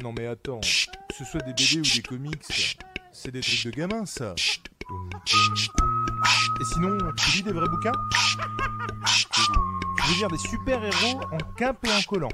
Non 0.00 0.12
mais 0.16 0.26
attends, 0.26 0.60
que 0.60 1.14
ce 1.16 1.24
soit 1.24 1.40
des 1.40 1.52
BD 1.52 1.80
ou 1.80 1.82
des 1.82 2.02
comics, 2.02 2.84
c'est 3.12 3.32
des 3.32 3.40
trucs 3.40 3.64
de 3.64 3.70
gamins 3.70 4.06
ça. 4.06 4.34
Et 6.60 6.64
sinon, 6.72 6.96
tu 7.16 7.30
lis 7.36 7.42
des 7.42 7.50
vrais 7.52 7.68
bouquins 7.68 7.92
Je 9.98 10.08
veux 10.08 10.16
dire 10.18 10.28
des 10.28 10.38
super-héros 10.38 11.20
en 11.32 11.38
quimpe 11.56 11.84
et 11.84 11.92
en 11.92 12.02
collant. 12.02 12.28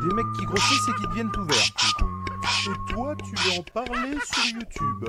Des 0.00 0.14
mecs 0.14 0.32
qui 0.38 0.44
grossissent 0.44 0.88
et 0.88 0.94
qui 1.00 1.06
deviennent 1.08 1.32
tout 1.32 1.44
verts. 1.44 1.70
Et 2.66 2.92
toi, 2.92 3.16
tu 3.16 3.34
veux 3.34 3.58
en 3.58 3.62
parler 3.62 4.16
sur 4.32 4.44
YouTube 4.46 5.04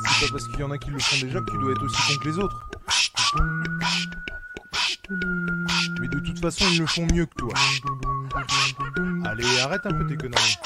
C'est 0.00 0.26
pas 0.26 0.32
parce 0.32 0.48
qu'il 0.48 0.58
y 0.58 0.64
en 0.64 0.72
a 0.72 0.78
qui 0.78 0.90
le 0.90 0.98
font 0.98 1.24
déjà 1.24 1.40
que 1.40 1.50
tu 1.52 1.58
dois 1.58 1.70
être 1.70 1.84
aussi 1.84 2.14
con 2.14 2.20
que 2.20 2.28
les 2.28 2.38
autres. 2.38 2.66
Mais 6.00 6.08
de 6.08 6.18
toute 6.18 6.40
façon, 6.40 6.64
ils 6.72 6.80
le 6.80 6.86
font 6.86 7.06
mieux 7.12 7.26
que 7.26 7.34
toi. 7.36 7.52
Allez, 9.24 9.44
arrête 9.60 9.84
un 9.84 9.92
peu 9.92 10.06
tes 10.06 10.16
conneries. 10.16 10.56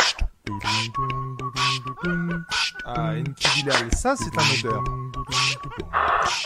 Ah, 2.84 3.14
Bilal, 3.56 3.92
ça 3.92 4.14
c'est 4.16 4.30
un 4.38 4.70
odeur. 4.70 4.84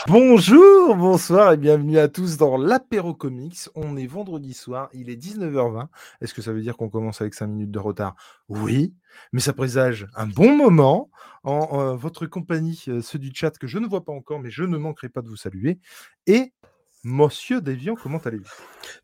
Bonjour, 0.07 0.95
bonsoir 0.95 1.53
et 1.53 1.57
bienvenue 1.57 1.99
à 1.99 2.07
tous 2.07 2.37
dans 2.37 2.57
l'apéro 2.57 3.13
comics. 3.13 3.69
On 3.75 3.97
est 3.97 4.07
vendredi 4.07 4.53
soir, 4.53 4.89
il 4.93 5.09
est 5.09 5.15
19h20. 5.15 5.87
Est-ce 6.21 6.33
que 6.33 6.41
ça 6.41 6.53
veut 6.53 6.61
dire 6.61 6.75
qu'on 6.75 6.89
commence 6.89 7.21
avec 7.21 7.35
5 7.35 7.47
minutes 7.47 7.71
de 7.71 7.79
retard? 7.79 8.15
Oui, 8.49 8.95
mais 9.31 9.41
ça 9.41 9.53
présage 9.53 10.07
un 10.15 10.27
bon 10.27 10.55
moment 10.55 11.11
en 11.43 11.79
euh, 11.79 11.95
votre 11.95 12.25
compagnie, 12.25 12.83
euh, 12.87 13.01
ceux 13.01 13.19
du 13.19 13.31
chat 13.33 13.57
que 13.57 13.67
je 13.67 13.77
ne 13.77 13.87
vois 13.87 14.03
pas 14.03 14.11
encore, 14.11 14.39
mais 14.39 14.49
je 14.49 14.63
ne 14.63 14.77
manquerai 14.77 15.09
pas 15.09 15.21
de 15.21 15.27
vous 15.27 15.37
saluer. 15.37 15.79
Et 16.25 16.53
Monsieur 17.03 17.61
Deviant, 17.61 17.95
comment 17.95 18.19
allez-vous? 18.19 18.45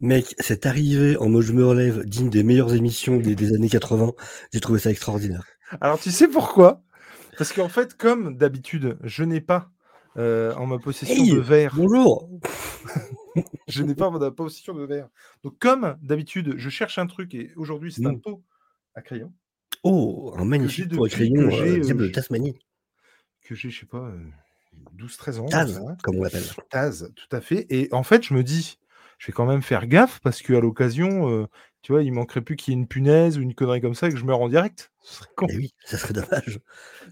Mec, 0.01 0.35
cette 0.39 0.65
arrivée 0.65 1.17
en 1.17 1.29
mode 1.29 1.43
je 1.43 1.53
me 1.53 1.65
relève 1.65 2.05
digne 2.05 2.29
des 2.29 2.43
meilleures 2.43 2.73
émissions 2.75 3.17
des, 3.17 3.35
des 3.35 3.53
années 3.53 3.69
80, 3.69 4.13
j'ai 4.53 4.59
trouvé 4.59 4.79
ça 4.79 4.91
extraordinaire. 4.91 5.43
Alors 5.81 5.99
tu 5.99 6.11
sais 6.11 6.27
pourquoi? 6.27 6.81
Parce 7.37 7.53
qu'en 7.53 7.69
fait, 7.69 7.95
comme 7.95 8.37
d'habitude, 8.37 8.97
je 9.03 9.23
n'ai 9.23 9.41
pas 9.41 9.71
euh, 10.17 10.53
en 10.55 10.65
ma 10.65 10.77
possession 10.79 11.23
Hey, 11.23 11.31
de 11.31 11.39
verre. 11.39 11.73
Bonjour 11.75 12.29
Je 13.67 13.83
n'ai 13.83 13.95
pas 13.95 14.07
en 14.07 14.19
ma 14.19 14.31
possession 14.31 14.73
de 14.73 14.83
verre. 14.83 15.09
Donc 15.43 15.57
comme 15.59 15.97
d'habitude, 16.01 16.55
je 16.57 16.69
cherche 16.69 16.97
un 16.99 17.07
truc 17.07 17.33
et 17.33 17.51
aujourd'hui 17.55 17.91
c'est 17.91 18.05
un 18.05 18.13
Mm. 18.13 18.21
pot 18.21 18.43
à 18.95 19.01
crayon 19.01 19.33
Oh, 19.83 20.33
un 20.37 20.45
magnifique 20.45 20.89
pour 20.89 21.07
depuis 21.07 21.29
crayon 21.29 21.51
euh, 21.53 21.77
euh, 21.79 21.79
de 21.79 22.07
je- 22.07 22.11
Tasmanie. 22.11 22.55
que 23.41 23.55
j'ai, 23.55 23.69
je 23.69 23.79
sais 23.81 23.85
pas, 23.85 23.99
euh, 23.99 24.19
12-13 24.97 25.39
ans. 25.39 25.45
Taz, 25.45 25.81
comme 26.03 26.17
on 26.17 26.23
l'appelle. 26.23 26.43
Taz, 26.69 27.11
tout 27.15 27.35
à 27.35 27.41
fait. 27.41 27.65
Et 27.69 27.89
en 27.91 28.03
fait, 28.03 28.23
je 28.23 28.33
me 28.33 28.43
dis, 28.43 28.77
je 29.17 29.27
vais 29.27 29.33
quand 29.33 29.45
même 29.45 29.61
faire 29.61 29.87
gaffe 29.87 30.19
parce 30.21 30.41
qu'à 30.41 30.59
l'occasion, 30.59 31.29
euh, 31.29 31.45
tu 31.81 31.91
vois, 31.91 32.03
il 32.03 32.11
manquerait 32.11 32.41
plus 32.41 32.55
qu'il 32.55 32.73
y 32.73 32.77
ait 32.77 32.79
une 32.79 32.87
punaise 32.87 33.37
ou 33.37 33.41
une 33.41 33.53
connerie 33.55 33.81
comme 33.81 33.95
ça 33.95 34.07
et 34.07 34.11
que 34.11 34.17
je 34.17 34.25
meure 34.25 34.41
en 34.41 34.49
direct. 34.49 34.91
Ce 35.01 35.15
serait 35.15 35.29
con. 35.35 35.47
Eh 35.49 35.55
oui, 35.55 35.73
ça 35.85 35.97
serait 35.97 36.13
dommage. 36.13 36.59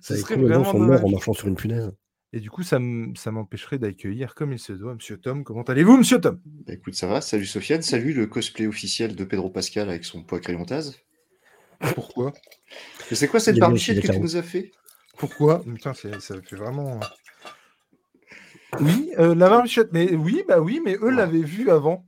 Ça 0.02 0.18
serait 0.18 0.36
vraiment 0.36 0.66
sont 0.66 0.80
morts 0.80 0.96
en 0.96 0.98
dommage. 0.98 1.12
marchant 1.12 1.34
sur 1.34 1.48
une 1.48 1.56
punaise. 1.56 1.92
Et 2.34 2.42
du 2.42 2.50
coup, 2.50 2.64
ça 2.64 2.80
m'empêcherait 2.80 3.80
d'accueillir 3.80 4.36
comme 4.36 4.52
il 4.52 4.60
se 4.60 4.74
doit, 4.74 4.94
Monsieur 4.94 5.18
Tom. 5.18 5.46
Comment 5.46 5.64
allez-vous, 5.64 5.96
Monsieur 5.96 6.20
Tom? 6.20 6.42
Bah, 6.44 6.74
écoute, 6.74 6.96
ça 6.96 7.08
va. 7.08 7.22
Salut 7.22 7.46
Sofiane. 7.46 7.82
Salut 7.82 8.12
le 8.12 8.28
cosplay 8.28 8.68
officiel 8.68 9.16
de 9.16 9.24
Pedro 9.24 9.50
Pascal 9.50 9.90
avec 9.90 10.04
son 10.04 10.22
poids 10.22 10.42
crayon 10.42 10.66
Taz. 10.66 11.00
Pourquoi? 11.94 12.34
C'est 13.12 13.30
quoi 13.30 13.40
cette 13.40 13.58
barbichette 13.58 14.02
que 14.02 14.12
tu 14.12 14.20
nous 14.20 14.36
as 14.36 14.44
fait? 14.44 14.74
Pourquoi? 15.18 15.64
Putain, 15.64 15.94
ça 15.94 16.42
fait 16.42 16.56
vraiment. 16.58 17.00
Oui, 18.80 19.12
euh, 19.20 19.36
la 19.36 19.50
barbichette. 19.50 19.90
Mais 19.92 20.14
oui, 20.16 20.44
bah 20.48 20.60
oui, 20.60 20.82
mais 20.84 20.98
eux 21.02 21.10
l'avaient 21.12 21.40
vu 21.44 21.70
avant. 21.70 22.06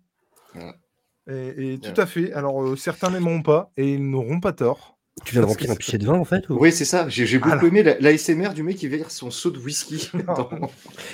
Et, 1.29 1.73
et 1.73 1.79
tout 1.79 1.99
à 1.99 2.05
fait. 2.05 2.31
Alors, 2.33 2.63
euh, 2.63 2.75
certains 2.77 3.09
n'aimeront 3.09 3.41
pas 3.41 3.71
et 3.77 3.93
ils 3.95 4.09
n'auront 4.09 4.39
pas 4.39 4.53
tort. 4.53 4.93
Tu 5.25 5.33
viens 5.33 5.41
de 5.41 5.47
remplir 5.47 5.71
un 5.71 5.75
pichet 5.75 5.97
de 5.97 6.05
vin 6.05 6.13
en 6.13 6.23
fait 6.25 6.47
ou- 6.47 6.57
Oui, 6.59 6.71
c'est 6.71 6.85
ça. 6.85 7.09
J'ai 7.09 7.25
j'ai 7.25 7.39
beaucoup 7.39 7.65
aimé 7.65 7.81
la- 7.81 7.97
l'ASMR 7.99 8.49
du 8.53 8.61
mec 8.61 8.77
qui 8.77 8.87
verse 8.87 9.15
son 9.15 9.31
seau 9.31 9.49
de 9.49 9.57
whisky. 9.57 10.11
dans- 10.27 10.49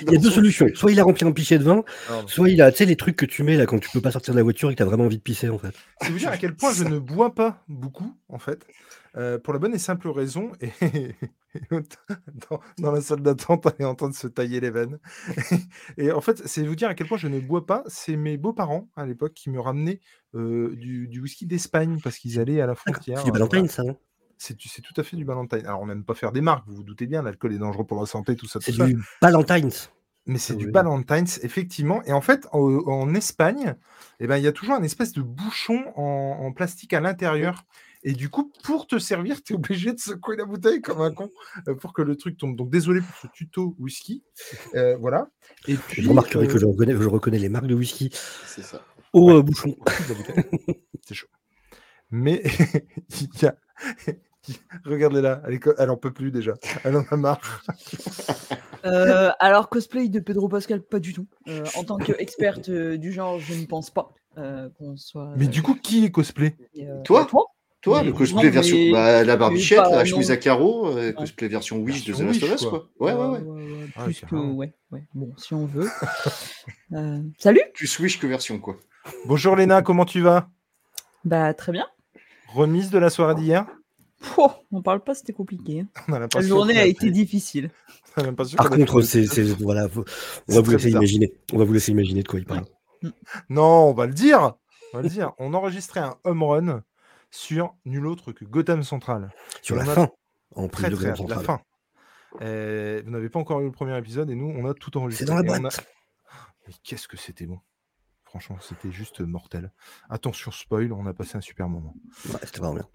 Il 0.02 0.10
y 0.12 0.14
a 0.14 0.16
dans 0.16 0.22
deux 0.22 0.28
son- 0.28 0.34
solutions. 0.36 0.66
Soit 0.74 0.92
il 0.92 1.00
a 1.00 1.04
rempli 1.04 1.26
un 1.26 1.32
pichet 1.32 1.58
de 1.58 1.64
vin, 1.64 1.82
Alors, 2.10 2.28
soit 2.30 2.50
il 2.50 2.60
a, 2.60 2.70
tu 2.70 2.78
sais, 2.78 2.84
les 2.84 2.96
trucs 2.96 3.16
que 3.16 3.24
tu 3.24 3.42
mets 3.42 3.56
là 3.56 3.64
quand 3.64 3.78
tu 3.78 3.88
peux 3.90 4.02
pas 4.02 4.10
sortir 4.10 4.34
de 4.34 4.38
la 4.38 4.42
voiture 4.44 4.70
et 4.70 4.74
que 4.74 4.78
t'as 4.78 4.84
vraiment 4.84 5.04
envie 5.04 5.16
de 5.16 5.22
pisser 5.22 5.48
en 5.48 5.58
fait. 5.58 5.72
C'est 6.02 6.10
vous 6.10 6.18
dire 6.18 6.28
à 6.28 6.36
quel 6.36 6.54
point 6.54 6.72
je 6.74 6.84
ne 6.84 6.98
bois 6.98 7.34
pas 7.34 7.64
beaucoup, 7.66 8.12
en 8.28 8.38
fait, 8.38 8.66
euh, 9.16 9.38
pour 9.38 9.52
la 9.52 9.58
bonne 9.58 9.74
et 9.74 9.78
simple 9.78 10.08
raison. 10.08 10.52
Et 10.60 10.70
dans, 12.50 12.60
dans 12.78 12.92
la 12.92 13.00
salle 13.00 13.22
d'attente, 13.22 13.66
elle 13.66 13.84
est 13.84 13.88
en 13.88 13.94
train 13.94 14.08
de 14.08 14.14
se 14.14 14.26
tailler 14.26 14.60
les 14.60 14.70
veines. 14.70 14.98
Et 15.98 16.10
en 16.10 16.20
fait, 16.20 16.42
c'est 16.46 16.64
vous 16.64 16.74
dire 16.74 16.88
à 16.88 16.94
quel 16.94 17.06
point 17.06 17.18
je 17.18 17.28
ne 17.28 17.38
bois 17.40 17.66
pas. 17.66 17.84
C'est 17.86 18.16
mes 18.16 18.36
beaux-parents 18.36 18.88
à 18.96 19.06
l'époque 19.06 19.34
qui 19.34 19.50
me 19.50 19.60
ramenaient 19.60 20.00
euh, 20.34 20.74
du, 20.76 21.06
du 21.08 21.20
whisky 21.20 21.46
d'Espagne 21.46 22.00
parce 22.02 22.18
qu'ils 22.18 22.40
allaient 22.40 22.60
à 22.60 22.66
la 22.66 22.74
frontière. 22.74 23.18
C'est 23.18 23.24
du 23.24 23.30
euh, 23.30 23.32
Valentine 23.32 23.68
ça, 23.68 23.82
hein 23.82 23.96
C'est 24.36 24.56
tout 24.56 24.94
à 24.96 25.02
fait 25.02 25.16
du 25.16 25.24
Valentine. 25.24 25.64
Alors, 25.66 25.80
on 25.80 25.86
n'aime 25.86 26.04
pas 26.04 26.14
faire 26.14 26.32
des 26.32 26.40
marques, 26.40 26.64
vous 26.66 26.76
vous 26.76 26.84
doutez 26.84 27.06
bien, 27.06 27.22
l'alcool 27.22 27.54
est 27.54 27.58
dangereux 27.58 27.84
pour 27.84 28.00
la 28.00 28.06
santé, 28.06 28.34
tout 28.34 28.46
ça. 28.46 28.58
C'est 28.60 28.72
du 28.72 28.98
Valentines. 29.22 29.70
Mais 30.26 30.38
c'est 30.38 30.56
du 30.56 30.66
oui. 30.66 30.72
Ballantines, 30.72 31.26
effectivement. 31.42 32.02
Et 32.04 32.12
en 32.12 32.22
fait, 32.22 32.46
en, 32.52 32.58
en 32.58 33.14
Espagne, 33.14 33.74
eh 34.20 34.26
ben, 34.26 34.38
il 34.38 34.44
y 34.44 34.46
a 34.46 34.52
toujours 34.52 34.74
un 34.74 34.82
espèce 34.82 35.12
de 35.12 35.20
bouchon 35.20 35.84
en, 35.96 36.38
en 36.40 36.52
plastique 36.52 36.94
à 36.94 37.00
l'intérieur. 37.00 37.64
Et 38.06 38.12
du 38.12 38.28
coup, 38.28 38.52
pour 38.62 38.86
te 38.86 38.98
servir, 38.98 39.42
tu 39.42 39.54
es 39.54 39.56
obligé 39.56 39.92
de 39.92 39.98
secouer 39.98 40.36
la 40.36 40.44
bouteille 40.44 40.82
comme 40.82 41.00
un 41.00 41.10
con 41.10 41.30
euh, 41.68 41.74
pour 41.74 41.92
que 41.94 42.02
le 42.02 42.16
truc 42.16 42.36
tombe. 42.36 42.54
Donc, 42.54 42.70
désolé 42.70 43.00
pour 43.00 43.16
ce 43.16 43.26
tuto 43.28 43.74
whisky. 43.78 44.22
Euh, 44.74 44.96
voilà. 44.98 45.28
Et 45.68 45.74
puis, 45.76 46.02
Vous 46.02 46.10
remarquerez 46.10 46.46
que 46.46 46.54
euh, 46.54 46.58
je 46.58 46.66
reconnais, 46.66 46.92
je 46.92 47.08
reconnais 47.08 47.38
les 47.38 47.48
marques 47.48 47.66
de 47.66 47.74
whisky 47.74 48.10
C'est 48.46 48.62
ça. 48.62 48.82
au 49.14 49.28
Ouais. 49.28 49.34
euh, 49.36 49.42
bouchon. 49.42 49.74
C'est 51.06 51.14
chaud. 51.14 51.28
Mais 52.10 52.42
il 53.20 53.28
y 53.42 53.46
a... 53.46 53.56
Regardez-la, 54.84 55.40
elle, 55.46 55.58
elle 55.78 55.88
en 55.90 55.96
peut 55.96 56.12
plus 56.12 56.30
déjà. 56.30 56.52
Elle 56.84 56.96
en 56.96 57.04
a 57.10 57.16
marre. 57.16 57.62
Euh, 58.84 59.30
alors, 59.40 59.70
cosplay 59.70 60.08
de 60.10 60.20
Pedro 60.20 60.48
Pascal, 60.50 60.82
pas 60.82 60.98
du 60.98 61.14
tout. 61.14 61.26
Euh, 61.48 61.64
en 61.76 61.84
tant 61.84 61.96
qu'experte 61.96 62.68
euh, 62.68 62.98
du 62.98 63.10
genre, 63.12 63.38
je 63.40 63.54
ne 63.54 63.64
pense 63.64 63.88
pas 63.90 64.12
euh, 64.36 64.68
qu'on 64.76 64.96
soit. 64.98 65.32
Mais 65.36 65.46
du 65.46 65.62
coup, 65.62 65.74
qui 65.74 66.04
est 66.04 66.10
cosplay? 66.10 66.54
euh, 66.78 67.00
Toi? 67.04 67.24
Toi? 67.24 67.46
Toi, 67.84 68.00
Mais 68.00 68.06
le 68.08 68.12
cosplay 68.14 68.44
non, 68.44 68.50
version. 68.50 68.76
Bah, 68.92 69.24
la 69.24 69.36
barbichette, 69.36 69.78
pas, 69.78 69.90
la 69.90 69.98
non. 69.98 70.04
chemise 70.04 70.30
à 70.30 70.36
carreaux, 70.38 70.86
euh, 70.88 71.12
cosplay 71.12 71.48
version 71.48 71.76
Wish 71.78 72.04
de 72.04 72.14
The 72.14 72.20
Last 72.20 72.42
of 72.42 72.54
Us, 72.54 72.60
quoi. 72.66 72.88
quoi. 72.98 73.06
Ouais, 73.06 73.12
ouais, 73.12 73.38
ouais. 73.38 73.62
ouais, 73.62 73.86
Ah, 73.94 74.04
plus 74.04 74.20
que. 74.22 74.34
Ouais, 74.34 74.74
ouais. 74.90 75.04
Bon, 75.14 75.32
si 75.36 75.54
on 75.54 75.66
veut. 75.66 75.88
Euh, 76.92 77.18
salut 77.38 77.60
Plus 77.74 77.98
Wish 77.98 78.18
que 78.20 78.26
version, 78.26 78.58
quoi. 78.58 78.76
Bonjour 79.26 79.56
Léna, 79.56 79.82
comment 79.82 80.04
tu 80.04 80.20
vas? 80.20 80.48
Bah, 81.24 81.52
très 81.52 81.72
bien. 81.72 81.86
Remise 82.48 82.90
de 82.90 82.98
la 82.98 83.10
soirée 83.10 83.34
d'hier? 83.34 83.66
Pouh, 84.20 84.48
on 84.72 84.80
parle 84.80 85.02
pas, 85.02 85.14
c'était 85.14 85.32
compliqué. 85.32 85.80
hein. 85.80 85.86
On 86.08 86.12
a 86.14 86.20
La 86.20 86.40
journée 86.40 86.78
a 86.78 86.86
été 86.86 87.10
difficile. 87.10 87.70
on 88.16 88.22
a 88.22 88.26
l'impression 88.26 88.56
Par 88.56 88.70
contre, 88.70 89.02
c'est, 89.02 89.24
voilà, 89.60 89.88
on 90.48 90.54
va 90.54 90.60
vous 90.60 90.70
laisser 90.70 90.86
bizarre. 90.86 91.02
imaginer. 91.02 91.32
On 91.52 91.58
va 91.58 91.64
vous 91.64 91.72
laisser 91.72 91.90
imaginer 91.92 92.22
de 92.22 92.28
quoi 92.28 92.38
il 92.38 92.46
parle. 92.46 92.64
Non, 93.50 93.88
on 93.88 93.92
va 93.92 94.06
le 94.06 94.14
dire. 94.14 94.54
On 94.92 94.98
va 94.98 95.02
le 95.02 95.08
dire. 95.08 95.32
On 95.38 95.52
enregistrait 95.52 96.00
un 96.00 96.14
home 96.24 96.42
run 96.44 96.82
sur 97.34 97.74
nul 97.84 98.06
autre 98.06 98.30
que 98.32 98.44
Gotham 98.44 98.82
Central. 98.84 99.32
Sur 99.60 99.74
la 99.76 99.82
a- 99.82 99.86
fin, 99.94 100.08
en 100.54 100.68
Très 100.68 100.88
de 100.88 100.94
très 100.94 101.08
la 101.26 101.40
fin. 101.40 101.60
Euh, 102.42 103.02
vous 103.04 103.10
n'avez 103.10 103.28
pas 103.28 103.38
encore 103.40 103.60
eu 103.60 103.64
le 103.64 103.72
premier 103.72 103.96
épisode 103.98 104.30
et 104.30 104.34
nous, 104.36 104.46
on 104.56 104.68
a 104.68 104.74
tout 104.74 104.96
enregistré. 104.96 105.26
C'est 105.26 105.32
dans 105.32 105.34
la 105.42 105.54
a- 105.54 105.58
boîte. 105.60 105.86
Mais 106.66 106.74
qu'est-ce 106.84 107.08
que 107.08 107.16
c'était 107.16 107.46
bon. 107.46 107.58
Franchement, 108.24 108.56
c'était 108.60 108.90
juste 108.90 109.20
mortel. 109.20 109.72
Attention, 110.08 110.50
spoil, 110.50 110.92
on 110.92 111.06
a 111.06 111.12
passé 111.12 111.36
un 111.36 111.40
super 111.40 111.68
moment. 111.68 111.94
Ouais, 112.28 112.38
c'était 112.44 112.58
vraiment 112.60 112.74
bien. 112.74 112.88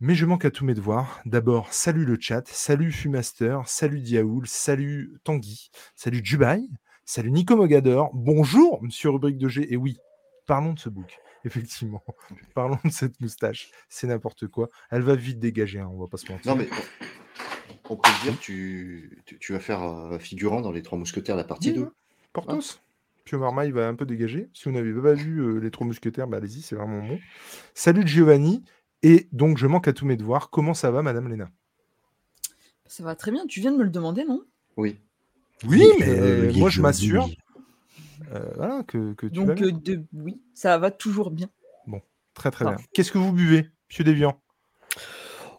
Mais 0.00 0.14
je 0.14 0.26
manque 0.26 0.44
à 0.44 0.50
tous 0.50 0.64
mes 0.64 0.74
devoirs. 0.74 1.20
D'abord, 1.24 1.72
salut 1.72 2.04
le 2.04 2.18
chat, 2.20 2.46
salut 2.48 2.90
Fumaster, 2.90 3.60
salut 3.66 4.00
Diaoul, 4.00 4.46
salut 4.46 5.18
Tanguy, 5.24 5.70
salut 5.94 6.20
Jubai, 6.24 6.62
salut 7.04 7.30
Nico 7.30 7.54
Mogador. 7.56 8.10
Bonjour, 8.12 8.82
monsieur 8.82 9.10
Rubrique 9.10 9.38
de 9.38 9.48
G. 9.48 9.72
Et 9.72 9.76
oui, 9.76 9.96
parlons 10.46 10.72
de 10.74 10.78
ce 10.80 10.88
book. 10.88 11.18
Effectivement, 11.46 12.02
parlons 12.54 12.78
de 12.84 12.90
cette 12.90 13.20
moustache. 13.20 13.70
C'est 13.88 14.06
n'importe 14.06 14.46
quoi. 14.48 14.68
Elle 14.90 15.02
va 15.02 15.14
vite 15.14 15.38
dégager, 15.38 15.80
hein, 15.80 15.90
on 15.92 15.98
va 16.00 16.06
pas 16.06 16.16
se 16.16 16.30
mentir. 16.30 16.50
Non, 16.54 16.58
mais 16.58 16.68
on 17.90 17.96
peut 17.96 18.10
se 18.10 18.22
dire, 18.24 18.38
tu, 18.40 19.22
tu, 19.26 19.38
tu 19.38 19.52
vas 19.52 19.60
faire 19.60 19.82
euh, 19.82 20.18
figurant 20.18 20.60
dans 20.60 20.72
les 20.72 20.82
Trois 20.82 20.98
Mousquetaires, 20.98 21.36
la 21.36 21.44
partie 21.44 21.70
Oui, 21.70 21.76
2. 21.76 21.82
ouais. 21.82 21.88
Portos. 22.32 22.80
Pio 23.24 23.38
Marmaille 23.38 23.70
va 23.70 23.88
un 23.88 23.94
peu 23.94 24.04
dégager. 24.06 24.48
Si 24.52 24.64
vous 24.64 24.72
n'avez 24.72 24.92
pas 24.92 25.14
vu 25.14 25.38
euh, 25.40 25.58
Les 25.58 25.70
Trois 25.70 25.86
Mousquetaires, 25.86 26.26
bah, 26.26 26.38
allez-y, 26.38 26.62
c'est 26.62 26.76
vraiment 26.76 27.06
bon. 27.06 27.18
Salut 27.74 28.06
Giovanni. 28.06 28.62
Et 29.02 29.28
donc, 29.32 29.58
je 29.58 29.66
manque 29.66 29.86
à 29.88 29.92
tous 29.92 30.06
mes 30.06 30.16
devoirs. 30.16 30.50
Comment 30.50 30.74
ça 30.74 30.90
va, 30.90 31.02
Madame 31.02 31.28
Léna? 31.28 31.50
Ça 32.86 33.02
va 33.02 33.14
très 33.14 33.30
bien. 33.30 33.46
Tu 33.46 33.60
viens 33.60 33.72
de 33.72 33.76
me 33.78 33.84
le 33.84 33.90
demander, 33.90 34.24
non? 34.24 34.42
Oui. 34.76 34.98
Oui, 35.66 35.84
mais 35.98 36.08
Euh, 36.08 36.52
moi, 36.54 36.68
je 36.70 36.80
m'assure. 36.80 37.28
Euh, 38.32 38.40
voilà, 38.56 38.82
que, 38.86 39.14
que 39.14 39.26
tu 39.26 39.40
vas 39.40 39.46
Donc, 39.46 39.56
bien. 39.56 39.66
euh, 39.68 39.72
de... 39.72 40.04
oui, 40.12 40.40
ça 40.54 40.78
va 40.78 40.90
toujours 40.90 41.30
bien. 41.30 41.48
Très, 42.34 42.50
très 42.50 42.64
ah. 42.66 42.70
bien. 42.74 42.84
Qu'est-ce 42.92 43.12
que 43.12 43.18
vous 43.18 43.32
buvez, 43.32 43.68
Monsieur 43.88 44.02
Deviant 44.02 44.40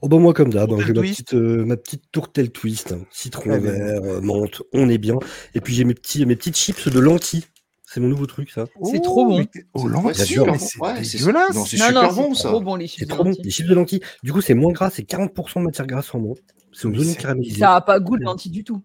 Oh 0.02 0.10
bah 0.10 0.18
moi 0.18 0.34
comme 0.34 0.52
d'hab, 0.52 0.64
hein, 0.72 0.76
Tourtel 0.76 0.88
j'ai 0.88 0.94
ma 0.94 1.00
twist. 1.00 1.14
petite, 1.22 1.34
euh, 1.36 1.66
ma 1.66 1.78
petite 1.78 2.04
tourtelle 2.12 2.52
twist, 2.52 2.92
hein, 2.92 3.00
citron 3.12 3.44
Ah, 3.54 3.60
mais 3.60 3.72
vert, 3.72 4.04
euh, 4.04 4.20
menthe, 4.22 4.62
on 4.74 4.90
est 4.90 4.98
bien. 4.98 5.16
Et 5.54 5.62
puis 5.62 5.74
j'ai 5.74 5.86
mes 5.86 5.94
petits, 5.94 6.26
mes 6.26 6.36
petites 6.36 6.58
chips 6.58 6.90
de 6.90 7.00
lentilles. 7.00 7.46
C'est 7.88 8.02
mon 8.02 8.10
nouveau 8.10 8.26
truc, 8.26 8.50
ça. 8.52 8.66
C'est 8.92 9.02
trop 9.02 9.26
bon. 9.26 9.38
mais 9.40 9.46
t'es- 9.46 9.66
Au 9.74 9.80
C'est- 9.84 9.88
lentilles, 9.88 10.06
ouais, 10.08 10.14
c'est 10.16 10.26
super 10.26 10.46
mais 10.48 10.52
bon. 10.52 10.58
c'est 10.60 10.80
Ouais, 10.82 11.04
c'est- 11.06 11.18
dégueulasse. 11.20 11.56
non, 11.56 11.66
c'est 11.66 11.78
Non, 11.78 11.86
super 11.88 12.04
non, 12.04 12.14
bon, 12.14 12.34
c'est 12.34 12.42
ça. 12.44 12.50
trop 12.50 12.60
bon 12.62 12.76
les 12.76 12.88
C'est 12.88 12.94
chips 12.98 13.08
de 13.08 13.14
trop 13.14 13.24
bon. 13.24 13.30
lentilles. 13.30 13.44
Les 13.46 13.52
chips 13.52 13.70
de 13.70 13.74
lentilles. 13.76 14.02
Du 14.24 14.34
coup, 14.34 14.42
c'est 14.42 14.54
moins 14.54 14.72
gras, 14.74 14.90
c'est 14.90 15.04
40% 15.04 15.60
de 15.62 15.66
matière 15.66 15.88
grasse 15.88 16.14
en 16.14 16.20
moins. 16.20 16.36
C'est 16.74 16.90
Mais 16.90 17.04
c'est-. 17.04 17.60
Ça 17.60 17.76
a 17.76 17.82
pas 17.82 18.00
goût 18.02 18.18
de 18.18 18.24
lentilles 18.24 18.52
du 18.52 18.64
tout. 18.66 18.82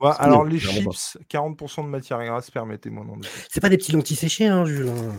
Ouais, 0.00 0.10
alors 0.18 0.44
les 0.44 0.58
chips, 0.60 1.18
40% 1.28 1.84
de 1.84 1.88
matière 1.88 2.24
grasse, 2.24 2.50
permettez-moi. 2.50 3.04
C'est 3.50 3.60
pas 3.60 3.68
des 3.68 3.76
petits 3.78 3.92
lentilles 3.92 4.16
séchées, 4.16 4.46
hein, 4.46 4.64
Jules. 4.64 4.88
hein. 4.88 5.12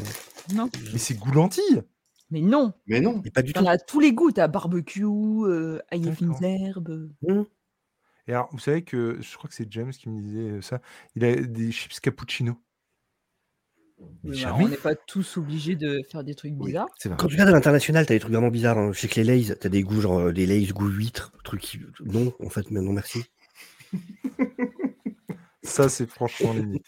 Non. 0.53 0.69
Mais 0.93 0.99
c'est 0.99 1.15
goût 1.15 1.31
lentilles. 1.31 1.81
Mais 2.29 2.41
non, 2.41 2.73
Mais 2.87 2.99
non. 3.01 3.21
Et 3.25 3.31
pas 3.31 3.41
du 3.41 3.53
tout. 3.53 3.61
t'en 3.63 3.69
as 3.69 3.77
tous 3.77 3.99
les 3.99 4.13
goûts. 4.13 4.31
T'as 4.31 4.47
barbecue, 4.47 5.03
euh, 5.05 5.79
ail 5.91 6.07
et 6.07 6.11
fines 6.13 6.35
herbes. 6.43 7.09
Mmh. 7.21 7.43
Et 8.27 8.33
alors, 8.33 8.49
vous 8.51 8.59
savez 8.59 8.83
que 8.83 9.17
je 9.21 9.37
crois 9.37 9.49
que 9.49 9.55
c'est 9.55 9.71
James 9.71 9.91
qui 9.91 10.09
me 10.09 10.21
disait 10.21 10.39
euh, 10.57 10.61
ça. 10.61 10.81
Il 11.15 11.23
a 11.23 11.35
des 11.35 11.71
chips 11.71 11.99
cappuccino. 12.01 12.57
Mais 13.99 14.31
Mais 14.31 14.35
jamais. 14.35 14.65
on 14.65 14.67
n'est 14.67 14.75
pas 14.77 14.93
tous 14.95 15.37
obligés 15.37 15.75
de 15.75 16.01
faire 16.11 16.23
des 16.23 16.35
trucs 16.35 16.53
Oui. 16.57 16.67
bizarres. 16.67 16.87
Quand 17.17 17.27
tu 17.27 17.33
regardes 17.35 17.49
à 17.49 17.53
l'international, 17.53 18.05
t'as 18.05 18.13
des 18.13 18.19
trucs 18.19 18.33
vraiment 18.33 18.49
bizarres. 18.49 18.77
hein. 18.77 18.91
Je 18.93 18.99
sais 18.99 19.07
que 19.07 19.15
les 19.15 19.23
Lays, 19.23 19.55
t'as 19.55 19.69
des 19.69 19.81
goûts 19.83 20.01
genre 20.01 20.19
euh, 20.19 20.33
des 20.33 20.45
Lays 20.45 20.65
goût 20.67 20.87
huître, 20.87 21.31
trucs 21.43 21.61
qui... 21.61 21.79
Non, 22.05 22.31
en 22.45 22.49
fait, 22.49 22.69
mais 22.71 22.81
non, 22.81 22.93
merci. 22.93 23.23
Ça, 25.63 25.89
c'est 25.89 26.09
franchement 26.09 26.53
limite. 26.53 26.85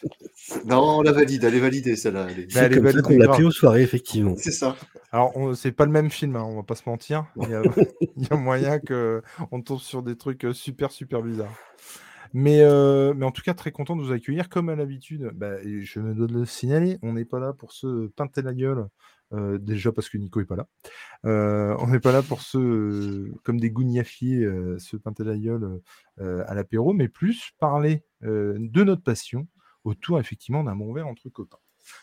Non, 0.65 0.99
on 0.99 1.01
la 1.01 1.11
valide, 1.11 1.43
elle 1.43 1.53
est 1.55 1.59
validée, 1.59 1.95
celle-là. 1.97 2.27
elle 2.29 2.39
est- 2.39 2.53
Bah, 2.53 2.61
elle 2.63 2.71
est 2.71 2.75
comme 2.75 2.85
ça 2.85 2.91
validée 2.93 3.01
qu'on 3.01 3.17
l'a 3.19 3.27
pris 3.27 3.43
aux 3.43 3.51
soirées, 3.51 3.81
effectivement. 3.81 4.35
C'est 4.37 4.51
ça. 4.51 4.77
Alors, 5.11 5.35
on- 5.35 5.53
c'est 5.53 5.73
pas 5.73 5.85
le 5.85 5.91
même 5.91 6.09
film, 6.09 6.37
hein, 6.37 6.43
on 6.43 6.55
va 6.55 6.63
pas 6.63 6.75
se 6.75 6.83
mentir. 6.87 7.25
Il 7.35 7.49
y 7.49 7.53
a, 7.53 7.61
il 8.15 8.23
y 8.23 8.27
a 8.31 8.37
moyen 8.37 8.79
que 8.79 9.21
on 9.51 9.61
tombe 9.61 9.79
sur 9.79 10.01
des 10.01 10.15
trucs 10.15 10.45
euh, 10.45 10.53
super, 10.53 10.91
super 10.91 11.21
bizarres. 11.21 11.53
Mais, 12.33 12.61
euh, 12.61 13.13
mais 13.15 13.25
en 13.25 13.31
tout 13.31 13.41
cas, 13.41 13.53
très 13.53 13.71
content 13.71 13.95
de 13.97 14.01
vous 14.01 14.11
accueillir. 14.13 14.47
Comme 14.49 14.69
à 14.69 14.75
l'habitude, 14.75 15.29
bah, 15.35 15.55
je 15.63 15.99
me 15.99 16.13
dois 16.13 16.27
de 16.27 16.33
le 16.33 16.45
signaler, 16.45 16.99
on 17.01 17.13
n'est 17.13 17.25
pas 17.25 17.39
là 17.39 17.53
pour 17.53 17.73
se 17.73 18.07
pinter 18.15 18.43
la 18.43 18.53
gueule. 18.53 18.85
Euh, 19.33 19.57
déjà 19.57 19.91
parce 19.91 20.09
que 20.09 20.17
Nico 20.17 20.41
est 20.41 20.45
pas 20.45 20.55
là. 20.55 20.67
Euh, 21.25 21.75
on 21.79 21.87
n'est 21.87 21.99
pas 21.99 22.11
là 22.11 22.21
pour 22.21 22.41
se, 22.41 22.57
euh, 22.57 23.33
comme 23.43 23.59
des 23.59 23.69
gougnafiers, 23.69 24.43
euh, 24.43 24.77
se 24.79 24.97
pinter 24.97 25.23
la 25.23 25.37
gueule 25.37 25.81
euh, 26.19 26.43
à 26.47 26.55
l'apéro, 26.55 26.93
mais 26.93 27.07
plus 27.07 27.51
parler 27.59 28.03
euh, 28.23 28.55
de 28.59 28.83
notre 28.83 29.03
passion 29.03 29.47
autour 29.83 30.19
effectivement 30.19 30.63
d'un 30.63 30.75
bon 30.75 30.93
verre 30.93 31.07
entre 31.07 31.29
copains. 31.29 31.57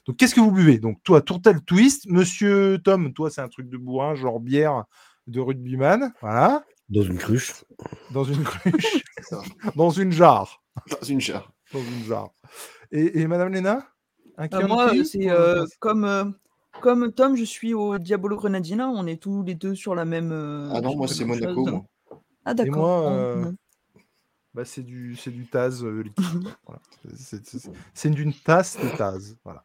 Donc, 0.06 0.16
qu'est-ce 0.16 0.34
que 0.34 0.40
vous 0.40 0.50
buvez? 0.50 0.78
Donc, 0.78 1.02
toi, 1.02 1.20
tourtel 1.20 1.60
twist. 1.62 2.06
Monsieur 2.08 2.78
Tom, 2.82 3.12
toi, 3.12 3.30
c'est 3.30 3.40
un 3.40 3.48
truc 3.48 3.68
de 3.68 3.76
bourrin, 3.76 4.14
genre 4.14 4.40
bière 4.40 4.84
de 5.26 5.40
rugbyman. 5.40 6.12
Voilà. 6.20 6.64
Dans 6.88 7.02
une 7.02 7.18
cruche. 7.18 7.64
Dans 8.12 8.24
une 8.24 8.42
cruche. 8.44 9.02
dans 9.76 9.90
une 9.90 10.12
jarre. 10.12 10.62
Dans 10.90 11.06
une 11.06 11.20
jarre. 11.20 11.52
Dans 11.72 11.80
une 11.82 12.04
jarre. 12.04 12.30
Et, 12.92 13.20
et 13.20 13.26
Madame 13.26 13.52
Léna? 13.52 13.86
Un 14.38 14.48
Euh, 14.52 14.66
moi, 14.66 14.92
c'est 15.04 15.30
euh, 15.30 15.64
comme, 15.80 16.04
euh, 16.04 16.24
comme 16.80 17.12
Tom, 17.12 17.36
je 17.36 17.44
suis 17.44 17.74
au 17.74 17.98
Diabolo 17.98 18.36
Grenadina. 18.36 18.88
On 18.88 19.06
est 19.06 19.20
tous 19.20 19.42
les 19.42 19.54
deux 19.54 19.74
sur 19.74 19.94
la 19.94 20.04
même. 20.04 20.30
euh, 20.32 20.70
Ah 20.72 20.80
non, 20.80 20.96
moi, 20.96 21.08
c'est 21.08 21.24
Monaco, 21.24 21.64
chose. 21.64 21.72
moi. 21.72 21.84
Ah 22.44 22.52
Et 22.52 22.54
d'accord. 22.54 22.76
moi, 22.76 23.02
Oh, 23.04 23.08
euh, 23.10 23.52
bah, 24.54 24.64
c'est 24.64 24.82
du, 24.82 25.16
c'est 25.16 25.30
du 25.30 25.46
Taz 25.46 25.84
euh, 25.84 26.02
liquide. 26.02 26.48
Voilà. 26.66 26.80
C'est- 27.94 28.10
d'une 28.10 28.32
tasse 28.32 28.78
de 28.80 28.88
Taz. 28.96 29.36
Voilà. 29.44 29.64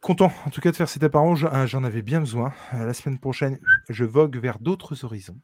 Content, 0.00 0.30
en 0.44 0.50
tout 0.50 0.60
cas, 0.60 0.70
de 0.70 0.76
faire 0.76 0.88
cet 0.88 1.02
appareil. 1.02 1.34
J'en 1.66 1.82
avais 1.84 2.02
bien 2.02 2.20
besoin. 2.20 2.52
La 2.72 2.92
semaine 2.94 3.18
prochaine, 3.18 3.58
je 3.88 4.04
vogue 4.04 4.36
vers 4.36 4.58
d'autres 4.58 5.04
horizons. 5.04 5.38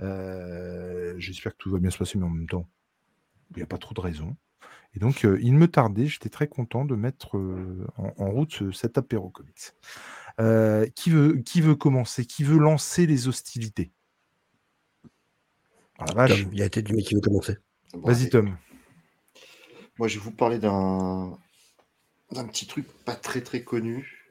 Euh, 0.00 1.14
J'espère 1.18 1.52
que 1.52 1.58
tout 1.58 1.70
va 1.70 1.78
bien 1.78 1.90
se 1.90 1.98
passer, 1.98 2.18
mais 2.18 2.24
en 2.24 2.30
même 2.30 2.48
temps, 2.48 2.66
il 3.50 3.56
n'y 3.58 3.62
a 3.62 3.66
pas 3.66 3.78
trop 3.78 3.94
de 3.94 4.00
raisons. 4.00 4.36
Et 4.94 5.00
donc, 5.00 5.24
euh, 5.24 5.38
il 5.42 5.54
me 5.54 5.66
tardait, 5.68 6.06
j'étais 6.06 6.28
très 6.28 6.46
content 6.46 6.84
de 6.84 6.94
mettre 6.94 7.36
euh, 7.36 7.86
en, 7.96 8.12
en 8.16 8.30
route 8.30 8.52
ce- 8.52 8.70
cet 8.72 8.96
apéro 8.98 9.28
comics. 9.28 9.72
Euh, 10.40 10.86
qui, 10.94 11.10
veut, 11.10 11.38
qui 11.38 11.60
veut 11.60 11.74
commencer? 11.74 12.24
Qui 12.26 12.44
veut 12.44 12.58
lancer 12.58 13.06
les 13.06 13.28
hostilités? 13.28 13.92
Ah, 15.98 16.06
la 16.06 16.14
vache. 16.14 16.42
Tom, 16.42 16.50
il 16.52 16.58
y 16.58 16.62
a 16.62 16.68
peut-être 16.68 16.86
du 16.86 16.94
mec 16.94 17.06
qui 17.06 17.14
veut 17.14 17.20
commencer. 17.20 17.56
Bon, 17.92 18.08
Vas-y. 18.08 18.28
Tom. 18.28 18.56
Moi, 19.98 20.08
je 20.08 20.18
vais 20.18 20.24
vous 20.24 20.32
parler 20.32 20.58
d'un 20.58 21.38
d'un 22.32 22.46
petit 22.46 22.66
truc 22.66 22.86
pas 23.04 23.14
très 23.14 23.42
très 23.42 23.62
connu, 23.62 24.26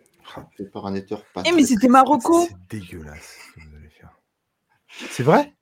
fait 0.57 0.65
par 0.65 0.85
un 0.87 0.93
éditeur 0.95 1.23
pas 1.33 1.41
Eh, 1.41 1.49
très, 1.49 1.55
mais 1.55 1.63
c'était 1.65 1.87
Marocco 1.87 2.47
C'est 2.49 2.57
dégueulasse 2.69 3.37
ce 3.47 3.53
que 3.53 3.67
vous 3.69 3.75
allez 3.77 3.89
faire. 3.89 4.19
C'est 5.09 5.23
vrai? 5.23 5.53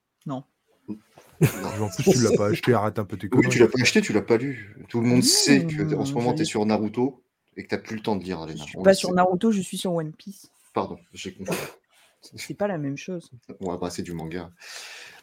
En 1.41 1.89
plus, 1.89 2.03
tu 2.11 2.19
l'as 2.23 2.35
pas 2.38 2.47
acheté, 2.51 2.73
arrête 2.73 2.99
un 2.99 3.05
peu 3.05 3.17
tes 3.17 3.25
Oui, 3.27 3.29
conneries. 3.31 3.49
tu 3.49 3.59
l'as 3.59 3.67
pas 3.67 3.81
acheté, 3.81 4.01
tu 4.01 4.13
l'as 4.13 4.21
pas 4.21 4.38
lu. 4.38 4.75
Tout 4.89 5.01
le 5.01 5.07
monde 5.07 5.23
sait 5.23 5.65
que 5.65 5.95
en 5.95 6.05
ce 6.05 6.13
moment, 6.13 6.31
je 6.31 6.35
tu 6.38 6.41
es 6.43 6.45
sur 6.45 6.65
Naruto 6.65 7.23
et 7.57 7.65
que 7.65 7.75
tu 7.75 7.81
plus 7.81 7.95
le 7.95 8.01
temps 8.01 8.15
de 8.15 8.23
lire, 8.23 8.45
Léna. 8.45 8.59
Je 8.63 8.69
suis 8.69 8.77
On 8.77 8.83
pas 8.83 8.93
sur 8.93 9.09
sait. 9.09 9.15
Naruto, 9.15 9.51
je 9.51 9.61
suis 9.61 9.77
sur 9.77 9.93
One 9.93 10.13
Piece. 10.13 10.51
Pardon, 10.73 10.97
j'ai 11.13 11.33
compris. 11.33 11.57
C'est 12.35 12.53
pas 12.53 12.67
la 12.67 12.77
même 12.77 12.97
chose. 12.97 13.31
Ouais, 13.59 13.75
bah, 13.81 13.89
c'est 13.89 14.03
du 14.03 14.13
manga. 14.13 14.51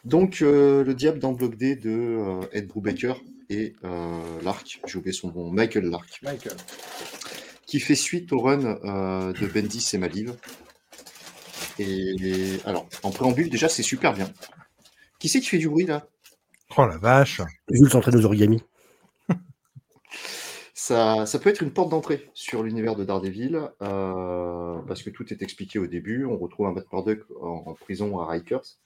Donc, 0.03 0.41
euh, 0.41 0.83
Le 0.83 0.93
Diable 0.93 1.19
dans 1.19 1.31
Block 1.31 1.55
D 1.55 1.75
de 1.75 1.89
euh, 1.89 2.41
Ed 2.51 2.67
Brubaker 2.67 3.13
et 3.49 3.73
euh, 3.85 4.41
Lark, 4.43 4.81
j'ai 4.85 4.97
oublié 4.97 5.13
son 5.13 5.31
nom, 5.31 5.49
Michael 5.49 5.85
Lark, 5.85 6.19
Michael. 6.23 6.57
qui 7.65 7.79
fait 7.79 7.95
suite 7.95 8.31
au 8.33 8.39
run 8.39 8.65
euh, 8.83 9.31
de 9.33 9.47
Bendis 9.47 9.89
et 9.93 9.97
Maliv. 9.97 10.35
Et 11.79 12.57
alors, 12.65 12.87
en 13.03 13.11
préambule, 13.11 13.49
déjà, 13.49 13.69
c'est 13.69 13.83
super 13.83 14.13
bien. 14.13 14.29
Qui 15.19 15.29
c'est 15.29 15.39
qui 15.41 15.47
fait 15.47 15.57
du 15.57 15.69
bruit 15.69 15.85
là? 15.85 16.07
Oh 16.77 16.85
la 16.85 16.97
vache. 16.97 17.41
Jules 17.69 17.89
s'entraîne 17.89 18.15
aux 18.15 18.25
origamis. 18.25 18.63
ça, 20.73 21.25
ça 21.25 21.39
peut 21.39 21.49
être 21.49 21.61
une 21.61 21.71
porte 21.71 21.89
d'entrée 21.89 22.29
sur 22.33 22.63
l'univers 22.63 22.95
de 22.95 23.03
Daredevil, 23.03 23.59
euh, 23.81 24.77
parce 24.87 25.03
que 25.03 25.09
tout 25.09 25.31
est 25.33 25.41
expliqué 25.41 25.77
au 25.79 25.87
début. 25.87 26.25
On 26.25 26.37
retrouve 26.37 26.67
un 26.67 26.71
Matt 26.71 26.85
Murdock 26.91 27.19
en, 27.41 27.63
en 27.67 27.73
prison 27.73 28.19
à 28.19 28.27
Rikers. 28.29 28.77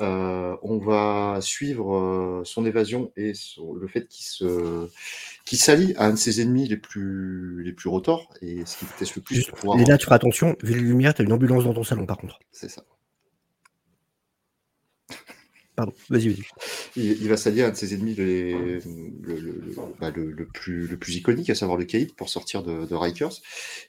Euh, 0.00 0.56
on 0.62 0.78
va 0.78 1.38
suivre 1.40 1.94
euh, 1.96 2.42
son 2.44 2.66
évasion 2.66 3.12
et 3.16 3.32
son- 3.32 3.74
le 3.74 3.86
fait 3.86 4.08
qu'il 4.08 4.26
se 4.26 4.88
qu'il 5.44 5.56
s'allie 5.56 5.94
à 5.96 6.06
un 6.06 6.10
de 6.10 6.16
ses 6.16 6.40
ennemis 6.40 6.66
les 6.66 6.76
plus 6.76 7.62
les 7.62 7.72
plus 7.72 7.88
rotors 7.88 8.28
et 8.42 8.66
ce 8.66 8.76
qui 8.76 8.86
teste 8.98 9.14
le 9.14 9.22
plus 9.22 9.36
Juste, 9.36 9.50
pour 9.50 9.58
pouvoir- 9.60 9.78
Léna, 9.78 9.96
tu 9.96 10.04
feras 10.06 10.16
attention, 10.16 10.56
vu 10.64 10.74
les 10.74 10.80
lumières, 10.80 11.14
t'as 11.14 11.22
une 11.22 11.32
ambulance 11.32 11.62
dans 11.62 11.74
ton 11.74 11.84
salon 11.84 12.06
par 12.06 12.16
contre. 12.18 12.40
c'est 12.50 12.68
ça. 12.68 12.84
Pardon, 15.76 15.92
vas-y, 16.08 16.28
vas-y. 16.28 16.44
Il, 16.94 17.22
il 17.22 17.28
va 17.28 17.36
s'allier 17.36 17.62
à 17.62 17.66
un 17.66 17.70
de 17.70 17.74
ses 17.76 17.94
ennemis 17.94 18.14
les- 18.14 18.52
le, 18.52 18.80
le- 19.22 19.36
le- 19.40 19.74
bah, 20.00 20.10
le- 20.14 20.30
le 20.30 20.46
plus, 20.46 20.86
le 20.86 20.96
plus 20.96 21.16
iconique, 21.16 21.50
à 21.50 21.56
savoir 21.56 21.76
le 21.76 21.84
Caïd, 21.84 22.14
pour 22.14 22.28
sortir 22.28 22.62
de, 22.62 22.86
de 22.86 22.94
Rikers. 22.94 23.32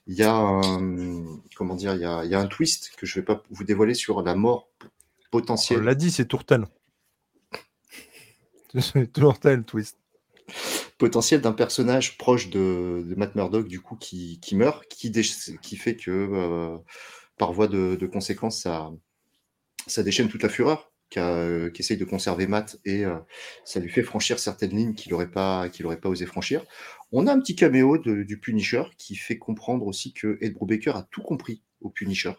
Il 0.07 0.15
y 0.15 0.23
a 0.23 0.33
un, 0.33 1.23
comment 1.55 1.75
dire, 1.75 1.93
il 1.93 2.01
y 2.01 2.05
a, 2.05 2.25
il 2.25 2.31
y 2.31 2.35
a 2.35 2.39
un 2.39 2.47
twist 2.47 2.91
que 2.97 3.05
je 3.05 3.19
vais 3.19 3.25
pas 3.25 3.43
vous 3.51 3.63
dévoiler 3.63 3.93
sur 3.93 4.23
la 4.23 4.33
mort 4.33 4.67
On 4.83 4.87
potentielle, 5.29 5.81
l'a 5.81 5.93
dit, 5.93 6.09
c'est 6.09 6.25
Tourtel. 6.25 6.65
C'est 8.79 9.11
Tourtel, 9.13 9.63
twist. 9.63 9.97
potentielle 10.97 11.41
d'un 11.41 11.53
personnage 11.53 12.17
proche 12.17 12.49
de, 12.49 13.03
de 13.07 13.15
Matt 13.15 13.35
Murdock, 13.35 13.67
du 13.67 13.79
coup, 13.81 13.95
qui, 13.95 14.39
qui 14.41 14.55
meurt, 14.55 14.85
qui, 14.87 15.09
dé- 15.11 15.21
qui 15.61 15.77
fait 15.77 15.95
que, 15.95 16.11
euh, 16.11 16.77
par 17.37 17.53
voie 17.53 17.67
de, 17.67 17.95
de 17.95 18.07
conséquence, 18.07 18.61
ça, 18.61 18.91
ça 19.87 20.03
déchaîne 20.03 20.29
toute 20.29 20.43
la 20.43 20.49
fureur 20.49 20.91
euh, 21.17 21.69
qu'essaye 21.69 21.95
de 21.95 22.03
conserver 22.03 22.45
Matt 22.45 22.77
et 22.83 23.05
euh, 23.05 23.15
ça 23.63 23.79
lui 23.79 23.89
fait 23.89 24.03
franchir 24.03 24.37
certaines 24.37 24.75
lignes 24.75 24.95
qu'il 24.95 25.13
n'aurait 25.13 25.31
pas, 25.31 25.69
pas 26.01 26.09
osé 26.09 26.25
franchir. 26.25 26.65
On 27.13 27.27
a 27.27 27.33
un 27.33 27.39
petit 27.39 27.55
caméo 27.55 27.97
du 27.97 28.39
Punisher 28.39 28.83
qui 28.97 29.15
fait 29.15 29.37
comprendre 29.37 29.87
aussi 29.87 30.11
que 30.11 30.37
Ed 30.41 30.53
Brubaker 30.53 30.97
a 30.97 31.07
tout 31.11 31.21
compris 31.21 31.61
au 31.79 31.89
Punisher 31.89 32.33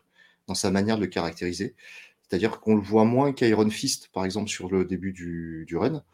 dans 0.46 0.54
sa 0.54 0.70
manière 0.70 0.96
de 0.96 1.02
le 1.02 1.06
caractériser. 1.06 1.74
C'est-à-dire 2.22 2.60
qu'on 2.60 2.74
le 2.74 2.82
voit 2.82 3.04
moins 3.04 3.32
qu'Iron 3.32 3.70
Fist, 3.70 4.10
par 4.12 4.24
exemple, 4.24 4.50
sur 4.50 4.68
le 4.68 4.84
début 4.84 5.12
du, 5.12 5.64
du 5.66 5.76
run. 5.76 6.04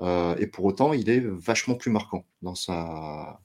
Euh, 0.00 0.36
et 0.36 0.48
pour 0.48 0.66
autant, 0.66 0.92
il 0.92 1.08
est 1.08 1.20
vachement 1.24 1.76
plus 1.76 1.90
marquant 1.90 2.26
dans 2.42 2.56
sa, 2.56 3.40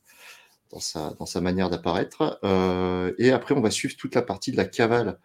dans 0.72 0.80
sa, 0.80 1.12
dans 1.12 1.28
sa 1.28 1.40
manière 1.40 1.70
d'apparaître. 1.70 2.40
Et 3.18 3.32
après, 3.32 3.56
on 3.56 3.62
va 3.62 3.72
suivre 3.72 3.96
toute 3.96 4.16
la 4.16 4.24
partie 4.24 4.52
de 4.52 4.58
la 4.58 4.66
cavale 4.66 5.20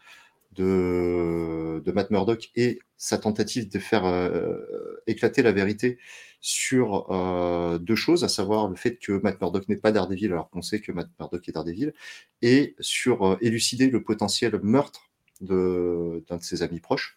de, 0.52 1.82
de 1.84 1.92
Matt 1.92 2.10
Murdock 2.10 2.50
et 2.56 2.78
sa 2.96 3.18
tentative 3.18 3.70
de 3.70 3.78
faire 3.78 4.04
euh, 4.04 4.58
éclater 5.06 5.42
la 5.42 5.52
vérité 5.52 5.98
sur 6.40 7.10
euh, 7.10 7.78
deux 7.78 7.94
choses, 7.96 8.24
à 8.24 8.28
savoir 8.28 8.68
le 8.68 8.76
fait 8.76 8.96
que 8.96 9.12
Matt 9.22 9.40
Murdock 9.40 9.68
n'est 9.68 9.76
pas 9.76 9.92
Daredevil 9.92 10.32
alors 10.32 10.50
qu'on 10.50 10.62
sait 10.62 10.80
que 10.80 10.92
Matt 10.92 11.08
Murdock 11.18 11.48
est 11.48 11.52
Daredevil, 11.52 11.92
et 12.42 12.74
sur 12.80 13.26
euh, 13.26 13.36
élucider 13.40 13.88
le 13.90 14.02
potentiel 14.02 14.58
meurtre 14.62 15.10
de- 15.40 16.24
d'un 16.28 16.36
de 16.36 16.42
ses 16.42 16.62
amis 16.62 16.80
proches. 16.80 17.16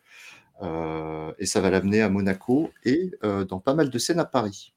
Et 1.38 1.46
ça 1.46 1.60
va 1.60 1.70
l'amener 1.70 2.01
à 2.01 2.08
Monaco 2.08 2.72
et 2.86 3.12
dans 3.22 3.60
pas 3.60 3.74
mal 3.74 3.89
de 3.89 3.98
scènes 4.00 4.20
à 4.20 4.25
Paris, 4.25 4.74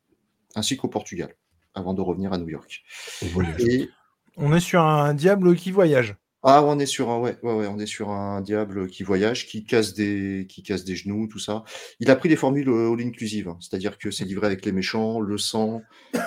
ainsi 0.56 0.76
qu'au 0.76 0.88
Portugal, 0.88 1.36
avant 1.72 1.94
de 1.94 2.00
revenir 2.00 2.32
à 2.32 2.38
New 2.38 2.48
York. 2.48 2.82
Et 3.60 3.88
On 4.36 4.52
est 4.52 4.60
sur 4.60 4.82
un 4.82 5.14
diable 5.14 5.54
qui 5.54 5.70
voyage. 5.70 6.16
Ah, 6.42 6.62
on 6.64 6.78
est 6.78 6.86
sur 6.86 7.10
un, 7.10 7.18
ouais, 7.18 7.36
ouais, 7.42 7.52
ouais, 7.54 7.66
on 7.66 7.78
est 7.78 7.86
sur 7.86 8.10
un 8.10 8.40
diable 8.40 8.88
qui 8.88 9.02
voyage, 9.02 9.46
qui 9.46 9.64
casse 9.64 9.94
des, 9.94 10.46
qui 10.48 10.62
casse 10.62 10.84
des 10.84 10.96
genoux, 10.96 11.26
tout 11.26 11.40
ça. 11.40 11.64
Il 12.00 12.10
a 12.10 12.16
pris 12.16 12.28
les 12.28 12.36
formules 12.36 12.68
euh, 12.68 12.92
all 12.92 13.00
inclusive, 13.00 13.48
hein, 13.48 13.58
c'est-à-dire 13.60 13.98
que 13.98 14.10
c'est 14.10 14.24
livré 14.24 14.46
avec 14.46 14.64
les 14.64 14.72
méchants, 14.72 15.20
le 15.20 15.36
sang, 15.38 15.82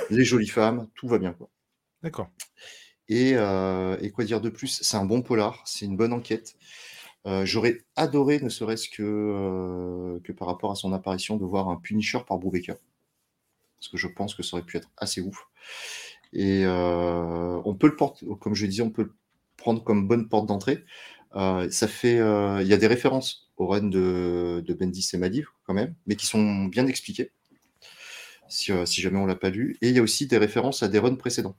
les 0.10 0.26
jolies 0.26 0.48
femmes, 0.48 0.88
tout 0.96 1.08
va 1.08 1.18
bien, 1.18 1.34
quoi. 1.34 1.50
D'accord. 2.04 2.30
Et, 3.08 3.34
euh, 3.36 3.98
et 4.02 4.12
quoi 4.12 4.24
dire 4.26 4.42
de 4.42 4.50
plus? 4.50 4.80
C'est 4.82 4.98
un 4.98 5.06
bon 5.06 5.22
polar, 5.22 5.62
c'est 5.66 5.86
une 5.86 5.98
bonne 5.98 6.14
enquête. 6.14 6.56
Euh, 7.28 7.46
J'aurais 7.46 7.80
adoré, 7.96 8.40
ne 8.40 8.50
serait-ce 8.50 8.90
que, 8.90 9.04
euh, 9.04 10.20
que 10.24 10.32
par 10.32 10.48
rapport 10.48 10.72
à 10.72 10.76
son 10.76 10.94
apparition, 10.94 11.38
de 11.38 11.46
voir 11.46 11.70
un 11.70 11.76
Punisher 11.76 12.20
par 12.28 12.38
Brubaker. 12.38 12.76
Parce 13.80 13.90
que 13.90 13.98
je 13.98 14.08
pense 14.08 14.36
que 14.36 14.44
ça 14.44 14.58
aurait 14.58 14.66
pu 14.66 14.78
être 14.78 14.90
assez 14.98 15.22
ouf. 15.22 15.48
Et 16.34 16.64
on 16.66 17.76
peut 17.78 17.88
le 17.88 17.96
porter, 17.96 18.26
comme 18.40 18.56
je 18.56 18.66
disais, 18.66 18.84
on 18.84 18.90
peut 18.90 19.04
le 19.04 19.14
prendre 19.62 19.84
comme 19.84 20.08
bonne 20.08 20.28
porte 20.28 20.48
d'entrée. 20.48 20.84
Euh, 21.36 21.70
ça 21.70 21.88
fait, 21.88 22.20
euh, 22.20 22.62
il 22.62 22.68
y 22.68 22.74
a 22.74 22.78
des 22.78 22.88
références 22.88 23.50
au 23.56 23.68
run 23.68 23.84
de, 23.84 24.62
de 24.66 24.74
Bendis 24.74 25.08
et 25.14 25.18
Madiv 25.18 25.48
quand 25.66 25.74
même, 25.74 25.96
mais 26.06 26.18
qui 26.18 26.26
sont 26.26 26.66
bien 26.66 26.88
expliquées. 26.88 27.32
Si, 28.50 28.74
euh, 28.74 28.86
si 28.86 29.00
jamais 29.00 29.18
on 29.18 29.26
l'a 29.26 29.38
pas 29.38 29.50
lu. 29.50 29.78
Et 29.82 29.88
il 29.90 29.96
y 29.96 30.00
a 30.00 30.02
aussi 30.02 30.28
des 30.28 30.38
références 30.38 30.84
à 30.84 30.90
des 30.90 31.00
runs 31.00 31.16
précédents. 31.16 31.56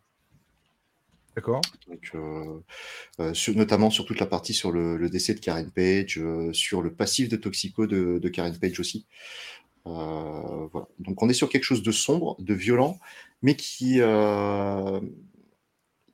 D'accord. 1.35 1.62
Notamment 3.54 3.88
sur 3.88 4.04
toute 4.04 4.21
la 4.21 4.26
partie 4.26 4.52
sur 4.52 4.71
le, 4.73 4.99
le 4.99 5.09
décès 5.09 5.32
de 5.32 5.40
Karen 5.40 5.71
Page, 5.71 6.21
sur 6.52 6.82
le 6.82 6.92
passif 6.92 7.30
de 7.30 7.37
Toxico 7.37 7.87
de, 7.87 8.18
de 8.18 8.28
Karen 8.28 8.59
Page 8.59 8.78
aussi. 8.78 9.06
Voilà. 9.85 10.87
Donc 10.99 11.23
on 11.23 11.30
est 11.30 11.35
sur 11.35 11.49
quelque 11.49 11.64
chose 11.64 11.82
de 11.82 11.92
sombre, 11.92 12.37
de 12.38 12.52
violent, 12.52 12.99
mais 13.40 13.56
qui, 13.56 14.00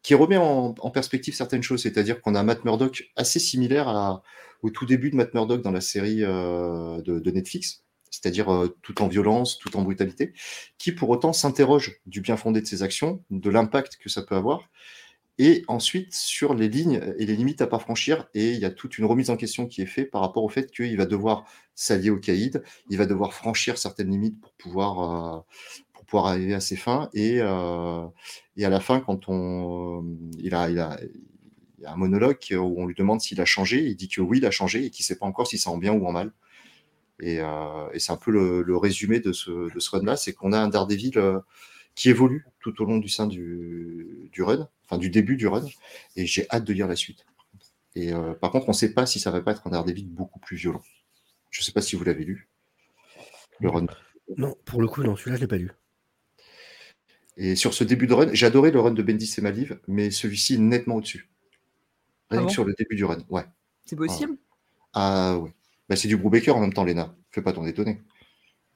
qui 0.02 0.14
remet 0.14 0.36
en, 0.36 0.72
perspective 0.90 1.34
certaines 1.34 1.62
choses. 1.62 1.82
C'est-à-dire 1.82 2.20
qu'on 2.20 2.34
a 2.34 2.42
Matt 2.42 2.64
Murdock 2.64 3.10
assez 3.16 3.38
similaire 3.38 4.22
au 4.62 4.70
tout 4.70 4.86
début 4.86 5.10
de 5.10 5.16
Matt 5.16 5.34
Murdock 5.34 5.62
dans 5.62 5.70
la 5.70 5.80
série 5.80 6.24
euh, 6.24 7.00
de, 7.02 7.30
Netflix, 7.30 7.84
c'est-à-dire 8.10 8.52
euh, 8.52 8.76
tout 8.82 9.02
en 9.02 9.08
violence, 9.08 9.58
tout 9.58 9.76
en 9.76 9.82
brutalité, 9.82 10.32
qui 10.78 10.92
pour 10.92 11.10
autant 11.10 11.32
s'interroge 11.32 12.00
du 12.06 12.20
bien 12.20 12.36
fondé 12.36 12.60
de 12.60 12.66
ses 12.66 12.82
actions, 12.82 13.22
de 13.30 13.50
l'impact 13.50 13.96
que 13.96 14.08
ça 14.08 14.22
peut 14.22 14.34
avoir, 14.34 14.68
et 15.38 15.64
ensuite 15.68 16.12
sur 16.12 16.54
les 16.54 16.68
lignes 16.68 17.00
et 17.18 17.24
les 17.24 17.36
limites 17.36 17.62
à 17.62 17.68
pas 17.68 17.78
franchir. 17.78 18.26
Et 18.34 18.52
il 18.52 18.58
y 18.58 18.64
a 18.64 18.70
toute 18.70 18.98
une 18.98 19.04
remise 19.04 19.30
en 19.30 19.36
question 19.36 19.66
qui 19.66 19.82
est 19.82 19.86
faite 19.86 20.10
par 20.10 20.20
rapport 20.20 20.42
au 20.42 20.48
fait 20.48 20.70
qu'il 20.70 20.96
va 20.96 21.06
devoir 21.06 21.44
s'allier 21.76 22.10
au 22.10 22.18
caïd, 22.18 22.64
il 22.90 22.98
va 22.98 23.06
devoir 23.06 23.32
franchir 23.32 23.78
certaines 23.78 24.10
limites 24.10 24.40
pour 24.40 24.52
pouvoir, 24.54 25.36
euh, 25.36 25.40
pouvoir 26.08 26.32
arriver 26.32 26.54
à 26.54 26.60
ses 26.60 26.76
fins. 26.76 27.08
Et, 27.14 27.36
euh, 27.40 28.04
et 28.56 28.64
à 28.64 28.70
la 28.70 28.80
fin, 28.80 28.98
quand 28.98 29.28
on, 29.28 30.04
il, 30.38 30.54
a, 30.54 30.68
il, 30.70 30.80
a, 30.80 30.98
il 31.78 31.86
a 31.86 31.92
un 31.92 31.96
monologue 31.96 32.38
où 32.52 32.82
on 32.82 32.86
lui 32.86 32.96
demande 32.96 33.20
s'il 33.20 33.40
a 33.40 33.44
changé, 33.44 33.84
il 33.84 33.94
dit 33.94 34.08
que 34.08 34.20
oui, 34.20 34.38
il 34.38 34.46
a 34.46 34.50
changé 34.50 34.84
et 34.84 34.90
qu'il 34.90 35.04
ne 35.04 35.06
sait 35.06 35.18
pas 35.18 35.26
encore 35.26 35.46
si 35.46 35.58
c'est 35.58 35.68
en 35.68 35.78
bien 35.78 35.92
ou 35.92 36.04
en 36.06 36.12
mal. 36.12 36.32
Et, 37.20 37.38
euh, 37.40 37.90
et 37.92 37.98
c'est 37.98 38.12
un 38.12 38.16
peu 38.16 38.30
le, 38.30 38.62
le 38.62 38.76
résumé 38.76 39.20
de 39.20 39.32
ce, 39.32 39.72
de 39.72 39.80
ce 39.80 39.90
run-là, 39.90 40.16
c'est 40.16 40.32
qu'on 40.32 40.52
a 40.52 40.58
un 40.58 40.68
Daredevil 40.68 41.18
euh, 41.18 41.40
qui 41.94 42.10
évolue 42.10 42.46
tout 42.60 42.80
au 42.80 42.84
long 42.84 42.98
du 42.98 43.08
sein 43.08 43.26
du, 43.26 44.30
du 44.32 44.42
run, 44.42 44.68
enfin 44.84 44.98
du 44.98 45.10
début 45.10 45.36
du 45.36 45.48
run, 45.48 45.66
et 46.16 46.26
j'ai 46.26 46.46
hâte 46.50 46.64
de 46.64 46.72
lire 46.72 46.86
la 46.86 46.94
suite. 46.94 47.26
Et 47.96 48.12
euh, 48.12 48.34
par 48.34 48.52
contre, 48.52 48.68
on 48.68 48.72
ne 48.72 48.76
sait 48.76 48.94
pas 48.94 49.04
si 49.04 49.18
ça 49.18 49.32
va 49.32 49.40
pas 49.40 49.50
être 49.50 49.66
un 49.66 49.70
Daredevil 49.70 50.08
beaucoup 50.08 50.38
plus 50.38 50.56
violent. 50.56 50.82
Je 51.50 51.60
ne 51.60 51.64
sais 51.64 51.72
pas 51.72 51.80
si 51.80 51.96
vous 51.96 52.04
l'avez 52.04 52.24
lu. 52.24 52.48
Le 53.58 53.68
run. 53.68 53.86
Non, 54.36 54.54
pour 54.64 54.80
le 54.80 54.86
coup, 54.86 55.02
non, 55.02 55.16
celui-là, 55.16 55.36
je 55.36 55.40
l'ai 55.40 55.48
pas 55.48 55.56
lu. 55.56 55.72
Et 57.40 57.54
sur 57.56 57.72
ce 57.72 57.84
début 57.84 58.06
de 58.08 58.14
run, 58.14 58.28
j'ai 58.34 58.46
adoré 58.46 58.70
le 58.72 58.80
run 58.80 58.90
de 58.90 59.02
Bendis 59.02 59.32
et 59.38 59.40
Maliv, 59.40 59.78
mais 59.86 60.10
celui-ci 60.10 60.54
est 60.54 60.58
nettement 60.58 60.96
au-dessus. 60.96 61.30
Rien 62.30 62.40
Ah 62.40 62.42
que 62.42 62.42
bon 62.42 62.48
sur 62.48 62.64
le 62.64 62.74
début 62.74 62.96
du 62.96 63.04
run, 63.04 63.18
ouais. 63.30 63.44
C'est 63.84 63.96
possible? 63.96 64.36
Ah 64.92 65.38
ouais. 65.38 65.54
Bah, 65.88 65.94
c'est 65.96 66.08
du 66.08 66.16
Brubaker 66.16 66.54
en 66.56 66.60
même 66.60 66.72
temps, 66.72 66.84
Léna. 66.84 67.14
Fais 67.30 67.40
pas 67.40 67.52
t'en 67.52 67.64
étonner. 67.64 68.02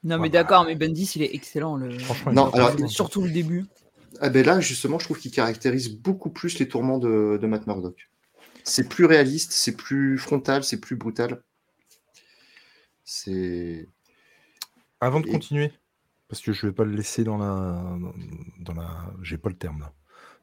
Non, 0.04 0.14
Ouais, 0.16 0.22
mais 0.22 0.28
bah. 0.30 0.42
d'accord, 0.44 0.64
mais 0.64 0.76
Bendis, 0.76 1.10
il 1.16 1.22
est 1.22 1.34
excellent. 1.34 1.76
Le... 1.76 1.98
Franchement, 1.98 2.32
Non, 2.32 2.50
alors. 2.50 2.88
Surtout 2.88 3.22
le 3.22 3.30
début. 3.30 3.64
Ah 4.20 4.28
ben 4.30 4.44
là, 4.46 4.60
justement, 4.60 4.98
je 4.98 5.04
trouve 5.06 5.18
qu'il 5.18 5.32
caractérise 5.32 5.88
beaucoup 5.90 6.30
plus 6.30 6.58
les 6.58 6.68
tourments 6.68 6.98
de, 6.98 7.38
de 7.40 7.46
Matt 7.46 7.66
Murdock. 7.66 8.10
C'est 8.62 8.88
plus 8.88 9.06
réaliste, 9.06 9.50
c'est 9.52 9.76
plus 9.76 10.18
frontal, 10.18 10.62
c'est 10.64 10.80
plus 10.80 10.94
brutal. 10.96 11.42
C'est. 13.04 13.88
Avant 15.00 15.20
de 15.20 15.26
Et- 15.28 15.32
continuer, 15.32 15.72
parce 16.32 16.40
que 16.40 16.54
je 16.54 16.66
vais 16.66 16.72
pas 16.72 16.84
le 16.84 16.92
laisser 16.92 17.24
dans 17.24 17.36
la, 17.36 17.78
dans 18.60 18.72
la, 18.72 18.88
j'ai 19.20 19.36
pas 19.36 19.50
le 19.50 19.54
terme 19.54 19.80
là, 19.80 19.92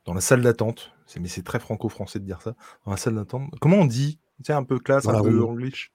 dans 0.05 0.13
la 0.13 0.21
salle 0.21 0.43
d'attente. 0.43 0.91
C'est 1.07 1.19
mais 1.19 1.27
c'est 1.27 1.41
très 1.41 1.59
franco-français 1.59 2.19
de 2.19 2.25
dire 2.25 2.43
ça. 2.43 2.53
Dans 2.85 2.91
la 2.91 2.97
salle 2.97 3.15
d'attente. 3.15 3.49
Comment 3.59 3.77
on 3.77 3.85
dit? 3.87 4.19
Tu 4.37 4.43
sais, 4.45 4.53
un 4.53 4.63
peu 4.63 4.77
classe, 4.77 5.05
Dans 5.05 5.15
un 5.17 5.23
peu 5.23 5.41
room. 5.41 5.49
English. 5.53 5.91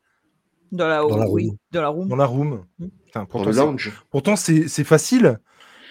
Dans 0.72 0.88
la, 0.88 0.96
Dans 0.98 1.16
la 1.16 1.28
oui, 1.30 1.46
room. 1.46 1.56
dans 1.70 1.80
la 1.82 1.88
room. 1.90 2.08
Dans 2.08 2.16
la 2.16 2.26
room. 2.26 2.66
Putain, 3.06 3.20
Dans 3.20 3.26
pourtant, 3.26 3.46
le 3.46 3.52
c'est- 3.52 3.60
lounge. 3.60 4.02
pourtant 4.10 4.34
c'est 4.34 4.66
c'est 4.66 4.82
facile. 4.82 5.38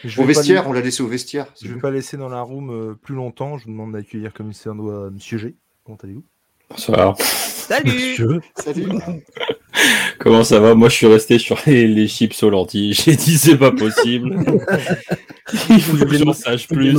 Je 0.03 0.21
Au 0.21 0.25
vais 0.25 0.33
pas 0.33 0.41
le- 0.41 0.67
on 0.67 0.73
l'a 0.73 0.81
laissé 0.81 1.01
au 1.01 1.07
vestiaire. 1.07 1.47
c'est 1.55 1.63
Je 1.63 1.69
vais 1.69 1.75
mieux. 1.75 1.81
pas 1.81 1.91
laisser 1.91 2.17
dans 2.17 2.27
la 2.27 2.41
room 2.41 2.71
euh, 2.71 2.95
plus 2.95 3.15
longtemps. 3.15 3.57
Je 3.57 3.63
vous 3.67 3.71
demande 3.71 3.93
d'accueillir 3.93 4.33
comme 4.33 4.49
il 4.49 4.53
se 4.53 4.67
doit 4.67 5.09
Monsieur 5.11 5.37
G. 5.37 5.55
Comment 5.85 5.97
allez-vous? 6.03 6.25
Bonsoir. 6.69 7.15
Salut 7.21 7.85
Monsieur, 7.93 8.41
Salut. 8.57 8.87
Comment 10.19 10.43
ça 10.43 10.59
va? 10.59 10.73
Moi, 10.75 10.89
je 10.89 10.95
suis 10.95 11.07
resté 11.07 11.37
sur 11.39 11.59
les, 11.65 11.87
les 11.87 12.07
chips 12.07 12.41
aux 12.43 12.49
lentilles. 12.49 12.93
J'ai 13.05 13.15
dit, 13.15 13.37
c'est 13.37 13.57
pas 13.57 13.71
possible. 13.71 14.35
Il 15.69 15.81
faut 15.81 15.97
que 16.05 16.17
j'en 16.17 16.33
sache 16.33 16.67
plus. 16.67 16.93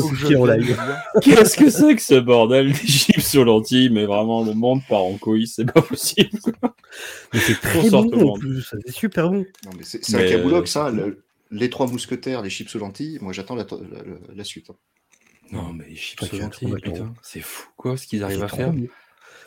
Qu'est-ce 1.23 1.57
que 1.57 1.71
c'est 1.71 1.97
que 1.97 2.03
ce 2.03 2.21
bordel 2.21 2.73
des 2.73 2.79
chips 2.87 3.35
aux 3.37 3.45
lentilles 3.45 3.91
Mais 3.91 4.05
vraiment, 4.05 4.45
le 4.45 4.53
monde 4.55 4.81
part 4.89 5.05
en 5.05 5.17
couille, 5.17 5.47
c'est 5.47 5.65
pas 5.65 5.81
possible. 5.83 6.39
mais 7.33 7.41
c'est 7.41 7.61
très 7.61 7.89
bon 7.91 8.31
en 8.31 8.39
plus, 8.39 8.63
c'est 8.71 8.91
super 8.93 9.31
bon. 9.31 9.45
Non, 9.65 9.71
mais 9.77 9.83
c'est 9.85 10.15
un 10.15 10.19
caboulox, 10.29 10.77
euh, 10.77 10.81
hein, 10.81 10.91
le- 10.91 11.25
les 11.51 11.71
trois 11.71 11.87
mousquetaires, 11.87 12.43
les 12.43 12.51
chips 12.51 12.75
aux 12.75 12.79
lentilles. 12.79 13.19
Moi, 13.21 13.33
j'attends 13.33 13.55
la, 13.55 13.65
la- 13.71 13.99
la- 13.99 14.35
la 14.35 14.45
suite. 14.45 14.71
hein. 14.71 14.75
Non, 15.53 15.73
mais 15.73 15.85
les 15.89 15.97
chips 15.97 16.21
aux 16.23 16.37
lentilles, 16.39 16.69
putain, 16.83 17.15
c'est 17.23 17.41
fou 17.41 17.69
quoi 17.77 17.97
ce 17.97 18.07
qu'ils 18.07 18.23
arrivent 18.25 18.39
C'est 18.39 18.45
à 18.45 18.49
faire. 18.49 18.73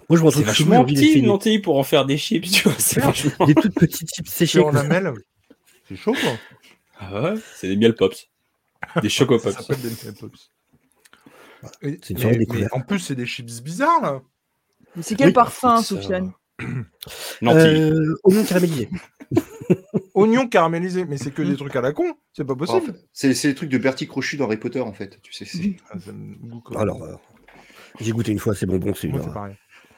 Moi, 0.09 0.17
je 0.17 0.21
me 0.23 0.27
retrouve 0.27 0.43
vachement 0.45 0.85
petit 0.85 1.13
une 1.13 1.25
lentille 1.27 1.59
pour 1.59 1.77
en 1.77 1.83
faire 1.83 2.05
des 2.05 2.17
chips, 2.17 2.49
tu 2.49 2.63
vois. 2.63 2.77
C'est 2.79 3.01
vachement. 3.01 3.45
des 3.45 3.55
toutes 3.55 3.73
petites 3.75 4.09
chips 4.13 4.29
séchées. 4.29 4.59
en 4.61 4.71
lamelle. 4.71 5.11
C'est 5.87 5.95
chaud 5.97 6.13
quoi. 6.13 6.31
Ah 6.99 7.21
ouais 7.21 7.33
C'est 7.55 7.67
des 7.67 7.75
miel 7.77 7.93
pops. 7.95 8.29
Des 9.01 9.09
choco 9.09 9.37
Ça 9.39 9.51
pops. 9.51 9.61
s'appelle 9.65 9.81
des 9.81 9.89
Miel 10.05 10.13
Pops. 10.15 10.51
Et- 11.81 11.99
C'est 12.01 12.09
une 12.11 12.15
mais- 12.17 12.21
soirée 12.21 12.37
mais 12.37 12.45
découverte. 12.45 12.73
en 12.73 12.81
plus, 12.81 12.99
c'est 12.99 13.15
des 13.15 13.25
chips 13.25 13.61
bizarres 13.61 14.01
là. 14.01 14.21
Mais 14.95 15.03
c'est 15.03 15.15
quel 15.15 15.27
Oui, 15.27 15.33
parfum, 15.33 15.77
Ça- 15.77 15.83
Sofiane 15.83 16.31
Lentilles. 17.41 17.81
Euh, 17.81 18.15
oignon 18.23 18.43
caramélisé. 18.45 18.89
Oignons 20.15 20.47
caramélisés, 20.47 21.05
mais 21.05 21.17
c'est 21.17 21.31
que 21.31 21.41
des 21.41 21.55
trucs 21.55 21.75
à 21.75 21.81
la 21.81 21.91
con. 21.91 22.15
C'est 22.33 22.45
pas 22.45 22.53
En 22.53 22.57
possible. 22.57 22.85
fait, 22.87 23.05
C'est 23.13 23.33
c'est 23.35 23.49
les 23.49 23.55
trucs 23.55 23.69
de 23.69 23.77
Bertie 23.77 24.07
Crochu 24.07 24.37
dans 24.37 24.45
Harry 24.45 24.57
Potter, 24.57 24.79
en 24.79 24.93
fait. 24.93 25.19
Tu 25.21 25.33
sais, 25.33 25.45
c'est- 25.45 25.75
Ah, 25.91 25.99
ça 25.99 26.11
Alors, 26.79 27.03
euh, 27.03 27.15
j'ai 27.99 28.11
goûté 28.11 28.31
une 28.31 28.39
fois, 28.39 28.55
c'est 28.55 28.65
bonbon, 28.65 28.93
c'est 28.95 29.07
une 29.07 29.19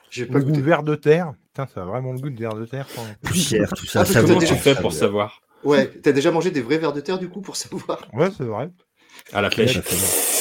J'ai 0.09 0.25
pas 0.25 0.39
Le 0.39 0.43
goût 0.45 0.51
goûté. 0.51 0.61
vert 0.61 0.83
de 0.83 0.95
terre. 0.95 1.33
Putain, 1.47 1.67
ça 1.73 1.81
a 1.81 1.85
vraiment 1.85 2.13
le 2.13 2.19
goût 2.19 2.29
de 2.29 2.39
verre 2.39 2.55
de 2.55 2.65
terre. 2.65 2.87
Poussière, 3.23 3.69
tout 3.73 3.85
ça. 3.85 4.01
Ah, 4.01 4.05
ça 4.05 4.21
Comment 4.21 4.39
tu 4.39 4.55
fais 4.55 4.75
pour 4.75 4.93
savoir 4.93 5.41
Ouais, 5.63 5.87
t'as 6.01 6.11
déjà 6.13 6.31
mangé 6.31 6.51
des 6.51 6.61
vrais 6.61 6.77
vers 6.77 6.93
de 6.93 7.01
terre, 7.01 7.19
du 7.19 7.27
coup, 7.29 7.41
pour 7.41 7.55
savoir? 7.57 8.07
Ouais, 8.13 8.29
c'est 8.35 8.45
vrai. 8.45 8.69
À 9.33 9.41
la 9.41 9.49
pêche. 9.49 9.77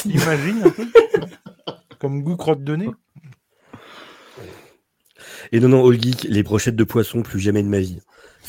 Imagine 0.05 0.63
un 0.63 0.69
peu. 0.69 0.87
Comme 1.99 2.23
goût 2.23 2.37
crotte 2.37 2.63
de 2.63 2.75
nez. 2.77 2.89
Et 5.51 5.59
non, 5.59 5.69
non, 5.69 5.87
All 5.89 5.99
Geek, 6.01 6.23
les 6.23 6.43
brochettes 6.43 6.75
de 6.75 6.83
poisson, 6.83 7.21
plus 7.21 7.39
jamais 7.39 7.63
de 7.63 7.67
ma 7.67 7.79
vie. 7.79 7.99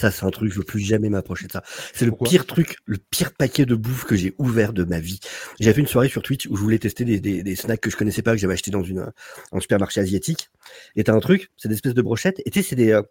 Ça, 0.01 0.11
c'est 0.11 0.25
un 0.25 0.31
truc, 0.31 0.51
je 0.51 0.59
veux 0.59 0.65
plus 0.65 0.81
jamais 0.81 1.11
m'approcher 1.11 1.47
de 1.47 1.53
ça. 1.53 1.63
C'est 1.93 2.07
le 2.07 2.13
Pourquoi? 2.13 2.29
pire 2.31 2.47
truc, 2.47 2.79
le 2.87 2.97
pire 2.97 3.33
paquet 3.35 3.67
de 3.67 3.75
bouffe 3.75 4.05
que 4.05 4.17
j'ai 4.17 4.35
ouvert 4.39 4.73
de 4.73 4.85
ma 4.85 4.99
vie. 4.99 5.21
J'avais 5.61 5.75
fait 5.75 5.81
une 5.83 5.87
soirée 5.87 6.09
sur 6.09 6.23
Twitch 6.23 6.47
où 6.49 6.57
je 6.57 6.63
voulais 6.63 6.79
tester 6.79 7.05
des, 7.05 7.21
des, 7.21 7.43
des 7.43 7.55
snacks 7.55 7.81
que 7.81 7.91
je 7.91 7.97
connaissais 7.97 8.23
pas, 8.23 8.33
que 8.33 8.39
j'avais 8.39 8.55
acheté 8.55 8.71
dans 8.71 8.83
une, 8.83 9.13
un 9.53 9.61
supermarché 9.61 10.01
asiatique. 10.01 10.49
Et 10.97 11.05
t'as 11.05 11.13
un 11.13 11.21
truc, 11.21 11.51
c'est 11.59 11.69
des 11.69 11.75
espèces 11.75 11.93
de 11.93 12.01
brochettes. 12.01 12.41
Et 12.47 12.51
tu 12.51 12.63
sais, 12.63 12.69
c'est 12.71 12.77
des, 12.77 12.93
euh, 12.93 13.03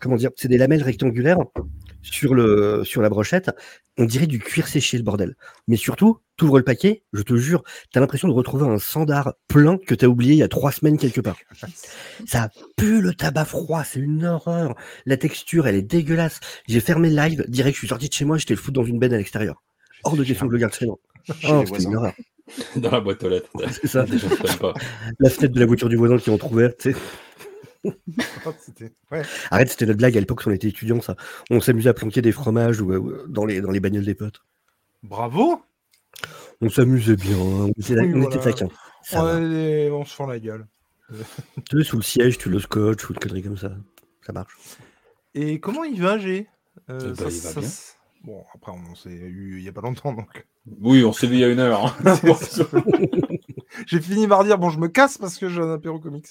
comment 0.00 0.16
dire, 0.16 0.30
c'est 0.36 0.48
des 0.48 0.58
lamelles 0.58 0.82
rectangulaires 0.82 1.38
sur 2.02 2.34
le, 2.34 2.82
sur 2.84 3.02
la 3.02 3.08
brochette. 3.08 3.50
On 3.98 4.04
dirait 4.04 4.26
du 4.26 4.38
cuir 4.38 4.66
séché, 4.66 4.96
le 4.96 5.02
bordel. 5.02 5.36
Mais 5.68 5.76
surtout, 5.76 6.18
t'ouvres 6.36 6.58
le 6.58 6.64
paquet, 6.64 7.02
je 7.12 7.22
te 7.22 7.36
jure, 7.36 7.62
t'as 7.92 8.00
l'impression 8.00 8.28
de 8.28 8.32
retrouver 8.32 8.66
un 8.66 8.78
sandar 8.78 9.34
plein 9.46 9.76
que 9.76 9.94
t'as 9.94 10.06
oublié 10.06 10.32
il 10.32 10.38
y 10.38 10.42
a 10.42 10.48
trois 10.48 10.72
semaines 10.72 10.96
quelque 10.96 11.20
part. 11.20 11.36
Ça 12.26 12.48
pue 12.76 13.00
le 13.00 13.14
tabac 13.14 13.44
froid, 13.44 13.84
c'est 13.84 14.00
une 14.00 14.24
horreur. 14.24 14.74
La 15.04 15.16
texture, 15.16 15.66
elle 15.66 15.74
est 15.74 15.82
dégueulasse. 15.82 16.40
J'ai 16.66 16.80
fermé 16.80 17.10
le 17.10 17.16
live, 17.16 17.44
direct, 17.48 17.74
je 17.74 17.80
suis 17.80 17.88
sorti 17.88 18.08
de 18.08 18.14
chez 18.14 18.24
moi, 18.24 18.38
j'étais 18.38 18.54
le 18.54 18.60
foutre 18.60 18.80
dans 18.80 18.86
une 18.86 18.98
benne 18.98 19.12
à 19.12 19.18
l'extérieur. 19.18 19.62
Hors 20.04 20.16
de 20.16 20.24
question 20.24 20.46
que 20.46 20.52
je 20.52 20.56
le 20.56 20.60
garde 20.60 20.74
chez 20.74 20.86
moi. 20.86 20.98
Chez 21.38 21.48
Oh, 21.52 21.62
c'était 21.66 21.82
une 21.82 21.96
horreur. 21.96 22.14
Dans 22.76 22.90
la 22.90 23.00
boîte 23.00 23.22
aux 23.22 23.28
lettres. 23.28 23.50
C'est 23.70 23.86
ça. 23.86 24.04
Pas. 24.58 24.74
La 25.18 25.30
fenêtre 25.30 25.54
de 25.54 25.60
la 25.60 25.66
voiture 25.66 25.88
du 25.88 25.96
voisin 25.96 26.18
qui 26.18 26.30
est 26.30 26.32
entrouverte. 26.32 26.78
tu 26.78 26.92
sais. 26.92 26.98
Oh, 28.46 28.52
ouais. 29.12 29.22
Arrête, 29.50 29.68
c'était 29.70 29.86
notre 29.86 29.98
blague 29.98 30.16
à 30.16 30.20
l'époque 30.20 30.42
quand 30.44 30.50
on 30.50 30.54
était 30.54 30.68
étudiant, 30.68 31.00
ça. 31.00 31.16
On 31.50 31.60
s'amusait 31.60 31.88
à 31.90 31.94
planquer 31.94 32.22
des 32.22 32.32
fromages 32.32 32.80
ou, 32.80 32.92
euh, 32.92 33.24
dans, 33.28 33.44
les, 33.46 33.60
dans 33.60 33.70
les 33.70 33.80
bagnoles 33.80 34.04
des 34.04 34.14
potes. 34.14 34.42
Bravo. 35.02 35.62
On 36.60 36.68
s'amusait 36.68 37.16
bien, 37.16 37.36
hein. 37.36 37.66
on 37.66 37.68
était, 37.68 37.94
Oui, 37.98 38.12
on 38.14 38.20
voilà. 38.20 38.36
était 38.36 38.44
taquins. 38.44 38.68
Ça 39.02 39.22
va. 39.22 39.40
Ouais, 39.40 39.88
on 39.92 40.04
se 40.04 40.14
fend 40.14 40.26
la 40.26 40.38
gueule. 40.38 40.66
Tu 41.70 41.82
sous 41.84 41.96
le 41.96 42.02
siège, 42.02 42.38
tu 42.38 42.48
le 42.50 42.58
scotch 42.60 43.08
ou 43.08 43.12
une 43.14 43.18
connerie 43.18 43.42
comme 43.42 43.56
ça. 43.56 43.72
Ça 44.26 44.32
marche. 44.32 44.56
Et 45.34 45.58
comment 45.60 45.84
il 45.84 46.00
va, 46.02 46.18
G? 46.18 46.46
Euh, 46.90 46.98
Eh 47.02 47.06
ben, 47.08 47.14
ça- 47.14 47.22
il 47.30 47.40
va 47.40 47.50
ça- 47.52 47.60
bien. 47.60 47.68
Bon, 48.24 48.44
après, 48.54 48.72
on 48.72 48.94
s'est 48.94 49.08
eu 49.10 49.56
il 49.58 49.64
y 49.64 49.68
a 49.68 49.72
pas 49.72 49.80
longtemps, 49.80 50.12
donc. 50.12 50.46
Oui, 50.80 51.02
on 51.04 51.12
s'est 51.14 51.26
vu 51.26 51.34
il 51.36 51.40
y 51.40 51.44
a 51.44 51.48
une 51.48 51.58
heure. 51.58 51.86
hein. 52.04 52.18
J'ai 53.86 54.00
fini 54.00 54.26
par 54.28 54.44
dire 54.44 54.58
bon, 54.58 54.70
je 54.70 54.78
me 54.78 54.88
casse 54.88 55.18
parce 55.18 55.38
que 55.38 55.48
j'ai 55.48 55.60
un 55.60 55.72
apéro 55.72 55.98
comics. 56.00 56.26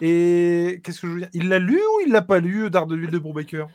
Et 0.00 0.80
qu'est-ce 0.84 1.00
que 1.00 1.06
je 1.08 1.12
veux 1.12 1.18
dire? 1.20 1.30
Il 1.34 1.48
l'a 1.48 1.58
lu 1.58 1.76
ou 1.78 2.00
il 2.06 2.12
l'a 2.12 2.22
pas 2.22 2.40
lu, 2.40 2.70
Daredevil 2.70 3.10
de 3.10 3.18
Brubaker? 3.18 3.66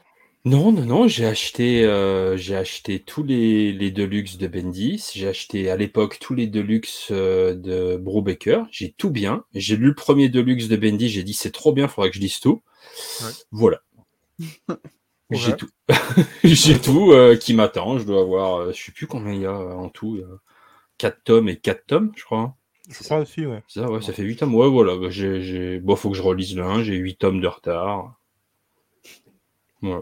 Non, 0.46 0.74
non, 0.74 0.86
non, 0.86 1.08
j'ai 1.08 1.26
acheté, 1.26 1.86
euh, 1.86 2.36
j'ai 2.36 2.56
acheté 2.58 3.00
tous 3.02 3.24
les, 3.24 3.72
les 3.72 3.92
Deluxe 3.92 4.38
de 4.38 4.48
Bendis. 4.48 5.12
J'ai 5.16 5.28
acheté 5.30 5.70
à 5.70 5.78
l'époque 5.78 6.18
tous 6.20 6.34
les 6.36 6.48
Deluxe 6.48 7.08
euh, 7.12 7.56
de 7.56 7.96
Brubaker. 7.98 8.66
J'ai 8.70 8.92
tout 8.92 9.10
bien. 9.10 9.46
J'ai 9.54 9.78
lu 9.78 9.88
le 9.88 9.96
premier 9.96 10.28
Deluxe 10.28 10.68
de 10.68 10.76
Bendis. 10.76 11.08
J'ai 11.10 11.24
dit 11.24 11.34
c'est 11.34 11.52
trop 11.52 11.72
bien, 11.72 11.88
faudrait 11.88 12.10
que 12.10 12.18
je 12.18 12.22
lise 12.22 12.40
tout. 12.42 12.62
Ouais. 13.22 13.34
Voilà. 13.52 13.82
J'ai 15.32 15.54
Ouais. 15.54 15.58
tout. 15.58 15.70
j'ai 16.44 16.80
tout 16.80 17.12
euh, 17.12 17.36
qui 17.36 17.54
m'attend. 17.54 17.98
Je 17.98 18.06
dois 18.06 18.22
avoir, 18.22 18.56
euh, 18.62 18.74
je 18.74 18.84
sais 18.84 18.92
plus 18.92 19.08
combien 19.08 19.34
il 19.34 19.42
y 19.42 19.46
a 19.46 19.54
en 19.54 19.90
tout. 19.90 20.16
Il 20.18 20.22
y 20.22 20.24
a 20.24 20.28
4 20.98 21.24
tomes 21.24 21.50
et 21.50 21.58
4 21.60 21.86
tomes, 21.88 22.12
je 22.16 22.24
crois. 22.24 22.56
Je 22.90 23.02
crois 23.04 23.20
aussi, 23.20 23.46
ouais. 23.46 23.64
Ça, 23.68 23.90
ouais, 23.90 24.02
ça 24.02 24.12
fait 24.14 24.24
8 24.24 24.38
tomes. 24.38 24.54
Ouais, 24.56 24.70
voilà. 24.70 24.96
bah, 24.98 25.10
j'ai. 25.10 25.80
Bon, 25.80 25.96
faut 25.96 26.10
que 26.12 26.18
je 26.18 26.22
relise 26.22 26.56
le 26.56 26.64
1. 26.64 26.84
J'ai 26.84 26.96
8 26.96 27.16
tomes 27.16 27.40
de 27.42 27.48
retard. 27.48 28.16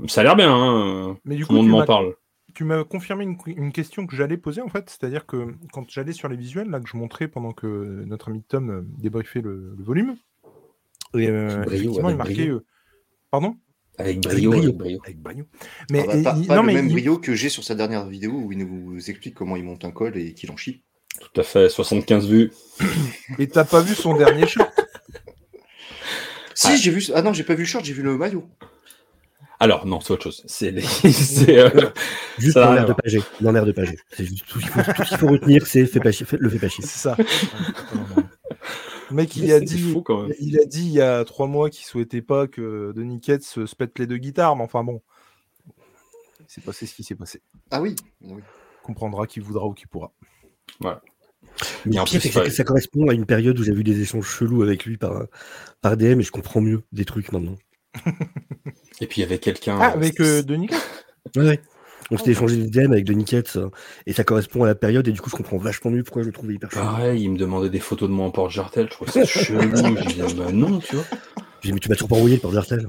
Ça 0.08 0.22
a 0.22 0.24
l'air 0.24 0.36
bien, 0.36 0.54
hein. 0.54 1.18
Mais 1.26 1.36
du 1.36 1.44
Tout 1.44 1.54
le 1.54 1.60
coup, 1.60 1.64
monde 1.64 1.66
tu 1.66 1.72
m'en 1.72 1.86
parle. 1.86 2.16
tu 2.54 2.64
m'as 2.64 2.84
confirmé 2.84 3.24
une, 3.24 3.38
une 3.48 3.72
question 3.72 4.06
que 4.06 4.16
j'allais 4.16 4.38
poser 4.38 4.62
en 4.62 4.68
fait, 4.70 4.90
c'est-à-dire 4.90 5.26
que 5.26 5.56
quand 5.74 5.90
j'allais 5.90 6.12
sur 6.14 6.30
les 6.30 6.36
visuels, 6.38 6.70
là 6.70 6.80
que 6.80 6.88
je 6.88 6.98
montrais 6.98 7.28
pendant 7.28 7.52
que 7.52 8.04
notre 8.06 8.30
ami 8.30 8.44
Tom 8.44 8.70
euh, 8.70 8.82
débriefait 9.00 9.42
le, 9.42 9.74
le 9.76 9.84
volume, 9.84 10.16
et 11.16 11.28
euh, 11.30 11.64
Brio, 11.64 11.80
effectivement, 11.80 12.10
il 12.12 12.16
marquait. 12.16 12.34
brio. 12.36 12.56
euh, 12.58 12.66
Pardon? 13.32 13.58
Avec 13.98 14.24
Avec 14.28 14.44
brio, 14.44 14.52
brio. 14.52 14.62
avec 14.64 14.78
brio. 14.78 15.00
Avec 15.04 15.20
Bagno. 15.20 15.46
Mais 15.92 16.02
Ah 16.04 16.08
bah, 16.08 16.18
et- 16.18 16.24
pas 16.24 16.36
il- 16.38 16.48
pas 16.48 16.56
non, 16.58 16.62
le 16.62 16.68
mais 16.68 16.74
même 16.76 16.88
il- 16.88 16.94
brio 16.94 17.18
que 17.18 17.34
j'ai 17.34 17.50
sur 17.50 17.64
sa 17.64 17.74
dernière 17.74 18.06
vidéo 18.08 18.34
où 18.34 18.52
il 18.52 18.60
nous 18.60 18.98
explique 19.10 19.34
comment 19.34 19.56
il 19.56 19.64
monte 19.64 19.84
un 19.84 19.92
col 19.92 20.16
et 20.16 20.34
qu'il 20.36 20.52
en 20.52 20.58
chie. 20.58 20.84
Tout 21.22 21.42
à 21.42 21.44
fait. 21.44 21.70
75 21.70 22.28
vues. 22.28 22.52
Et 23.40 23.48
t'as 23.48 23.64
pas 23.64 23.82
vu 23.82 23.96
son 23.96 24.16
dernier 24.16 24.48
short? 24.48 24.70
Si, 26.54 26.78
j'ai 26.78 26.92
vu. 26.92 27.04
Ah 27.16 27.22
non, 27.22 27.34
j'ai 27.34 27.44
pas 27.44 27.56
vu 27.56 27.64
le 27.64 27.68
short, 27.68 27.86
j'ai 27.86 27.94
vu 27.94 28.04
le 28.04 28.18
maillot. 28.18 28.48
Alors, 29.60 29.86
non, 29.86 30.00
c'est 30.00 30.14
autre 30.14 30.24
chose. 30.24 30.44
C'est 30.48 30.72
les... 30.72 30.82
euh, 31.50 31.92
Juste 32.40 32.56
dans 32.56 32.74
l'air 32.74 32.88
de 32.88 32.94
pagé. 32.94 33.22
Dans 33.42 33.52
l'air 33.52 33.66
de 33.66 33.72
pagé. 33.72 33.96
C'est 34.12 34.26
juste 34.26 34.48
tout 34.48 34.60
ce 34.60 34.66
qu'il 34.66 34.74
faut, 34.74 34.94
tout 34.94 35.04
ce 35.04 35.10
qu'il 35.10 35.18
faut 35.18 35.28
retenir, 35.28 35.68
c'est 35.68 35.86
fait 35.86 36.00
le 36.40 36.50
fait 36.50 36.60
pas 36.60 36.68
chier. 36.68 36.84
C'est 36.84 37.00
ça. 37.00 37.16
Le 39.12 39.16
mec, 39.16 39.36
il 39.36 39.52
a 39.52 39.60
dit. 39.60 39.78
fou, 39.78 40.02
quand 40.02 40.24
même. 40.24 40.34
Il 40.40 40.60
a 40.60 40.66
dit 40.66 40.86
il 40.86 40.94
y 40.94 41.02
a 41.02 41.24
trois 41.26 41.46
mois 41.46 41.70
qu'il 41.70 41.86
souhaitait 41.86 42.24
pas 42.24 42.48
que 42.48 42.92
Denis 42.96 43.20
Ketz 43.20 43.66
se, 43.66 43.76
pète 43.76 44.00
les 44.00 44.08
deux 44.08 44.18
guitares, 44.18 44.56
mais 44.56 44.64
enfin 44.64 44.84
bon. 44.84 45.02
C'est 46.48 46.64
passé 46.64 46.88
ce 46.88 46.96
qui 46.96 47.04
s'est 47.04 47.16
passé. 47.16 47.42
Ah 47.70 47.82
oui. 47.82 47.96
oui. 48.22 48.42
Comprendra 48.82 49.28
qui 49.28 49.40
voudra 49.42 49.66
ou 49.68 49.74
qui 49.74 49.86
pourra. 49.86 50.12
Mais 51.86 51.98
le 51.98 52.04
pire, 52.04 52.22
c'est 52.22 52.30
que 52.30 52.50
ça, 52.50 52.64
correspond 52.64 53.08
à 53.10 53.14
une 53.14 53.26
période 53.26 53.60
où 53.60 53.64
j'ai 53.64 53.74
vu 53.74 53.84
des 53.84 54.02
échanges 54.02 54.28
chelous 54.28 54.64
avec 54.64 54.86
lui 54.86 54.98
par, 54.98 55.24
par 55.82 55.98
DM 55.98 56.20
et 56.20 56.24
je 56.24 56.32
comprends 56.32 56.62
mieux 56.62 56.84
des 56.92 57.06
trucs 57.06 57.32
maintenant. 57.32 57.56
Et 59.02 59.08
puis, 59.08 59.20
il 59.20 59.22
y 59.22 59.24
avait 59.24 59.40
quelqu'un. 59.40 59.78
Ah, 59.80 59.88
avec 59.88 60.20
euh, 60.20 60.44
Denis 60.44 60.68
Ketz 60.68 60.80
Ouais, 61.36 61.44
ouais. 61.44 61.62
On 62.12 62.18
s'était 62.18 62.32
échangé 62.32 62.58
des 62.58 62.70
DM 62.70 62.92
avec 62.92 63.06
Denis 63.06 63.24
Ketz 63.24 63.56
euh, 63.56 63.70
et 64.06 64.12
ça 64.12 64.26
correspond 64.26 64.64
à 64.64 64.68
la 64.68 64.76
période 64.76 65.08
et 65.08 65.14
du 65.14 65.22
coup 65.22 65.30
je 65.30 65.36
comprends 65.38 65.58
vachement 65.58 65.92
mieux 65.92 66.04
pourquoi 66.04 66.24
je 66.24 66.28
le 66.28 66.34
trouvais 66.34 66.56
hyper 66.56 66.70
chelou. 66.70 66.84
Pareil, 66.84 67.24
il 67.24 67.32
me 67.32 67.38
demandait 67.38 67.70
des 67.70 67.80
photos 67.80 68.10
de 68.10 68.14
moi 68.14 68.26
en 68.26 68.32
porte-jartel. 68.32 68.88
Je 68.88 68.92
trouvais 68.92 69.12
ça 69.12 69.26
chelou. 69.26 69.62
Je 69.62 70.08
disais, 70.08 70.34
bah 70.34 70.52
non, 70.52 70.80
tu 70.80 70.98
vois. 70.98 71.06
J'ai 71.62 71.70
dit, 71.70 71.74
mais 71.74 71.80
tu 71.80 71.88
m'as 71.88 71.96
toujours 71.96 72.10
pas 72.10 72.18
envoyé 72.18 72.36
le 72.36 72.42
porte-jartel. 72.42 72.86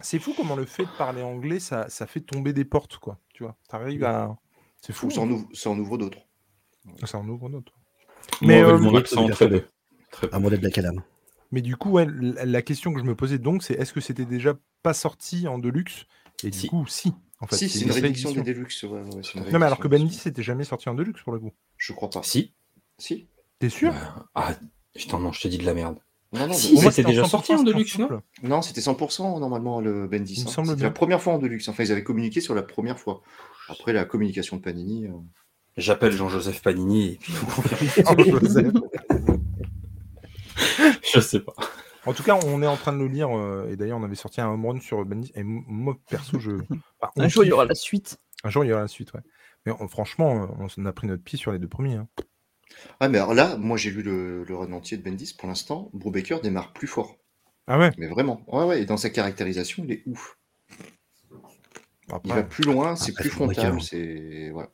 C'est 0.00 0.18
fou 0.18 0.34
comment 0.36 0.56
le 0.56 0.66
fait 0.66 0.82
de 0.82 0.90
parler 0.98 1.22
anglais, 1.22 1.60
ça, 1.60 1.86
ça 1.88 2.06
fait 2.06 2.20
tomber 2.20 2.52
des 2.52 2.64
portes, 2.64 2.98
quoi. 2.98 3.18
Tu 3.32 3.44
vois, 3.44 3.56
t'arrives 3.68 4.04
à. 4.04 4.36
C'est 4.80 4.92
fou. 4.92 5.06
Ou 5.06 5.10
ça 5.10 5.20
en 5.20 5.30
ouvre, 5.30 5.48
ça 5.54 5.70
en 5.70 5.78
ouvre 5.78 5.96
d'autres. 5.96 6.18
Ça 7.04 7.18
en 7.18 7.28
ouvre 7.28 7.48
d'autres. 7.48 7.72
Mais 8.40 8.60
avec 8.60 8.74
euh, 8.74 8.78
mon 8.78 8.90
moi, 8.90 9.00
accent, 9.00 9.26
je 9.26 9.32
très 9.32 9.46
vais 9.48 9.60
peu. 9.60 9.66
Très 10.10 10.28
peu. 10.28 10.36
Un 10.36 10.40
modèle 10.40 10.60
de 10.60 10.64
la 10.64 10.70
Calam. 10.70 11.02
Mais 11.50 11.60
du 11.60 11.76
coup, 11.76 11.90
ouais, 11.90 12.06
la, 12.10 12.62
question 12.62 12.92
que 12.92 13.00
je 13.00 13.04
me 13.04 13.14
posais 13.14 13.38
donc, 13.38 13.62
c'est 13.62 13.74
est-ce 13.74 13.92
que 13.92 14.00
c'était 14.00 14.24
déjà 14.24 14.54
pas 14.82 14.94
sorti 14.94 15.46
en 15.48 15.58
deluxe? 15.58 16.06
Et 16.44 16.50
du 16.50 16.58
Si. 16.58 16.66
coup, 16.68 16.86
si. 16.86 17.12
En 17.40 17.46
fait, 17.46 17.56
si, 17.56 17.68
c'est 17.68 17.80
une 17.84 17.90
vraie 17.90 18.00
réédition 18.00 18.30
des. 18.32 18.42
Deluxe. 18.42 18.82
ouais, 18.84 18.90
ouais, 19.02 19.20
c'est 19.22 19.38
une 19.38 19.44
Non, 19.50 19.58
mais 19.58 19.66
alors 19.66 19.78
que. 19.78 19.88
Bendis 19.88 20.14
c'était 20.14 20.42
jamais 20.42 20.64
sorti 20.64 20.88
en 20.88 20.94
deluxe 20.94 21.20
pour 21.22 21.32
le 21.32 21.40
coup. 21.40 21.52
Je 21.76 21.92
crois 21.92 22.08
pas. 22.10 22.22
Si. 22.22 22.52
Si. 22.98 23.28
T'es 23.58 23.68
sûr? 23.68 23.92
Bah, 23.92 24.26
Ah, 24.34 24.54
putain, 24.94 25.18
non, 25.18 25.32
je 25.32 25.40
te 25.40 25.48
dis 25.48 25.58
de 25.58 25.64
la 25.66 25.74
merde. 25.74 25.98
Non, 26.32 26.46
non, 26.46 26.54
Si, 26.54 26.78
c'était 26.78 27.04
déjà 27.04 27.24
sorti 27.26 27.52
en 27.52 27.62
100%, 27.62 27.64
Deluxe, 27.64 27.98
non 27.98 28.22
non? 28.42 28.62
C'était 28.62 28.80
100% 28.80 29.38
normalement 29.38 29.80
le 29.82 30.06
Bendis. 30.08 30.42
Hein. 30.46 30.50
semble 30.50 30.68
C'était 30.68 30.84
la 30.84 30.90
première 30.90 31.20
fois 31.20 31.34
en 31.34 31.38
Deluxe. 31.38 31.68
Enfin, 31.68 31.84
ils 31.84 31.92
avaient 31.92 32.02
communiqué 32.02 32.40
sur 32.40 32.54
la 32.54 32.62
première 32.62 32.98
fois. 32.98 33.20
Après, 33.68 33.92
la 33.92 34.06
communication 34.06 34.56
de 34.56 34.62
Panini. 34.62 35.06
euh, 35.06 35.10
J'appelle 35.76 36.12
Jean-Joseph 36.12 36.62
Panini 36.62 37.12
et 37.12 37.16
puis 37.16 37.32
Oh, 38.06 38.14
Joseph. 38.40 38.72
je 41.14 41.20
sais 41.20 41.40
pas. 41.40 41.54
en 42.06 42.12
tout 42.12 42.22
cas, 42.22 42.38
on 42.44 42.62
est 42.62 42.66
en 42.66 42.76
train 42.76 42.92
de 42.92 42.98
le 42.98 43.06
lire, 43.06 43.36
euh, 43.36 43.68
et 43.70 43.76
d'ailleurs, 43.76 43.98
on 43.98 44.02
avait 44.04 44.14
sorti 44.14 44.40
un 44.40 44.48
home 44.48 44.66
run 44.66 44.80
sur 44.80 45.04
Bendis, 45.04 45.32
et 45.34 45.42
moi, 45.42 45.96
perso, 46.10 46.38
je. 46.38 46.50
Enfin, 47.00 47.12
Un 47.16 47.28
jour, 47.28 47.44
il 47.44 47.48
y 47.48 47.52
aura 47.52 47.64
la 47.64 47.74
suite. 47.74 48.18
Un 48.44 48.50
jour, 48.50 48.64
il 48.64 48.68
y 48.68 48.72
aura 48.72 48.82
la 48.82 48.88
suite, 48.88 49.12
ouais. 49.14 49.20
Mais 49.64 49.72
on- 49.78 49.88
franchement, 49.88 50.44
euh, 50.60 50.66
on 50.76 50.86
a 50.86 50.92
pris 50.92 51.06
notre 51.06 51.22
pied 51.22 51.38
sur 51.38 51.52
les 51.52 51.58
deux 51.58 51.68
premiers. 51.68 51.94
hein. 51.94 52.08
Ah, 53.00 53.08
mais 53.08 53.18
alors 53.18 53.34
là, 53.34 53.56
moi 53.58 53.76
j'ai 53.76 53.90
lu 53.90 54.02
le, 54.02 54.44
le 54.44 54.56
run 54.56 54.72
entier 54.72 54.96
de 54.96 55.02
Bendis. 55.02 55.34
Pour 55.38 55.46
l'instant, 55.48 55.90
Brubaker 55.92 56.40
démarre 56.40 56.72
plus 56.72 56.86
fort. 56.88 57.18
Ah 57.68 57.78
ouais? 57.78 57.92
Mais 57.98 58.08
vraiment. 58.08 58.42
Ouais, 58.48 58.64
ouais. 58.64 58.82
Et 58.82 58.86
dans 58.86 58.96
sa 58.96 59.10
caractérisation, 59.10 59.84
il 59.86 59.92
est 59.92 60.02
ouf. 60.06 60.38
Il 62.24 62.32
va 62.32 62.42
plus 62.42 62.64
loin, 62.64 62.96
c'est 62.96 63.12
plus 63.14 63.28
frontal. 63.30 63.80
C'est. 63.82 64.50
Voilà. 64.50 64.70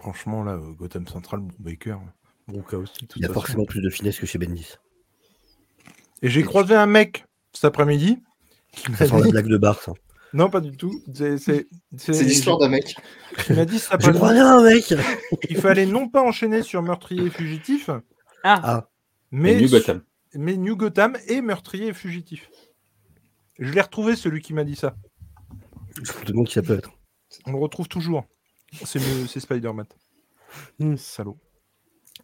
Franchement, 0.00 0.42
là, 0.42 0.52
euh, 0.52 0.72
Gotham 0.72 1.06
Central, 1.06 1.40
Baker, 1.58 1.96
Bruca 2.48 2.78
aussi. 2.78 2.94
de 3.02 3.06
toute 3.06 3.16
Il 3.16 3.22
y 3.22 3.24
a 3.24 3.28
façon. 3.28 3.40
forcément 3.40 3.64
plus 3.64 3.82
de 3.82 3.90
finesse 3.90 4.18
que 4.18 4.26
chez 4.26 4.38
Bendis. 4.38 4.76
Et 6.22 6.28
j'ai 6.30 6.42
croisé 6.42 6.74
un 6.74 6.86
mec 6.86 7.24
cet 7.52 7.64
après-midi 7.66 8.18
qui 8.72 8.90
m'a 8.90 8.96
Ça 8.96 9.06
sent 9.06 9.20
la 9.20 9.30
blague 9.30 9.46
de 9.48 9.56
bar, 9.58 9.80
ça. 9.80 9.92
Non, 10.32 10.48
pas 10.48 10.60
du 10.60 10.76
tout. 10.76 11.02
C'est 11.12 11.66
l'histoire 12.22 12.58
d'un 12.58 12.68
mec. 12.68 12.94
Il 13.48 13.56
m'a 13.56 13.64
dit 13.64 13.78
cet 13.78 13.88
Je 13.90 13.94
après-midi 14.10 14.18
crois 14.18 14.32
bien, 14.32 14.62
mec 14.62 14.94
qu'il 15.46 15.56
fallait 15.58 15.86
non 15.86 16.08
pas 16.08 16.22
enchaîner 16.22 16.62
sur 16.62 16.82
meurtrier 16.82 17.24
et 17.26 17.30
fugitif, 17.30 17.90
Ah, 18.44 18.60
Ah, 18.62 18.88
mais, 19.30 19.54
Mais 19.54 19.60
New 19.62 19.68
Gotham. 19.68 20.02
mais 20.34 20.56
New 20.56 20.76
Gotham 20.76 21.16
et 21.26 21.40
meurtrier 21.40 21.88
et 21.88 21.92
fugitif. 21.92 22.48
Je 23.58 23.72
l'ai 23.72 23.80
retrouvé, 23.80 24.14
celui 24.16 24.40
qui 24.40 24.54
m'a 24.54 24.64
dit 24.64 24.76
ça. 24.76 24.94
je 26.02 26.12
me 26.12 26.24
demande 26.24 26.46
qui 26.46 26.54
ça 26.54 26.62
peut 26.62 26.78
être. 26.78 26.90
On 27.46 27.52
le 27.52 27.58
retrouve 27.58 27.88
toujours. 27.88 28.24
C'est 28.84 29.40
Spider-Man. 29.40 29.86
Hmm. 30.78 30.96
Salaud. 30.96 31.36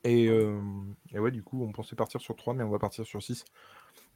Et, 0.04 0.28
euh, 0.28 0.59
et 1.12 1.18
ouais, 1.18 1.30
du 1.30 1.42
coup, 1.42 1.62
on 1.64 1.72
pensait 1.72 1.96
partir 1.96 2.20
sur 2.20 2.37
3, 2.37 2.54
mais 2.54 2.62
on 2.64 2.70
va 2.70 2.78
partir 2.78 3.04
sur 3.06 3.22
6. 3.22 3.44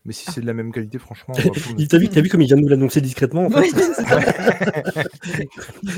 Mais 0.05 0.13
si 0.15 0.31
c'est 0.31 0.41
de 0.41 0.47
la 0.47 0.55
même 0.55 0.73
qualité, 0.73 0.99
franchement, 0.99 1.35
on 1.37 1.41
va 1.43 1.51
pas 1.51 1.61
Il 1.77 1.87
t'a 1.89 1.99
vu, 1.99 2.09
t'as 2.09 2.21
vu 2.23 2.29
comme 2.31 2.41
il 2.41 2.47
vient 2.47 2.57
de 2.57 2.63
nous 2.63 2.69
l'annoncer 2.69 3.01
discrètement 3.03 3.45
en 3.47 3.51
fait 3.51 3.69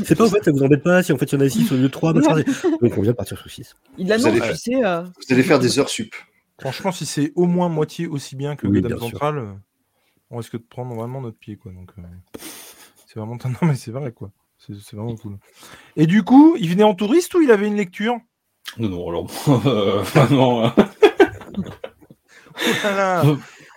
c'est 0.04 0.16
pas 0.16 0.26
en 0.26 0.30
fait, 0.30 0.42
ça 0.44 0.50
vous 0.50 0.62
embête 0.62 0.82
pas 0.82 1.02
si 1.04 1.12
en 1.12 1.18
fait 1.18 1.26
il 1.26 1.34
y 1.34 1.38
en 1.38 1.40
a 1.44 1.48
6 1.48 1.70
au 1.72 1.76
lieu 1.76 1.82
de 1.82 1.88
3, 1.88 2.12
machin, 2.12 2.34
c'est- 2.36 2.70
Donc 2.80 2.96
on 2.98 3.02
vient 3.02 3.12
de 3.12 3.16
partir 3.16 3.38
sur 3.38 3.48
6. 3.50 3.76
Il 3.98 4.08
l'annonce, 4.08 4.26
allez 4.26 4.40
tu 4.40 4.46
faire- 4.46 4.56
sais. 4.56 4.84
euh, 4.84 5.02
Vous 5.02 5.32
allez 5.34 5.42
faire 5.44 5.58
des 5.60 5.78
heures 5.78 5.88
sup. 5.88 6.14
Franchement, 6.60 6.90
si 6.92 7.06
c'est 7.06 7.32
au 7.36 7.46
moins 7.46 7.68
moitié 7.68 8.06
aussi 8.06 8.34
bien 8.36 8.56
que 8.56 8.66
Oui, 8.66 8.80
Gotham 8.82 8.98
bien 8.98 9.08
sûr. 9.08 9.18
Central, 9.18 9.38
euh, 9.38 9.52
on 10.30 10.36
risque 10.38 10.52
de 10.54 10.58
prendre 10.68 10.94
vraiment 10.94 11.20
notre 11.20 11.38
pied, 11.38 11.56
quoi. 11.56 11.72
Donc, 11.72 11.90
euh, 11.98 12.02
c'est 13.06 13.18
vraiment 13.20 13.36
non, 13.44 13.68
mais 13.68 13.74
c'est 13.76 13.90
vrai, 13.92 14.12
quoi. 14.12 14.30
C'est 14.66 14.94
vraiment 14.96 15.16
cool. 15.16 15.38
Et 15.96 16.06
du 16.06 16.22
coup, 16.22 16.56
il 16.58 16.70
venait 16.70 16.84
en 16.84 16.94
touriste 16.94 17.34
ou 17.34 17.40
il 17.40 17.50
avait 17.50 17.66
une 17.66 17.76
lecture? 17.76 18.16
Non, 18.78 18.88
non, 18.88 19.08
alors, 19.08 19.26
euh, 19.66 20.02
vraiment. 20.02 20.72
Voilà. 22.80 23.24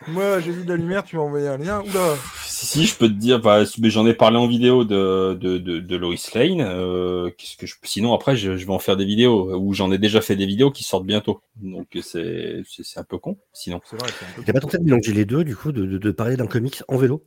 Moi, 0.08 0.39
j'ai 0.41 0.52
vu 0.52 0.63
de 0.63 0.69
la 0.69 0.76
lumière, 0.78 1.04
tu 1.04 1.15
m'as 1.15 1.24
envoyé 1.24 1.48
un 1.48 1.58
lien. 1.58 1.82
Oula 1.82 2.15
Si, 2.45 2.65
si, 2.67 2.86
je 2.86 2.95
peux 2.95 3.08
te 3.08 3.13
dire, 3.13 3.41
bah, 3.41 3.63
mais 3.80 3.89
j'en 3.89 4.06
ai 4.06 4.13
parlé 4.13 4.38
en 4.38 4.48
vidéo 4.48 4.86
de, 4.86 5.34
de, 5.34 5.58
de, 5.58 5.80
de 5.80 5.95
Lois 5.95 6.15
Lane. 6.36 6.62
euh, 6.62 7.32
qu'est-ce 7.36 7.58
que 7.58 7.65
je... 7.65 7.76
Sinon, 7.84 8.13
après, 8.13 8.36
je, 8.36 8.56
je 8.56 8.65
vais 8.65 8.74
en 8.74 8.80
faire 8.80 8.95
des 8.95 9.06
vidéos, 9.06 9.56
ou 9.56 9.74
j'en 9.74 9.91
ai 9.91 9.98
déjà 9.98 10.21
fait 10.21 10.36
des 10.36 10.45
vidéos 10.45 10.69
qui 10.69 10.84
sortent 10.84 11.06
bientôt. 11.08 11.41
Donc, 11.56 11.98
c'est 12.02 12.63
un 12.95 13.04
peu 13.04 13.17
con, 13.17 13.38
sinon. 13.54 13.82
C'est 13.89 13.98
vrai, 13.98 14.10
c'est 14.19 14.26
un 14.26 14.30
peu 14.36 14.43
T'as 14.45 14.54
pas 14.54 14.60
tenté 14.60 14.78
de 14.78 14.84
mélanger 14.84 15.13
les 15.13 15.26
deux, 15.26 15.43
du 15.43 15.56
coup, 15.56 15.71
de, 15.71 15.86
de- 15.86 15.98
de 15.98 16.12
parler 16.12 16.38
d'un 16.38 16.48
comics 16.48 16.84
en 16.88 16.98
vélo? 16.98 17.24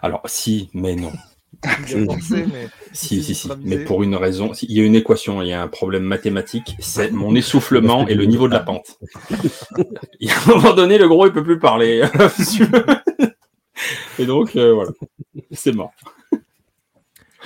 Alors, 0.00 0.22
si, 0.24 0.70
mais 0.72 0.96
non. 0.96 1.12
Pensé, 2.06 2.46
mais 2.46 2.68
Si, 2.92 3.22
si, 3.22 3.34
si. 3.34 3.48
Mais 3.64 3.78
pour 3.84 4.02
une 4.02 4.14
raison, 4.14 4.52
si, 4.54 4.66
il 4.66 4.76
y 4.76 4.80
a 4.80 4.84
une 4.84 4.94
équation, 4.94 5.42
il 5.42 5.48
y 5.48 5.52
a 5.52 5.62
un 5.62 5.68
problème 5.68 6.04
mathématique, 6.04 6.76
c'est 6.80 7.10
mon 7.10 7.34
essoufflement 7.36 8.06
et 8.08 8.14
le 8.14 8.24
niveau 8.24 8.46
de 8.48 8.52
la 8.54 8.60
pente. 8.60 8.98
Et 10.20 10.30
à 10.30 10.34
un 10.46 10.46
moment 10.56 10.74
donné, 10.74 10.98
le 10.98 11.08
gros, 11.08 11.26
il 11.26 11.32
peut 11.32 11.42
plus 11.44 11.58
parler. 11.58 12.02
et 14.18 14.26
donc, 14.26 14.56
euh, 14.56 14.72
voilà. 14.72 14.90
C'est 15.52 15.72
mort. 15.72 15.92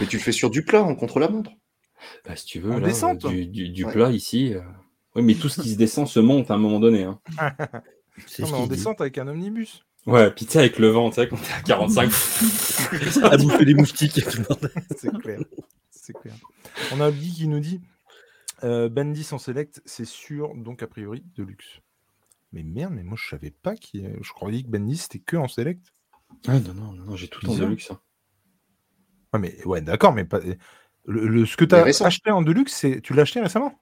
Mais 0.01 0.07
tu 0.07 0.17
le 0.17 0.23
fais 0.23 0.33
sur 0.33 0.51
du 0.51 0.65
plat, 0.65 0.83
en 0.83 0.95
contre-la-montre. 0.95 1.51
Bah, 2.25 2.35
si 2.37 2.47
tu 2.47 2.61
veux, 2.61 2.71
là, 2.79 2.81
descente 2.81 3.27
du, 3.27 3.47
du, 3.47 3.69
du 3.69 3.85
Ouais. 3.85 3.93
plat 3.93 4.11
ici. 4.11 4.55
euh, 4.55 4.61
Oui, 5.15 5.23
mais 5.23 5.35
tout 5.35 5.49
ce 5.49 5.61
qui 5.61 5.73
se 5.73 5.77
descend 5.79 6.07
se 6.09 6.21
monte 6.21 6.51
à 6.51 6.55
un 6.55 6.59
moment 6.59 6.81
donné. 6.81 7.05
hein. 7.05 7.19
Non, 8.39 8.47
mais 8.53 8.63
dit. 8.63 8.69
descente 8.69 9.01
avec 9.01 9.19
un 9.19 9.29
omnibus. 9.29 9.85
Ouais, 10.07 10.31
puis 10.31 10.47
tu 10.47 10.53
sais, 10.53 10.59
avec 10.61 10.79
le 10.79 10.89
vent, 10.89 11.11
tu 11.11 11.17
sais, 11.17 11.29
quand 11.29 11.37
t'es 11.37 11.53
à 11.53 11.61
45. 11.63 12.11
À 13.23 13.37
bouffer 13.37 13.65
des 13.65 13.75
moustiques 13.75 14.19
et 14.19 14.23
tout 14.23 14.39
le 14.39 14.45
bordel. 14.45 14.71
C'est 14.97 15.13
clair. 15.19 15.41
C'est 15.91 16.15
clair. 16.15 16.35
On 16.93 17.01
a 17.01 17.11
Guy 17.13 17.33
qui 17.33 17.47
nous 17.49 17.61
dit 17.61 17.81
Euh, 18.65 18.89
Bendis 18.89 19.29
en 19.33 19.39
select, 19.39 19.81
c'est 19.85 20.05
sûr, 20.07 20.55
donc 20.57 20.83
a 20.83 20.87
priori 20.87 21.23
de 21.37 21.43
luxe. 21.45 21.81
Mais 22.53 22.63
merde, 22.65 22.95
mais 22.95 23.03
moi 23.05 23.17
je 23.21 23.29
savais 23.29 23.51
pas 23.53 23.77
qui. 23.77 24.05
Je 24.21 24.33
croyais 24.33 24.63
que 24.63 24.69
Bendis 24.69 24.97
c'était 24.99 25.19
que 25.21 25.37
en 25.37 25.47
select. 25.49 25.93
Ah 26.49 26.59
non, 26.61 26.75
non, 26.75 26.93
non, 26.93 27.17
j'ai 27.17 27.29
tout 27.29 27.49
en. 27.49 27.55
Deluxe. 27.55 27.91
hein. 27.91 28.01
Ouais, 29.33 29.39
mais 29.41 29.65
ouais, 29.67 29.81
d'accord, 29.83 30.13
mais 30.13 30.25
pas. 30.25 30.41
Le, 31.05 31.29
le- 31.29 31.47
ce 31.47 31.57
que 31.57 31.65
tu 31.65 31.75
as 31.75 31.85
acheté 32.05 32.31
en 32.31 32.43
Deluxe, 32.43 32.73
c'est 32.73 33.01
tu 33.01 33.15
l'as 33.15 33.23
acheté 33.23 33.41
récemment? 33.41 33.79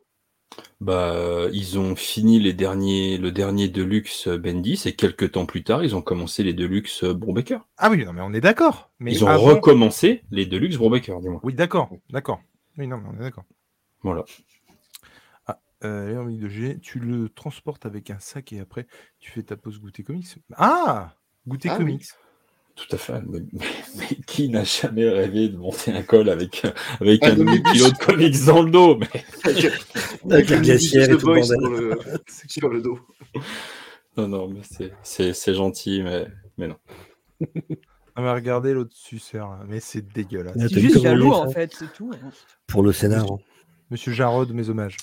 Bah, 0.81 1.13
euh, 1.15 1.51
ils 1.53 1.79
ont 1.79 1.97
fini 1.97 2.39
les 2.39 2.53
derniers, 2.53 3.19
le 3.19 3.33
dernier 3.33 3.69
Deluxe 3.69 4.29
euh, 4.29 4.39
Bendis 4.39 4.83
et 4.87 4.95
quelques 4.95 5.33
temps 5.33 5.45
plus 5.47 5.65
tard, 5.65 5.83
ils 5.85 5.95
ont 5.97 6.03
commencé 6.03 6.43
les 6.45 6.53
Deluxe 6.55 7.03
euh, 7.05 7.15
Brubaker. 7.15 7.59
Ah 7.79 7.91
oui, 7.91 8.05
non, 8.05 8.13
mais 8.13 8.21
on 8.23 8.33
est 8.33 8.41
d'accord. 8.41 8.91
Mais 9.01 9.13
Ils 9.13 9.25
ont 9.25 9.29
avant- 9.29 9.55
recommencé 9.57 10.23
les 10.31 10.47
Deluxe 10.47 10.77
Brubaker, 10.77 11.21
dis-moi. 11.21 11.41
Oui, 11.43 11.55
d'accord, 11.55 11.91
d'accord. 12.11 12.41
Oui, 12.77 12.87
non, 12.87 12.99
mais 12.99 13.09
on 13.13 13.21
est 13.21 13.25
d'accord. 13.25 13.45
Voilà. 14.03 14.25
Euh, 15.85 16.09
Léon 16.11 16.25
Mick 16.25 16.41
de 16.41 16.49
G, 16.49 16.79
tu 16.81 16.99
le 16.99 17.29
transportes 17.29 17.87
avec 17.87 18.11
un 18.11 18.19
sac 18.19 18.53
et 18.53 18.59
après 18.59 18.89
tu 19.21 19.31
fais 19.31 19.45
ta 19.45 19.57
pause 19.57 19.79
goûter 19.81 20.03
comics. 20.03 20.27
Ah 20.57 21.15
Goûter 21.47 21.69
Ah 21.69 21.77
oui. 21.79 21.85
comics. 21.85 22.05
Tout 22.79 22.95
à 22.95 22.99
fait. 22.99 23.21
Mais, 23.27 23.41
mais- 23.53 23.67
mais 23.97 24.17
qui 24.27 24.49
n'a 24.49 24.63
jamais 24.65 25.09
rêvé 25.09 25.49
de 25.49 25.57
monter 25.57 25.93
un 25.93 26.03
col 26.03 26.29
avec, 26.31 26.63
avec 27.01 27.25
Un 27.25 27.33
un 27.33 27.35
demi-kilo 27.37 27.91
de 27.91 27.99
comics 27.99 28.45
dans 28.47 28.63
le 28.63 28.71
dos 28.71 28.97
mais... 28.99 29.09
Avec 30.31 30.49
la 30.51 30.57
une 30.57 30.63
glacière 30.63 31.05
et 31.05 31.09
de 31.09 31.17
tout 31.17 31.33
le 31.33 31.43
sur 31.43 31.61
le, 31.61 31.99
sur 32.49 32.69
le 32.69 32.81
dos. 32.81 32.99
Non, 34.17 34.29
non, 34.29 34.49
mais 34.49 34.61
c'est- 34.63 34.93
c'est 35.03 35.33
c'est 35.33 35.55
gentil, 35.55 36.03
mais, 36.03 36.27
mais 36.57 36.69
non. 36.69 36.77
Ah, 38.17 38.23
mais 38.23 38.33
regardez 38.33 38.73
l'autre 38.75 38.95
suceur, 38.97 39.49
là. 39.51 39.61
mais 39.69 39.79
c'est 39.81 40.07
dégueulasse. 40.13 40.57
Ah, 40.59 40.67
C'est 40.69 40.81
juste 40.81 41.01
jaloux 41.03 41.33
en 41.33 41.49
fait, 41.51 41.73
c'est 41.77 41.93
tout. 41.93 42.11
hein. 42.15 42.31
Pour 42.67 42.83
le 42.83 42.93
scénar. 42.93 43.31
hein. 43.31 43.39
Monsieur 43.91 44.13
Jarod, 44.13 44.51
mes 44.53 44.69
hommages. 44.71 44.97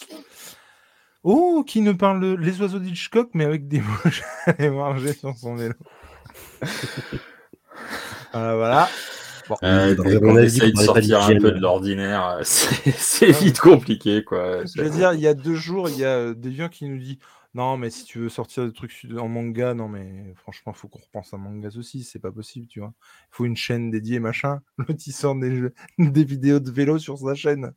Oh, 1.23 1.63
qui 1.65 1.81
ne 1.81 1.91
parle 1.93 2.21
de 2.21 2.35
les 2.35 2.61
oiseaux 2.61 2.77
d'Hitchcock, 2.79 3.29
mais 3.33 3.45
avec 3.45 3.67
des 3.67 3.79
mouches 3.81 4.21
et 4.59 4.69
manger 4.69 5.13
sur 5.13 5.35
son 5.37 5.55
vélo. 5.55 5.73
Voilà, 8.33 8.55
voilà. 8.55 8.89
Bon, 9.47 9.55
Euh, 9.63 9.95
dès 10.03 10.19
qu'on 10.19 10.37
essaye 10.39 10.73
de 10.73 10.79
sortir 10.79 11.21
un 11.21 11.37
peu 11.37 11.51
de 11.51 11.59
l'ordinaire, 11.59 12.37
euh, 12.39 12.41
c'est 12.43 13.31
vite 13.31 13.59
compliqué, 13.59 14.23
quoi. 14.23 14.65
je 14.65 14.81
veux 14.81 14.89
dire, 14.89 15.13
il 15.13 15.19
y 15.19 15.27
a 15.27 15.35
deux 15.35 15.53
jours, 15.55 15.87
il 15.89 15.99
y 15.99 16.03
a 16.05 16.09
euh, 16.17 16.33
des 16.33 16.49
vieux 16.49 16.67
qui 16.67 16.85
nous 16.89 16.97
dit 16.97 17.19
non, 17.53 17.77
mais 17.77 17.89
si 17.89 18.03
tu 18.03 18.19
veux 18.19 18.27
sortir 18.27 18.65
des 18.65 18.73
trucs 18.73 18.91
en 19.17 19.29
manga, 19.29 19.73
non, 19.75 19.87
mais 19.87 20.33
franchement, 20.35 20.73
faut 20.73 20.89
qu'on 20.89 20.99
repense 20.99 21.33
à 21.33 21.37
mangas 21.37 21.77
aussi, 21.77 22.03
c'est 22.03 22.19
pas 22.19 22.31
possible, 22.31 22.67
tu 22.67 22.79
vois. 22.81 22.91
Il 22.99 23.27
faut 23.31 23.45
une 23.45 23.55
chaîne 23.55 23.91
dédiée, 23.91 24.19
machin. 24.19 24.59
L'autre, 24.77 24.99
il 25.05 25.13
sort 25.13 25.35
des, 25.35 25.55
jeux- 25.55 25.73
des 25.99 26.23
vidéos 26.25 26.59
de 26.59 26.69
vélo 26.71 26.97
sur 26.97 27.17
sa 27.17 27.33
chaîne. 27.35 27.71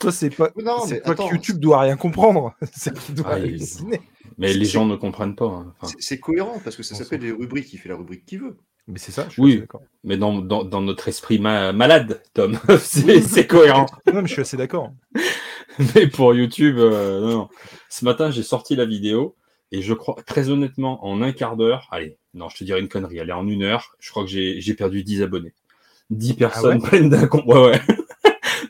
Toi, 0.00 0.10
c'est 0.12 0.30
pas. 0.30 0.48
Non, 0.56 0.80
c'est 0.86 0.94
mais 0.94 1.00
pas 1.02 1.10
attends. 1.12 1.28
que 1.28 1.34
YouTube 1.34 1.58
doit 1.58 1.80
rien 1.82 1.96
comprendre, 1.96 2.54
c'est 2.72 2.98
qu'il 2.98 3.14
doit 3.16 3.26
Ah, 3.32 3.38
il- 3.38 3.44
halluciner. 3.44 4.00
Mais 4.38 4.54
les 4.54 4.64
gens 4.64 4.86
ne 4.86 4.96
comprennent 4.96 5.36
pas. 5.36 5.44
hein. 5.46 5.74
Enfin, 5.80 5.92
C'est- 6.00 6.18
cohérent 6.18 6.58
parce 6.64 6.74
que 6.74 6.82
ça 6.82 6.94
s'appelle 6.96 7.20
les 7.20 7.30
rubriques. 7.32 7.70
Il 7.74 7.78
fait 7.78 7.90
la 7.90 7.96
rubrique 7.96 8.24
qu'il 8.24 8.40
veut. 8.40 8.56
Mais 8.88 8.98
c'est 8.98 9.12
ça, 9.12 9.26
je 9.28 9.34
suis 9.34 9.42
Oui. 9.42 9.60
d'accord. 9.60 9.82
mais 10.04 10.16
dans, 10.16 10.38
dans, 10.40 10.64
dans 10.64 10.80
notre 10.80 11.06
esprit 11.08 11.38
ma- 11.38 11.72
malade, 11.72 12.20
Tom, 12.34 12.58
c'est 12.80 13.20
c'est 13.20 13.46
cohérent. 13.46 13.86
Non, 14.12 14.22
mais 14.22 14.28
je 14.28 14.32
suis 14.32 14.42
assez 14.42 14.56
d'accord. 14.56 14.92
Mais 15.94 16.06
pour 16.06 16.34
YouTube, 16.34 16.76
euh, 16.78 17.20
non, 17.20 17.28
non. 17.30 17.48
Ce 17.88 18.04
matin, 18.04 18.30
j'ai 18.30 18.42
sorti 18.42 18.76
la 18.76 18.84
vidéo 18.84 19.36
et 19.70 19.80
je 19.80 19.94
crois, 19.94 20.16
très 20.26 20.50
honnêtement, 20.50 21.02
en 21.06 21.22
un 21.22 21.32
quart 21.32 21.56
d'heure, 21.56 21.88
allez, 21.90 22.18
non, 22.34 22.50
je 22.50 22.58
te 22.58 22.64
dirais 22.64 22.78
une 22.80 22.88
connerie, 22.90 23.18
allez, 23.20 23.32
en 23.32 23.48
une 23.48 23.62
heure, 23.62 23.94
je 23.98 24.10
crois 24.10 24.22
que 24.24 24.28
j'ai 24.28 24.60
j'ai 24.60 24.74
perdu 24.74 25.02
10 25.02 25.22
abonnés. 25.22 25.54
10 26.10 26.34
personnes 26.34 26.82
ouais 26.82 26.88
pleines 26.88 27.08
d'incom- 27.08 27.44
ouais, 27.46 27.70
ouais. 27.70 27.80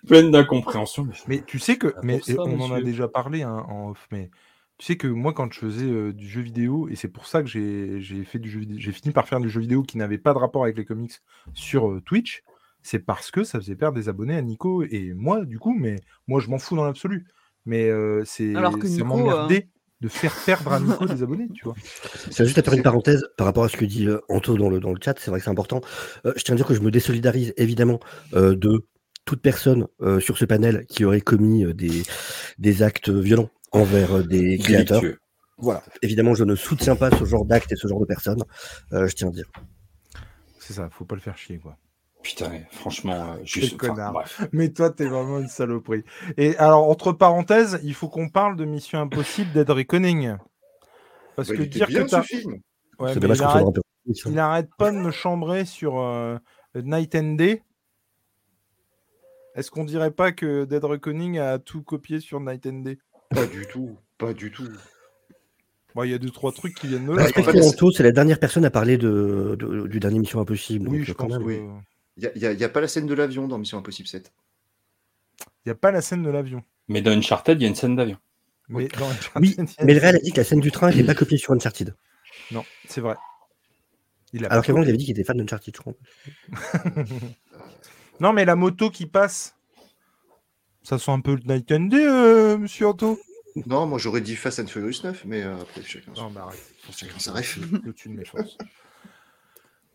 pleines 0.07 0.31
d'incompréhension. 0.31 1.05
mais- 1.05 1.15
Mais 1.27 1.43
tu 1.45 1.59
sais 1.59 1.77
que, 1.77 1.89
Ah, 1.97 2.01
mais 2.05 2.21
ça, 2.21 2.35
on 2.39 2.61
en 2.61 2.71
a 2.73 2.81
déjà 2.81 3.09
parlé 3.09 3.43
hein, 3.43 3.65
en 3.69 3.91
off, 3.91 4.07
mais 4.13 4.31
tu 4.79 4.87
sais 4.87 4.97
que 4.97 5.07
moi, 5.07 5.33
quand 5.33 5.53
je 5.53 5.59
faisais 5.59 5.87
euh, 5.87 6.13
du 6.13 6.29
jeu 6.29 6.41
vidéo, 6.41 6.89
et 6.89 6.97
c'est 6.97 7.09
pour 7.09 7.27
ça 7.27 7.43
que 7.43 7.49
j'ai 7.49 8.01
j'ai 8.01 8.25
fait 8.25 8.39
du 8.39 8.51
jeu 8.51 8.61
vidéo, 8.61 8.79
j'ai 8.79 8.93
fini 8.93 9.13
par 9.13 9.29
faire 9.29 9.41
du 9.41 9.49
jeu 9.49 9.61
vidéo 9.61 9.83
qui 9.83 9.97
n'avait 9.99 10.19
pas 10.19 10.33
de 10.33 10.39
rapport 10.39 10.65
avec 10.65 10.77
les 10.77 10.85
comics 10.85 11.13
sur 11.55 11.91
euh, 11.91 12.01
Twitch, 12.01 12.43
c'est 12.83 12.99
parce 12.99 13.31
que 13.31 13.45
ça 13.45 13.61
faisait 13.61 13.77
perdre 13.77 13.97
des 13.97 14.09
abonnés 14.09 14.37
à 14.37 14.43
Nico 14.43 14.83
et 14.83 15.13
moi, 15.15 15.45
du 15.45 15.59
coup, 15.59 15.75
mais 15.79 15.97
moi, 16.27 16.41
je 16.41 16.49
m'en 16.51 16.59
fous 16.59 16.77
dans 16.77 16.85
l'absolu. 16.85 17.27
Mais 17.65 17.89
euh, 17.89 18.25
c'est 18.25 18.55
Alors 18.57 18.79
que 18.79 18.89
ça 18.89 18.95
Nico, 18.95 19.07
m'emmerdait 19.07 19.69
de 20.01 20.09
faire 20.09 20.35
perdre 20.45 20.73
à 20.73 20.81
Nico 20.81 21.07
des 21.07 21.23
abonnés, 21.23 21.49
tu 21.55 21.65
vois. 21.65 21.77
C'est 22.31 22.45
juste 22.45 22.59
à 22.59 22.63
faire 22.63 22.75
une 22.75 22.83
parenthèse 22.83 23.25
par 23.37 23.47
rapport 23.47 23.63
à 23.63 23.69
ce 23.69 23.77
que 23.77 23.85
dit 23.85 24.09
euh, 24.09 24.21
Anto 24.29 24.57
dans 24.57 24.69
le, 24.69 24.81
dans 24.81 24.91
le 24.91 24.99
chat, 25.03 25.15
c'est 25.19 25.31
vrai 25.31 25.39
que 25.39 25.45
c'est 25.45 25.51
important. 25.51 25.81
Euh, 26.27 26.33
je 26.37 26.43
tiens 26.43 26.55
à 26.55 26.57
dire 26.57 26.67
que 26.67 26.75
je 26.75 26.81
me 26.81 26.91
désolidarise 26.91 27.55
évidemment 27.57 28.01
euh, 28.35 28.57
de 28.57 28.89
toute 29.25 29.41
personne 29.41 29.87
euh, 30.01 30.19
sur 30.19 30.37
ce 30.37 30.45
panel 30.45 30.85
qui 30.89 31.05
aurait 31.05 31.21
commis 31.21 31.65
euh, 31.65 31.73
des, 31.73 32.03
des 32.59 32.83
actes 32.83 33.11
violents 33.11 33.51
envers 33.73 34.19
euh, 34.19 34.23
des 34.23 34.59
créateurs. 34.59 35.03
Voilà. 35.59 35.83
Évidemment, 36.03 36.35
je 36.35 36.45
ne 36.45 36.55
soutiens 36.55 36.97
pas 36.97 37.11
ce 37.11 37.25
genre 37.25 37.45
d'actes 37.45 37.71
et 37.73 37.77
ce 37.77 37.87
genre 37.87 38.01
de 38.01 38.05
personnes. 38.05 38.43
Euh, 38.93 39.07
je 39.07 39.15
tiens 39.15 39.29
à 39.29 39.31
dire. 39.31 39.51
C'est 40.59 40.73
ça, 40.73 40.89
faut 40.91 41.05
pas 41.05 41.15
le 41.15 41.21
faire 41.21 41.37
chier, 41.37 41.59
quoi. 41.59 41.77
Putain, 42.23 42.51
franchement, 42.71 43.35
euh, 43.35 43.45
juste. 43.45 43.77
connard. 43.77 44.13
bref. 44.13 44.47
Mais 44.53 44.71
toi, 44.73 44.91
t'es 44.91 45.07
vraiment 45.07 45.41
une 45.41 45.49
saloperie. 45.49 46.05
Et 46.37 46.57
alors, 46.57 46.89
entre 46.89 47.13
parenthèses, 47.13 47.81
il 47.83 47.95
faut 47.95 48.09
qu'on 48.09 48.29
parle 48.29 48.57
de 48.57 48.65
Mission 48.65 49.01
Impossible 49.01 49.53
d'Ed 49.53 49.71
Reckoning. 49.71 50.37
Parce 51.35 51.49
Bah, 51.49 51.57
que 51.57 51.63
dire 51.63 51.87
bien 51.89 52.05
que 52.05 52.11
t'as... 52.11 52.23
Ouais, 52.99 53.15
il, 53.15 53.43
arrête, 53.43 53.67
hein. 53.67 54.13
il 54.27 54.39
arrête 54.39 54.69
pas 54.79 54.93
de 54.93 54.97
me 54.97 55.11
chambrer 55.11 55.65
sur 55.65 55.99
euh, 55.99 56.39
Night 56.77 57.15
and 57.17 57.33
Day. 57.35 57.63
Est-ce 59.55 59.71
qu'on 59.71 59.85
dirait 59.85 60.13
pas 60.13 60.33
que 60.33 60.65
Dead 60.65 60.85
Reckoning 60.85 61.39
a 61.39 61.59
tout 61.59 61.83
copié 61.83 62.21
sur 62.21 62.41
Night 62.41 62.67
and 62.67 62.81
Day? 62.81 62.99
Pas 63.35 63.47
du 63.47 63.67
tout. 63.67 63.97
Pas 64.19 64.33
du 64.35 64.51
tout. 64.51 64.69
Bon, 65.95 66.05
Il 66.05 66.11
y 66.11 66.15
a 66.15 66.19
deux, 66.19 66.31
trois 66.31 66.53
trucs 66.53 66.75
qui 66.75 66.87
viennent 66.89 67.07
de 67.07 67.13
là. 67.13 67.27
Anto, 67.67 67.91
c'est 67.93 68.03
la 68.03 68.13
dernière 68.13 68.39
personne 68.41 68.65
à 68.65 68.71
parler 68.71 68.97
de, 68.97 69.57
de- 69.59 69.87
du 69.87 70.01
dernier 70.01 70.19
Mission 70.21 70.41
Impossible. 70.41 70.89
Oui, 70.89 70.99
donc, 70.99 71.07
je 71.07 71.13
quand 71.13 71.29
pense 71.29 71.39
même. 71.39 71.47
qu'il 71.49 71.61
oui. 71.63 71.69
Il 72.19 72.31
n'y 72.41 72.47
a, 72.47 72.53
y 72.53 72.65
a 72.65 72.69
pas 72.69 72.81
la 72.81 72.89
scène 72.89 73.07
de 73.07 73.15
l'avion 73.15 73.49
dans 73.49 73.59
Mission 73.59 73.79
Impossible 73.79 74.09
7. 74.09 74.33
n'y 75.67 75.73
a 75.73 75.75
pas 75.75 75.91
la 75.91 76.01
scène 76.03 76.23
de 76.23 76.31
l'avion. 76.31 76.63
Mais 76.89 77.01
dans 77.03 77.11
Uncharted, 77.13 77.59
il 77.59 77.63
y 77.63 77.67
a 77.67 77.69
une 77.69 77.75
scène 77.75 77.97
d'avion. 77.97 78.17
Mais 78.69 78.89
dans 78.89 79.07
Oui, 79.07 79.13
Uncharted, 79.13 79.45
il 79.45 79.57
y 79.59 79.61
a- 79.81 79.85
mais 79.85 79.95
le 79.95 80.01
réel 80.01 80.17
a 80.17 80.19
dit 80.19 80.31
que 80.33 80.37
la 80.39 80.45
scène 80.45 80.61
du 80.61 80.71
train 80.71 80.91
n'était 80.91 81.05
pas 81.05 81.15
copiée 81.15 81.39
sur 81.39 81.53
Uncharted. 81.53 81.95
Non, 82.53 82.65
c'est 82.89 83.01
vrai. 83.01 83.17
Il 84.35 84.45
a 84.47 84.49
Alors 84.49 84.65
qu'avant, 84.65 84.83
il 84.83 84.89
avait 84.89 84.97
dit 84.97 85.05
qu'il 85.05 85.13
était 85.13 85.25
fan 85.25 85.37
d'Uncharted, 85.37 85.75
je 85.77 85.81
crois. 85.81 85.95
Non, 88.21 88.33
mais 88.33 88.45
la 88.45 88.55
moto 88.57 88.89
qui 88.91 89.07
passe, 89.07 89.57
ça 90.83 90.99
sent 90.99 91.11
un 91.11 91.21
peu 91.21 91.35
le 91.35 91.43
Night 91.55 91.71
and 91.73 91.87
Day, 91.87 92.05
euh, 92.05 92.59
monsieur 92.59 92.89
Anto. 92.89 93.19
Non, 93.67 93.87
moi 93.87 93.99
j'aurais 93.99 94.21
dit 94.23 94.35
Fast 94.37 94.61
and 94.61 94.67
Furious 94.67 95.03
9, 95.05 95.25
mais 95.27 95.43
euh, 95.43 95.55
après 95.61 95.83
chacun, 95.83 96.13
Non, 96.17 96.31
mais 96.31 96.41
arrête. 96.41 96.59
chacun 96.97 97.19
sa 97.19 97.33
ref. 97.33 97.59
au-dessus 97.87 98.09
de 98.09 98.15
mes 98.15 98.25
forces. 98.25 98.57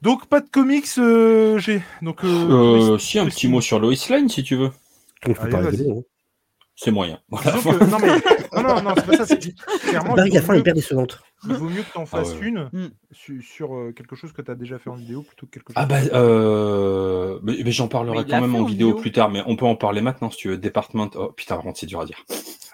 Donc, 0.04 0.28
pas 0.28 0.42
de 0.42 0.50
comics, 0.50 0.86
euh, 1.00 1.58
j'ai. 1.58 1.82
Donc, 2.04 2.24
euh, 2.24 2.28
Euh, 2.28 2.88
Lois- 2.90 3.00
si, 3.00 3.18
un 3.18 3.24
Lois 3.24 3.32
petit 3.32 3.48
Lane. 3.48 3.54
mot 3.56 3.62
sur 3.62 3.80
Lois 3.80 3.94
Lane, 4.12 4.30
si 4.30 4.44
tu 4.44 4.56
veux. 4.56 4.70
Allez, 5.24 5.34
parler 5.34 5.90
hein. 5.90 6.02
C'est 6.76 6.92
moyen. 6.92 7.20
Voilà. 7.30 7.54
Disons 7.54 7.72
que- 7.80 7.84
non, 7.86 7.98
mais. 8.00 8.62
Non, 8.62 8.76
non, 8.76 8.82
non, 8.84 8.94
c'est 8.96 9.06
pas 9.08 9.18
ça. 9.18 9.26
C'est 9.26 9.40
clairement. 9.90 10.14
Barry, 10.14 10.30
il 10.30 10.36
la 10.36 10.42
fin 10.44 10.56
hyper 10.56 10.76
décevante. 10.76 11.20
Il 11.46 11.54
vaut 11.54 11.70
mieux 11.70 11.84
que 11.84 11.92
tu 11.92 11.98
en 11.98 12.06
fasses 12.08 12.34
ouais. 12.34 12.48
une 12.48 12.70
Mm. 12.74 12.88
su- 13.12 13.42
sur 13.42 13.76
euh, 13.76 13.92
quelque 13.92 14.16
chose 14.16 14.32
que 14.34 14.42
tu 14.42 14.50
as 14.52 14.56
déjà 14.56 14.80
fait 14.80 14.90
en 14.90 14.96
vidéo 14.96 15.22
plutôt 15.22 15.46
que 15.46 15.52
quelque 15.52 15.68
chose. 15.74 15.76
Ah 15.76 15.86
bah, 15.86 16.00
euh... 16.14 17.40
mais, 17.44 17.58
mais 17.64 17.72
j'en 17.72 17.88
parlerai 17.88 18.24
Mais 18.24 18.30
quand 18.32 18.42
même 18.42 18.56
en 18.56 18.60
en 18.60 18.66
vidéo, 18.66 18.88
vidéo. 18.90 19.02
plus 19.02 19.12
tard, 19.12 19.30
mais 19.30 19.44
on 19.46 19.56
peut 19.56 19.66
en 19.66 19.76
parler 19.76 20.02
maintenant 20.02 20.30
si 20.32 20.38
tu 20.38 20.50
veux. 20.50 20.58
Département. 20.58 21.10
Oh 21.16 21.32
putain, 21.32 21.56
par 21.56 21.64
contre, 21.64 21.80
c'est 21.80 21.86
dur 21.86 22.02
à 22.02 22.06
dire. 22.06 22.24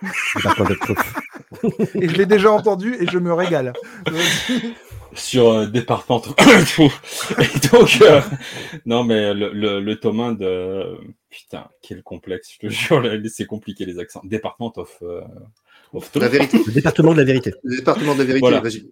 Et 1.95 2.09
je 2.09 2.15
l'ai 2.17 2.25
déjà 2.25 2.51
entendu 2.51 2.95
et 2.99 3.07
je 3.07 3.17
me 3.19 3.33
régale. 3.33 3.73
Sur 5.13 5.49
euh, 5.49 5.67
département. 5.67 6.21
Et 6.39 7.67
donc, 7.71 7.99
euh, 8.01 8.19
non, 8.87 9.03
mais 9.03 9.33
le, 9.33 9.53
le, 9.53 9.79
le 9.79 9.99
tome 9.99 10.19
1 10.19 10.31
de. 10.33 10.97
Putain, 11.29 11.67
quel 11.83 12.01
complexe, 12.01 12.51
je 12.53 12.67
te 12.67 12.71
jure, 12.73 13.03
c'est 13.29 13.45
compliqué 13.45 13.85
les 13.85 13.99
accents. 13.99 14.21
Département 14.23 14.73
of. 14.77 15.01
La 16.15 16.27
vérité. 16.29 16.57
Le 16.65 16.71
département 16.73 17.13
de 17.13 17.17
la 17.19 17.23
vérité. 17.23 17.53
Le 17.63 17.77
département 17.77 18.13
de 18.13 18.19
la 18.19 18.25
vérité, 18.25 18.39
Voilà. 18.41 18.59
vas-y, 18.61 18.91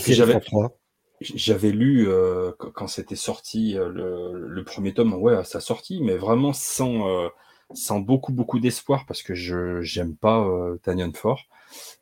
série 0.00 0.14
j'avais- 0.16 0.32
France 0.32 0.44
3. 0.44 0.78
J'avais 1.20 1.70
lu 1.70 2.08
euh, 2.08 2.50
qu- 2.58 2.72
quand 2.74 2.88
c'était 2.88 3.14
sorti 3.16 3.78
euh, 3.78 3.88
le, 3.88 4.48
le 4.48 4.64
premier 4.64 4.92
tome, 4.92 5.14
ouais, 5.14 5.34
à 5.36 5.44
sa 5.44 5.60
sortie, 5.60 6.00
mais 6.02 6.16
vraiment 6.16 6.52
sans, 6.52 7.08
euh, 7.08 7.28
sans 7.74 8.00
beaucoup 8.00 8.32
beaucoup 8.32 8.58
d'espoir 8.58 9.04
parce 9.06 9.22
que 9.22 9.32
je 9.34 9.80
j'aime 9.82 10.16
pas 10.16 10.40
euh, 10.44 10.78
Tanyan 10.82 11.12
Ford, 11.14 11.40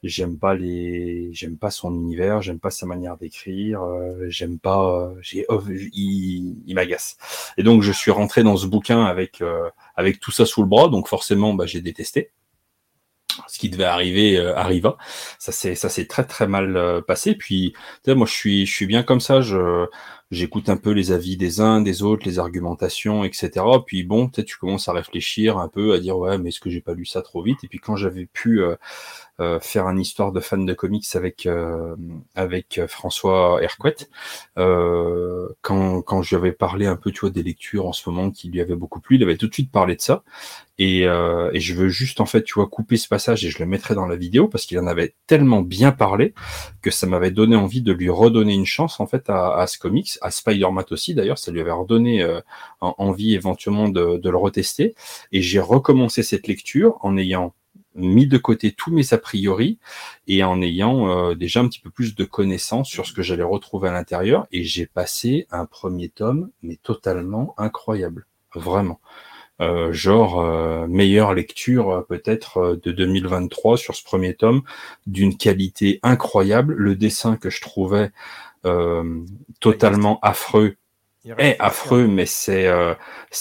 j'aime 0.03 0.39
pas 0.39 0.55
les, 0.55 1.29
j'aime 1.35 1.59
pas 1.59 1.71
son 1.71 1.95
univers, 1.95 2.41
j'aime 2.41 2.59
pas 2.61 2.71
sa 2.71 2.87
manière 2.87 3.19
d'écrire, 3.19 3.83
euh, 3.83 4.25
j'aime 4.29 4.59
pas, 4.59 5.11
euh, 5.11 5.15
j'ai, 5.21 5.45
oh, 5.51 5.61
il, 5.69 6.57
il 6.67 6.75
m'agace. 6.75 7.19
Et 7.59 7.63
donc 7.63 7.83
je 7.83 7.93
suis 7.93 8.11
rentré 8.11 8.43
dans 8.43 8.57
ce 8.57 8.67
bouquin 8.67 9.05
avec 9.05 9.43
euh, 9.43 9.69
avec 9.97 10.19
tout 10.19 10.31
ça 10.33 10.47
sous 10.47 10.63
le 10.63 10.69
bras, 10.69 10.89
donc 10.89 11.09
forcément 11.09 11.53
bah, 11.53 11.67
j'ai 11.67 11.83
détesté. 11.83 12.31
Ce 13.49 13.59
qui 13.59 13.69
devait 13.71 13.85
arriver 13.85 14.37
euh, 14.37 14.57
arriva. 14.57 14.97
Ça 15.38 15.53
s'est 15.53 15.75
ça 15.75 15.88
s'est 15.88 16.07
très 16.07 16.25
très 16.25 16.47
mal 16.47 16.77
euh, 16.77 17.01
passé. 17.01 17.35
Puis 17.35 17.75
moi, 18.07 18.27
je 18.27 18.33
suis, 18.33 18.66
je 18.66 18.75
suis 18.75 18.87
bien 18.87 19.03
comme 19.03 19.21
ça. 19.21 19.40
Je, 19.40 19.87
j'écoute 20.31 20.69
un 20.69 20.77
peu 20.77 20.90
les 20.90 21.12
avis 21.12 21.37
des 21.37 21.61
uns, 21.61 21.81
des 21.81 22.03
autres, 22.03 22.27
les 22.27 22.38
argumentations, 22.38 23.25
etc. 23.25 23.64
Puis 23.85 24.05
bon, 24.05 24.29
peut-être 24.29 24.47
tu 24.47 24.59
commences 24.59 24.88
à 24.88 24.93
réfléchir 24.93 25.59
un 25.59 25.69
peu, 25.69 25.93
à 25.93 25.99
dire 25.99 26.16
ouais, 26.19 26.38
mais 26.38 26.51
est-ce 26.51 26.61
que 26.61 26.71
j'ai 26.71 26.81
pas 26.81 26.95
lu 26.95 27.05
ça 27.05 27.23
trop 27.23 27.43
vite? 27.43 27.64
Et 27.64 27.69
puis 27.69 27.79
quand 27.79 27.97
j'avais 27.97 28.27
pu 28.27 28.62
euh, 28.62 28.77
euh, 29.40 29.59
faire 29.61 29.88
une 29.88 30.01
histoire 30.01 30.33
de 30.33 30.40
fan 30.40 30.66
de 30.66 30.75
comics 30.75 31.07
avec 31.14 31.47
euh, 31.47 31.97
avec 32.35 32.81
François 32.88 33.62
Hercouet, 33.62 33.97
euh, 34.59 35.49
quand 35.62 36.03
quand 36.03 36.23
je 36.23 36.31
lui 36.31 36.37
avais 36.37 36.53
parlé 36.53 36.87
un 36.87 36.97
peu, 36.97 37.11
tu 37.11 37.21
vois, 37.21 37.31
des 37.31 37.43
lectures 37.43 37.87
en 37.87 37.93
ce 37.93 38.09
moment 38.09 38.31
qui 38.31 38.49
lui 38.51 38.61
avaient 38.61 38.77
beaucoup 38.77 39.01
plu, 39.01 39.16
il 39.16 39.23
avait 39.23 39.37
tout 39.37 39.49
de 39.49 39.55
suite 39.55 39.73
parlé 39.73 39.97
de 39.97 40.01
ça. 40.01 40.23
Et, 40.79 41.07
euh, 41.07 41.51
et 41.53 41.61
je 41.61 41.75
veux 41.75 41.88
juste 41.90 42.21
en 42.23 42.27
fait, 42.27 42.43
tu 42.43 42.55
vois, 42.55 42.66
couper 42.66 42.97
ce 42.97 43.07
passage 43.07 43.45
et 43.45 43.51
je 43.51 43.59
le 43.59 43.66
mettrai 43.66 43.95
dans 43.95 44.07
la 44.07 44.16
vidéo 44.16 44.49
parce 44.49 44.64
qu'il 44.64 44.79
en 44.79 44.87
avait 44.87 45.14
tellement 45.27 45.61
bien 45.61 45.93
parlé 45.93 46.33
que 46.81 46.90
ça 46.90 47.07
m'avait 47.07 47.31
donné 47.31 47.55
envie 47.55 47.83
de 47.83 47.93
lui 47.93 48.09
redonner 48.09 48.55
une 48.55 48.64
chance 48.64 48.99
en 48.99 49.07
fait 49.07 49.29
à, 49.29 49.57
à 49.57 49.66
ce 49.66 49.79
comics, 49.79 50.19
à 50.21 50.31
Spider-Man 50.31 50.85
aussi 50.91 51.15
d'ailleurs, 51.15 51.39
ça 51.39 51.53
lui 51.53 51.61
avait 51.61 51.71
redonné 51.71 52.23
euh, 52.23 52.41
envie 52.81 53.35
éventuellement 53.35 53.89
de, 53.89 54.17
de 54.19 54.31
le 54.31 54.37
retester. 54.37 54.95
Et 55.33 55.43
j'ai 55.43 55.61
recommencé 55.61 56.23
cette 56.23 56.47
lecture 56.47 56.99
en 57.03 57.17
ayant 57.17 57.55
mis 57.95 58.27
de 58.27 58.39
côté 58.39 58.73
tous 58.73 58.93
mes 58.93 59.13
a 59.13 59.19
priori 59.19 59.79
et 60.27 60.45
en 60.45 60.63
ayant 60.63 61.09
euh, 61.09 61.35
déjà 61.35 61.61
un 61.61 61.69
petit 61.69 61.81
peu 61.81 61.91
plus 61.91 62.15
de 62.15 62.25
connaissances 62.25 62.89
sur 62.89 63.07
ce 63.07 63.13
que 63.13 63.23
j'allais 63.23 63.43
retrouver 63.43 63.89
à 63.89 63.93
l'intérieur. 63.93 64.47
Et 64.53 64.65
j'ai 64.65 64.87
passé 64.87 65.47
un 65.51 65.67
premier 65.67 66.09
tome, 66.09 66.51
mais 66.63 66.77
totalement 66.77 67.55
incroyable, 67.59 68.27
vraiment. 68.55 69.01
Euh, 69.61 69.93
genre 69.93 70.41
euh, 70.41 70.87
meilleure 70.87 71.35
lecture 71.35 71.91
euh, 71.91 72.01
peut-être 72.01 72.57
euh, 72.59 72.81
de 72.83 72.93
2023 72.93 73.77
sur 73.77 73.95
ce 73.95 74.03
premier 74.03 74.35
tome, 74.35 74.63
d'une 75.07 75.37
qualité 75.37 76.01
incroyable. 76.03 76.75
Le 76.75 76.97
dessin 76.97 77.37
que 77.37 77.51
je 77.51 77.61
trouvais 77.61 78.11
euh, 78.66 79.25
totalement 79.61 80.18
affreux 80.23 80.77
Il 81.25 81.35
est 81.37 81.57
affreux, 81.61 82.07
mais 82.07 82.25
c'est, 82.25 82.66
euh, 82.66 82.94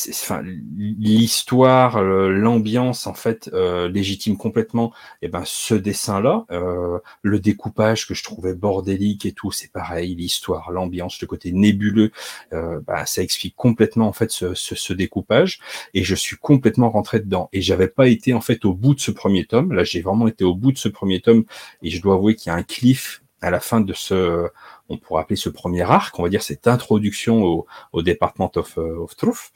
enfin, 0.09 0.41
l'histoire, 0.75 1.95
euh, 1.97 2.29
l'ambiance 2.29 3.07
en 3.07 3.13
fait 3.13 3.49
euh, 3.53 3.87
légitime 3.87 4.35
complètement. 4.35 4.91
Et 5.21 5.29
ben 5.29 5.43
ce 5.45 5.75
dessin-là, 5.75 6.45
euh, 6.51 6.99
le 7.21 7.39
découpage 7.39 8.05
que 8.05 8.13
je 8.13 8.21
trouvais 8.23 8.53
bordélique 8.53 9.25
et 9.25 9.31
tout, 9.31 9.51
c'est 9.51 9.71
pareil. 9.71 10.13
L'histoire, 10.15 10.71
l'ambiance, 10.71 11.21
le 11.21 11.27
côté 11.27 11.53
nébuleux, 11.53 12.11
euh, 12.51 12.81
bah, 12.85 13.05
ça 13.05 13.21
explique 13.21 13.55
complètement 13.55 14.09
en 14.09 14.13
fait 14.13 14.29
ce, 14.31 14.53
ce, 14.55 14.75
ce 14.75 14.91
découpage. 14.91 15.59
Et 15.93 16.03
je 16.03 16.15
suis 16.15 16.35
complètement 16.35 16.89
rentré 16.89 17.21
dedans. 17.21 17.47
Et 17.53 17.61
j'avais 17.61 17.87
pas 17.87 18.09
été 18.09 18.33
en 18.33 18.41
fait 18.41 18.65
au 18.65 18.73
bout 18.73 18.93
de 18.93 18.99
ce 18.99 19.11
premier 19.11 19.45
tome. 19.45 19.71
Là, 19.71 19.85
j'ai 19.85 20.01
vraiment 20.01 20.27
été 20.27 20.43
au 20.43 20.53
bout 20.53 20.73
de 20.73 20.77
ce 20.77 20.89
premier 20.89 21.21
tome. 21.21 21.45
Et 21.81 21.89
je 21.91 22.01
dois 22.01 22.15
avouer 22.15 22.35
qu'il 22.35 22.49
y 22.51 22.53
a 22.53 22.57
un 22.57 22.63
cliff 22.63 23.23
à 23.41 23.51
la 23.51 23.61
fin 23.61 23.79
de 23.79 23.93
ce 23.93 24.49
on 24.89 24.97
pourrait 24.97 25.21
appeler 25.21 25.35
ce 25.35 25.49
premier 25.49 25.83
arc, 25.83 26.17
on 26.19 26.23
va 26.23 26.29
dire 26.29 26.43
cette 26.43 26.67
introduction 26.67 27.43
au, 27.43 27.67
au 27.93 28.01
Department 28.01 28.51
of, 28.55 28.77
euh, 28.77 28.97
of 28.97 29.15
Truth. 29.15 29.51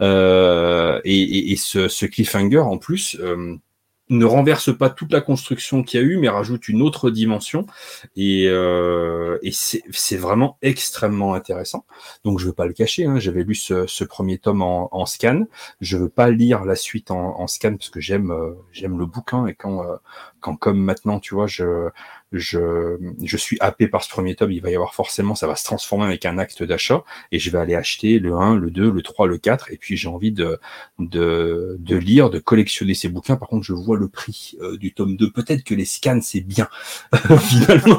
Euh, 0.00 1.00
et, 1.04 1.56
ce, 1.56 2.06
cliffhanger, 2.06 2.58
en 2.58 2.78
plus, 2.78 3.16
euh, 3.20 3.56
ne 4.10 4.24
renverse 4.26 4.76
pas 4.76 4.90
toute 4.90 5.12
la 5.12 5.22
construction 5.22 5.82
qu'il 5.82 6.00
y 6.00 6.02
a 6.02 6.06
eu, 6.06 6.18
mais 6.18 6.28
rajoute 6.28 6.68
une 6.68 6.82
autre 6.82 7.10
dimension. 7.10 7.66
Et, 8.16 8.46
c'est 9.52 10.16
vraiment 10.16 10.58
extrêmement 10.60 11.34
intéressant. 11.34 11.86
Donc 12.24 12.38
je 12.38 12.46
veux 12.46 12.52
pas 12.52 12.66
le 12.66 12.74
cacher, 12.74 13.06
hein, 13.06 13.18
j'avais 13.18 13.44
lu 13.44 13.54
ce, 13.54 14.04
premier 14.04 14.38
tome 14.38 14.62
en, 14.62 15.06
scan. 15.06 15.44
Je 15.80 15.96
veux 15.96 16.10
pas 16.10 16.30
lire 16.30 16.64
la 16.64 16.76
suite 16.76 17.10
en, 17.10 17.46
scan 17.46 17.76
parce 17.76 17.88
que 17.88 18.00
j'aime 18.00 18.28
le 18.82 19.06
bouquin 19.06 19.46
et 19.46 19.54
quand 19.54 19.82
quand 20.44 20.56
comme 20.56 20.78
maintenant, 20.78 21.20
tu 21.20 21.34
vois, 21.34 21.46
je 21.46 21.88
je, 22.38 22.96
je 23.22 23.36
suis 23.36 23.56
happé 23.60 23.88
par 23.88 24.02
ce 24.02 24.08
premier 24.08 24.34
tome, 24.34 24.52
il 24.52 24.60
va 24.60 24.70
y 24.70 24.74
avoir 24.74 24.94
forcément, 24.94 25.34
ça 25.34 25.46
va 25.46 25.56
se 25.56 25.64
transformer 25.64 26.04
avec 26.04 26.26
un 26.26 26.38
acte 26.38 26.62
d'achat, 26.62 27.04
et 27.32 27.38
je 27.38 27.50
vais 27.50 27.58
aller 27.58 27.74
acheter 27.74 28.18
le 28.18 28.34
1, 28.34 28.56
le 28.56 28.70
2, 28.70 28.90
le 28.90 29.02
3, 29.02 29.26
le 29.26 29.38
4, 29.38 29.70
et 29.72 29.76
puis 29.76 29.96
j'ai 29.96 30.08
envie 30.08 30.32
de, 30.32 30.58
de, 30.98 31.76
de 31.78 31.96
lire, 31.96 32.30
de 32.30 32.38
collectionner 32.38 32.94
ces 32.94 33.08
bouquins. 33.08 33.36
Par 33.36 33.48
contre, 33.48 33.64
je 33.64 33.72
vois 33.72 33.96
le 33.96 34.08
prix 34.08 34.56
euh, 34.60 34.76
du 34.76 34.92
tome 34.92 35.16
2. 35.16 35.30
Peut-être 35.30 35.64
que 35.64 35.74
les 35.74 35.84
scans, 35.84 36.20
c'est 36.22 36.40
bien, 36.40 36.68
finalement. 37.38 37.98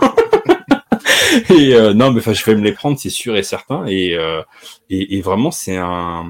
et 1.50 1.76
euh, 1.76 1.93
non, 1.93 2.12
mais 2.12 2.19
enfin, 2.19 2.34
je 2.34 2.43
vais 2.45 2.56
me 2.56 2.62
les 2.62 2.74
prendre, 2.74 3.00
c'est 3.00 3.10
sûr 3.10 3.36
et 3.36 3.43
certain. 3.43 3.86
Et, 3.88 4.15
euh, 4.15 4.41
et, 4.89 5.17
et 5.17 5.21
vraiment, 5.21 5.52
c'est 5.52 5.78
un, 5.78 6.26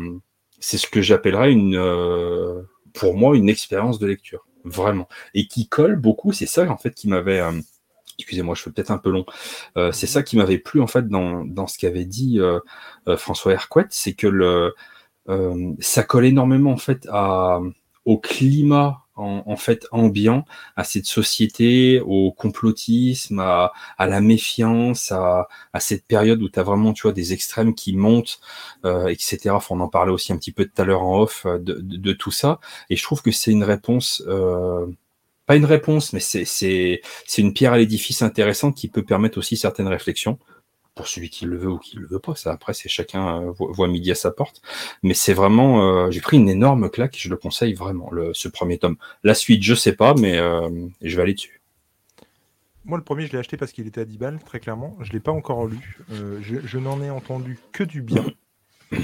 c'est 0.60 0.78
ce 0.78 0.88
que 0.88 1.02
j'appellerais 1.02 1.52
une, 1.52 1.76
euh, 1.76 2.62
pour 2.94 3.15
moi, 3.15 3.36
une 3.38 3.50
expérience 3.50 4.00
de 4.00 4.08
lecture, 4.08 4.48
vraiment, 4.63 5.08
et 5.34 5.48
qui 5.48 5.68
colle 5.68 5.96
beaucoup. 5.96 6.34
C'est 6.34 6.48
ça, 6.48 6.70
en 6.70 6.78
fait, 6.78 6.94
qui 6.94 7.08
m'avait 7.08 7.39
euh, 7.39 7.52
excusez-moi, 8.19 8.56
je 8.56 8.62
fais 8.63 8.71
peut-être 8.71 8.91
un 8.91 8.97
peu 8.97 9.10
long. 9.10 9.25
Euh, 9.78 9.91
c'est 9.91 10.08
ça 10.08 10.23
qui 10.23 10.38
m'avait 10.38 10.58
plu 10.58 10.82
en 10.82 10.88
fait 10.88 11.08
dans, 11.08 11.45
dans 11.45 11.67
ce 11.67 11.78
qu'avait 11.78 12.06
dit 12.06 12.39
euh, 12.39 12.60
euh, 13.08 13.17
François 13.17 13.54
Hercouet, 13.54 13.88
c'est 13.89 14.13
que 14.13 14.28
le, 14.28 14.73
ça 15.80 16.04
colle 16.04 16.25
énormément 16.25 16.71
en 16.71 16.78
fait 16.78 17.08
à, 17.12 17.60
au 18.06 18.19
climat 18.19 19.01
en, 19.15 19.43
en, 19.45 19.56
fait 19.56 19.88
ambiant, 19.91 20.45
à 20.75 20.84
cette 20.84 21.06
société, 21.06 22.01
au 22.01 22.32
complotisme, 22.32 23.39
à, 23.39 23.71
la 23.99 24.21
méfiance, 24.21 25.12
à, 25.12 25.47
cette 25.80 26.06
période 26.06 26.41
où 26.43 26.49
tu 26.49 26.60
as 26.60 26.63
vraiment 26.63 26.93
tu 26.93 27.04
vois 27.04 27.13
des 27.13 27.34
extrêmes 27.34 27.73
qui 27.73 27.95
montent, 27.95 28.39
etc. 28.84 29.56
Faut 29.62 29.73
on 29.73 29.80
en 29.80 29.89
parlait 29.89 30.12
aussi 30.12 30.32
un 30.34 30.38
petit 30.38 30.51
peu 30.51 30.65
tout 30.65 30.80
à 30.80 30.86
l'heure 30.86 31.01
en 31.04 31.21
off 31.21 31.47
de, 31.47 32.13
tout 32.13 32.32
ça. 32.32 32.60
Et 32.89 32.95
je 32.95 33.04
trouve 33.04 33.21
que 33.21 33.32
c'est 33.32 33.51
une 33.51 33.63
réponse 33.63 34.21
pas 35.46 35.56
une 35.56 35.66
réponse, 35.66 36.14
mais 36.14 36.20
c'est 36.20 37.02
une 37.38 37.54
pierre 37.54 37.74
à 37.74 37.78
l'édifice 37.78 38.22
intéressante 38.22 38.76
qui 38.76 38.88
peut 38.88 39.04
permettre 39.04 39.38
aussi 39.38 39.58
certaines 39.58 39.88
réflexions 39.88 40.40
pour 40.96 41.08
celui 41.08 41.30
qui 41.30 41.46
le 41.46 41.58
veut 41.58 41.70
ou 41.70 41.78
qui 41.78 41.98
le 41.98 42.08
veut 42.08 42.20
pas. 42.20 42.36
Ça, 42.36 42.52
après, 42.52 42.74
c'est 42.74 42.90
chacun 42.90 43.42
euh, 43.42 43.52
voit 43.52 43.88
midi 43.88 44.12
à 44.12 44.16
sa 44.16 44.32
porte. 44.32 44.62
Mais 45.04 45.14
c'est 45.14 45.34
vraiment, 45.34 46.06
euh, 46.06 46.10
j'ai 46.10 46.22
pris 46.22 46.38
une 46.38 46.50
énorme 46.50 46.90
claque 46.90 47.16
et 47.18 47.20
je 47.20 47.30
le 47.30 47.36
conseille 47.36 47.74
vraiment, 47.74 48.10
le, 48.12 48.34
ce 48.34 48.48
premier 48.48 48.80
tome. 48.80 48.96
La 49.24 49.34
suite, 49.34 49.62
je 49.62 49.76
sais 49.76 49.94
pas, 49.94 50.14
mais 50.16 50.38
euh, 50.38 50.70
je 51.02 51.16
vais 51.16 51.22
aller 51.22 51.34
dessus. 51.34 51.62
Moi, 52.86 52.98
le 52.98 53.04
premier, 53.04 53.28
je 53.28 53.34
l'ai 53.34 53.40
acheté 53.40 53.58
parce 53.58 53.72
qu'il 53.72 53.88
était 53.88 54.02
à 54.02 54.06
10 54.06 54.18
balles, 54.18 54.40
très 54.46 54.60
clairement. 54.60 54.96
Je 55.02 55.12
l'ai 55.12 55.20
pas 55.20 55.32
encore 55.32 55.66
lu. 55.66 56.00
Je, 56.10 56.60
je 56.64 56.78
n'en 56.78 57.02
ai 57.02 57.10
entendu 57.10 57.60
que 57.72 57.84
du 57.84 58.02
bien. 58.02 58.26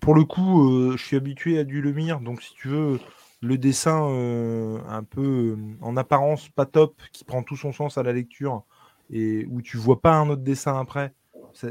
Pour 0.00 0.14
le 0.14 0.24
coup, 0.24 0.96
je 0.96 1.04
suis 1.04 1.16
habitué 1.16 1.58
à 1.58 1.64
du 1.64 1.82
Lemire, 1.82 2.20
donc 2.20 2.40
si 2.40 2.54
tu 2.54 2.68
veux, 2.68 2.98
le 3.40 3.58
dessin 3.58 4.08
euh, 4.10 4.80
un 4.88 5.02
peu 5.04 5.56
euh, 5.56 5.76
en 5.80 5.96
apparence 5.96 6.48
pas 6.48 6.66
top, 6.66 7.00
qui 7.12 7.24
prend 7.24 7.42
tout 7.42 7.56
son 7.56 7.72
sens 7.72 7.98
à 7.98 8.02
la 8.02 8.12
lecture, 8.12 8.64
et 9.10 9.46
où 9.50 9.62
tu 9.62 9.76
vois 9.76 10.00
pas 10.00 10.14
un 10.14 10.28
autre 10.28 10.42
dessin 10.42 10.78
après, 10.78 11.14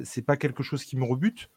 c'est 0.03 0.25
pas 0.25 0.37
quelque 0.37 0.63
chose 0.63 0.83
qui 0.83 0.97
me 0.97 1.05
rebute. 1.05 1.49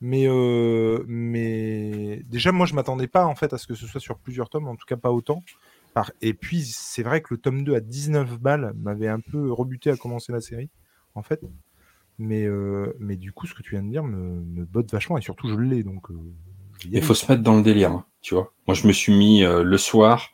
Mais, 0.00 0.26
euh, 0.28 1.04
mais 1.08 2.22
déjà, 2.26 2.52
moi, 2.52 2.66
je 2.66 2.74
m'attendais 2.74 3.06
pas 3.06 3.24
en 3.24 3.34
fait 3.34 3.52
à 3.54 3.58
ce 3.58 3.66
que 3.66 3.74
ce 3.74 3.86
soit 3.86 4.00
sur 4.00 4.18
plusieurs 4.18 4.50
tomes, 4.50 4.68
en 4.68 4.76
tout 4.76 4.86
cas 4.86 4.96
pas 4.96 5.10
autant. 5.10 5.42
Par... 5.94 6.12
Et 6.20 6.34
puis, 6.34 6.64
c'est 6.64 7.02
vrai 7.02 7.22
que 7.22 7.32
le 7.32 7.38
tome 7.38 7.64
2 7.64 7.74
à 7.74 7.80
19 7.80 8.38
balles 8.38 8.74
m'avait 8.76 9.08
un 9.08 9.20
peu 9.20 9.50
rebuté 9.50 9.90
à 9.90 9.96
commencer 9.96 10.32
la 10.32 10.40
série, 10.40 10.68
en 11.14 11.22
fait. 11.22 11.40
Mais, 12.18 12.44
euh, 12.44 12.94
mais 12.98 13.16
du 13.16 13.32
coup, 13.32 13.46
ce 13.46 13.54
que 13.54 13.62
tu 13.62 13.70
viens 13.70 13.82
de 13.82 13.88
dire 13.90 14.04
me, 14.04 14.40
me 14.40 14.64
botte 14.64 14.90
vachement, 14.92 15.16
et 15.16 15.22
surtout, 15.22 15.48
je 15.48 15.56
l'ai, 15.56 15.82
donc... 15.82 16.10
euh, 16.10 16.14
Il 16.84 17.02
faut 17.02 17.14
se 17.14 17.30
mettre 17.30 17.42
dans 17.42 17.56
le 17.56 17.62
délire, 17.62 17.92
hein, 17.92 18.06
tu 18.26 18.34
vois. 18.34 18.52
Moi, 18.66 18.74
je 18.74 18.88
me 18.88 18.92
suis 18.92 19.12
mis 19.16 19.44
euh, 19.44 19.62
le 19.62 19.78
soir 19.78 20.30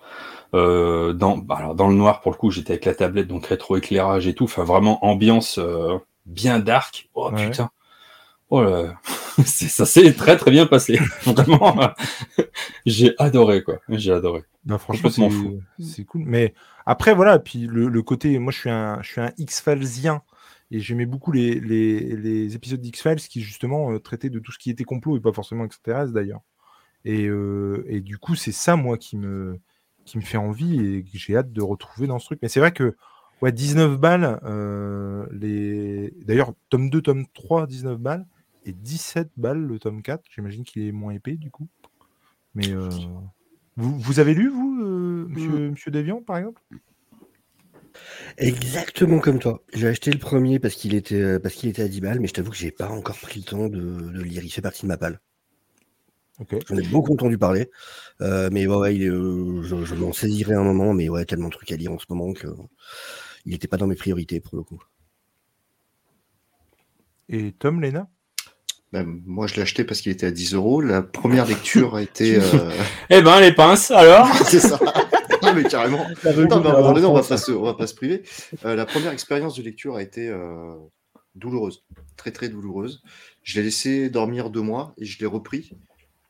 euh, 0.54 1.12
dans, 1.12 1.36
bah, 1.36 1.56
alors 1.58 1.74
dans 1.74 1.88
le 1.88 1.94
noir 1.94 2.22
pour 2.22 2.32
le 2.32 2.38
coup, 2.38 2.50
j'étais 2.50 2.72
avec 2.72 2.86
la 2.86 2.94
tablette, 2.94 3.28
donc 3.28 3.44
rétro-éclairage 3.44 4.26
et 4.26 4.34
tout. 4.34 4.44
Enfin, 4.44 4.64
vraiment 4.64 5.04
ambiance 5.04 5.58
euh, 5.58 5.98
bien 6.24 6.58
dark. 6.58 7.10
Oh 7.14 7.30
Ouais. 7.30 7.50
putain. 7.50 7.68
Oh 8.48 8.62
là. 8.62 8.98
Ça 9.44 9.84
s'est 9.84 10.14
très 10.14 10.38
très 10.38 10.50
bien 10.50 10.64
passé. 10.64 10.98
Vraiment. 11.24 11.90
J'ai 12.86 13.12
adoré, 13.18 13.62
quoi. 13.62 13.78
J'ai 13.90 14.12
adoré. 14.12 14.42
Bah, 14.64 14.78
franchement, 14.78 15.10
c'est 15.78 16.04
cool. 16.04 16.22
Mais 16.24 16.54
après, 16.86 17.14
voilà, 17.14 17.38
puis 17.38 17.66
le, 17.66 17.88
le 17.88 18.02
côté, 18.02 18.38
moi, 18.38 18.52
je 18.52 18.58
suis 18.58 18.70
un, 18.70 19.02
je 19.02 19.08
suis 19.10 19.20
un 19.20 19.32
X-Filesien 19.36 20.22
et 20.70 20.80
j'aimais 20.80 21.04
beaucoup 21.06 21.32
les, 21.32 21.60
les, 21.60 22.16
les 22.16 22.54
épisodes 22.54 22.80
d'X-Files 22.80 23.16
qui, 23.16 23.42
justement, 23.42 23.92
euh, 23.92 23.98
traitaient 23.98 24.30
de 24.30 24.38
tout 24.38 24.50
ce 24.52 24.58
qui 24.58 24.70
était 24.70 24.84
complot 24.84 25.18
et 25.18 25.20
pas 25.20 25.32
forcément 25.32 25.66
extraterrestre 25.66 26.12
d'ailleurs. 26.12 26.40
Et, 27.04 27.26
euh, 27.26 27.84
et 27.88 28.00
du 28.00 28.18
coup, 28.18 28.34
c'est 28.34 28.52
ça, 28.52 28.76
moi, 28.76 28.96
qui 28.98 29.16
me, 29.16 29.58
qui 30.04 30.18
me 30.18 30.22
fait 30.22 30.36
envie 30.38 30.80
et 30.80 31.02
que 31.04 31.10
j'ai 31.18 31.36
hâte 31.36 31.52
de 31.52 31.62
retrouver 31.62 32.06
dans 32.06 32.18
ce 32.18 32.26
truc. 32.26 32.38
Mais 32.42 32.48
c'est 32.48 32.60
vrai 32.60 32.72
que, 32.72 32.96
ouais, 33.40 33.52
19 33.52 33.98
balles, 33.98 34.40
euh, 34.44 35.26
les... 35.32 36.12
d'ailleurs, 36.24 36.54
tome 36.68 36.90
2, 36.90 37.02
tome 37.02 37.26
3, 37.34 37.66
19 37.66 37.98
balles 37.98 38.26
et 38.64 38.72
17 38.72 39.30
balles 39.36 39.66
le 39.66 39.78
tome 39.78 40.02
4. 40.02 40.24
J'imagine 40.34 40.64
qu'il 40.64 40.82
est 40.86 40.92
moins 40.92 41.12
épais, 41.12 41.36
du 41.36 41.50
coup. 41.50 41.68
Mais. 42.54 42.70
euh, 42.72 42.88
vous, 43.76 43.98
vous 43.98 44.20
avez 44.20 44.34
lu, 44.34 44.48
vous, 44.48 44.74
monsieur, 45.28 45.70
monsieur 45.70 45.90
Devian, 45.90 46.20
par 46.22 46.36
exemple? 46.36 46.60
Exactement 48.38 49.18
comme 49.18 49.38
toi. 49.38 49.62
J'ai 49.74 49.88
acheté 49.88 50.10
le 50.10 50.18
premier 50.18 50.58
parce 50.58 50.74
qu'il 50.74 50.94
était, 50.94 51.38
parce 51.40 51.54
qu'il 51.54 51.68
était 51.68 51.82
à 51.82 51.88
10 51.88 52.00
balles, 52.00 52.20
mais 52.20 52.28
je 52.28 52.34
t'avoue 52.34 52.50
que 52.50 52.56
j'ai 52.56 52.70
pas 52.70 52.88
encore 52.88 53.18
pris 53.18 53.40
le 53.40 53.44
temps 53.46 53.68
de, 53.68 53.80
de 53.80 54.22
lire. 54.22 54.44
Il 54.44 54.50
fait 54.50 54.62
partie 54.62 54.82
de 54.82 54.88
ma 54.88 54.96
palle. 54.96 55.20
J'en 56.68 56.76
ai 56.76 56.82
beaucoup 56.88 57.12
entendu 57.12 57.38
parler. 57.38 57.70
Euh, 58.20 58.48
mais 58.52 58.66
ouais, 58.66 58.76
ouais, 58.76 58.94
il 58.96 59.02
est, 59.04 59.08
euh, 59.08 59.62
je, 59.62 59.84
je 59.84 59.94
m'en 59.94 60.12
saisirai 60.12 60.54
un 60.54 60.64
moment, 60.64 60.92
mais 60.94 61.08
ouais, 61.08 61.24
tellement 61.24 61.48
de 61.48 61.52
trucs 61.54 61.70
à 61.72 61.76
lire 61.76 61.92
en 61.92 61.98
ce 61.98 62.06
moment 62.08 62.32
que 62.32 62.48
il 63.44 63.52
n'était 63.52 63.68
pas 63.68 63.76
dans 63.76 63.86
mes 63.86 63.96
priorités 63.96 64.40
pour 64.40 64.56
le 64.56 64.62
coup. 64.62 64.82
Et 67.28 67.52
Tom, 67.52 67.80
Lena? 67.80 68.08
Ben, 68.92 69.20
moi, 69.24 69.46
je 69.46 69.54
l'ai 69.54 69.62
acheté 69.62 69.84
parce 69.84 70.00
qu'il 70.00 70.12
était 70.12 70.26
à 70.26 70.30
10 70.30 70.54
euros. 70.54 70.80
La 70.80 71.02
première 71.02 71.46
lecture 71.46 71.94
a 71.96 72.02
été. 72.02 72.36
euh, 72.36 72.70
Eh 73.10 73.22
ben, 73.22 73.40
les 73.40 73.52
pinces, 73.52 73.90
alors? 73.90 74.28
C'est 74.44 74.60
ça. 74.60 74.78
Non, 75.42 75.54
mais 75.54 75.64
carrément. 75.64 76.04
Non, 76.24 76.60
mais 76.60 76.68
à 76.68 76.72
un 76.72 76.74
revue 76.74 76.82
moment 76.82 76.92
donné, 76.92 77.06
on 77.06 77.14
va 77.14 77.22
pas 77.22 77.36
se, 77.38 77.52
on 77.52 77.62
va 77.62 77.74
pas 77.74 77.86
se 77.86 77.94
priver. 77.94 78.22
Euh, 78.64 78.74
la 78.76 78.84
première 78.86 79.12
expérience 79.12 79.56
de 79.56 79.62
lecture 79.62 79.96
a 79.96 80.02
été 80.02 80.28
euh, 80.28 80.74
douloureuse, 81.34 81.84
très 82.16 82.32
très 82.32 82.48
douloureuse. 82.48 83.02
Je 83.42 83.58
l'ai 83.58 83.64
laissé 83.64 84.10
dormir 84.10 84.50
deux 84.50 84.60
mois 84.60 84.94
et 84.98 85.04
je 85.04 85.18
l'ai 85.18 85.26
repris. 85.26 85.70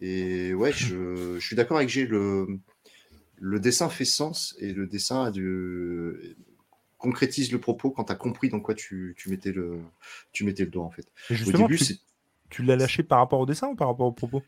Et 0.03 0.53
ouais, 0.55 0.73
je, 0.73 1.39
je 1.39 1.47
suis 1.47 1.57
d'accord 1.57 1.79
avec 1.79 1.89
G. 1.89 2.07
Le, 2.07 2.47
le 3.41 3.61
dessin 3.61 3.89
fait 3.89 4.05
sens 4.05 4.55
et 4.59 4.73
le 4.73 4.87
dessin 4.87 5.25
a 5.25 5.31
du, 5.31 6.37
concrétise 6.99 7.53
le 7.53 7.61
propos 7.61 7.91
quand 7.91 8.05
tu 8.05 8.13
as 8.13 8.17
compris 8.17 8.49
dans 8.49 8.61
quoi 8.61 8.75
tu, 8.75 9.15
tu 9.19 9.29
mettais 9.31 9.53
le, 9.53 9.81
tu 10.33 10.45
mettais 10.45 10.65
le 10.65 10.71
doigt 10.71 10.85
en 10.85 10.91
fait. 10.91 11.07
Et 11.31 11.35
Au 11.35 11.37
justement, 11.37 11.69
début, 11.69 11.79
tu, 12.51 12.63
l'as 12.63 12.77
lâché 12.77 13.03
par 13.03 13.19
rapport 13.19 13.41
au 13.41 13.47
dessin 13.47 13.69
ou 13.69 13.77
par 13.77 13.89
rapport 13.89 14.07
au 14.07 14.13
propos? 14.13 14.43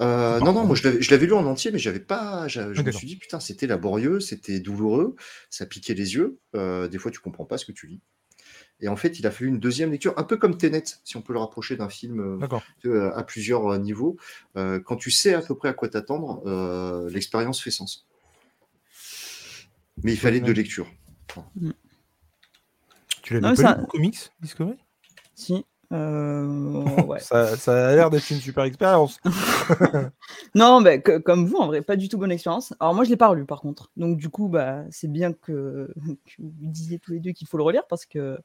Euh, 0.00 0.40
non, 0.40 0.52
non, 0.52 0.66
moi 0.66 0.76
je 0.76 0.82
l'avais- 0.84 1.26
lu 1.26 1.32
en 1.32 1.46
entier, 1.46 1.70
mais 1.70 1.78
j'avais 1.78 2.00
pas. 2.00 2.48
Je 2.48 2.60
Ah, 2.60 2.82
me 2.82 2.92
suis 2.92 3.06
dit, 3.06 3.16
putain, 3.16 3.40
c'était 3.40 3.66
laborieux, 3.66 4.20
c'était 4.20 4.60
douloureux, 4.60 5.16
ça 5.50 5.66
piquait 5.66 5.94
les 5.94 6.14
yeux. 6.14 6.38
euh, 6.54 6.88
des 6.88 6.98
fois, 6.98 7.10
tu 7.10 7.20
comprends 7.20 7.46
pas 7.46 7.58
ce 7.58 7.64
que 7.64 7.72
tu 7.72 7.86
lis. 7.86 8.00
Et 8.80 8.88
en 8.88 8.96
fait, 8.96 9.18
il 9.18 9.26
a 9.26 9.30
fallu 9.30 9.48
une 9.48 9.58
deuxième 9.58 9.90
lecture, 9.90 10.12
un 10.18 10.22
peu 10.22 10.36
comme 10.36 10.58
Tenet, 10.58 10.84
si 11.02 11.16
on 11.16 11.22
peut 11.22 11.32
le 11.32 11.38
rapprocher 11.38 11.76
d'un 11.76 11.88
film 11.88 12.20
euh, 12.20 12.36
D'accord. 12.36 12.62
euh, 12.84 13.10
à 13.14 13.22
plusieurs 13.22 13.66
euh, 13.72 13.78
niveaux. 13.78 14.16
Euh, 14.56 14.78
quand 14.80 14.96
tu 14.96 15.10
sais 15.10 15.32
à 15.34 15.40
peu 15.40 15.54
près 15.54 15.70
à 15.70 15.72
quoi 15.72 15.88
t'attendre, 15.88 16.42
euh, 16.46 17.08
l'expérience 17.10 17.62
fait 17.62 17.70
sens. 17.70 18.06
Mais 20.02 20.12
il 20.12 20.18
fallait 20.18 20.40
deux 20.40 20.52
lectures. 20.52 20.88
Tu 23.22 23.32
l'avais 23.34 23.40
Non, 23.46 23.50
mais 23.50 23.56
pas 23.56 23.62
ça- 23.62 23.76
lu 23.78 23.82
au 23.82 23.86
comics 23.86 24.30
Discovery? 24.40 24.76
Si. 25.34 25.64
Euh, 25.92 26.82
ouais. 27.04 27.20
ça, 27.20 27.56
ça 27.56 27.88
a 27.90 27.94
l'air 27.94 28.10
d'être 28.10 28.28
une 28.30 28.38
super 28.38 28.64
expérience. 28.64 29.18
Non, 30.54 30.82
que- 30.82 31.18
comme 31.18 31.46
vous, 31.46 31.56
en 31.56 31.66
vrai, 31.66 31.82
pas 31.82 31.96
du 31.96 32.08
tout 32.08 32.18
bonne 32.18 32.32
expérience. 32.32 32.74
Alors 32.80 32.94
moi, 32.94 33.04
je 33.04 33.10
l'ai 33.10 33.16
pas 33.16 33.28
relu, 33.28 33.44
par 33.44 33.60
contre. 33.60 33.90
Donc 33.96 34.16
du 34.16 34.28
coup, 34.28 34.48
bah, 34.48 34.84
c'est 34.90 35.10
bien 35.10 35.32
que, 35.32 35.92
que 36.26 36.32
vous 36.38 36.52
disiez 36.70 36.98
tous 36.98 37.12
les 37.12 37.20
deux 37.20 37.32
qu'il 37.32 37.46
faut 37.46 37.56
le 37.56 37.62
relire 37.62 37.86
parce 37.88 38.06
que, 38.06 38.38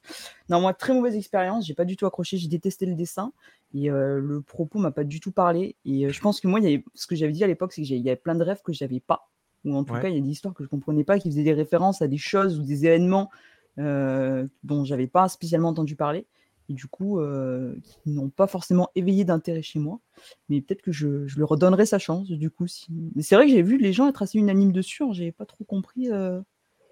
non, 0.49 0.61
moi, 0.61 0.73
très 0.73 0.93
mauvaise 0.93 1.15
expérience. 1.15 1.65
J'ai 1.65 1.73
pas 1.73 1.85
du 1.85 1.95
tout 1.95 2.05
accroché. 2.05 2.37
J'ai 2.37 2.47
détesté 2.47 2.85
le 2.85 2.95
dessin 2.95 3.31
et 3.73 3.89
euh, 3.89 4.19
le 4.19 4.41
propos 4.41 4.79
m'a 4.79 4.91
pas 4.91 5.03
du 5.03 5.19
tout 5.19 5.31
parlé. 5.31 5.75
Et 5.85 6.05
euh, 6.05 6.09
je 6.11 6.19
pense 6.21 6.41
que 6.41 6.47
moi, 6.47 6.59
il 6.59 6.63
y 6.63 6.67
avait, 6.73 6.83
ce 6.93 7.07
que 7.07 7.15
j'avais 7.15 7.31
dit 7.33 7.43
à 7.43 7.47
l'époque, 7.47 7.73
c'est 7.73 7.81
que 7.81 7.87
j'ai- 7.87 7.95
il 7.97 8.03
y 8.03 8.09
avait 8.09 8.17
plein 8.17 8.35
de 8.35 8.43
rêves 8.43 8.61
que 8.63 8.73
j'avais 8.73 8.99
pas. 8.99 9.29
Ou 9.65 9.75
en 9.75 9.83
tout 9.83 9.93
Ouais. 9.93 10.01
cas, 10.01 10.09
il 10.09 10.15
y 10.15 10.17
a 10.17 10.21
des 10.21 10.29
histoires 10.29 10.53
que 10.53 10.63
je 10.63 10.69
comprenais 10.69 11.03
pas, 11.03 11.17
qui 11.19 11.29
faisaient 11.29 11.43
des 11.43 11.53
références 11.53 12.01
à 12.01 12.07
des 12.07 12.17
choses 12.17 12.59
ou 12.59 12.63
des 12.63 12.85
événements 12.85 13.29
dont 13.77 14.83
j'avais 14.83 15.07
pas 15.07 15.27
spécialement 15.29 15.69
entendu 15.69 15.95
parler. 15.95 16.25
Et 16.71 16.73
du 16.73 16.87
coup, 16.87 17.19
euh, 17.19 17.75
qui 17.83 18.11
n'ont 18.11 18.29
pas 18.29 18.47
forcément 18.47 18.89
éveillé 18.95 19.25
d'intérêt 19.25 19.61
chez 19.61 19.77
moi 19.79 19.99
mais 20.47 20.61
peut-être 20.61 20.81
que 20.81 20.91
je, 20.93 21.27
je 21.27 21.35
lui 21.35 21.43
redonnerai 21.43 21.85
sa 21.85 21.99
chance 21.99 22.29
du 22.29 22.49
coup. 22.49 22.65
Si... 22.67 22.87
Mais 23.15 23.23
c'est 23.23 23.35
vrai 23.35 23.45
que 23.45 23.51
j'ai 23.51 23.61
vu 23.61 23.77
les 23.77 23.91
gens 23.91 24.07
être 24.07 24.21
assez 24.21 24.37
unanimes 24.37 24.71
dessus, 24.71 25.03
hein, 25.03 25.09
j'avais 25.11 25.31
pas 25.33 25.45
trop 25.45 25.63
compris. 25.65 26.09
euh, 26.11 26.39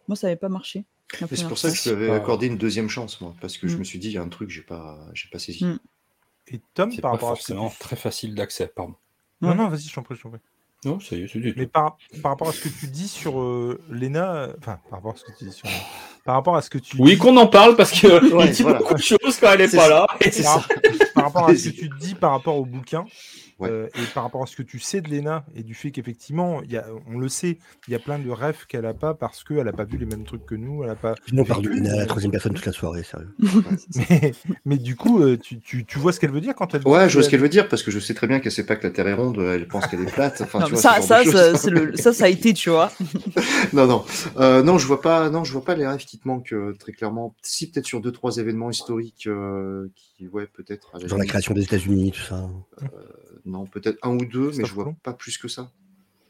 Moi, 0.10 0.16
ça 0.18 0.28
n'avait 0.28 0.36
pas 0.40 0.50
marché. 0.50 0.84
c'est 1.30 1.48
pour 1.48 1.58
ça 1.58 1.70
que 1.72 1.78
je 1.78 1.84
lui 1.84 1.96
avais 1.96 2.08
pas- 2.08 2.16
accordé 2.16 2.48
une 2.48 2.58
deuxième 2.58 2.90
chance, 2.90 3.22
moi, 3.22 3.36
parce 3.40 3.58
que 3.58 3.68
je 3.68 3.76
Mm. 3.76 3.80
me 3.80 3.84
suis 3.86 4.00
dit, 4.00 4.08
il 4.10 4.14
y 4.14 4.18
a 4.18 4.22
un 4.24 4.30
truc, 4.30 4.50
j'ai 4.50 4.64
pas, 4.64 5.00
j'ai 5.14 5.30
pas 5.30 5.40
saisi. 5.40 5.64
Mm. 5.66 5.80
Et 6.48 6.62
Tom, 6.74 6.92
C'est 6.92 7.02
par 7.02 7.12
pas 7.12 7.16
rapport 7.18 7.30
à 7.30 7.34
que 7.34 7.38
forcément 7.40 7.72
très 7.80 7.96
facile 7.96 8.34
d'accès, 8.36 8.68
pardon. 8.68 8.96
Non, 9.42 9.50
Ouais. 9.50 9.56
non, 9.56 9.70
vas-y, 9.70 9.82
je 9.84 9.94
t'en 9.94 10.02
prie, 10.04 10.16
je 10.16 10.22
t'en 10.24 10.30
prie. 10.32 10.40
Non, 10.86 11.00
ça 11.02 11.16
y 11.18 11.24
est, 11.24 11.28
c'est 11.28 11.40
du 11.40 11.52
tout. 11.54 11.60
Mais 11.60 11.68
par, 11.68 11.98
par 12.24 12.32
rapport 12.32 12.48
à 12.50 12.54
ce 12.54 12.62
que 12.62 12.70
tu 12.70 12.88
dis 12.88 13.08
sur 13.10 13.42
euh, 13.42 13.80
Lena, 13.90 14.48
enfin, 14.60 14.80
par 14.90 15.00
rapport 15.00 15.12
à 15.14 15.18
ce 15.18 15.26
que 15.26 15.38
tu 15.38 15.44
dis 15.46 15.52
sur 15.52 15.68
par 16.24 16.36
rapport 16.36 16.56
à 16.56 16.62
ce 16.62 16.70
que 16.70 16.78
tu 16.78 16.96
Oui, 17.00 17.12
dis, 17.12 17.18
qu'on 17.18 17.36
en 17.38 17.48
parle 17.48 17.76
parce 17.76 17.92
que 17.92 18.34
Ouais, 18.34 18.46
il 18.48 18.52
dit 18.52 18.62
voilà. 18.64 18.78
beaucoup 18.80 18.94
de 18.94 19.02
choses 19.02 19.38
quand 19.42 19.52
elle 19.54 19.62
est 19.62 19.68
C'est 19.68 19.78
pas 19.78 19.84
ça. 19.84 19.90
là. 19.90 20.08
Par, 20.08 20.32
ça. 20.34 20.64
par 21.16 21.24
rapport 21.26 21.50
à 21.50 21.56
ce 21.56 21.70
que 21.70 21.76
tu 21.80 21.90
dis 22.00 22.16
par 22.16 22.32
rapport 22.32 22.56
au 22.56 22.66
bouquin, 22.66 23.06
Ouais. 23.60 23.70
euh, 23.70 23.88
et 23.96 24.06
par 24.14 24.24
rapport 24.24 24.42
à 24.44 24.46
ce 24.46 24.56
que 24.56 24.64
tu 24.64 24.80
sais 24.80 25.02
de 25.02 25.10
Lena 25.10 25.46
et 25.56 25.64
du 25.64 25.74
fait 25.74 25.92
qu'effectivement, 25.92 26.62
il 26.64 26.72
y 26.72 26.78
a, 26.78 26.86
on 27.08 27.20
le 27.20 27.28
sait, 27.30 27.58
il 27.88 27.92
y 27.92 27.96
a 27.96 28.00
plein 28.00 28.18
de 28.20 28.30
rêves 28.30 28.66
qu'elle 28.68 28.86
a 28.86 28.94
pas 28.94 29.14
parce 29.14 29.44
qu'elle 29.44 29.68
a 29.68 29.74
pas 29.74 29.84
vu 29.84 29.98
les 29.98 30.06
mêmes 30.06 30.24
trucs 30.24 30.46
que 30.46 30.56
nous, 30.56 30.84
elle 30.84 30.90
a 30.92 30.96
pas. 30.96 31.16
On 31.36 31.44
parle 31.44 31.64
de 31.64 31.70
Lena 31.70 31.94
à 31.94 31.98
la 31.98 32.06
troisième 32.06 32.32
personne 32.32 32.54
toute 32.54 32.66
la 32.66 32.72
soirée, 32.72 33.04
sérieux. 33.04 33.30
Mais, 34.10 34.32
mais 34.66 34.78
du 34.78 34.96
coup, 34.96 35.22
euh, 35.22 35.38
tu, 35.38 35.60
tu, 35.60 35.86
tu 35.86 36.00
vois 36.00 36.14
ce 36.14 36.20
qu'elle 36.20 36.32
veut 36.32 36.42
dire 36.42 36.56
quand 36.56 36.74
elle. 36.74 36.82
dit 36.84 36.88
Ouais, 36.90 37.10
je 37.10 37.14
vois 37.16 37.24
ce 37.24 37.28
que- 37.28 37.32
qu'elle 37.32 37.42
veut 37.42 37.50
dire, 37.50 37.68
parce 37.68 37.84
que 37.84 37.92
je 37.92 38.00
sais 38.00 38.14
très 38.14 38.28
bien 38.28 38.40
qu'elle 38.40 38.52
sait 38.52 38.66
pas 38.66 38.76
que 38.76 38.84
la 38.88 38.92
Terre 38.92 39.08
est 39.08 39.14
ronde, 39.14 39.38
elle 39.40 39.68
pense 39.68 39.88
qu'elle 39.88 40.02
est 40.02 40.12
plate. 40.12 40.42
Enfin, 40.42 40.60
Non, 40.60 40.66
tu 40.66 40.74
vois, 40.74 40.82
ça, 40.82 41.02
ça, 41.02 41.56
ça, 41.58 41.70
le- 41.70 41.96
ça, 41.98 42.14
ça 42.14 42.26
a 42.26 42.30
été, 42.30 42.54
tu 42.54 42.70
vois. 42.70 42.92
non, 43.74 43.88
non, 43.88 44.06
Euh, 44.38 44.64
non, 44.64 44.78
je 44.78 44.88
vois 44.88 45.02
pas, 45.02 45.30
non, 45.30 45.44
je 45.44 45.52
vois 45.52 45.64
pas 45.66 45.76
les 45.76 45.86
rêves 45.88 46.06
qui 46.06 46.18
te 46.18 46.28
manquent 46.28 46.54
très 46.80 46.92
clairement. 46.94 47.36
Si 47.42 47.70
peut-être 47.70 47.86
sur 47.86 48.00
deux 48.02 48.12
trois 48.12 48.38
événements 48.38 48.70
historiques 48.70 49.28
euh, 49.28 49.88
qui, 49.96 50.28
ouais, 50.28 50.48
peut-être. 50.48 50.92
Genre 51.06 51.18
la 51.20 51.26
création 51.26 51.54
des 51.54 51.64
États-Unis, 51.64 52.12
tout 52.12 52.22
ça. 52.22 52.50
Non, 53.46 53.66
peut-être 53.66 53.98
un 54.04 54.12
ou 54.16 54.26
deux, 54.26 54.52
mais 54.56 54.66
je 54.66 54.74
vois 54.74 54.94
pas 55.04 55.14
plus 55.14 55.38
que 55.38 55.48
ça. 55.48 55.72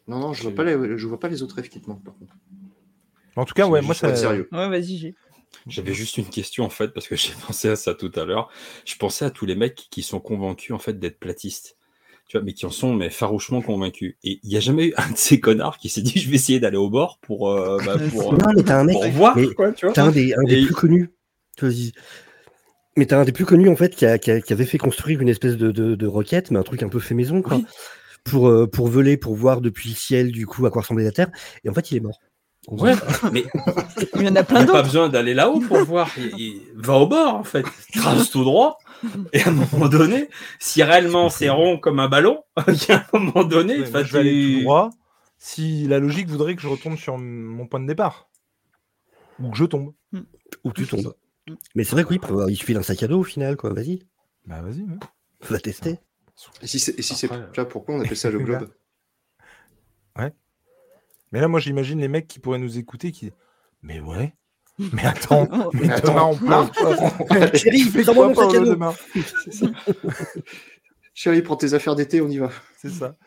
Non, 0.08 0.20
non, 0.20 0.34
je 0.34 0.44
vois 0.44 0.54
pas 0.56 0.64
les, 0.64 0.98
je 0.98 1.08
vois 1.08 1.20
pas 1.20 1.28
les 1.28 1.44
autres 1.44 1.56
rêves 1.56 1.70
qui 1.70 1.82
te 1.82 1.90
manquent. 1.90 2.04
Par 2.04 2.16
contre. 2.18 2.36
En 3.36 3.46
tout 3.46 3.54
cas, 3.54 3.68
ouais, 3.68 3.82
moi 3.82 3.94
ça. 3.94 4.16
sérieux. 4.16 4.48
Ouais, 4.52 4.70
vas-y, 4.70 4.98
j'ai. 4.98 5.16
J'avais 5.68 5.94
juste 5.94 6.18
une 6.18 6.30
question 6.30 6.64
en 6.64 6.70
fait 6.70 6.90
parce 6.90 7.08
que 7.08 7.16
j'ai 7.18 7.34
pensé 7.48 7.70
à 7.70 7.76
ça 7.76 7.94
tout 7.94 8.12
à 8.16 8.26
l'heure. 8.26 8.50
Je 8.86 8.96
pensais 8.96 9.26
à 9.26 9.30
tous 9.32 9.46
les 9.46 9.56
mecs 9.56 9.88
qui 9.90 10.04
sont 10.04 10.20
convaincus 10.20 10.76
en 10.76 10.80
fait 10.80 11.00
d'être 11.00 11.20
platistes. 11.20 11.76
Tu 12.28 12.38
vois, 12.38 12.46
mais 12.46 12.54
qui 12.54 12.68
en 12.68 12.70
sont 12.70 12.94
mais 12.94 13.10
farouchement 13.10 13.62
convaincus. 13.64 14.16
Et 14.24 14.40
il 14.44 14.50
n'y 14.50 14.58
a 14.58 14.60
jamais 14.60 14.88
eu 14.90 14.94
un 14.98 15.12
de 15.12 15.18
ces 15.18 15.40
connards 15.40 15.80
qui 15.80 15.90
s'est 15.90 16.04
dit 16.04 16.20
je 16.20 16.30
vais 16.30 16.36
essayer 16.36 16.60
d'aller 16.60 16.78
au 16.78 16.90
bord 16.90 17.18
pour, 17.22 17.50
euh, 17.50 17.80
bah, 17.84 17.98
pour, 18.12 18.34
Non, 18.34 18.52
mais 18.56 18.70
un 18.72 18.84
mec, 18.84 18.94
pour 18.94 19.10
voir 19.10 19.36
mais 19.36 19.48
t'as 19.94 20.06
un 20.06 20.12
des, 20.12 20.34
un 20.36 20.44
des 20.44 20.62
Et- 20.62 20.66
plus 20.66 20.76
connus. 20.76 21.10
Mais 23.00 23.06
t'as 23.06 23.18
un 23.18 23.24
des 23.24 23.32
plus 23.32 23.46
connus 23.46 23.70
en 23.70 23.78
fait 23.78 23.96
qui, 23.96 24.06
a- 24.06 24.18
qui 24.18 24.30
a- 24.30 24.42
qui 24.42 24.52
avait 24.52 24.66
fait 24.66 24.78
construire 24.78 25.22
une 25.22 25.30
espèce 25.30 25.56
de, 25.56 25.72
de, 25.72 25.96
de 25.96 26.06
roquette, 26.08 26.52
mais 26.52 26.60
un 26.60 26.64
truc 26.64 26.84
un 26.84 26.90
peu 26.90 27.00
fait 27.00 27.16
maison, 27.16 27.42
quoi. 27.42 27.56
Oui. 27.56 27.66
Pour, 28.26 28.50
euh, 28.50 28.68
pour 28.68 28.88
voler, 28.90 29.16
pour 29.16 29.36
voir 29.36 29.62
depuis 29.62 29.90
le 29.92 29.96
ciel, 29.96 30.34
du 30.34 30.46
coup, 30.46 30.66
à 30.66 30.70
quoi 30.70 30.82
ressemblait 30.82 31.06
la 31.06 31.14
Terre. 31.14 31.30
Et 31.64 31.70
en 31.70 31.74
fait, 31.74 31.90
il 31.92 31.98
est 31.98 32.02
mort. 32.02 32.20
Ouais, 32.68 32.94
mais 33.32 33.46
Il 34.16 34.22
y 34.24 34.28
en 34.28 34.36
a 34.36 34.42
il 34.42 34.46
plein 34.46 34.60
n'y 34.60 34.64
a 34.64 34.66
pas 34.66 34.66
d'autres. 34.66 34.84
besoin 34.84 35.08
d'aller 35.08 35.34
là-haut 35.34 35.62
pour 35.62 35.78
voir. 35.86 36.12
Il- 36.18 36.38
il- 36.38 36.62
Va 36.76 36.96
au 36.96 37.08
bord 37.08 37.36
en 37.36 37.46
fait. 37.46 37.64
Trace 37.96 38.30
tout 38.32 38.44
droit. 38.44 38.78
Et 39.32 39.42
à 39.42 39.48
un 39.48 39.52
moment 39.52 39.88
donné, 39.88 40.28
si 40.60 40.84
réellement 40.84 41.30
c'est 41.30 41.48
rond 41.50 41.78
comme 41.80 42.02
un 42.02 42.10
ballon, 42.10 42.44
il 42.68 42.74
y 42.90 42.92
a 42.92 43.06
un 43.14 43.18
moment 43.18 43.46
donné, 43.46 43.80
Ouais, 43.80 44.04
je 44.04 44.12
vais 44.12 44.20
aller 44.20 44.56
tout 44.58 44.64
droit. 44.64 44.90
Si 45.38 45.88
la 45.88 46.00
logique 46.00 46.28
voudrait 46.28 46.56
que 46.58 46.62
je 46.62 46.68
retourne 46.68 46.98
sur 46.98 47.18
mon 47.18 47.66
point 47.66 47.80
de 47.80 47.88
départ. 47.88 48.28
Ou 49.42 49.52
que 49.52 49.58
je 49.58 49.64
tombe. 49.64 49.94
Ou 50.66 50.74
tu 50.74 50.86
tombes. 50.86 51.14
Mais 51.76 51.84
c'est 51.84 51.92
vrai 51.92 52.04
que 52.04 52.10
oui, 52.10 52.20
il 52.50 52.56
suffit 52.58 52.74
d'un 52.74 52.84
sac 52.84 53.02
à 53.04 53.08
dos 53.08 53.20
au 53.20 53.24
final, 53.24 53.56
quoi. 53.58 53.74
Vas-y, 53.74 54.00
Bah 54.46 54.62
vas-y. 54.62 54.82
ouais. 54.84 54.98
va 55.50 55.60
tester. 55.60 56.00
Et 56.62 56.68
si 56.68 56.80
c'est, 56.80 56.98
et 56.98 57.02
si 57.02 57.28
là, 57.28 57.66
pourquoi 57.66 57.96
on 57.96 58.02
appelle 58.02 58.18
ça 58.18 58.30
le 58.30 58.40
globe 58.44 58.70
Mais 61.32 61.42
là, 61.42 61.48
moi, 61.48 61.60
j'imagine 61.60 62.00
les 62.00 62.08
mecs 62.08 62.28
qui 62.28 62.40
pourraient 62.40 62.60
nous 62.60 62.78
écouter 62.78 63.12
qui. 63.12 63.32
Mais 63.82 64.00
ouais. 64.00 64.34
Mais 64.94 65.06
attends. 65.06 65.48
mais 65.74 65.82
Mais 65.88 65.92
attends. 65.92 66.14
demain, 66.14 66.24
on 66.26 66.38
part. 66.38 66.72
quoi. 67.28 67.54
Chérie, 67.54 67.82
fais 67.82 68.04
quoi, 68.04 68.30
mon 68.30 68.36
sac 68.36 68.46
à 68.46 68.48
Paolo, 68.48 68.66
dos. 68.66 68.72
demain 68.72 68.94
Chérie, 71.14 71.42
prends 71.42 71.58
tes 71.58 71.74
affaires 71.74 71.96
d'été, 71.96 72.22
on 72.22 72.30
y 72.30 72.38
va. 72.38 72.50
C'est 72.78 72.90
ça. 72.90 73.18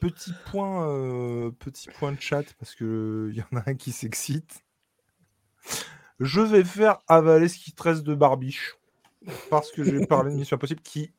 Petit 0.00 0.32
point, 0.50 0.88
euh, 0.90 1.50
petit 1.52 1.88
point 1.88 2.12
de 2.12 2.20
chat 2.20 2.44
parce 2.58 2.74
que 2.74 3.28
il 3.32 3.38
y 3.38 3.42
en 3.42 3.56
a 3.58 3.70
un 3.70 3.74
qui 3.74 3.92
s'excite. 3.92 4.64
Je 6.20 6.40
vais 6.40 6.64
faire 6.64 6.98
avaler 7.08 7.48
ce 7.48 7.58
qui 7.58 7.72
te 7.72 7.82
reste 7.82 8.02
de 8.04 8.14
barbiche 8.14 8.76
parce 9.50 9.70
que 9.72 9.82
j'ai 9.84 10.06
parlé 10.06 10.30
de 10.32 10.36
Mission 10.36 10.56
Impossible 10.56 10.80
qui, 10.82 11.12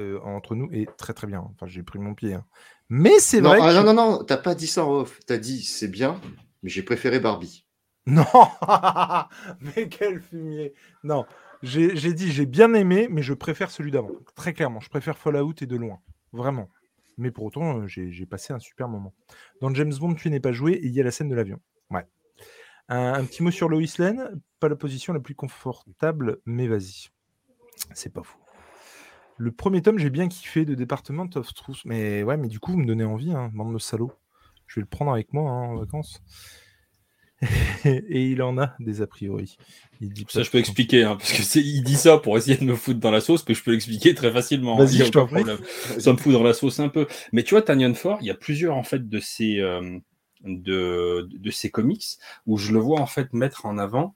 euh, 0.00 0.18
entre 0.24 0.54
nous, 0.54 0.68
est 0.72 0.88
très 0.96 1.12
très 1.12 1.26
bien. 1.26 1.40
Enfin, 1.40 1.66
j'ai 1.66 1.82
pris 1.82 1.98
mon 1.98 2.14
pied. 2.14 2.34
hein. 2.34 2.44
Mais 2.88 3.18
c'est 3.20 3.40
vrai. 3.40 3.58
ah, 3.62 3.68
que 3.68 3.74
non, 3.74 3.80
je- 3.80 3.86
non, 3.86 3.94
non, 4.18 4.24
t'as 4.24 4.36
pas 4.38 4.54
dit 4.54 4.66
ça 4.66 4.84
en 4.84 4.92
off. 4.92 5.20
T'as 5.26 5.38
dit 5.38 5.62
c'est 5.62 5.88
bien, 5.88 6.20
mais 6.62 6.70
j'ai 6.70 6.82
préféré 6.82 7.20
Barbie. 7.20 7.64
Non 8.06 8.24
Mais 9.60 9.88
quel 9.88 10.20
fumier 10.20 10.74
Non, 11.04 11.26
j'ai 11.62 11.94
dit 12.12 12.32
j'ai 12.32 12.46
bien 12.46 12.72
aimé, 12.74 13.06
mais 13.10 13.22
je 13.22 13.34
préfère 13.34 13.70
celui 13.70 13.90
d'avant. 13.90 14.10
Très 14.34 14.52
clairement, 14.54 14.80
je 14.80 14.88
préfère 14.88 15.18
Fallout 15.18 15.54
et 15.60 15.66
de 15.66 15.76
loin. 15.76 16.00
Vraiment. 16.32 16.68
Mais 17.18 17.30
pour 17.30 17.44
autant, 17.44 17.80
euh, 17.80 17.86
j'ai 17.86 18.10
j'ai 18.10 18.24
passé 18.26 18.52
un 18.52 18.58
super 18.58 18.88
moment. 18.88 19.12
Dans 19.60 19.72
James 19.74 19.92
Bond, 20.00 20.14
tu 20.14 20.30
n'es 20.30 20.40
pas 20.40 20.52
joué 20.52 20.72
et 20.72 20.86
il 20.86 20.92
y 20.92 21.00
a 21.00 21.04
la 21.04 21.10
scène 21.10 21.28
de 21.28 21.34
l'avion. 21.34 21.60
Ouais. 21.90 22.06
Un, 22.90 23.14
un 23.14 23.24
petit 23.24 23.42
mot 23.42 23.50
sur 23.50 23.68
Lois 23.68 23.82
Lane. 23.98 24.40
Pas 24.58 24.68
la 24.68 24.76
position 24.76 25.12
la 25.14 25.20
plus 25.20 25.34
confortable, 25.34 26.38
mais 26.44 26.68
vas-y. 26.68 27.08
C'est 27.94 28.12
pas 28.12 28.22
fou. 28.22 28.36
Le 29.38 29.52
premier 29.52 29.80
tome, 29.80 29.98
j'ai 29.98 30.10
bien 30.10 30.28
kiffé 30.28 30.66
de 30.66 30.74
Department 30.74 31.30
of 31.36 31.54
Truth. 31.54 31.80
Mais 31.86 32.22
ouais, 32.22 32.36
mais 32.36 32.48
du 32.48 32.60
coup, 32.60 32.72
vous 32.72 32.78
me 32.78 32.86
donnez 32.86 33.04
envie, 33.04 33.32
hein, 33.32 33.50
bande 33.54 33.72
de 33.72 33.78
salauds. 33.78 34.12
Je 34.66 34.76
vais 34.76 34.82
le 34.82 34.86
prendre 34.86 35.12
avec 35.12 35.32
moi 35.32 35.50
hein, 35.50 35.68
en 35.70 35.76
vacances. 35.78 36.20
et 37.86 38.26
il 38.26 38.42
en 38.42 38.58
a 38.58 38.74
des 38.80 39.00
a 39.00 39.06
priori. 39.06 39.56
Il 40.02 40.12
dit 40.12 40.26
Ça, 40.28 40.42
je 40.42 40.50
peux 40.50 40.58
expliquer, 40.58 41.04
hein, 41.04 41.16
parce 41.16 41.32
que 41.32 41.42
c'est, 41.42 41.60
il 41.60 41.82
dit 41.82 41.96
ça 41.96 42.18
pour 42.18 42.36
essayer 42.36 42.58
de 42.58 42.64
me 42.64 42.74
foutre 42.74 43.00
dans 43.00 43.10
la 43.10 43.22
sauce, 43.22 43.44
mais 43.48 43.54
je 43.54 43.62
peux 43.64 43.70
l'expliquer 43.70 44.14
très 44.14 44.30
facilement. 44.30 44.74
hein, 44.78 44.84
Vas-y, 44.84 44.98
je 44.98 45.10
problème. 45.10 45.56
Ça 45.98 46.12
me 46.12 46.18
fout 46.18 46.34
dans 46.34 46.42
la 46.42 46.52
sauce 46.52 46.78
un 46.80 46.90
peu. 46.90 47.06
Mais 47.32 47.42
tu 47.42 47.54
vois, 47.54 47.62
Tanyan 47.62 47.94
Ford, 47.94 48.18
il 48.20 48.26
y 48.26 48.30
a 48.30 48.34
plusieurs 48.34 48.76
en 48.76 48.82
fait 48.82 49.08
de 49.08 49.20
ces 49.20 49.58
euh, 49.60 49.98
de, 50.44 51.28
de 51.30 51.50
ces 51.50 51.70
comics 51.70 52.04
où 52.46 52.56
je 52.58 52.72
le 52.72 52.78
vois 52.80 53.00
en 53.00 53.06
fait 53.06 53.32
mettre 53.32 53.66
en 53.66 53.78
avant 53.78 54.14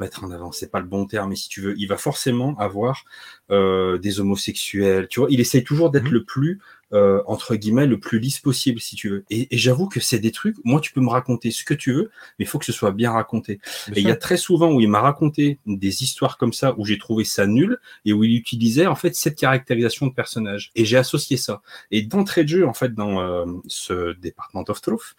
mettre 0.00 0.24
en 0.24 0.30
avant, 0.30 0.52
c'est 0.52 0.70
pas 0.70 0.80
le 0.80 0.86
bon 0.86 1.06
terme, 1.06 1.30
mais 1.30 1.36
si 1.36 1.48
tu 1.48 1.60
veux, 1.60 1.74
il 1.78 1.86
va 1.88 1.96
forcément 1.96 2.56
avoir 2.58 3.04
euh, 3.50 3.98
des 3.98 4.20
homosexuels. 4.20 5.08
Tu 5.08 5.20
vois, 5.20 5.28
il 5.30 5.40
essaye 5.40 5.64
toujours 5.64 5.90
d'être 5.90 6.10
Mhm. 6.10 6.14
le 6.14 6.24
plus 6.24 6.60
euh, 6.92 7.22
entre 7.26 7.54
guillemets 7.54 7.86
le 7.86 8.00
plus 8.00 8.18
lisse 8.18 8.38
possible, 8.38 8.80
si 8.80 8.96
tu 8.96 9.08
veux. 9.10 9.24
Et, 9.30 9.54
et 9.54 9.58
j'avoue 9.58 9.88
que 9.88 10.00
c'est 10.00 10.18
des 10.18 10.32
trucs. 10.32 10.56
Moi, 10.64 10.80
tu 10.80 10.92
peux 10.92 11.00
me 11.00 11.10
raconter 11.10 11.50
ce 11.50 11.64
que 11.64 11.74
tu 11.74 11.92
veux, 11.92 12.10
mais 12.38 12.44
il 12.44 12.48
faut 12.48 12.58
que 12.58 12.64
ce 12.64 12.72
soit 12.72 12.92
bien 12.92 13.12
raconté. 13.12 13.60
Bien 13.88 13.96
Et 13.96 14.00
il 14.00 14.08
y 14.08 14.10
a 14.10 14.16
très 14.16 14.36
souvent 14.36 14.72
où 14.72 14.80
il 14.80 14.88
m'a 14.88 15.00
raconté 15.00 15.58
des 15.66 16.02
histoires 16.02 16.38
comme 16.38 16.52
ça 16.52 16.74
où 16.78 16.84
j'ai 16.84 16.98
trouvé 16.98 17.24
ça 17.24 17.46
nul 17.46 17.78
et 18.04 18.12
où 18.12 18.24
il 18.24 18.34
utilisait 18.34 18.86
en 18.86 18.94
fait 18.94 19.14
cette 19.14 19.38
caractérisation 19.38 20.06
de 20.06 20.12
personnage. 20.12 20.70
Et 20.74 20.84
j'ai 20.84 20.96
associé 20.96 21.36
ça. 21.36 21.62
Et 21.90 22.02
d'entrée 22.02 22.44
de 22.44 22.48
jeu, 22.48 22.66
en 22.66 22.74
fait, 22.74 22.94
dans 22.94 23.20
euh, 23.20 23.44
ce 23.66 24.18
Department 24.18 24.64
of 24.68 24.80
Truth, 24.80 25.14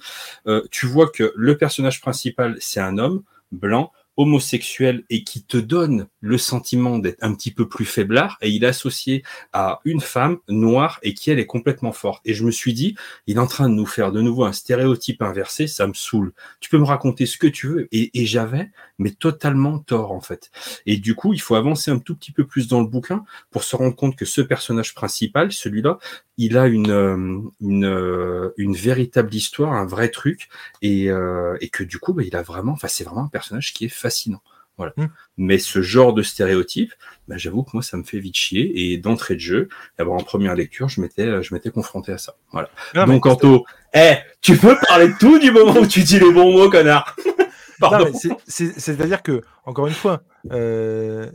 euh, 0.48 0.64
tu 0.72 0.86
vois 0.86 1.10
que 1.10 1.34
le 1.36 1.58
personnage 1.58 2.02
principal, 2.02 2.58
c'est 2.60 2.80
un 2.80 2.98
homme 2.98 3.24
blanc 3.52 3.92
homosexuel 4.18 5.06
et 5.10 5.24
qui 5.24 5.44
te 5.44 5.56
donne 5.56 6.08
le 6.22 6.38
sentiment 6.38 7.00
d'être 7.00 7.24
un 7.24 7.34
petit 7.34 7.52
peu 7.52 7.68
plus 7.68 7.86
faiblard 7.86 8.38
et 8.42 8.50
il 8.50 8.64
est 8.64 8.68
associé 8.68 9.24
à 9.54 9.80
une 9.86 10.02
femme 10.02 10.38
noire 10.48 11.00
et 11.04 11.14
qui 11.14 11.32
elle 11.32 11.40
est 11.40 11.46
complètement 11.46 11.92
forte. 11.92 12.22
Et 12.26 12.34
je 12.34 12.44
me 12.44 12.52
suis 12.52 12.74
dit, 12.74 12.96
il 13.28 13.38
est 13.38 13.40
en 13.40 13.48
train 13.48 13.70
de 13.70 13.74
nous 13.74 13.86
faire 13.86 14.12
de 14.12 14.22
nouveau 14.22 14.44
un 14.44 14.54
stéréotype 14.54 15.22
inversé, 15.22 15.68
ça 15.68 15.88
me 15.88 15.94
saoule. 15.94 16.34
Tu 16.60 16.70
peux 16.70 16.78
me 16.78 16.86
raconter 16.86 17.26
ce 17.26 17.38
que 17.38 17.48
tu 17.48 17.68
veux. 17.68 17.88
Et, 17.92 18.20
et 18.20 18.26
j'avais, 18.26 18.70
mais 18.98 19.12
totalement 19.12 19.80
tort 19.80 20.12
en 20.12 20.22
fait. 20.22 20.52
Et 20.86 20.98
du 20.98 21.16
coup, 21.16 21.34
il 21.34 21.42
faut 21.42 21.56
avancer 21.56 21.92
un 21.92 22.00
tout 22.00 22.16
petit 22.16 22.32
peu 22.32 22.46
plus 22.46 22.68
dans 22.68 22.82
le 22.82 22.88
bouquin 22.88 23.24
pour 23.52 23.64
se 23.64 23.76
rendre 23.76 23.96
compte 23.96 24.16
que 24.16 24.26
ce 24.26 24.42
personnage 24.42 24.94
principal, 24.94 25.52
celui-là, 25.52 26.00
il 26.38 26.58
a 26.58 26.68
une, 26.68 26.92
euh, 26.92 27.42
une, 27.60 27.86
euh, 27.86 28.54
une 28.58 28.76
véritable 28.76 29.34
histoire, 29.34 29.74
un 29.74 29.86
vrai 29.86 30.10
truc, 30.10 30.50
et, 30.82 31.10
euh, 31.10 31.58
et 31.62 31.70
que 31.70 31.84
du 31.84 32.00
coup, 32.00 32.14
bah, 32.14 32.24
il 32.24 32.36
a 32.36 32.42
vraiment, 32.42 32.74
enfin, 32.74 32.88
c'est 32.88 33.04
vraiment 33.04 33.26
un 33.26 33.30
personnage 33.30 33.74
qui 33.74 33.86
est 33.86 33.90
fascinant. 33.90 34.42
Voilà. 34.80 34.94
Mm. 34.98 35.06
Mais 35.38 35.58
ce 35.60 35.82
genre 35.84 36.14
de 36.14 36.24
stéréotype, 36.24 36.94
bah, 37.28 37.36
j'avoue 37.38 37.64
que 37.64 37.70
moi, 37.74 37.84
ça 37.84 37.98
me 37.98 38.04
fait 38.04 38.20
vite 38.20 38.36
chier. 38.36 38.92
Et 38.92 38.98
d'entrée 38.98 39.36
de 39.36 39.40
jeu, 39.42 39.70
d'abord 39.98 40.16
en 40.16 40.24
première 40.24 40.56
lecture, 40.56 40.90
je 40.90 41.02
m'étais, 41.02 41.44
je 41.44 41.54
m'étais 41.54 41.70
confronté 41.70 42.12
à 42.14 42.18
ça. 42.18 42.36
Voilà. 42.52 42.70
Non, 42.96 43.06
Donc, 43.06 43.26
Anto, 43.26 43.66
eh, 43.94 44.16
tu 44.42 44.58
peux 44.58 44.76
parler 44.88 45.10
de 45.10 45.18
tout 45.20 45.38
du 45.38 45.52
moment 45.52 45.76
où 45.78 45.86
tu 45.86 46.02
dis 46.02 46.18
les 46.20 46.32
bons 46.32 46.52
mots, 46.54 46.70
connard. 46.70 47.16
Pardon. 47.80 48.12
C'est-à-dire 48.48 49.22
que, 49.22 49.42
encore 49.66 49.88
une 49.88 49.94
fois, 49.94 50.24
euh, 50.52 51.30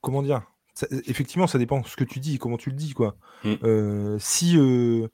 comment 0.00 0.22
dire? 0.22 0.42
Ça- 0.74 0.86
Effectivement, 1.06 1.46
ça 1.46 1.58
dépend 1.58 1.80
de 1.80 1.86
ce 1.86 1.96
que 1.96 2.04
tu 2.04 2.20
dis, 2.20 2.38
comment 2.38 2.56
tu 2.56 2.70
le 2.70 2.76
dis. 2.76 2.92
quoi. 2.94 3.16
Mm. 3.44 3.54
Euh, 3.64 4.16
si 4.18 4.56
euh, 4.58 5.08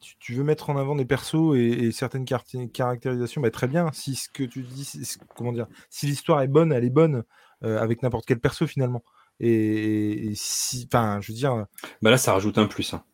tu, 0.00 0.16
tu 0.18 0.34
veux 0.34 0.44
mettre 0.44 0.70
en 0.70 0.76
avant 0.76 0.94
des 0.94 1.04
persos 1.04 1.56
et, 1.56 1.86
et 1.86 1.92
certaines 1.92 2.24
caractérisations, 2.24 3.40
bah, 3.40 3.50
très 3.50 3.68
bien. 3.68 3.90
Si 3.92 4.14
ce 4.14 4.28
que 4.28 4.44
tu 4.44 4.62
dis, 4.62 4.88
comment 5.36 5.52
dire, 5.52 5.66
si 5.90 6.06
l'histoire 6.06 6.42
est 6.42 6.48
bonne, 6.48 6.72
elle 6.72 6.84
est 6.84 6.90
bonne 6.90 7.24
euh, 7.64 7.78
avec 7.80 8.02
n'importe 8.02 8.26
quel 8.26 8.40
perso 8.40 8.66
finalement. 8.66 9.02
Et, 9.40 10.28
et 10.28 10.32
si, 10.34 10.88
enfin, 10.92 11.20
je 11.20 11.32
veux 11.32 11.36
dire, 11.36 11.66
Bah 12.02 12.10
là, 12.10 12.18
ça 12.18 12.32
rajoute 12.32 12.58
un 12.58 12.66
plus. 12.66 12.94
Hein. 12.94 13.04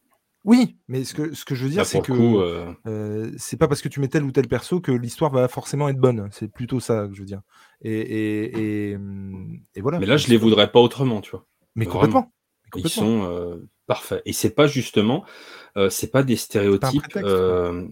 oui, 0.45 0.77
mais 0.89 1.05
ce 1.05 1.15
que, 1.15 1.35
ce 1.35 1.45
que 1.45 1.55
je 1.55 1.65
veux 1.65 1.71
dire, 1.71 1.87
c'est 1.87 2.01
que 2.01 2.13
euh, 2.13 2.73
euh, 2.87 3.33
c'est 3.39 3.57
pas 3.57 3.69
parce 3.69 3.81
que 3.81 3.89
tu 3.89 4.01
mets 4.01 4.09
tel 4.09 4.25
ou 4.25 4.33
tel 4.33 4.49
perso 4.49 4.81
que 4.81 4.93
l'histoire 4.93 5.31
va 5.31 5.47
forcément 5.49 5.89
être 5.89 5.99
bonne. 5.99 6.29
C'est 6.33 6.49
plutôt 6.49 6.81
ça 6.81 7.07
que 7.09 7.15
je 7.15 7.21
veux 7.21 7.27
dire. 7.27 7.43
Et, 7.81 7.93
et, 7.93 8.91
et, 8.91 8.97
hum, 8.97 9.61
et 9.75 9.81
voilà. 9.81 9.99
mais 10.01 10.07
là, 10.07 10.17
je 10.17 10.29
les 10.29 10.37
voudrais 10.37 10.71
pas 10.71 10.81
autrement, 10.81 11.21
tu 11.21 11.31
vois. 11.33 11.47
Mais 11.75 11.85
vraiment. 11.85 12.01
complètement. 12.01 12.33
Ils 12.77 12.89
sont 12.89 13.25
euh, 13.25 13.69
parfaits. 13.87 14.23
Et 14.25 14.33
c'est 14.33 14.55
pas 14.55 14.67
justement, 14.67 15.25
euh, 15.77 15.91
c'est 15.91 16.11
pas 16.11 16.23
des 16.23 16.37
stéréotypes 16.37 17.17
euh, 17.17 17.87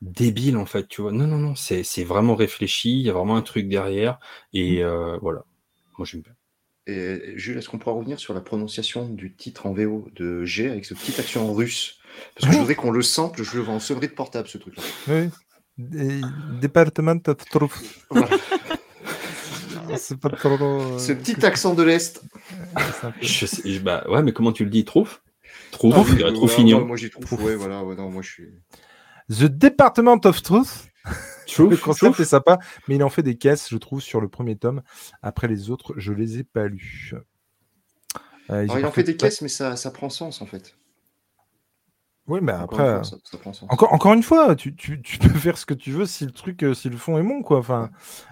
débiles 0.00 0.56
en 0.56 0.66
fait, 0.66 0.86
tu 0.88 1.02
vois. 1.02 1.12
Non, 1.12 1.26
non, 1.26 1.38
non, 1.38 1.54
c'est 1.54 1.82
c'est 1.82 2.04
vraiment 2.04 2.34
réfléchi. 2.34 2.90
Il 3.00 3.06
y 3.06 3.10
a 3.10 3.12
vraiment 3.12 3.36
un 3.36 3.42
truc 3.42 3.68
derrière. 3.68 4.18
Et 4.52 4.82
euh, 4.82 5.18
voilà. 5.20 5.44
Moi, 5.98 6.06
j'aime 6.06 6.22
bien. 6.22 6.34
Et 6.86 7.36
Jules, 7.36 7.58
est-ce 7.58 7.68
qu'on 7.68 7.78
pourra 7.78 7.94
revenir 7.94 8.18
sur 8.18 8.34
la 8.34 8.40
prononciation 8.40 9.08
du 9.08 9.34
titre 9.34 9.66
en 9.66 9.74
VO 9.74 10.08
de 10.14 10.44
G 10.44 10.68
avec 10.68 10.84
ce 10.84 10.94
petit 10.94 11.20
accent 11.20 11.52
russe? 11.52 11.98
Parce 12.34 12.46
que 12.46 12.52
je 12.52 12.58
voudrais 12.58 12.74
qu'on 12.74 12.90
le 12.90 13.02
sample, 13.02 13.42
je 13.42 13.56
le 13.56 13.62
vois 13.62 13.74
en 13.74 13.80
sonnerie 13.80 14.08
de 14.08 14.14
portable 14.14 14.48
ce 14.48 14.58
truc-là. 14.58 14.82
Oui. 15.08 15.30
Département 16.60 17.20
of 17.26 17.36
Truth. 17.50 18.04
Voilà. 18.10 18.28
C'est 19.98 20.18
pas 20.18 20.30
trop. 20.30 20.48
euh, 20.60 20.98
Ce 20.98 21.12
petit 21.12 21.44
accent 21.44 21.74
de 21.74 21.82
l'Est. 21.82 22.22
c'est 23.00 23.06
un 23.06 23.10
peu- 23.12 23.18
Je 23.22 23.46
sais- 23.46 23.62
je- 23.70 23.80
bah, 23.80 24.04
ouais, 24.08 24.22
mais 24.22 24.32
comment 24.32 24.52
tu 24.52 24.64
le 24.64 24.70
dis 24.70 24.84
Trouve? 24.84 25.20
Trouve, 25.72 25.94
Ah, 25.96 26.04
je 26.08 26.14
dirais 26.16 26.30
ouais, 26.30 26.34
Trouffignon. 26.36 26.84
Moi, 26.84 26.96
j'y 26.96 27.10
trouve. 27.10 27.42
Ouais, 27.44 27.54
voilà, 27.56 27.82
ouais, 27.84 27.94
non, 27.96 28.10
moi 28.10 28.22
je 28.22 28.30
suis. 28.30 28.48
The 29.28 29.44
Department 29.44 30.20
of 30.24 30.42
Truth. 30.42 30.88
Trouve, 31.46 31.70
Le 31.70 31.76
concept 31.76 32.12
trouve. 32.14 32.20
est 32.20 32.28
sympa, 32.28 32.58
mais 32.88 32.96
il 32.96 33.02
en 33.04 33.08
fait 33.08 33.22
des 33.22 33.36
caisses, 33.36 33.68
je 33.70 33.76
trouve, 33.76 34.00
sur 34.00 34.20
le 34.20 34.28
premier 34.28 34.56
tome. 34.56 34.82
Après 35.22 35.48
les 35.48 35.70
autres, 35.70 35.94
je 35.96 36.12
les 36.12 36.38
ai 36.38 36.44
pas 36.44 36.66
lus. 36.66 37.12
Euh, 38.50 38.64
ils 38.64 38.70
Alors, 38.70 38.74
ont 38.74 38.78
il 38.80 38.86
en 38.86 38.90
fait 38.92 39.04
des 39.04 39.14
pas- 39.14 39.26
caisses, 39.26 39.40
mais 39.42 39.48
ça, 39.48 39.76
ça 39.76 39.90
prend 39.90 40.10
sens 40.10 40.42
en 40.42 40.46
fait. 40.46 40.74
Oui, 42.30 42.38
mais 42.42 42.52
Encore 42.52 42.62
après. 42.80 42.82
une 42.82 42.88
euh, 42.88 42.94
fois, 42.96 43.04
ça, 43.04 43.16
ça 43.24 43.38
prend 43.38 43.52
sens. 43.52 43.68
Encore, 43.70 43.92
encore 43.92 44.12
une 44.14 44.22
fois, 44.22 44.54
tu, 44.56 44.74
tu, 44.74 45.02
tu 45.02 45.18
peux 45.18 45.28
faire 45.38 45.58
ce 45.58 45.66
que 45.66 45.74
tu 45.74 45.90
veux 45.90 46.06
si 46.06 46.24
le 46.24 46.30
truc, 46.32 46.62
euh, 46.62 46.72
si 46.74 46.88
le 46.88 46.96
fond 46.96 47.18
est 47.18 47.22
bon, 47.22 47.42
quoi. 47.42 47.58
Enfin, 47.58 47.90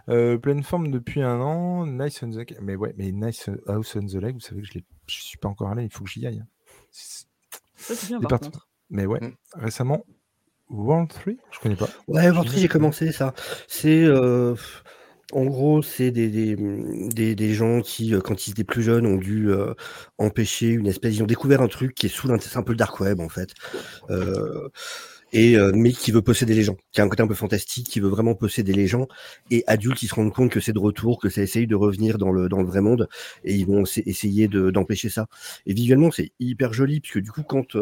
euh, 0.09 0.39
pleine 0.39 0.63
forme 0.63 0.91
depuis 0.91 1.21
un 1.23 1.41
an, 1.41 1.87
Nice 1.87 2.23
on 2.23 2.31
the 2.31 2.39
Mais 2.63 2.77
ouais, 2.77 2.95
mais 2.97 3.13
Nice 3.13 3.51
House 3.67 3.97
on 3.97 4.07
the 4.07 4.15
Lake, 4.15 4.35
vous 4.35 4.41
savez 4.41 4.63
que 4.63 4.67
je 4.69 4.75
l'ai, 4.75 4.85
je 5.09 5.21
suis 5.21 5.37
pas 5.39 5.49
encore 5.49 5.69
allé, 5.69 5.85
il 5.85 5.93
faut 5.93 6.05
que 6.05 6.11
j'y 6.11 6.27
aille. 6.27 6.41
hein. 6.41 6.47
C'est- 6.91 7.27
bien, 8.09 8.21
par 8.21 8.39
contre. 8.41 8.69
Mais 8.91 9.05
ouais, 9.05 9.21
Mm. 9.21 9.33
récemment, 9.55 10.05
World 10.71 11.09
3, 11.11 11.33
je 11.51 11.59
connais 11.61 11.77
pas. 11.77 11.89
Ouais, 12.07 12.31
Ventree, 12.31 12.43
J'imagine. 12.45 12.59
j'ai 12.61 12.69
commencé 12.69 13.13
ça. 13.13 13.35
C'est. 13.67 14.05
euh, 14.05 14.55
en 15.33 15.45
gros, 15.45 15.83
c'est 15.83 16.11
des, 16.11 16.29
des, 16.29 16.57
des, 16.57 17.35
des 17.35 17.55
gens 17.55 17.81
qui, 17.83 18.15
euh, 18.15 18.21
quand 18.21 18.47
ils 18.47 18.53
étaient 18.53 18.65
plus 18.65 18.83
jeunes, 18.83 19.07
ont 19.07 19.17
dû 19.17 19.51
euh, 19.51 19.75
empêcher 20.19 20.69
une 20.69 20.87
espèce. 20.87 21.15
Ils 21.17 21.23
ont 21.23 21.27
découvert 21.27 21.61
un 21.63 21.69
truc 21.69 21.95
qui 21.95 22.07
est 22.07 22.09
sous. 22.09 22.29
C'est 22.41 22.57
un 22.57 22.63
peu 22.63 22.73
le 22.73 22.79
dark 22.79 22.99
web, 23.01 23.21
en 23.21 23.29
fait. 23.29 23.53
Euh, 24.11 24.69
et, 25.33 25.57
euh, 25.59 25.73
mais 25.75 25.93
qui 25.93 26.13
veut 26.13 26.23
posséder 26.23 26.55
les 26.55 26.65
gens. 26.65 26.77
Qui 26.93 27.01
a 27.03 27.05
un 27.05 27.09
côté 27.09 27.23
un 27.23 27.29
peu 27.29 27.35
fantastique, 27.35 27.89
qui 27.89 28.01
veut 28.01 28.09
vraiment 28.09 28.35
posséder 28.35 28.73
les 28.73 28.87
gens. 28.87 29.09
Et 29.51 29.65
adultes, 29.67 30.03
ils 30.03 30.09
se 30.09 30.15
rendent 30.15 30.33
compte 30.35 30.51
que 30.53 30.61
c'est 30.61 30.73
de 30.73 30.79
retour, 30.79 31.21
que 31.21 31.29
ça 31.31 31.43
essaye 31.43 31.67
de 31.67 31.77
revenir 31.77 32.19
dans 32.19 32.33
le, 32.33 32.49
dans 32.49 32.61
le 32.63 32.67
vrai 32.67 32.81
monde. 32.81 33.09
Et 33.45 33.55
ils 33.55 33.67
vont 33.67 33.83
essa- 33.85 34.03
essayer 34.07 34.49
de- 34.49 34.71
d'empêcher 34.71 35.11
ça. 35.11 35.29
Et 35.67 35.75
visuellement, 35.75 36.11
c'est 36.11 36.33
hyper 36.41 36.73
joli, 36.73 37.01
puisque 37.01 37.21
du 37.21 37.33
coup, 37.33 37.43
quand. 37.43 37.77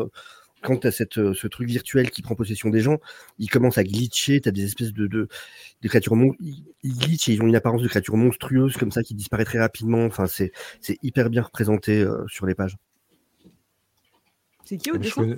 Quand 0.66 0.78
tu 0.78 0.86
as 0.88 0.92
cette, 0.92 1.18
euh, 1.18 1.32
ce 1.32 1.46
truc 1.46 1.68
virtuel 1.68 2.10
qui 2.10 2.22
prend 2.22 2.34
possession 2.34 2.70
des 2.70 2.80
gens, 2.80 2.98
il 3.38 3.48
commence 3.48 3.78
à 3.78 3.84
glitcher, 3.84 4.40
tu 4.40 4.48
as 4.48 4.52
des 4.52 4.64
espèces 4.64 4.92
de, 4.92 5.06
de, 5.06 5.28
de 5.80 5.88
créatures 5.88 6.16
mon... 6.16 6.34
ils, 6.40 6.64
ils 6.82 6.98
glitchent 6.98 7.28
et 7.28 7.34
ils 7.34 7.42
ont 7.42 7.46
une 7.46 7.54
apparence 7.54 7.82
de 7.82 7.88
créatures 7.88 8.16
monstrueuses 8.16 8.76
comme 8.76 8.90
ça 8.90 9.04
qui 9.04 9.14
disparaît 9.14 9.44
très 9.44 9.60
rapidement. 9.60 10.04
Enfin, 10.04 10.26
c'est 10.26 10.50
c'est 10.80 10.98
hyper 11.04 11.30
bien 11.30 11.42
représenté 11.42 12.00
euh, 12.02 12.26
sur 12.26 12.46
les 12.46 12.56
pages. 12.56 12.76
C'est 14.64 14.76
qui 14.76 14.90
au 14.90 14.98
Mais 14.98 15.06
je 15.06 15.36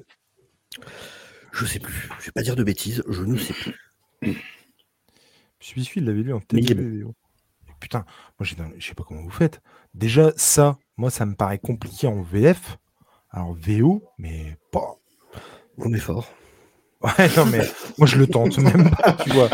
Je 1.53 1.66
sais 1.66 1.79
plus, 1.79 2.09
je 2.20 2.24
vais 2.26 2.33
pas 2.33 2.43
dire 2.43 2.57
de 2.57 2.64
bêtises, 2.64 3.03
je 3.07 3.22
ne 3.22 3.37
sais 3.37 3.53
plus. 3.53 3.74
Celui-ci, 5.61 5.93
il 5.97 6.05
l'avait 6.07 6.22
lu 6.22 6.33
en. 6.33 6.41
Et 6.55 6.62
Putain, 7.81 8.05
moi, 8.39 8.47
je 8.47 8.55
sais 8.85 8.95
pas 8.95 9.05
comment 9.05 9.22
vous 9.22 9.31
faites. 9.31 9.61
Déjà, 9.95 10.33
ça, 10.37 10.79
moi, 10.97 11.11
ça 11.11 11.26
me 11.26 11.35
paraît 11.35 11.59
compliqué 11.59 12.07
en 12.07 12.22
VF. 12.22 12.79
Alors, 13.31 13.55
VO, 13.55 14.03
mais 14.18 14.57
pas. 14.72 14.99
On 15.79 15.93
est 15.93 15.99
fort. 15.99 16.29
Ouais, 17.01 17.29
non, 17.37 17.47
mais 17.47 17.61
moi, 17.97 18.09
je 18.09 18.18
le 18.18 18.26
tente 18.26 18.59
même 18.59 18.91
pas, 18.91 19.12
tu 19.12 19.31
vois. 19.31 19.49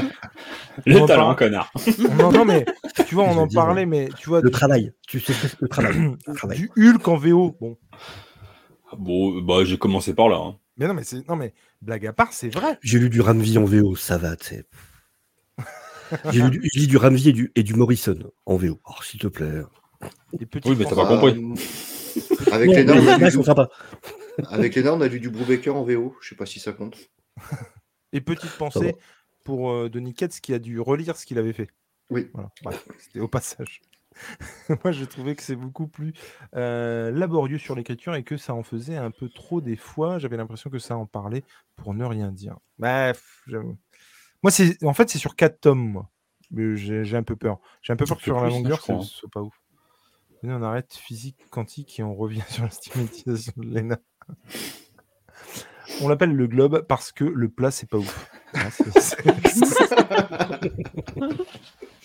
Le 0.87 0.97
On 1.03 1.07
talent, 1.07 1.25
parle- 1.25 1.37
connard. 1.37 1.71
On 2.19 2.21
en- 2.25 2.33
non, 2.33 2.45
mais 2.47 2.65
tu 3.07 3.15
vois, 3.15 3.25
on 3.25 3.37
en 3.37 3.47
dire, 3.47 3.61
parlait, 3.61 3.85
mais 3.85 4.09
tu 4.17 4.31
vois, 4.31 4.41
Le 4.41 4.49
du, 4.49 4.53
travail, 4.53 4.93
tu 5.07 5.21
sais 5.21 5.35
que 5.35 5.57
le 5.61 5.69
travail. 5.69 5.93
le 6.27 6.35
travail. 6.35 6.59
du 6.59 6.71
Hulk 6.89 7.07
en 7.07 7.17
VO. 7.17 7.57
Bon, 7.61 7.77
Bon, 8.97 9.43
bah, 9.43 9.65
j'ai 9.65 9.77
commencé 9.77 10.15
par 10.15 10.29
là. 10.29 10.37
hein. 10.37 10.57
mais 10.79 10.87
non, 10.89 10.95
mais 10.95 11.05
c'est 11.05 11.29
non, 11.29 11.37
mais 11.37 11.53
blague 11.83 12.07
à 12.07 12.13
part, 12.15 12.33
c'est 12.33 12.49
vrai. 12.49 12.79
J'ai 12.83 12.99
lu 12.99 13.11
du 13.11 13.21
Ramvi 13.21 13.59
en 13.59 13.65
VO, 13.65 13.95
ça 13.97 14.17
va, 14.19 14.37
tu 14.37 14.47
sais. 14.47 14.65
J'ai 16.31 16.43
lu 16.43 16.51
du- 16.51 16.61
je 16.73 16.79
lis 16.81 16.87
du 16.87 16.97
Ramvi 16.97 17.29
et 17.29 17.33
du, 17.33 17.53
et 17.57 17.63
du 17.63 17.75
Morrison 17.75 18.17
en 18.47 18.57
VO. 18.57 18.79
Oh, 18.89 19.03
s'il 19.03 19.21
te 19.21 19.27
plaît. 19.27 19.63
Oui, 20.33 20.77
mais 20.79 20.85
t'as 20.85 20.95
pas 20.97 21.07
compris. 21.07 21.35
Euh, 21.37 22.53
Avec 22.53 22.71
les 22.71 22.85
là, 22.85 23.29
je 23.31 23.37
comprends 23.37 23.55
pas. 23.55 23.69
Avec 24.49 24.77
normes, 24.77 25.01
on 25.01 25.05
a 25.05 25.09
lu 25.09 25.21
du 25.21 25.31
Brubaker 25.31 25.75
en 25.75 25.85
VO. 25.85 26.17
Je 26.21 26.31
sais 26.31 26.35
pas 26.37 26.47
si 26.47 26.61
ça 26.61 26.73
compte. 26.73 26.97
Et 28.13 28.21
petite 28.21 28.57
pensée 28.57 28.95
pour 29.45 29.71
euh, 29.71 29.89
Denis 29.89 30.15
Ketz 30.15 30.41
qui 30.41 30.55
a 30.55 30.59
dû 30.59 30.81
relire 30.81 31.17
ce 31.17 31.27
qu'il 31.27 31.39
avait 31.39 31.53
fait. 31.53 31.69
Oui. 32.11 32.31
Voilà, 32.33 32.51
bref, 32.63 32.87
c'était 32.99 33.21
au 33.21 33.29
passage. 33.29 33.81
Moi, 34.85 34.93
j'ai 34.93 35.07
trouvé 35.07 35.35
que 35.35 35.43
c'est 35.43 35.57
beaucoup 35.57 35.89
plus 35.89 36.13
euh, 36.55 37.11
laborieux 37.11 37.59
sur 37.59 37.75
l'écriture 37.75 38.15
et 38.15 38.23
que 38.23 38.37
ça 38.37 38.55
en 38.55 38.63
faisait 38.63 38.97
un 38.97 39.11
peu 39.11 39.29
trop 39.29 39.61
des 39.61 39.77
fois. 39.77 40.19
J'avais 40.19 40.37
l'impression 40.37 40.71
que 40.71 40.79
ça 40.79 40.97
en 40.97 41.07
parlait 41.07 41.45
pour 41.77 41.95
ne 41.95 42.05
rien 42.05 42.31
dire. 42.31 42.57
Bref, 42.79 43.43
j'avoue. 43.47 43.77
Moi, 44.43 44.51
c'est 44.51 44.83
en 44.85 44.95
fait, 44.95 45.11
c'est 45.11 45.19
sur 45.19 45.37
quatre 45.37 45.61
tomes, 45.61 45.89
moi. 45.91 46.11
Mais 46.51 46.77
j'ai 46.77 47.17
un 47.17 47.23
peu 47.23 47.37
peur. 47.37 47.59
J'ai 47.83 47.93
un 47.93 47.97
peu 47.97 48.05
peur 48.05 48.19
que 48.19 48.23
sur 48.23 48.37
la 48.37 48.43
hein, 48.43 48.51
longueur, 48.51 48.81
crois, 48.81 48.97
ce 48.97 49.01
hein. 49.01 49.05
soit 49.05 49.31
pas 49.31 49.41
ouf. 49.41 49.59
Venez, 50.43 50.55
on 50.55 50.63
arrête 50.63 50.95
physique 50.95 51.49
quantique 51.51 51.99
et 51.99 52.03
on 52.03 52.15
revient 52.15 52.43
sur 52.49 52.65
la 52.65 52.71
stigmatisation 52.71 53.55
de 53.57 53.67
Lena. 53.67 53.99
On 56.01 56.09
l'appelle 56.09 56.35
le 56.35 56.47
globe 56.47 56.85
parce 56.89 57.13
que 57.13 57.25
le 57.25 57.49
plat, 57.49 57.71
c'est 57.71 57.89
pas 57.89 57.99
ouf. 57.99 58.31
Ah, 58.55 58.69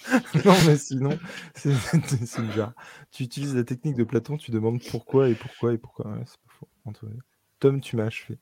non, 0.46 0.56
mais 0.66 0.78
sinon, 0.78 1.18
c'est 1.56 2.42
bizarre. 2.42 2.74
Tu 3.12 3.24
utilises 3.24 3.56
la 3.56 3.64
technique 3.64 3.96
de 3.96 4.04
Platon, 4.04 4.38
tu 4.38 4.52
demandes 4.52 4.82
pourquoi 4.90 5.30
et 5.30 5.36
pourquoi 5.36 5.74
et 5.74 5.78
pourquoi. 5.78 6.08
Ouais, 6.08 6.24
c'est 6.26 6.38
pas 6.38 6.54
faux. 6.60 6.68
Antoine. 6.86 7.20
Tom, 7.60 7.82
tu 7.82 7.96
m'as 7.96 8.06
achevé. 8.06 8.38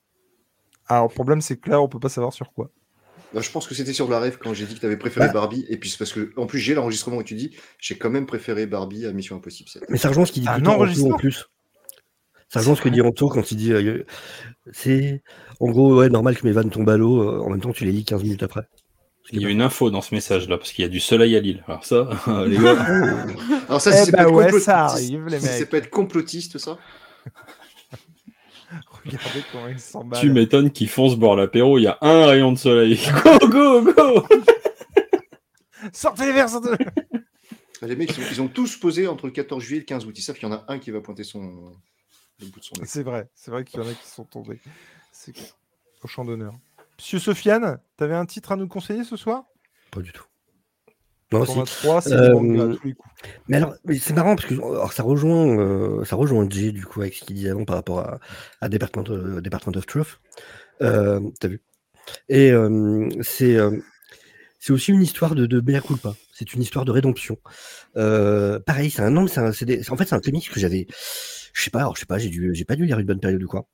Alors, 0.88 1.08
le 1.08 1.14
problème, 1.14 1.42
c'est 1.42 1.58
que 1.58 1.70
là, 1.70 1.82
on 1.82 1.88
peut 1.88 2.00
pas 2.00 2.10
savoir 2.10 2.34
sur 2.34 2.54
quoi. 2.54 2.72
Bah, 3.34 3.42
je 3.42 3.52
pense 3.52 3.68
que 3.68 3.76
c'était 3.76 3.94
sur 3.94 4.10
la 4.10 4.20
rêve 4.20 4.38
quand 4.38 4.54
j'ai 4.54 4.66
dit 4.66 4.76
que 4.76 4.80
tu 4.80 4.86
avais 4.86 4.98
préféré 4.98 5.28
Bah. 5.28 5.34
Barbie. 5.34 5.66
Et 5.70 5.78
puis 5.78 5.90
c'est 5.90 5.98
parce 5.98 6.14
que, 6.14 6.32
en 6.38 6.46
plus, 6.46 6.60
j'ai 6.60 6.74
l'enregistrement 6.74 7.18
où 7.18 7.24
tu 7.24 7.36
dis 7.36 7.56
j'ai 7.80 7.98
quand 7.98 8.10
même 8.10 8.26
préféré 8.26 8.68
Barbie 8.68 9.06
à 9.06 9.12
Mission 9.12 9.36
Impossible 9.36 9.70
7. 9.70 9.84
Mais 9.90 9.98
ça 9.98 10.10
rejoint 10.10 10.26
ce 10.26 10.32
qu'il 10.32 10.44
dit 10.44 10.50
Ah, 10.50 10.60
en 10.60 11.18
plus. 11.18 11.50
Ça 12.50 12.60
rejoint 12.60 12.76
ce 12.76 12.82
que 12.82 12.90
dit 12.90 13.02
Anto 13.02 13.28
quand 13.30 13.52
il 13.52 13.58
dit 13.58 13.74
euh, 13.74 14.06
c'est 14.72 15.22
en 15.60 15.70
gros 15.70 15.96
ouais 15.98 16.10
normal 16.10 16.38
que 16.38 16.46
mes 16.48 16.54
vannes 16.54 16.70
tombent 16.70 16.90
à 16.90 16.98
l'eau 16.98 17.22
euh, 17.22 17.40
en 17.42 17.50
même 17.50 17.60
temps 17.60 17.74
tu 17.74 17.84
les 17.86 17.92
lis 17.92 18.06
15 18.06 18.24
minutes 18.24 18.44
après. 18.44 18.62
Il 19.34 19.42
y 19.42 19.46
a 19.46 19.50
une 19.50 19.62
info 19.62 19.90
dans 19.92 20.00
ce 20.02 20.16
message-là, 20.16 20.58
parce 20.58 20.72
qu'il 20.72 20.84
y 20.84 20.86
a 20.86 20.90
du 20.90 21.02
soleil 21.02 21.36
à 21.36 21.42
Lille. 21.42 21.62
Alors 21.68 21.84
ça, 21.84 22.08
les 22.48 22.58
gars, 22.58 22.78
Alors 23.68 23.82
ça, 23.82 23.92
Eh 23.94 23.98
si 23.98 24.06
c'est 24.06 24.12
bah 24.12 24.20
pas 24.20 24.24
être 24.24 24.32
ouais, 24.34 24.46
complotiste- 24.46 24.66
ça 24.66 24.86
arrive, 24.86 25.26
les 25.28 25.40
si 25.42 25.46
c'est 25.48 25.60
mecs. 25.60 25.70
pas 25.70 25.78
être 25.80 25.90
complotiste, 25.90 26.58
ça. 26.58 26.78
Regardez 29.06 29.44
comment 29.52 29.68
ils 29.68 29.80
s'emballent. 29.80 30.22
tu 30.22 30.30
m'étonnes 30.32 30.72
qu'ils 30.72 30.88
foncent 30.90 31.16
boire 31.18 31.36
l'apéro, 31.36 31.78
il 31.78 31.84
y 31.84 31.88
a 31.88 31.98
un 32.02 32.26
rayon 32.26 32.54
de 32.54 32.58
soleil. 32.58 33.00
Go, 33.24 33.48
go, 33.50 33.82
go 33.94 34.26
Sortez 35.94 36.26
les 36.26 36.32
verres, 36.34 36.50
sortez 36.50 36.70
les 36.72 36.78
verres. 36.78 36.94
Les 37.82 37.96
mecs, 37.96 38.18
ils 38.18 38.22
ont, 38.24 38.28
ils 38.32 38.42
ont 38.42 38.48
tous 38.48 38.78
posé 38.78 39.08
entre 39.08 39.26
le 39.28 39.32
14 39.32 39.62
juillet 39.64 39.78
et 39.78 39.82
le 39.82 39.86
15 39.86 40.06
août. 40.06 40.18
Ils 40.18 40.22
savent 40.22 40.36
qu'il 40.38 40.48
y 40.50 40.52
en 40.52 40.56
a 40.56 40.66
un 40.68 40.80
qui 40.80 40.92
va 40.92 41.00
pointer 41.02 41.24
son 41.24 41.72
le 42.40 42.48
bout 42.48 42.60
de 42.60 42.66
son 42.66 42.76
nez. 42.76 42.86
C'est 42.86 43.04
vrai, 43.04 43.30
c'est 43.36 43.52
vrai 43.52 43.64
qu'il 43.64 43.80
y 43.80 43.84
en 43.84 43.88
a 43.88 43.94
qui 43.94 44.08
sont 44.08 44.24
tombés. 44.26 44.60
C'est. 45.12 45.34
Au 46.04 46.08
champ 46.08 46.24
d'honneur. 46.26 46.54
Monsieur 46.98 47.20
Sofiane, 47.20 47.80
t'avais 47.96 48.16
un 48.16 48.26
titre 48.26 48.52
à 48.52 48.56
nous 48.56 48.68
conseiller 48.68 49.04
ce 49.04 49.18
soir? 49.18 49.44
Pas 49.92 50.02
du 50.02 50.12
tout. 50.12 50.26
Non, 51.32 51.44
T'en 51.46 51.54
si. 51.54 51.60
as 51.60 51.66
trois, 51.66 52.02
c'est 52.02 52.14
Euh, 52.14 52.30
du 52.30 52.34
manga 52.48 52.64
à 52.72 52.76
tous 52.76 52.88
les 52.88 52.94
coups. 52.94 53.14
Mais 53.48 53.58
alors, 53.58 53.76
c'est 54.00 54.14
marrant 54.14 54.36
parce 54.36 54.48
que 54.48 54.54
alors, 54.54 54.94
ça 54.94 55.04
rejoint, 55.04 55.60
euh, 55.60 56.06
ça 56.06 56.16
rejoint 56.16 56.48
Jay 56.50 56.72
du 56.72 56.86
coup 56.86 57.02
avec 57.02 57.16
ce 57.16 57.26
qu'il 57.26 57.36
disait 57.36 57.50
avant 57.50 57.66
par 57.66 57.76
rapport 57.76 58.00
à, 58.00 58.20
à 58.62 58.70
Department, 58.70 59.10
of- 59.10 59.42
Department 59.42 59.76
of 59.76 59.86
Truth. 59.86 60.20
Euh, 60.82 61.20
T'as 61.40 61.48
vu? 61.48 61.62
Et 62.30 62.52
euh, 62.52 63.10
c'est 63.22 63.56
euh, 63.58 63.78
c'est 64.60 64.72
aussi 64.72 64.92
une 64.92 65.02
histoire 65.02 65.36
de, 65.36 65.46
de 65.46 65.60
mea 65.60 65.82
culpa. 65.82 66.16
C'est 66.34 66.54
une 66.54 66.62
histoire 66.62 66.86
de 66.86 66.92
rédemption. 66.92 67.38
Euh, 67.98 68.60
pareil, 68.60 68.90
c'est 68.92 69.02
un 69.02 69.10
nom, 69.10 69.28
c'est 69.28 69.40
un, 69.40 69.50
en 69.50 69.98
fait 69.98 70.06
c'est 70.06 70.14
un 70.16 70.20
comics 70.20 70.50
que 70.50 70.60
j'avais, 70.60 70.88
je 71.58 71.64
sais 71.64 71.72
pas, 71.72 71.80
alors 71.80 71.96
je 71.96 72.02
sais 72.02 72.06
pas, 72.06 72.20
j'ai 72.20 72.30
dû, 72.30 72.52
j'ai 72.54 72.66
pas 72.66 72.76
dû 72.76 72.86
lire 72.86 73.00
une 73.00 73.08
bonne 73.08 73.20
période 73.20 73.42
ou 73.42 73.48
quoi. 73.48 73.68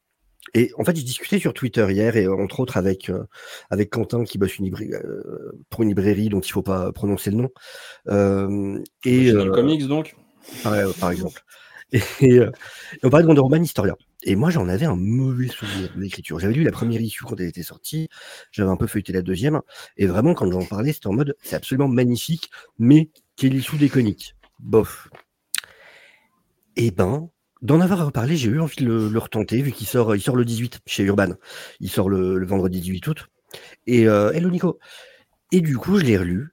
Et 0.53 0.71
en 0.77 0.85
fait, 0.85 0.95
j'ai 0.95 1.03
discuté 1.03 1.37
sur 1.39 1.53
Twitter 1.53 1.85
hier 1.89 2.15
et 2.15 2.27
entre 2.27 2.61
autres 2.61 2.77
avec 2.77 3.09
euh, 3.09 3.23
avec 3.69 3.89
Quentin 3.89 4.23
qui 4.23 4.37
bosse 4.37 4.57
une 4.57 4.65
librairie, 4.65 4.93
euh, 4.93 5.51
pour 5.69 5.83
une 5.83 5.89
librairie 5.89 6.29
dont 6.29 6.39
il 6.39 6.51
faut 6.51 6.61
pas 6.61 6.91
prononcer 6.93 7.31
le 7.31 7.37
nom. 7.37 7.49
Euh, 8.07 8.79
et 9.03 9.31
euh, 9.31 9.51
Comics, 9.51 9.85
donc 9.87 10.15
par, 10.63 10.73
par 10.99 11.11
exemple. 11.11 11.43
Et, 11.91 12.01
et 12.21 12.39
on 13.03 13.09
parlait 13.09 13.25
de 13.25 13.39
Wonder 13.39 13.59
Historia. 13.59 13.95
Et 14.23 14.35
moi, 14.35 14.49
j'en 14.49 14.69
avais 14.69 14.85
un 14.85 14.95
mauvais 14.95 15.47
souvenir 15.47 15.93
de 15.93 16.01
l'écriture. 16.01 16.39
J'avais 16.39 16.53
lu 16.53 16.63
la 16.63 16.71
première 16.71 17.01
issue 17.01 17.23
quand 17.25 17.39
elle 17.39 17.47
était 17.47 17.63
sortie. 17.63 18.07
J'avais 18.51 18.69
un 18.69 18.77
peu 18.77 18.87
feuilleté 18.87 19.11
la 19.11 19.21
deuxième. 19.21 19.61
Et 19.97 20.07
vraiment, 20.07 20.33
quand 20.33 20.49
j'en 20.49 20.65
parlais, 20.65 20.93
c'était 20.93 21.07
en 21.07 21.13
mode, 21.13 21.35
c'est 21.41 21.57
absolument 21.57 21.89
magnifique, 21.89 22.49
mais 22.79 23.09
quelle 23.35 23.53
issue 23.53 23.77
déconique. 23.77 24.35
Bof. 24.59 25.09
Et 26.77 26.91
ben, 26.91 27.29
d'en 27.63 27.79
avoir 27.79 28.05
reparlé, 28.05 28.35
j'ai 28.35 28.49
eu 28.49 28.59
envie 28.59 28.83
de 28.83 28.85
le, 28.85 29.17
retenter, 29.17 29.61
vu 29.61 29.71
qu'il 29.71 29.87
sort, 29.87 30.15
il 30.15 30.21
sort 30.21 30.35
le 30.35 30.45
18 30.45 30.81
chez 30.85 31.03
Urban. 31.03 31.29
Il 31.79 31.89
sort 31.89 32.09
le, 32.09 32.45
vendredi 32.45 32.81
18 32.81 33.07
août. 33.07 33.27
Et 33.87 34.07
euh, 34.07 34.31
hello 34.31 34.49
Nico. 34.49 34.79
Et 35.51 35.61
du 35.61 35.77
coup, 35.77 35.97
je 35.97 36.03
l'ai 36.03 36.17
relu. 36.17 36.49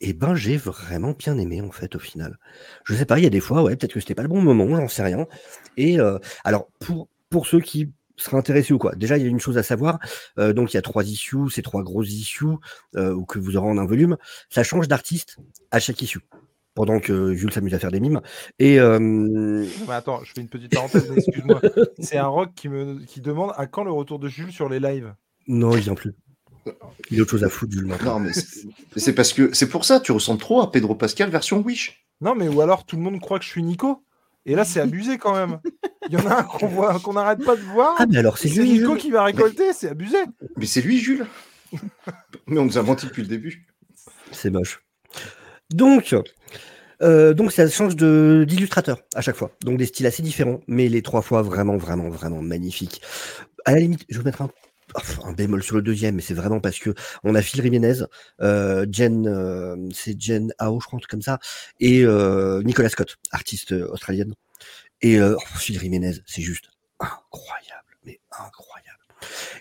Et 0.00 0.12
ben, 0.12 0.34
j'ai 0.34 0.56
vraiment 0.56 1.12
bien 1.12 1.38
aimé, 1.38 1.62
en 1.62 1.70
fait, 1.70 1.94
au 1.94 1.98
final. 1.98 2.38
Je 2.84 2.94
sais 2.94 3.06
pas, 3.06 3.18
il 3.18 3.22
y 3.22 3.26
a 3.26 3.30
des 3.30 3.40
fois, 3.40 3.62
ouais, 3.62 3.76
peut-être 3.76 3.94
que 3.94 4.00
c'était 4.00 4.14
pas 4.14 4.22
le 4.22 4.28
bon 4.28 4.42
moment, 4.42 4.76
j'en 4.76 4.88
sais 4.88 5.04
rien. 5.04 5.26
Et 5.76 6.00
euh, 6.00 6.18
alors, 6.42 6.68
pour, 6.80 7.08
pour 7.30 7.46
ceux 7.46 7.60
qui 7.60 7.92
seraient 8.16 8.36
intéressés 8.36 8.74
ou 8.74 8.78
quoi, 8.78 8.94
déjà, 8.96 9.16
il 9.16 9.22
y 9.22 9.26
a 9.26 9.30
une 9.30 9.40
chose 9.40 9.56
à 9.56 9.62
savoir. 9.62 10.00
euh, 10.38 10.52
donc, 10.52 10.72
il 10.72 10.76
y 10.76 10.78
a 10.78 10.82
trois 10.82 11.04
issues, 11.04 11.48
ces 11.50 11.62
trois 11.62 11.82
grosses 11.82 12.10
issues, 12.10 12.56
euh, 12.96 13.14
ou 13.14 13.24
que 13.24 13.38
vous 13.38 13.56
aurez 13.56 13.68
en 13.68 13.78
un 13.78 13.86
volume. 13.86 14.16
Ça 14.50 14.64
change 14.64 14.88
d'artiste 14.88 15.36
à 15.70 15.78
chaque 15.78 16.02
issue. 16.02 16.20
Pendant 16.74 16.98
que 16.98 17.34
Jules 17.34 17.52
s'amuse 17.52 17.74
à 17.74 17.78
faire 17.78 17.92
des 17.92 18.00
mimes. 18.00 18.20
Et 18.58 18.80
euh, 18.80 19.64
attends, 19.88 20.24
je 20.24 20.32
fais 20.32 20.40
une 20.40 20.48
petite 20.48 20.74
parenthèse, 20.74 21.08
mais 21.08 21.18
excuse-moi. 21.18 21.60
C'est 22.00 22.18
un 22.18 22.26
rock 22.26 22.50
qui 22.56 22.68
me 22.68 22.98
qui 23.04 23.20
demande 23.20 23.52
à 23.56 23.66
quand 23.66 23.84
le 23.84 23.92
retour 23.92 24.18
de 24.18 24.28
Jules 24.28 24.52
sur 24.52 24.68
les 24.68 24.80
lives? 24.80 25.14
Non, 25.46 25.76
il 25.76 25.82
vient 25.82 25.94
plus. 25.94 26.14
Il 27.10 27.18
a 27.18 27.22
autre 27.22 27.30
chose 27.30 27.44
à 27.44 27.48
foutre, 27.48 27.72
Jules, 27.72 27.86
maintenant. 27.86 28.18
Non, 28.18 28.26
mais 28.26 28.32
c'est 28.96 29.14
parce 29.14 29.32
que 29.32 29.52
c'est 29.52 29.68
pour 29.68 29.84
ça, 29.84 30.00
tu 30.00 30.12
ressembles 30.12 30.40
trop 30.40 30.62
à 30.62 30.72
Pedro 30.72 30.94
Pascal 30.94 31.30
version 31.30 31.60
Wish. 31.60 32.04
Non, 32.20 32.34
mais 32.34 32.48
ou 32.48 32.60
alors 32.60 32.86
tout 32.86 32.96
le 32.96 33.02
monde 33.02 33.20
croit 33.20 33.38
que 33.38 33.44
je 33.44 33.50
suis 33.50 33.62
Nico. 33.62 34.02
Et 34.46 34.54
là, 34.54 34.64
c'est 34.64 34.80
abusé 34.80 35.16
quand 35.18 35.34
même. 35.34 35.60
Il 36.08 36.14
y 36.14 36.16
en 36.16 36.26
a 36.26 36.40
un 36.40 36.42
qu'on 36.42 36.66
voit, 36.66 36.98
qu'on 37.00 37.14
n'arrête 37.14 37.42
pas 37.44 37.56
de 37.56 37.62
voir. 37.62 37.94
Ah, 37.98 38.06
mais 38.06 38.18
alors, 38.18 38.36
c'est 38.36 38.48
Nico 38.50 38.92
Jules. 38.92 38.96
qui 38.98 39.10
va 39.10 39.24
récolter, 39.24 39.72
c'est 39.72 39.88
abusé. 39.88 40.18
Mais 40.56 40.66
c'est 40.66 40.82
lui, 40.82 40.98
Jules. 40.98 41.26
mais 42.46 42.58
on 42.58 42.64
nous 42.64 42.78
a 42.78 42.82
menti 42.82 43.06
depuis 43.06 43.22
le 43.22 43.28
début. 43.28 43.66
C'est 44.32 44.50
moche. 44.50 44.84
Donc, 45.74 46.14
euh, 47.02 47.34
donc 47.34 47.50
ça 47.50 47.68
change 47.68 47.96
d'illustrateur 47.96 48.98
à 49.16 49.20
chaque 49.20 49.34
fois. 49.34 49.50
Donc 49.64 49.76
des 49.76 49.86
styles 49.86 50.06
assez 50.06 50.22
différents, 50.22 50.60
mais 50.68 50.88
les 50.88 51.02
trois 51.02 51.20
fois 51.20 51.42
vraiment, 51.42 51.76
vraiment, 51.76 52.08
vraiment 52.08 52.40
magnifiques. 52.40 53.02
À 53.64 53.72
la 53.72 53.80
limite, 53.80 54.04
je 54.08 54.18
vais 54.18 54.24
mettre 54.24 54.42
un, 54.42 55.32
bémol 55.32 55.64
sur 55.64 55.74
le 55.74 55.82
deuxième, 55.82 56.14
mais 56.14 56.22
c'est 56.22 56.34
vraiment 56.34 56.60
parce 56.60 56.78
que 56.78 56.94
on 57.24 57.34
a 57.34 57.42
Phil 57.42 57.60
Jiménez, 57.60 58.04
euh, 58.40 58.86
Jen, 58.88 59.26
euh, 59.26 59.76
c'est 59.92 60.20
Jen 60.20 60.54
Ao, 60.58 60.78
je 60.78 60.86
crois, 60.86 61.00
comme 61.08 61.22
ça, 61.22 61.40
et 61.80 62.04
euh, 62.04 62.62
Nicolas 62.62 62.88
Scott, 62.88 63.16
artiste 63.32 63.72
australienne. 63.72 64.34
Et 65.02 65.20
oh, 65.20 65.36
Phil 65.56 65.80
Jiménez, 65.80 66.12
c'est 66.24 66.42
juste 66.42 66.70
incroyable, 67.00 67.98
mais 68.04 68.20
incroyable. 68.30 69.00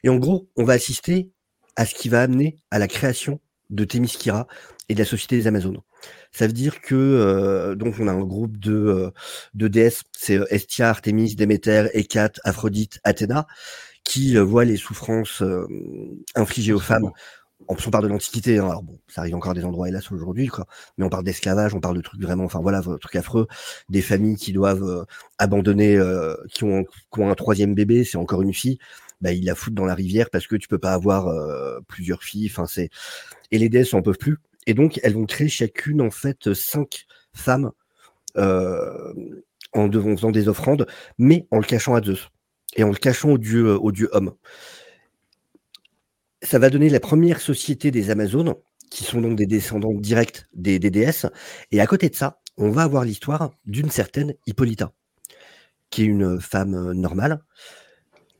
Et 0.03 0.09
en 0.09 0.18
gros, 0.18 0.47
on 0.57 0.64
va 0.64 0.74
assister 0.74 1.32
à 1.76 1.88
ce 1.88 1.95
qui 1.95 2.07
va 2.07 2.22
amener 2.22 2.57
à 2.70 2.78
la 2.78 2.88
création 2.88 3.39
de 3.74 3.86
Themyscira 3.86 4.47
et 4.89 4.93
de 4.93 4.99
la 4.99 5.05
Société 5.05 5.38
des 5.38 5.47
Amazones. 5.47 5.80
Ça 6.32 6.47
veut 6.47 6.53
dire 6.53 6.82
que 6.82 6.95
euh, 6.95 7.76
donc 7.76 7.95
on 7.99 8.07
a 8.07 8.11
un 8.11 8.24
groupe 8.24 8.57
de 8.57 8.74
euh, 8.74 9.11
de 9.53 9.67
déesses, 9.67 10.03
c'est 10.17 10.38
euh, 10.38 10.45
Estia, 10.53 10.89
Artémis, 10.89 11.36
Déméter, 11.36 11.88
Hécate, 11.93 12.39
Aphrodite, 12.43 12.99
Athéna, 13.03 13.47
qui 14.03 14.38
euh, 14.38 14.43
voient 14.43 14.65
les 14.65 14.78
souffrances 14.78 15.41
euh, 15.41 15.67
infligées 16.36 16.74
aux 16.74 16.80
femmes. 16.80 17.11
On 17.69 17.76
on 17.88 17.91
parle 17.91 18.03
de 18.03 18.09
l'Antiquité, 18.09 18.57
hein. 18.57 18.67
alors 18.67 18.84
bon, 18.84 18.99
ça 19.07 19.21
arrive 19.21 19.36
encore 19.36 19.51
à 19.51 19.53
des 19.53 19.63
endroits 19.63 19.88
hélas 19.88 20.11
aujourd'hui, 20.11 20.47
quoi. 20.47 20.65
Mais 20.97 21.05
on 21.05 21.09
parle 21.09 21.24
d'esclavage, 21.24 21.74
on 21.74 21.80
parle 21.80 21.95
de 21.95 22.01
trucs 22.01 22.21
vraiment, 22.21 22.43
enfin 22.43 22.59
voilà, 22.59 22.82
trucs 22.99 23.15
affreux, 23.15 23.47
des 23.88 24.01
familles 24.01 24.36
qui 24.36 24.51
doivent 24.51 24.84
euh, 24.84 25.05
abandonner, 25.38 25.97
qui 26.53 26.65
ont 26.65 26.84
qui 26.84 27.19
ont 27.21 27.30
un 27.30 27.36
troisième 27.36 27.74
bébé, 27.74 28.03
c'est 28.03 28.17
encore 28.17 28.41
une 28.41 28.53
fille, 28.53 28.80
bah 29.24 29.32
ils 29.32 29.45
la 29.45 29.55
foutent 29.55 29.74
dans 29.74 29.86
la 29.86 29.95
rivière 29.95 30.30
parce 30.30 30.45
que 30.45 30.55
tu 30.55 30.67
peux 30.67 30.78
pas 30.78 30.93
avoir 30.93 31.28
euh, 31.28 31.80
plusieurs 31.88 32.24
filles. 32.24 32.47
Enfin 32.51 32.67
c'est 32.67 32.89
et 33.51 33.57
les 33.57 33.69
déesses 33.69 33.93
en 33.93 34.01
peuvent 34.01 34.17
plus. 34.17 34.38
Et 34.65 34.74
donc, 34.74 34.99
elles 35.03 35.13
vont 35.13 35.26
créer 35.26 35.49
chacune, 35.49 36.01
en 36.01 36.11
fait, 36.11 36.53
cinq 36.53 37.05
femmes 37.34 37.71
euh, 38.38 39.13
en, 39.74 39.91
faisant 39.91 40.32
des 40.32 40.47
offrandes, 40.47 40.88
mais 41.17 41.47
en 41.51 41.57
le 41.57 41.63
cachant 41.63 41.95
à 41.95 42.01
Zeus 42.01 42.30
et 42.76 42.84
en 42.84 42.89
le 42.89 42.95
cachant 42.95 43.30
au 43.32 43.38
dieu, 43.38 43.78
au 43.80 43.91
dieu 43.91 44.09
homme. 44.13 44.34
Ça 46.41 46.59
va 46.59 46.69
donner 46.69 46.89
la 46.89 46.99
première 46.99 47.39
société 47.39 47.91
des 47.91 48.09
Amazones, 48.09 48.55
qui 48.89 49.03
sont 49.03 49.21
donc 49.21 49.38
des 49.38 49.45
descendants 49.45 49.93
directs 49.93 50.45
des, 50.53 50.80
des 50.80 50.91
déesses. 50.91 51.26
Et 51.71 51.80
à 51.80 51.88
côté 51.88 52.09
de 52.09 52.15
ça, 52.15 52.41
on 52.57 52.69
va 52.69 52.84
avoir 52.84 53.03
l'histoire 53.03 53.51
d'une 53.65 53.89
certaine 53.89 54.34
Hippolyta, 54.47 54.91
qui 55.89 56.03
est 56.03 56.05
une 56.05 56.39
femme 56.39 56.76
euh, 56.76 56.93
normale, 56.93 57.43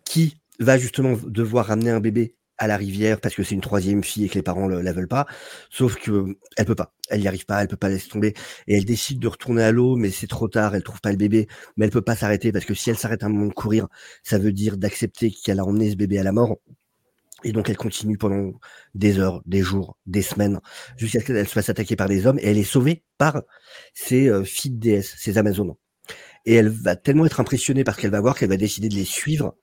qui 0.06 0.38
va 0.60 0.78
justement 0.78 1.18
devoir 1.26 1.68
ramener 1.68 1.92
un 1.92 2.00
bébé 2.00 2.36
à 2.58 2.68
la 2.68 2.78
rivière 2.78 3.20
parce 3.20 3.36
que 3.36 3.44
c'est 3.44 3.56
une 3.56 3.62
troisième 3.62 4.04
fille 4.04 4.26
et 4.26 4.30
que 4.30 4.36
les 4.36 4.44
parents 4.44 4.68
ne 4.70 4.80
la 4.80 4.94
veulent 4.94 5.08
pas. 5.08 5.26
Sauf 5.70 5.96
que 5.96 6.12
euh, 6.12 6.40
elle 6.58 6.66
peut 6.66 6.76
pas, 6.76 6.94
elle 7.10 7.22
n'y 7.22 7.28
arrive 7.28 7.46
pas, 7.46 7.62
elle 7.62 7.68
peut 7.68 7.78
pas 7.78 7.90
laisser 7.90 8.10
tomber 8.10 8.34
et 8.68 8.78
elle 8.78 8.86
décide 8.86 9.20
de 9.20 9.28
retourner 9.28 9.64
à 9.64 9.72
l'eau, 9.72 9.96
mais 9.96 10.12
c'est 10.12 10.28
trop 10.28 10.48
tard, 10.48 10.76
elle 10.76 10.84
trouve 10.84 11.02
pas 11.02 11.12
le 11.12 11.18
bébé, 11.18 11.48
mais 11.78 11.86
elle 11.86 11.92
peut 11.92 12.02
pas 12.02 12.16
s'arrêter 12.16 12.52
parce 12.52 12.66
que 12.66 12.74
si 12.74 12.90
elle 12.90 12.98
s'arrête 12.98 13.24
un 13.24 13.30
moment 13.30 13.48
de 13.48 13.54
courir, 13.54 13.88
ça 14.24 14.38
veut 14.38 14.52
dire 14.54 14.78
d'accepter 14.78 15.32
qu'elle 15.32 15.60
a 15.60 15.66
emmené 15.66 15.92
ce 15.92 15.96
bébé 15.96 16.20
à 16.20 16.24
la 16.24 16.32
mort. 16.32 16.58
Et 17.44 17.52
donc 17.52 17.70
elle 17.70 17.78
continue 17.78 18.18
pendant 18.18 18.54
des 18.96 19.20
heures, 19.20 19.42
des 19.46 19.62
jours, 19.62 19.98
des 20.06 20.22
semaines, 20.22 20.62
jusqu'à 20.96 21.20
ce 21.20 21.26
qu'elle 21.26 21.48
se 21.48 21.54
fasse 21.54 21.70
attaquer 21.70 21.96
par 21.96 22.08
des 22.08 22.26
hommes 22.26 22.40
et 22.40 22.50
elle 22.50 22.58
est 22.58 22.64
sauvée 22.64 23.04
par 23.18 23.42
ses 23.94 24.30
euh, 24.30 24.44
filles 24.44 24.72
de 24.72 24.80
déesses, 24.80 25.16
ses 25.18 25.38
amazones. 25.38 25.74
Et 26.46 26.54
elle 26.56 26.70
va 26.70 26.96
tellement 26.96 27.26
être 27.26 27.40
impressionnée 27.40 27.84
par 27.84 27.96
ce 27.96 28.02
qu'elle 28.02 28.12
va 28.12 28.22
voir 28.22 28.38
qu'elle 28.38 28.50
va 28.50 28.58
décider 28.58 28.90
de 28.90 28.96
les 28.96 29.06
suivre. 29.06 29.56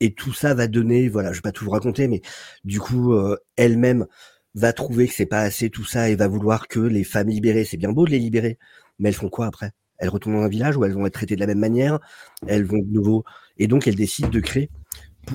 Et 0.00 0.14
tout 0.14 0.32
ça 0.32 0.54
va 0.54 0.66
donner, 0.68 1.08
voilà, 1.08 1.32
je 1.32 1.38
vais 1.38 1.42
pas 1.42 1.52
tout 1.52 1.64
vous 1.64 1.70
raconter, 1.70 2.08
mais 2.08 2.20
du 2.64 2.80
coup, 2.80 3.14
euh, 3.14 3.36
elle-même 3.56 4.06
va 4.54 4.72
trouver 4.72 5.06
que 5.08 5.14
c'est 5.14 5.26
pas 5.26 5.40
assez 5.40 5.70
tout 5.70 5.84
ça 5.84 6.10
et 6.10 6.16
va 6.16 6.28
vouloir 6.28 6.68
que 6.68 6.80
les 6.80 7.04
femmes 7.04 7.28
libérées, 7.28 7.64
c'est 7.64 7.76
bien 7.76 7.92
beau 7.92 8.06
de 8.06 8.10
les 8.10 8.18
libérer, 8.18 8.58
mais 8.98 9.08
elles 9.10 9.14
font 9.14 9.28
quoi 9.30 9.46
après? 9.46 9.72
Elles 9.98 10.08
retournent 10.10 10.36
dans 10.36 10.42
un 10.42 10.48
village 10.48 10.76
où 10.76 10.84
elles 10.84 10.92
vont 10.92 11.06
être 11.06 11.14
traitées 11.14 11.36
de 11.36 11.40
la 11.40 11.46
même 11.46 11.58
manière, 11.58 11.98
elles 12.46 12.64
vont 12.64 12.78
de 12.78 12.92
nouveau, 12.92 13.24
et 13.58 13.66
donc 13.68 13.86
elles 13.88 13.96
décident 13.96 14.28
de 14.28 14.40
créer. 14.40 14.70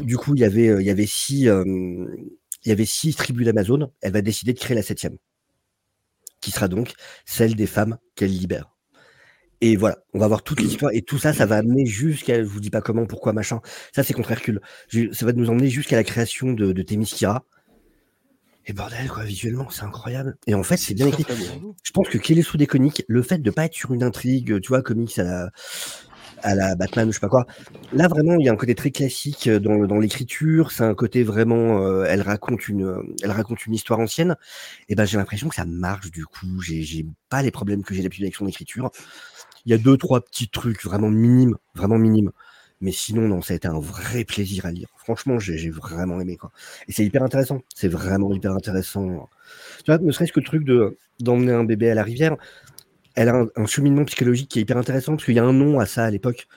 Du 0.04 0.18
coup, 0.18 0.36
il 0.36 0.42
y 0.42 0.46
avait, 0.46 0.70
euh, 0.70 0.82
il 0.82 0.88
y 0.88 0.92
avait 0.92 1.06
six, 1.08 1.50
euh, 1.50 1.64
il 2.64 2.70
y 2.70 2.72
avait 2.72 2.86
six 2.86 3.16
tribus 3.16 3.46
d'Amazon. 3.46 3.92
Elle 4.02 4.14
va 4.14 4.22
décider 4.22 4.54
de 4.54 4.60
créer 4.60 4.76
la 4.76 4.84
septième. 4.84 5.18
qui 6.42 6.52
sera 6.52 6.68
donc 6.68 6.94
celle 7.26 7.56
des 7.56 7.68
femmes 7.68 7.98
qu'elle 8.16 8.32
libère. 8.32 8.76
Et 9.62 9.76
voilà, 9.76 10.00
on 10.14 10.20
va 10.20 10.28
voir 10.28 10.44
toute 10.44 10.60
l'histoire. 10.60 10.92
Et 10.94 11.02
tout 11.04 11.20
ça, 11.20 11.34
ça 11.34 11.46
va 11.46 11.58
amener 11.58 11.86
jusqu'à, 11.86 12.40
je 12.40 12.48
vous 12.48 12.60
dis 12.60 12.72
pas 12.72 12.82
comment, 12.82 13.06
pourquoi, 13.06 13.32
machin. 13.32 13.62
Ça, 13.94 14.04
c'est 14.04 14.14
contre 14.14 14.32
Hercule. 14.32 14.60
Je- 14.90 15.12
Ça 15.14 15.26
va 15.26 15.34
nous 15.34 15.50
emmener 15.50 15.70
jusqu'à 15.70 15.96
la 15.96 16.04
création 16.04 16.54
de, 16.54 16.72
de 16.72 16.82
Themyscira. 16.82 17.46
Et 18.68 18.74
bordel, 18.74 19.08
quoi, 19.10 19.24
visuellement, 19.24 19.70
c'est 19.70 19.84
incroyable. 19.84 20.36
Et 20.48 20.54
en 20.54 20.64
fait, 20.64 20.78
c'est 20.78 20.94
bien 20.94 21.08
écrit. 21.08 21.26
Je 21.84 21.92
pense 21.92 22.08
que 22.10 22.18
qu'il 22.18 22.38
est 22.40 22.44
sous 22.44 22.58
des 22.58 22.68
coniques, 22.68 23.04
le 23.08 23.22
fait 23.24 23.40
de 23.40 23.52
pas 23.52 23.66
être 23.66 23.74
sur 23.74 23.94
une 23.94 24.04
intrigue, 24.04 24.60
tu 24.62 24.68
vois, 24.70 24.82
comics 24.84 25.18
à 25.18 25.24
la, 25.24 25.50
à 26.44 26.56
la 26.56 26.76
Batman 26.76 27.08
ou 27.08 27.12
je 27.12 27.16
sais 27.18 27.20
pas 27.22 27.28
quoi. 27.28 27.46
Là, 27.94 28.08
vraiment, 28.08 28.36
il 28.40 28.46
y 28.46 28.50
a 28.50 28.52
un 28.52 28.56
côté 28.56 28.74
très 28.76 28.92
classique 28.92 29.50
dans, 29.50 29.86
dans 29.86 29.98
l'écriture. 30.00 30.72
C'est 30.72 30.84
un 30.84 30.94
côté 30.96 31.24
vraiment, 31.24 31.84
euh, 31.86 32.06
elle 32.08 32.22
raconte 32.22 32.68
une, 32.68 32.84
euh, 32.86 33.02
elle 33.24 33.32
raconte 33.32 33.66
une 33.66 33.74
histoire 33.74 34.00
ancienne. 34.00 34.36
Et 34.90 34.96
ben, 34.96 35.06
j'ai 35.06 35.18
l'impression 35.18 35.50
que 35.50 35.56
ça 35.56 35.66
marche 35.66 36.12
du 36.12 36.26
coup. 36.26 36.62
J'ai, 36.62 36.84
j'ai 36.84 37.06
pas 37.30 37.42
les 37.42 37.52
problèmes 37.52 37.84
que 37.84 37.94
j'ai 37.96 38.04
d'habitude 38.04 38.26
avec 38.26 38.36
son 38.36 38.48
écriture. 38.48 38.92
Il 39.66 39.72
y 39.72 39.74
a 39.74 39.78
deux, 39.78 39.98
trois 39.98 40.22
petits 40.22 40.50
trucs 40.50 40.84
vraiment 40.84 41.10
minimes, 41.10 41.58
vraiment 41.76 41.98
minimes. 41.98 42.32
Mais 42.82 42.92
sinon, 42.92 43.28
non, 43.28 43.42
ça 43.42 43.54
a 43.54 43.58
été 43.58 43.68
un 43.68 43.80
vrai 43.80 44.24
plaisir 44.26 44.66
à 44.66 44.72
lire. 44.72 44.88
Franchement, 44.98 45.38
j'ai, 45.38 45.70
vraiment 45.70 46.20
aimé, 46.20 46.36
quoi. 46.36 46.52
Et 46.88 46.92
c'est 46.92 47.06
hyper 47.06 47.22
intéressant. 47.22 47.62
C'est 47.76 47.88
vraiment 47.88 48.34
hyper 48.34 48.54
intéressant. 48.54 49.30
Tu 49.86 49.92
vois, 49.92 50.00
ne 50.00 50.12
serait-ce 50.12 50.34
que 50.34 50.40
le 50.40 50.46
truc 50.46 50.64
de, 50.64 50.98
d'emmener 51.20 51.52
un 51.52 51.64
bébé 51.64 51.92
à 51.92 51.96
la 51.96 52.04
rivière, 52.04 52.38
elle 53.16 53.30
a 53.30 53.36
un, 53.36 53.48
un 53.56 53.66
cheminement 53.68 54.06
psychologique 54.06 54.50
qui 54.50 54.60
est 54.60 54.62
hyper 54.64 54.78
intéressant 54.78 55.14
parce 55.14 55.26
qu'il 55.26 55.36
y 55.36 55.40
a 55.40 55.44
un 55.44 55.54
nom 55.54 55.80
à 55.80 55.86
ça 55.86 56.06
à 56.06 56.10
l'époque. 56.10 56.48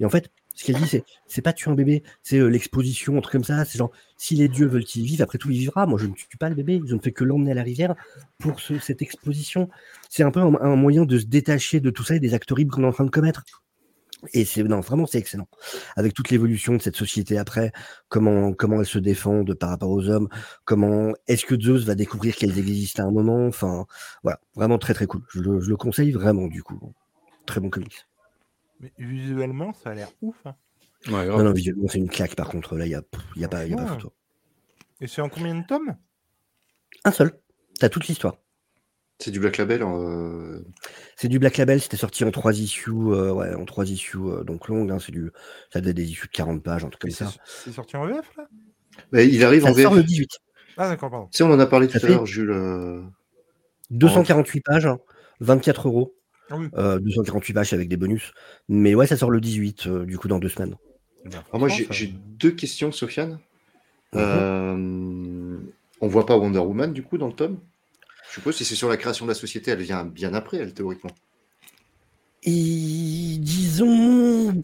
Et 0.00 0.04
en 0.04 0.10
fait, 0.10 0.30
ce 0.58 0.64
qu'elle 0.64 0.76
dit, 0.76 0.88
c'est 0.88 1.04
c'est 1.28 1.40
pas 1.40 1.52
tuer 1.52 1.70
un 1.70 1.74
bébé, 1.74 2.02
c'est 2.22 2.38
euh, 2.38 2.48
l'exposition, 2.48 3.16
un 3.16 3.20
truc 3.20 3.32
comme 3.32 3.44
ça. 3.44 3.64
C'est 3.64 3.78
genre, 3.78 3.92
si 4.16 4.34
les 4.34 4.48
dieux 4.48 4.66
veulent 4.66 4.84
qu'il 4.84 5.04
vive, 5.04 5.22
après 5.22 5.38
tout, 5.38 5.50
il 5.50 5.58
vivra. 5.58 5.86
Moi, 5.86 5.98
je 6.00 6.06
ne 6.06 6.14
tue 6.14 6.36
pas 6.36 6.48
le 6.48 6.56
bébé, 6.56 6.82
je 6.84 6.94
ne 6.96 7.00
fais 7.00 7.12
que 7.12 7.22
l'emmener 7.22 7.52
à 7.52 7.54
la 7.54 7.62
rivière 7.62 7.94
pour 8.38 8.58
ce- 8.58 8.78
cette 8.80 9.00
exposition. 9.00 9.68
C'est 10.10 10.24
un 10.24 10.32
peu 10.32 10.40
un, 10.40 10.52
un 10.60 10.74
moyen 10.74 11.04
de 11.04 11.16
se 11.16 11.26
détacher 11.26 11.78
de 11.78 11.90
tout 11.90 12.02
ça 12.02 12.16
et 12.16 12.20
des 12.20 12.34
actes 12.34 12.50
horribles 12.50 12.72
qu'on 12.72 12.82
est 12.82 12.86
en 12.88 12.92
train 12.92 13.04
de 13.04 13.10
commettre. 13.10 13.44
Et 14.34 14.44
c'est 14.44 14.64
non, 14.64 14.80
vraiment, 14.80 15.06
c'est 15.06 15.18
excellent. 15.18 15.46
Avec 15.94 16.12
toute 16.12 16.30
l'évolution 16.30 16.74
de 16.74 16.82
cette 16.82 16.96
société 16.96 17.38
après, 17.38 17.70
comment 18.08 18.52
comment 18.52 18.80
elle 18.80 18.86
se 18.86 18.98
défend 18.98 19.44
de- 19.44 19.54
par 19.54 19.70
rapport 19.70 19.90
aux 19.90 20.08
hommes, 20.08 20.28
comment 20.64 21.12
est-ce 21.28 21.46
que 21.46 21.54
Zeus 21.60 21.84
va 21.84 21.94
découvrir 21.94 22.34
qu'elles 22.34 22.58
existent 22.58 23.04
à 23.04 23.06
un 23.06 23.12
moment? 23.12 23.46
Enfin, 23.46 23.86
voilà, 24.24 24.40
vraiment 24.56 24.78
très 24.78 24.92
très 24.94 25.06
cool. 25.06 25.22
Je 25.28 25.40
le, 25.40 25.60
je 25.60 25.68
le 25.70 25.76
conseille 25.76 26.10
vraiment 26.10 26.48
du 26.48 26.64
coup. 26.64 26.80
Très 27.46 27.60
bon 27.60 27.70
comics. 27.70 28.07
Mais 28.80 28.92
visuellement, 28.98 29.72
ça 29.72 29.90
a 29.90 29.94
l'air 29.94 30.10
ouf. 30.22 30.36
hein. 30.46 30.54
Ouais, 31.06 31.26
grave. 31.26 31.38
Non, 31.38 31.44
non, 31.44 31.52
visuellement, 31.52 31.88
c'est 31.88 31.98
une 31.98 32.08
claque 32.10 32.34
par 32.34 32.48
contre. 32.48 32.76
Là, 32.76 32.86
il 32.86 32.90
n'y 32.90 32.94
a, 32.94 33.02
y 33.36 33.44
a, 33.44 33.48
pas, 33.48 33.66
y 33.66 33.72
a 33.72 33.76
pas 33.76 33.82
Ouais. 33.84 33.88
photo. 33.88 34.12
Et 35.00 35.06
c'est 35.06 35.20
en 35.20 35.28
combien 35.28 35.54
de 35.54 35.66
tomes? 35.66 35.96
Un 37.04 37.12
seul. 37.12 37.38
T'as 37.78 37.88
toute 37.88 38.06
l'histoire. 38.08 38.36
C'est 39.20 39.30
du 39.32 39.40
Black 39.40 39.56
Label. 39.58 39.82
euh, 39.82 40.62
C'est 41.16 41.28
du 41.28 41.38
Black 41.40 41.56
Label, 41.56 41.80
c'était 41.80 41.96
sorti 41.96 42.24
en 42.24 42.30
trois 42.30 42.52
issues, 42.58 42.90
euh, 42.90 43.32
ouais, 43.32 43.52
en 43.54 43.64
trois 43.64 43.88
issues 43.90 44.16
euh, 44.18 44.44
donc 44.44 44.68
longues. 44.68 44.90
hein, 44.92 44.98
c'est 45.00 45.10
du, 45.12 45.30
ça 45.72 45.80
devait 45.80 45.90
être 45.90 45.96
des 45.96 46.08
issues 46.10 46.26
de 46.28 46.32
40 46.32 46.62
pages, 46.62 46.84
un 46.84 46.88
truc 46.88 47.00
comme 47.02 47.10
Mais 47.10 47.14
c'est 47.14 47.24
ça. 47.24 47.32
c'est 47.44 47.72
sorti 47.72 47.96
en 47.96 48.06
VF 48.06 48.36
là? 48.36 48.48
Bah, 49.12 49.22
il 49.22 49.42
arrive 49.44 49.62
Ça 49.64 49.70
en 49.70 49.72
VF. 49.72 49.84
sort 49.86 49.94
le 49.94 50.04
18. 50.04 50.30
Ah 50.76 50.88
d'accord, 50.88 51.10
pardon. 51.10 51.26
Tu 51.32 51.38
sais, 51.38 51.42
on 51.44 51.50
en 51.52 51.58
a 51.58 51.66
parlé 51.66 51.88
tout 51.88 51.98
à 52.00 52.06
l'heure, 52.06 52.26
Jules. 52.26 52.50
euh, 52.50 53.02
248 53.90 54.60
pages, 54.60 54.86
hein, 54.86 54.98
24 55.40 55.88
euros. 55.88 56.14
Ah 56.50 56.56
oui. 56.56 56.68
Euh, 56.76 56.98
248 56.98 57.52
pages 57.54 57.72
avec 57.72 57.88
des 57.88 57.96
bonus. 57.96 58.32
Mais 58.68 58.94
ouais, 58.94 59.06
ça 59.06 59.16
sort 59.16 59.30
le 59.30 59.40
18, 59.40 59.86
euh, 59.86 60.04
du 60.06 60.18
coup, 60.18 60.28
dans 60.28 60.38
deux 60.38 60.48
semaines. 60.48 60.76
Eh 61.24 61.28
ben, 61.28 61.42
Alors 61.52 61.60
moi, 61.60 61.68
j'ai 61.68 61.86
ça- 61.86 62.04
deux 62.38 62.52
questions, 62.52 62.92
Sofiane. 62.92 63.38
Mhm. 64.12 64.20
Euh, 64.20 65.58
on 66.00 66.08
voit 66.08 66.26
pas 66.26 66.36
Wonder 66.36 66.60
Woman, 66.60 66.92
du 66.92 67.02
coup, 67.02 67.18
dans 67.18 67.26
le 67.26 67.34
tome? 67.34 67.58
Je 68.28 68.34
suppose 68.34 68.56
si 68.56 68.64
c'est 68.64 68.74
sur 68.74 68.88
la 68.88 68.96
création 68.96 69.24
de 69.24 69.30
la 69.30 69.34
société, 69.34 69.70
elle 69.70 69.82
vient 69.82 70.04
bien 70.04 70.34
après, 70.34 70.58
elle, 70.58 70.74
théoriquement. 70.74 71.10
Et 72.44 73.36
disons. 73.40 74.62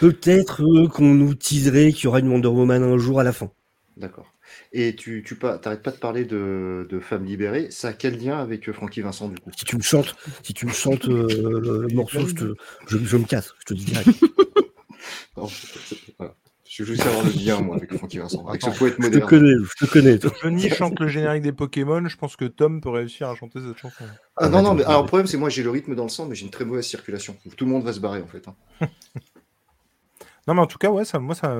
Peut-être 0.00 0.62
euh, 0.62 0.88
qu'on 0.88 1.14
nous 1.14 1.34
teaserait 1.34 1.92
qu'il 1.92 2.04
y 2.04 2.06
aura 2.06 2.20
une 2.20 2.28
Wonder 2.28 2.48
Woman 2.48 2.82
un 2.82 2.98
jour 2.98 3.20
à 3.20 3.24
la 3.24 3.32
fin. 3.32 3.50
D'accord. 3.96 4.32
Et 4.72 4.94
tu 4.94 5.22
tu 5.26 5.34
pas, 5.36 5.58
t'arrêtes 5.58 5.82
pas 5.82 5.90
de 5.90 5.96
parler 5.96 6.24
de, 6.24 6.86
de 6.88 7.00
femmes 7.00 7.24
libérées. 7.24 7.70
Ça 7.70 7.88
a 7.88 7.92
quel 7.92 8.18
lien 8.22 8.38
avec 8.38 8.68
euh, 8.68 8.72
Francky 8.72 9.00
Vincent, 9.00 9.28
du 9.28 9.38
coup? 9.38 9.50
Si 9.56 9.64
tu 9.64 9.76
me 9.76 9.82
chantes, 9.82 10.14
si 10.42 10.52
tu 10.54 10.66
me 10.66 10.72
chantes 10.72 11.08
euh, 11.08 11.26
le, 11.60 11.82
le 11.82 11.94
morceau, 11.94 12.26
je, 12.26 12.34
te, 12.34 12.54
je, 12.88 12.98
je 12.98 13.16
me 13.16 13.24
casse, 13.24 13.54
je 13.60 13.64
te 13.64 13.74
dis 13.74 13.84
direct. 13.84 14.08
Non, 15.36 15.46
c'est- 15.46 15.96
voilà. 16.18 16.34
Je 16.68 16.82
veux 16.82 16.92
juste 16.92 17.02
savoir 17.02 17.24
le 17.24 17.30
lien, 17.32 17.60
moi, 17.60 17.76
avec 17.76 17.94
Francky 17.96 18.18
Vincent, 18.18 18.46
avec 18.46 18.60
ce 18.60 18.68
Attends, 18.68 18.78
poète 18.78 18.94
Je 18.98 19.02
te 19.02 19.02
moderne. 19.06 19.28
connais, 19.30 19.52
je 19.54 19.86
te 19.86 19.90
connais. 19.90 20.18
toi. 20.18 20.32
Johnny 20.42 20.68
chante 20.68 21.00
le 21.00 21.08
générique 21.08 21.42
des 21.42 21.52
Pokémon, 21.52 22.06
je 22.06 22.16
pense 22.16 22.36
que 22.36 22.44
Tom 22.44 22.80
peut 22.82 22.90
réussir 22.90 23.28
à 23.28 23.34
chanter 23.34 23.60
cette 23.66 23.78
chanson. 23.78 24.04
Ah 24.36 24.48
non, 24.48 24.62
non, 24.62 24.74
mais 24.74 24.84
alors 24.84 25.02
le 25.02 25.06
problème, 25.06 25.26
c'est 25.26 25.38
moi, 25.38 25.48
j'ai 25.48 25.62
le 25.62 25.70
rythme 25.70 25.94
dans 25.94 26.02
le 26.02 26.08
sang, 26.10 26.26
mais 26.26 26.34
j'ai 26.34 26.44
une 26.44 26.50
très 26.50 26.64
mauvaise 26.66 26.84
circulation. 26.86 27.36
Tout 27.56 27.64
le 27.64 27.70
monde 27.70 27.84
va 27.84 27.92
se 27.94 28.00
barrer, 28.00 28.20
en 28.20 28.26
fait. 28.26 28.46
hein. 28.48 28.54
Non 30.48 30.54
mais 30.54 30.60
en 30.62 30.66
tout 30.66 30.78
cas, 30.78 30.90
ouais, 30.90 31.04
ça, 31.04 31.18
moi, 31.18 31.34
ça, 31.34 31.54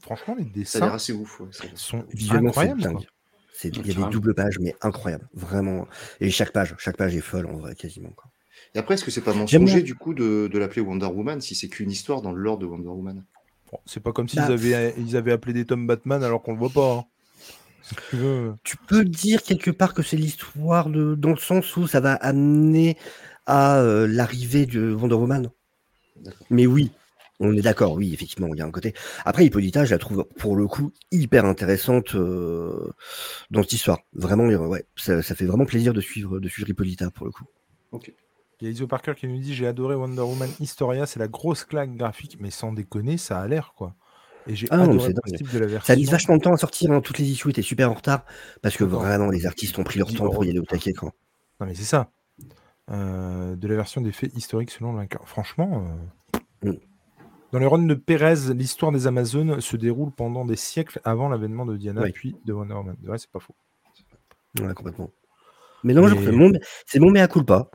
franchement, 0.00 0.36
les 0.38 0.44
Ça 0.44 0.78
a 0.78 0.80
l'air 0.80 0.92
dessins 0.92 0.94
assez 0.94 1.12
ouf. 1.12 1.40
ouais, 1.40 1.48
ça- 1.50 1.64
sont 1.74 2.04
Visuellement, 2.12 2.52
c'est 2.52 2.60
incroyables. 2.60 2.82
dingue. 2.82 3.06
Il 3.64 3.86
y 3.86 3.90
a 3.90 3.94
des 3.94 4.04
doubles 4.12 4.34
pages, 4.34 4.58
mais 4.60 4.74
incroyables, 4.80 5.28
vraiment. 5.34 5.88
Et 6.20 6.30
chaque 6.30 6.52
page, 6.52 6.74
chaque 6.78 6.96
page 6.96 7.16
est 7.16 7.20
folle 7.20 7.46
en 7.46 7.56
vrai, 7.56 7.74
quasiment. 7.74 8.10
Quoi. 8.10 8.30
Et 8.74 8.78
après, 8.78 8.94
est-ce 8.94 9.04
que 9.04 9.10
c'est 9.10 9.22
pas 9.22 9.34
mensonger, 9.34 9.82
du 9.82 9.96
coup, 9.96 10.14
de, 10.14 10.48
de 10.52 10.58
l'appeler 10.58 10.80
Wonder 10.82 11.06
Woman 11.06 11.40
si 11.40 11.56
c'est 11.56 11.68
qu'une 11.68 11.90
histoire 11.90 12.22
dans 12.22 12.32
le 12.32 12.40
lore 12.40 12.58
de 12.58 12.66
Wonder 12.66 12.88
Woman? 12.88 13.24
Bon, 13.72 13.78
c'est 13.86 14.00
pas 14.00 14.12
comme 14.12 14.28
s'ils 14.28 14.38
Bah, 14.38 14.52
avaient, 14.52 14.94
ils 14.98 15.16
avaient 15.16 15.32
appelé 15.32 15.52
des 15.52 15.64
tomes 15.64 15.86
Batman 15.86 16.22
alors 16.22 16.42
qu'on 16.42 16.52
le 16.52 16.58
voit 16.58 16.70
pas. 16.70 16.92
hein. 16.94 17.04
Tu 18.64 18.76
peux 18.76 19.04
dire 19.04 19.42
quelque 19.42 19.70
part 19.70 19.94
que 19.94 20.02
c'est 20.02 20.16
l'histoire 20.16 20.90
de, 20.90 21.14
dans 21.14 21.30
le 21.30 21.36
sens 21.36 21.76
où 21.76 21.86
ça 21.86 22.00
va 22.00 22.14
amener 22.14 22.96
à 23.46 23.78
euh, 23.78 24.06
l'arrivée 24.06 24.66
de 24.66 24.92
Wonder 24.92 25.14
Woman. 25.14 25.50
Mais 26.50 26.66
oui, 26.66 26.90
on 27.40 27.56
est 27.56 27.62
d'accord, 27.62 27.92
oui, 27.94 28.12
effectivement, 28.12 28.48
il 28.52 28.58
y 28.58 28.62
a 28.62 28.66
un 28.66 28.70
côté. 28.70 28.94
Après, 29.24 29.44
Hippolyta, 29.46 29.84
je 29.84 29.92
la 29.92 29.98
trouve 29.98 30.26
pour 30.38 30.56
le 30.56 30.66
coup 30.66 30.92
hyper 31.12 31.44
intéressante 31.44 32.14
euh, 32.14 32.92
dans 33.50 33.62
cette 33.62 33.72
histoire. 33.74 34.00
Vraiment, 34.12 34.44
euh, 34.48 34.58
ouais, 34.66 34.84
ça, 34.96 35.22
ça 35.22 35.34
fait 35.34 35.44
vraiment 35.46 35.64
plaisir 35.66 35.92
de 35.92 36.00
suivre, 36.00 36.40
de 36.40 36.48
suivre 36.48 36.68
Hippolyta 36.70 37.10
pour 37.10 37.26
le 37.26 37.32
coup. 37.32 37.44
Il 38.60 38.66
y 38.66 38.66
a 38.66 38.70
Iso 38.72 38.86
Parker 38.88 39.14
qui 39.16 39.28
nous 39.28 39.38
dit 39.38 39.54
J'ai 39.54 39.66
adoré 39.68 39.94
Wonder 39.94 40.22
Woman 40.22 40.50
Historia, 40.58 41.06
c'est 41.06 41.20
la 41.20 41.28
grosse 41.28 41.64
claque 41.64 41.94
graphique, 41.96 42.38
mais 42.40 42.50
sans 42.50 42.72
déconner, 42.72 43.16
ça 43.16 43.40
a 43.40 43.46
l'air 43.46 43.72
quoi. 43.76 43.94
Et 44.48 44.56
j'ai 44.56 44.66
Ah 44.70 44.78
non, 44.78 44.84
adoré 44.94 45.12
dingue. 45.12 45.34
style 45.36 45.48
de 45.48 45.58
la 45.60 45.66
version. 45.66 45.86
Ça 45.86 45.92
a 45.92 45.96
mis 45.96 46.04
vachement 46.06 46.36
de 46.36 46.42
temps 46.42 46.52
à 46.52 46.56
sortir, 46.56 46.90
hein, 46.90 47.00
toutes 47.00 47.18
les 47.18 47.30
issues 47.30 47.50
étaient 47.50 47.62
super 47.62 47.90
en 47.90 47.94
retard 47.94 48.24
parce 48.62 48.76
que 48.76 48.82
vraiment 48.84 49.30
les 49.30 49.46
artistes 49.46 49.78
ont 49.78 49.84
pris 49.84 49.98
leur 50.00 50.12
temps 50.12 50.28
pour 50.28 50.44
y 50.44 50.50
aller 50.50 50.58
au 50.58 50.64
taquet. 50.64 50.92
Quoi. 50.92 51.12
Non 51.60 51.66
mais 51.66 51.74
c'est 51.74 51.84
ça. 51.84 52.10
Euh, 52.90 53.54
de 53.54 53.68
la 53.68 53.76
version 53.76 54.00
des 54.00 54.12
faits 54.12 54.34
historiques 54.34 54.70
selon 54.70 54.92
vainqueur. 54.92 55.22
Franchement, 55.28 55.84
euh, 55.86 56.04
Mm. 56.60 56.72
Dans 57.52 57.58
les 57.58 57.66
runs 57.66 57.78
de 57.86 57.94
Pérez, 57.94 58.52
l'histoire 58.54 58.92
des 58.92 59.06
Amazones 59.06 59.60
se 59.60 59.76
déroule 59.76 60.10
pendant 60.12 60.44
des 60.44 60.56
siècles 60.56 61.00
avant 61.04 61.28
l'avènement 61.28 61.64
de 61.66 61.76
Diana, 61.76 62.02
Oui. 62.02 62.12
puis 62.12 62.36
de 62.44 62.52
Wonder 62.52 62.74
Woman. 62.74 62.96
Ouais, 63.06 63.18
c'est 63.18 63.30
pas 63.30 63.40
faux. 63.40 63.54
Ouais, 64.60 64.74
complètement. 64.74 65.10
Mais 65.84 65.94
non, 65.94 66.08
mon, 66.08 66.52
c'est 66.86 66.98
mon 66.98 67.10
mea 67.10 67.28
culpa. 67.28 67.68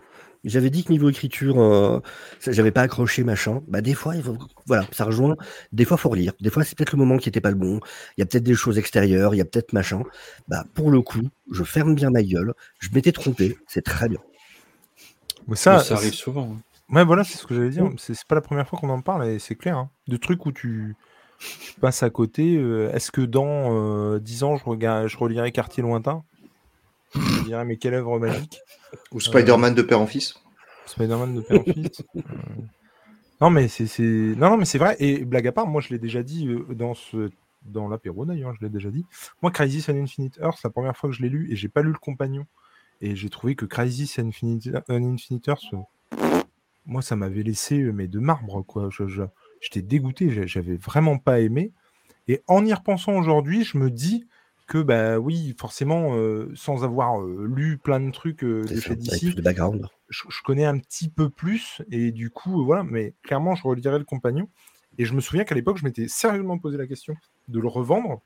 J'avais 0.44 0.70
dit 0.70 0.84
que 0.84 0.92
niveau 0.92 1.10
écriture, 1.10 1.58
euh, 1.62 2.02
j'avais 2.46 2.72
pas 2.72 2.82
accroché 2.82 3.24
machin. 3.24 3.62
Bah 3.70 3.80
des 3.80 3.94
fois, 3.94 4.18
il 4.18 4.22
faut, 4.24 4.38
voilà, 4.66 4.86
ça 4.92 5.06
rejoint. 5.06 5.38
Des 5.72 5.86
fois, 5.86 5.96
faut 5.96 6.10
relire. 6.10 6.34
Des 6.42 6.50
fois, 6.50 6.66
c'est 6.66 6.78
peut-être 6.78 6.92
le 6.92 6.98
moment 6.98 7.16
qui 7.18 7.30
était 7.30 7.40
pas 7.40 7.50
le 7.52 7.56
bon. 7.56 7.80
Il 8.18 8.22
y 8.22 8.24
a 8.24 8.26
peut-être 8.26 8.44
des 8.44 8.54
choses 8.56 8.78
extérieures, 8.78 9.34
il 9.34 9.38
y 9.38 9.42
a 9.42 9.46
peut-être 9.46 9.72
machin. 9.72 10.04
Bah 10.50 10.66
pour 10.74 10.92
le 10.92 11.02
coup, 11.02 11.22
je 11.50 11.64
ferme 11.64 11.96
bien 11.96 12.10
ma 12.10 12.24
gueule. 12.24 12.54
Je 12.80 12.90
m'étais 12.94 13.14
trompé, 13.14 13.58
c'est 13.68 13.84
très 13.86 14.10
bien. 14.10 14.20
Mais 15.48 15.56
ça, 15.56 15.78
Mais 15.78 15.84
ça 15.84 15.96
arrive 15.96 16.14
souvent. 16.14 16.56
hein. 16.58 16.62
Ouais, 16.90 17.04
voilà, 17.06 17.24
c'est 17.24 17.38
ce 17.38 17.46
que 17.48 17.56
j'allais 17.56 17.70
dire. 17.70 17.86
Mm. 17.86 17.96
C'est 17.98 18.14
c'est 18.14 18.28
pas 18.28 18.36
la 18.36 18.42
première 18.42 18.68
fois 18.68 18.78
qu'on 18.80 18.90
en 18.90 19.02
parle, 19.02 19.28
et 19.28 19.40
c'est 19.40 19.56
clair. 19.56 19.78
hein. 19.78 19.90
De 20.08 20.18
trucs 20.18 20.46
où 20.46 20.52
tu, 20.52 20.96
tu 21.40 21.80
passes 21.80 22.04
à 22.04 22.10
côté. 22.10 22.56
euh, 22.58 22.92
Est-ce 22.94 23.12
que 23.12 23.22
dans 23.22 23.76
euh, 23.76 24.20
10 24.20 24.44
ans, 24.44 24.58
je, 24.58 24.66
regarde, 24.66 25.08
je 25.08 25.18
relirai 25.18 25.52
Quartier 25.52 25.82
Lointain? 25.84 26.24
Je 27.16 27.44
dirais, 27.44 27.66
mais 27.66 27.78
quelle 27.78 27.94
œuvre 27.94 28.20
magique 28.20 28.60
Ou 29.12 29.20
Spider-Man 29.20 29.76
de 29.76 29.82
père 29.82 30.00
en 30.02 30.08
fils 30.08 30.36
Spider-Man 30.86 31.36
de 31.36 31.42
père 31.42 31.62
en 31.62 31.64
fils. 31.64 32.04
Euh, 32.16 32.22
Non, 33.42 33.50
mais 33.50 33.68
c'est 33.68 33.88
c'est- 33.88 34.04
non, 34.04 34.50
non, 34.52 34.58
mais 34.58 34.66
c'est 34.66 34.78
vrai. 34.78 34.96
Et 35.00 35.26
blague 35.26 35.48
à 35.48 35.52
part, 35.52 35.68
moi, 35.68 35.82
je 35.82 35.90
l'ai 35.90 36.00
déjà 36.00 36.24
dit 36.24 36.48
euh, 36.48 36.66
dans 36.74 36.94
ce 36.94 37.30
dans 37.66 37.88
l'apéro 37.88 38.26
d'ailleurs, 38.26 38.54
je 38.56 38.60
l'ai 38.62 38.70
déjà 38.70 38.90
dit. 38.92 39.06
Moi, 39.42 39.50
Crisis 39.52 39.88
on 39.90 39.96
Infinite 39.96 40.38
Earth, 40.42 40.58
c'est 40.62 40.68
la 40.68 40.72
première 40.72 40.98
fois 40.98 41.10
que 41.10 41.16
je 41.16 41.22
l'ai 41.22 41.30
lu 41.30 41.50
et 41.52 41.56
j'ai 41.56 41.70
pas 41.70 41.82
lu 41.82 41.92
le 41.92 41.98
compagnon. 41.98 42.46
Et 43.02 43.16
j'ai 43.16 43.30
trouvé 43.30 43.56
que 43.56 43.66
Crisis 43.66 44.18
on 44.20 44.28
Infinite, 44.28 44.70
on 44.90 45.14
Infinite 45.14 45.48
Earth, 45.48 45.64
euh, 45.74 46.42
moi, 46.86 47.02
ça 47.02 47.16
m'avait 47.16 47.44
laissé 47.44 47.80
euh, 47.82 47.92
mais 47.94 48.08
de 48.08 48.20
marbre, 48.20 48.64
quoi. 48.66 48.90
Je- 48.92 49.08
je- 49.08 49.24
J'étais 49.62 49.82
dégoûté, 49.82 50.30
j'avais 50.48 50.76
vraiment 50.76 51.18
pas 51.18 51.40
aimé. 51.40 51.72
Et 52.28 52.42
en 52.48 52.66
y 52.66 52.74
repensant 52.74 53.14
aujourd'hui, 53.18 53.64
je 53.64 53.78
me 53.78 53.90
dis 53.90 54.28
que, 54.68 54.78
bah 54.82 55.20
oui, 55.20 55.56
forcément, 55.58 56.16
euh, 56.18 56.52
sans 56.56 56.84
avoir 56.84 57.22
euh, 57.22 57.46
lu 57.54 57.78
plein 57.78 58.00
de 58.02 58.12
trucs 58.12 58.44
euh, 58.44 58.64
C'est 58.68 58.76
de 58.76 58.80
ça, 58.80 58.86
chez 58.88 58.92
avec 58.92 59.04
DC, 59.04 59.20
plus 59.28 59.36
de 59.36 59.42
background. 59.42 59.88
je, 60.10 60.24
je 60.30 60.42
connais 60.44 60.66
un 60.66 60.78
petit 60.80 61.10
peu 61.10 61.30
plus 61.30 61.82
et 61.92 62.12
du 62.12 62.30
coup 62.30 62.62
euh, 62.62 62.66
voilà 62.66 62.84
mais 62.84 63.14
clairement 63.24 63.56
je 63.56 63.64
relirai 63.68 64.00
le 64.00 64.06
compagnon 64.06 64.48
et 64.98 65.06
je 65.06 65.14
me 65.14 65.22
souviens 65.22 65.44
qu'à 65.44 65.56
l'époque 65.56 65.78
je 65.78 65.86
m'étais 65.86 66.08
sérieusement 66.08 66.58
posé 66.58 66.78
la 66.78 66.88
question 66.88 67.16
de 67.48 67.60
le 67.60 67.68
revendre 67.68 68.22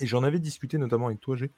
Et 0.00 0.06
j'en 0.06 0.22
avais 0.24 0.40
discuté 0.40 0.76
notamment 0.78 1.06
avec 1.06 1.20
toi, 1.20 1.36
G, 1.36 1.52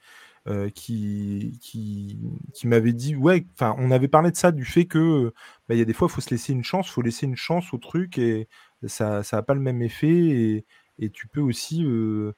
euh, 0.47 0.69
qui, 0.69 1.59
qui, 1.61 2.67
m'avait 2.67 2.93
dit, 2.93 3.15
ouais, 3.15 3.45
enfin, 3.53 3.75
on 3.79 3.91
avait 3.91 4.07
parlé 4.07 4.31
de 4.31 4.35
ça, 4.35 4.51
du 4.51 4.65
fait 4.65 4.85
que 4.85 5.33
bah, 5.67 5.75
il 5.75 5.79
y 5.79 5.81
a 5.81 5.85
des 5.85 5.93
fois, 5.93 6.07
il 6.09 6.13
faut 6.13 6.21
se 6.21 6.29
laisser 6.29 6.53
une 6.53 6.63
chance, 6.63 6.87
il 6.87 6.91
faut 6.91 7.01
laisser 7.01 7.25
une 7.25 7.35
chance 7.35 7.73
au 7.73 7.77
truc 7.77 8.17
et 8.17 8.47
ça 8.85 9.23
n'a 9.31 9.41
pas 9.41 9.55
le 9.55 9.59
même 9.59 9.81
effet 9.81 10.07
et, 10.07 10.65
et 10.99 11.09
tu 11.09 11.27
peux 11.27 11.41
aussi 11.41 11.83
euh, 11.83 12.33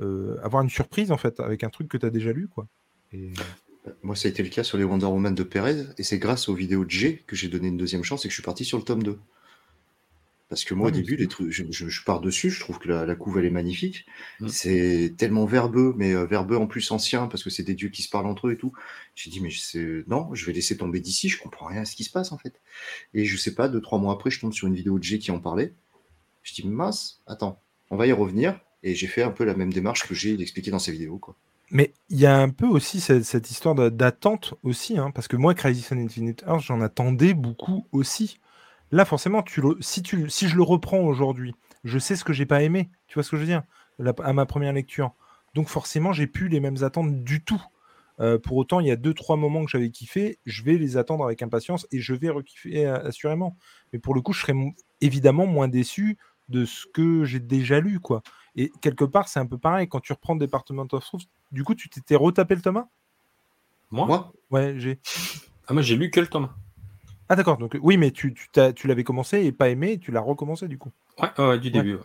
euh, 0.00 0.36
avoir 0.42 0.62
une 0.62 0.70
surprise 0.70 1.12
en 1.12 1.16
fait 1.16 1.40
avec 1.40 1.64
un 1.64 1.70
truc 1.70 1.88
que 1.88 1.96
tu 1.96 2.06
as 2.06 2.10
déjà 2.10 2.32
lu, 2.32 2.48
quoi. 2.48 2.66
Moi, 4.02 4.16
ça 4.16 4.28
a 4.28 4.30
été 4.30 4.42
le 4.42 4.48
cas 4.48 4.64
sur 4.64 4.78
les 4.78 4.84
Wonder 4.84 5.06
Woman 5.06 5.34
de 5.34 5.42
Perez, 5.42 5.84
et 5.98 6.02
c'est 6.02 6.18
grâce 6.18 6.48
aux 6.48 6.54
vidéos 6.54 6.84
de 6.84 6.90
G 6.90 7.22
que 7.26 7.36
j'ai 7.36 7.48
donné 7.48 7.68
une 7.68 7.76
deuxième 7.76 8.02
chance 8.02 8.24
et 8.24 8.28
que 8.28 8.32
je 8.32 8.36
suis 8.36 8.42
parti 8.42 8.64
sur 8.64 8.78
le 8.78 8.84
tome 8.84 9.02
2. 9.02 9.18
Parce 10.54 10.64
que 10.64 10.74
moi, 10.74 10.88
Ah, 10.88 10.90
au 10.90 10.92
mais 10.92 11.02
début, 11.02 11.16
c'est 11.16 11.22
les 11.22 11.28
trucs, 11.28 11.50
je, 11.50 11.64
je- 11.70 11.88
je 11.88 12.04
pars 12.04 12.20
dessus, 12.20 12.50
je 12.50 12.60
trouve 12.60 12.78
que 12.78 12.88
la, 12.88 13.06
la 13.06 13.14
couve, 13.16 13.38
elle 13.38 13.44
est 13.46 13.50
magnifique. 13.50 14.06
Mm. 14.40 14.48
C'est 14.48 15.14
tellement 15.18 15.46
verbeux, 15.46 15.94
mais 15.96 16.12
euh, 16.14 16.26
verbeux 16.26 16.56
en 16.56 16.66
plus 16.66 16.90
ancien, 16.92 17.26
parce 17.26 17.42
que 17.44 17.50
c'est 17.50 17.62
des 17.64 17.74
dieux 17.74 17.88
qui 17.88 18.02
se 18.02 18.08
parlent 18.10 18.26
entre 18.26 18.48
eux 18.48 18.52
et 18.52 18.56
tout. 18.56 18.72
J'ai 19.14 19.30
dit, 19.30 19.40
mais 19.40 19.50
non, 20.06 20.34
je 20.34 20.46
vais 20.46 20.52
laisser 20.52 20.76
tomber 20.76 21.00
d'ici, 21.00 21.28
je 21.28 21.38
comprends 21.40 21.66
rien 21.66 21.82
à 21.82 21.84
ce 21.84 21.96
qui 21.96 22.04
se 22.04 22.10
passe, 22.10 22.32
en 22.32 22.38
fait. 22.38 22.60
Et 23.14 23.24
je 23.24 23.36
sais 23.36 23.54
pas, 23.54 23.68
deux, 23.68 23.80
trois 23.80 23.98
mois 23.98 24.14
après, 24.14 24.30
je 24.30 24.40
tombe 24.40 24.52
sur 24.52 24.66
une 24.68 24.74
vidéo 24.74 24.98
de 24.98 25.04
G 25.04 25.18
qui 25.18 25.30
en 25.30 25.40
parlait. 25.40 25.74
Je 26.42 26.54
dis, 26.54 26.66
mince, 26.66 27.22
attends, 27.26 27.60
on 27.90 27.96
va 27.96 28.06
y 28.06 28.12
revenir. 28.12 28.60
Et 28.82 28.94
j'ai 28.94 29.06
fait 29.06 29.22
un 29.22 29.30
peu 29.30 29.44
la 29.44 29.54
même 29.54 29.72
démarche 29.72 30.06
que 30.06 30.14
j'ai 30.14 30.40
expliqué 30.40 30.70
dans 30.70 30.78
ses 30.78 30.92
vidéos, 30.92 31.18
quoi. 31.18 31.36
Mais 31.70 31.92
il 32.10 32.18
y 32.20 32.26
a 32.26 32.36
un 32.38 32.50
peu 32.50 32.66
aussi 32.66 33.00
cette, 33.00 33.24
cette 33.24 33.50
histoire 33.50 33.74
d'attente 33.90 34.54
aussi, 34.62 34.98
hein, 34.98 35.10
parce 35.10 35.28
que 35.28 35.36
moi, 35.36 35.54
Crisis 35.54 35.90
on 35.92 35.98
Infinite 35.98 36.44
Earth, 36.46 36.62
j'en 36.62 36.80
attendais 36.80 37.34
beaucoup 37.34 37.86
aussi. 37.92 38.38
Là, 38.92 39.04
forcément, 39.04 39.42
tu 39.42 39.60
le- 39.60 39.76
si, 39.80 40.02
tu, 40.02 40.28
si 40.30 40.48
je 40.48 40.56
le 40.56 40.62
reprends 40.62 41.00
aujourd'hui, 41.00 41.54
je 41.84 41.98
sais 41.98 42.16
ce 42.16 42.24
que 42.24 42.32
j'ai 42.32 42.46
pas 42.46 42.62
aimé. 42.62 42.90
Tu 43.08 43.14
vois 43.14 43.22
ce 43.22 43.30
que 43.30 43.36
je 43.36 43.42
veux 43.42 43.46
dire 43.48 43.62
La- 43.98 44.14
À 44.22 44.32
ma 44.32 44.46
première 44.46 44.72
lecture. 44.72 45.12
Donc 45.54 45.68
forcément, 45.68 46.12
j'ai 46.12 46.26
plus 46.26 46.48
les 46.48 46.60
mêmes 46.60 46.82
attentes 46.82 47.22
du 47.24 47.42
tout. 47.44 47.62
Euh, 48.20 48.38
pour 48.38 48.56
autant, 48.56 48.78
il 48.80 48.86
y 48.86 48.90
a 48.92 48.96
deux, 48.96 49.14
trois 49.14 49.36
moments 49.36 49.64
que 49.64 49.70
j'avais 49.70 49.90
kiffé, 49.90 50.38
je 50.46 50.62
vais 50.62 50.78
les 50.78 50.96
attendre 50.96 51.24
avec 51.24 51.42
impatience 51.42 51.86
et 51.90 52.00
je 52.00 52.14
vais 52.14 52.28
rekiffer 52.30 52.86
euh, 52.86 53.08
assurément. 53.08 53.56
Mais 53.92 53.98
pour 53.98 54.14
le 54.14 54.20
coup, 54.20 54.32
je 54.32 54.40
serais 54.40 54.54
évidemment 55.00 55.46
moins 55.46 55.66
déçu 55.66 56.16
de 56.48 56.64
ce 56.64 56.86
que 56.86 57.24
j'ai 57.24 57.40
déjà 57.40 57.80
lu, 57.80 57.98
quoi. 57.98 58.22
Et 58.54 58.70
quelque 58.80 59.04
part, 59.04 59.26
c'est 59.28 59.40
un 59.40 59.46
peu 59.46 59.58
pareil. 59.58 59.88
Quand 59.88 59.98
tu 60.00 60.12
reprends 60.12 60.36
Department 60.36 60.86
of 60.92 61.04
Truth, 61.04 61.28
du 61.50 61.64
coup, 61.64 61.74
tu 61.74 61.88
t'étais 61.88 62.14
retapé 62.14 62.54
le 62.54 62.60
Thomas 62.60 62.86
Moi, 63.90 64.06
Moi, 64.06 64.32
Ouais, 64.50 64.74
j'ai. 64.78 65.00
ah, 65.66 65.72
moi 65.72 65.82
j'ai 65.82 65.96
lu 65.96 66.10
que 66.10 66.20
le 66.20 66.26
tome. 66.28 66.50
Ah 67.28 67.36
d'accord, 67.36 67.56
donc 67.56 67.76
oui, 67.80 67.96
mais 67.96 68.10
tu, 68.10 68.34
tu, 68.34 68.48
tu 68.74 68.86
l'avais 68.86 69.04
commencé 69.04 69.44
et 69.44 69.52
pas 69.52 69.68
aimé, 69.70 69.92
et 69.92 69.98
tu 69.98 70.12
l'as 70.12 70.20
recommencé 70.20 70.68
du 70.68 70.78
coup. 70.78 70.92
Ouais, 71.18 71.30
ouais, 71.38 71.58
du 71.58 71.70
début. 71.70 71.94
ouais. 71.94 72.02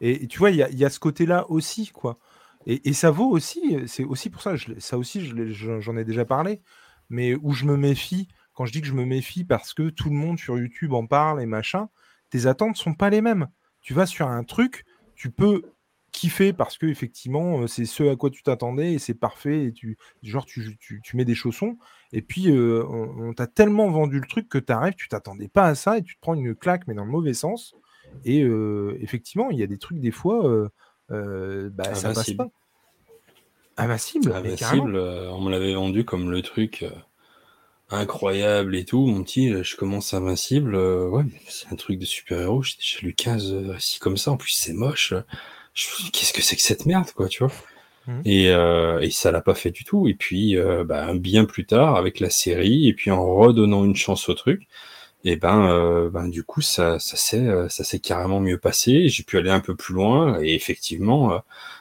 Et, 0.00 0.24
et 0.24 0.26
tu 0.26 0.38
vois, 0.38 0.50
il 0.50 0.56
y 0.56 0.62
a, 0.62 0.70
y 0.70 0.84
a 0.84 0.90
ce 0.90 0.98
côté-là 0.98 1.50
aussi, 1.50 1.88
quoi. 1.88 2.18
Et, 2.66 2.88
et 2.88 2.92
ça 2.92 3.10
vaut 3.10 3.28
aussi, 3.28 3.78
c'est 3.86 4.04
aussi 4.04 4.30
pour 4.30 4.42
ça, 4.42 4.56
je 4.56 4.78
ça 4.78 4.96
aussi, 4.96 5.30
j'en 5.52 5.96
ai 5.96 6.04
déjà 6.04 6.24
parlé, 6.24 6.62
mais 7.10 7.34
où 7.34 7.52
je 7.52 7.66
me 7.66 7.76
méfie, 7.76 8.28
quand 8.54 8.64
je 8.64 8.72
dis 8.72 8.80
que 8.80 8.86
je 8.86 8.94
me 8.94 9.04
méfie 9.04 9.44
parce 9.44 9.74
que 9.74 9.90
tout 9.90 10.08
le 10.08 10.16
monde 10.16 10.38
sur 10.38 10.58
YouTube 10.58 10.92
en 10.94 11.06
parle 11.06 11.42
et 11.42 11.46
machin, 11.46 11.88
tes 12.30 12.46
attentes 12.46 12.76
sont 12.76 12.94
pas 12.94 13.10
les 13.10 13.20
mêmes. 13.20 13.48
Tu 13.82 13.92
vas 13.92 14.06
sur 14.06 14.28
un 14.28 14.44
truc, 14.44 14.84
tu 15.14 15.30
peux 15.30 15.62
kiffer 16.14 16.52
parce 16.52 16.78
que 16.78 16.86
effectivement 16.86 17.66
c'est 17.66 17.84
ce 17.84 18.04
à 18.04 18.16
quoi 18.16 18.30
tu 18.30 18.42
t'attendais 18.42 18.94
et 18.94 18.98
c'est 18.98 19.14
parfait 19.14 19.64
et 19.66 19.72
tu 19.72 19.98
genre 20.22 20.46
tu, 20.46 20.76
tu, 20.78 21.00
tu 21.02 21.16
mets 21.16 21.24
des 21.24 21.34
chaussons 21.34 21.76
et 22.12 22.22
puis 22.22 22.50
euh, 22.50 22.84
on, 22.88 23.30
on 23.30 23.32
t'a 23.34 23.48
tellement 23.48 23.90
vendu 23.90 24.20
le 24.20 24.26
truc 24.26 24.48
que 24.48 24.58
tu 24.58 24.72
arrives 24.72 24.94
tu 24.94 25.08
t'attendais 25.08 25.48
pas 25.48 25.66
à 25.66 25.74
ça 25.74 25.98
et 25.98 26.02
tu 26.02 26.14
te 26.14 26.20
prends 26.20 26.34
une 26.34 26.54
claque 26.54 26.86
mais 26.86 26.94
dans 26.94 27.04
le 27.04 27.10
mauvais 27.10 27.34
sens 27.34 27.74
et 28.24 28.42
euh, 28.42 28.96
effectivement 29.00 29.50
il 29.50 29.58
y 29.58 29.64
a 29.64 29.66
des 29.66 29.78
trucs 29.78 29.98
des 29.98 30.12
fois 30.12 30.46
euh, 31.10 31.70
bah, 31.70 31.94
ça 31.94 32.12
passe 32.12 32.32
pas 32.32 32.48
invincible, 33.76 34.30
carrément. 34.30 34.84
Invincible, 34.86 34.96
on 34.96 35.40
me 35.40 35.50
l'avait 35.50 35.74
vendu 35.74 36.04
comme 36.04 36.30
le 36.30 36.42
truc 36.42 36.84
incroyable 37.90 38.76
et 38.76 38.84
tout. 38.84 39.06
Mon 39.06 39.22
petit, 39.22 39.62
je 39.62 39.76
commence 39.76 40.14
Invincible. 40.14 40.76
ouais, 40.76 41.24
c'est 41.48 41.72
un 41.72 41.76
truc 41.76 41.98
de 41.98 42.04
super-héros. 42.04 42.62
J'ai 42.62 42.76
déjà 42.76 42.98
lu 43.02 43.14
15 43.14 43.52
euh, 43.52 43.72
récits 43.72 43.98
comme 43.98 44.16
ça. 44.16 44.32
En 44.32 44.36
plus, 44.36 44.52
c'est 44.52 44.72
moche. 44.72 45.14
Je 45.74 45.88
me 45.88 45.94
suis 45.94 46.04
dit, 46.04 46.10
Qu'est-ce 46.12 46.32
que 46.32 46.42
c'est 46.42 46.56
que 46.56 46.62
cette 46.62 46.86
merde, 46.86 47.10
quoi, 47.14 47.28
tu 47.28 47.42
vois 47.44 47.52
Mhm. 48.06 48.20
et, 48.26 48.50
euh, 48.50 49.00
et 49.00 49.10
ça 49.10 49.30
l'a 49.32 49.40
pas 49.40 49.54
fait 49.54 49.70
du 49.70 49.82
tout. 49.84 50.08
Et 50.08 50.14
puis, 50.14 50.58
euh, 50.58 50.84
bah, 50.84 51.14
bien 51.14 51.46
plus 51.46 51.64
tard, 51.64 51.96
avec 51.96 52.20
la 52.20 52.28
série, 52.28 52.86
et 52.86 52.92
puis 52.92 53.10
en 53.10 53.24
redonnant 53.34 53.82
une 53.84 53.96
chance 53.96 54.28
au 54.28 54.34
truc, 54.34 54.66
et 55.24 55.36
ben, 55.36 55.68
euh, 55.70 56.10
ben 56.10 56.28
du 56.28 56.44
coup, 56.44 56.60
ça, 56.60 56.98
ça 56.98 57.16
s'est, 57.16 57.38
euh, 57.48 57.68
ça 57.70 57.82
s'est 57.84 57.98
carrément 58.00 58.40
mieux 58.40 58.58
passé. 58.58 59.08
J'ai 59.08 59.22
pu 59.22 59.38
aller 59.38 59.50
un 59.50 59.60
peu 59.60 59.74
plus 59.74 59.94
loin 59.94 60.38
et 60.42 60.54
effectivement 60.54 61.32
euh, 61.32 61.38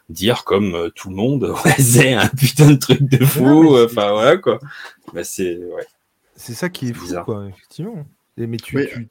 dire 0.09 0.45
comme 0.45 0.75
euh, 0.75 0.89
tout 0.89 1.09
le 1.09 1.15
monde, 1.15 1.43
ouais, 1.65 1.73
c'est 1.77 2.13
un 2.13 2.29
putain 2.29 2.71
de 2.71 2.77
truc 2.77 3.01
de 3.03 3.25
fou. 3.25 3.75
euh, 3.75 3.85
Enfin 3.87 4.11
voilà 4.13 4.37
quoi. 4.37 4.59
Bah, 5.13 5.25
c'est 5.25 5.57
ouais. 5.57 5.85
c'est 6.37 6.53
ça 6.53 6.69
qui 6.69 6.89
est 6.89 6.93
fou 6.93 7.03
Bizarre. 7.05 7.25
quoi 7.25 7.45
effectivement 7.49 8.05
mais 8.37 8.57
tu, 8.57 8.77
Oui. 8.77 8.87
tu, 8.91 9.09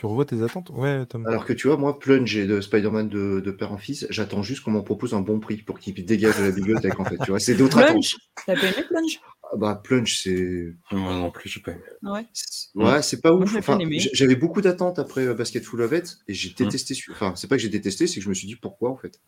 tu 0.00 0.06
revois 0.06 0.24
tes 0.24 0.42
attentes? 0.42 0.70
Ouais 0.70 1.04
Tom 1.04 1.26
Alors 1.26 1.44
que 1.44 1.52
tu 1.52 1.68
vois, 1.68 1.76
moi, 1.76 1.98
Plunge 1.98 2.34
et 2.34 2.46
de 2.46 2.62
Spider-Man 2.62 3.10
de, 3.10 3.40
de 3.44 3.50
père 3.50 3.70
en 3.70 3.76
fils, 3.76 4.06
j'attends 4.08 4.42
juste 4.42 4.64
qu'on 4.64 4.70
m'en 4.70 4.80
propose 4.82 5.12
un 5.12 5.20
bon 5.20 5.40
prix 5.40 5.58
pour 5.58 5.78
qu'il 5.78 5.92
dégage 6.06 6.38
de 6.38 6.44
la 6.44 6.50
bibliothèque, 6.52 6.98
en 6.98 7.04
fait. 7.04 7.18
Tu 7.18 7.30
vois, 7.30 7.38
c'est 7.38 7.54
d'autres 7.54 7.76
attentes. 7.78 7.96
Plunge 8.00 8.16
T'as 8.46 8.56
pas 8.56 8.66
aimé 8.68 8.82
Plunge? 8.88 9.20
Ah 9.52 9.56
bah, 9.58 9.78
Plunge, 9.84 10.16
c'est. 10.16 10.72
Moi 10.90 11.12
non 11.12 11.30
plus, 11.30 11.50
j'ai 11.50 11.60
pas 11.60 11.72
aimé. 11.72 11.82
Ouais. 12.02 12.26
c'est- 12.32 12.70
Ouais, 12.74 13.02
c'est 13.02 13.20
pas 13.20 13.34
ouf. 13.34 13.54
Enfin, 13.58 13.78
J'avais 14.14 14.36
beaucoup 14.36 14.62
d'attentes 14.62 14.98
après 14.98 15.26
euh, 15.26 15.34
Basket 15.34 15.62
Full 15.62 15.82
of 15.82 15.92
It 15.92 16.18
et 16.28 16.32
j'ai 16.32 16.48
Hmm. 16.48 16.54
détesté. 16.64 16.94
Enfin, 17.10 17.34
c'est 17.36 17.46
pas 17.46 17.56
que 17.56 17.62
j'ai 17.62 17.68
détesté, 17.68 18.06
c'est 18.06 18.20
que 18.20 18.24
je 18.24 18.28
me 18.30 18.34
suis 18.34 18.46
dit 18.46 18.56
pourquoi 18.56 18.88
en 18.90 18.96
fait? 18.96 19.20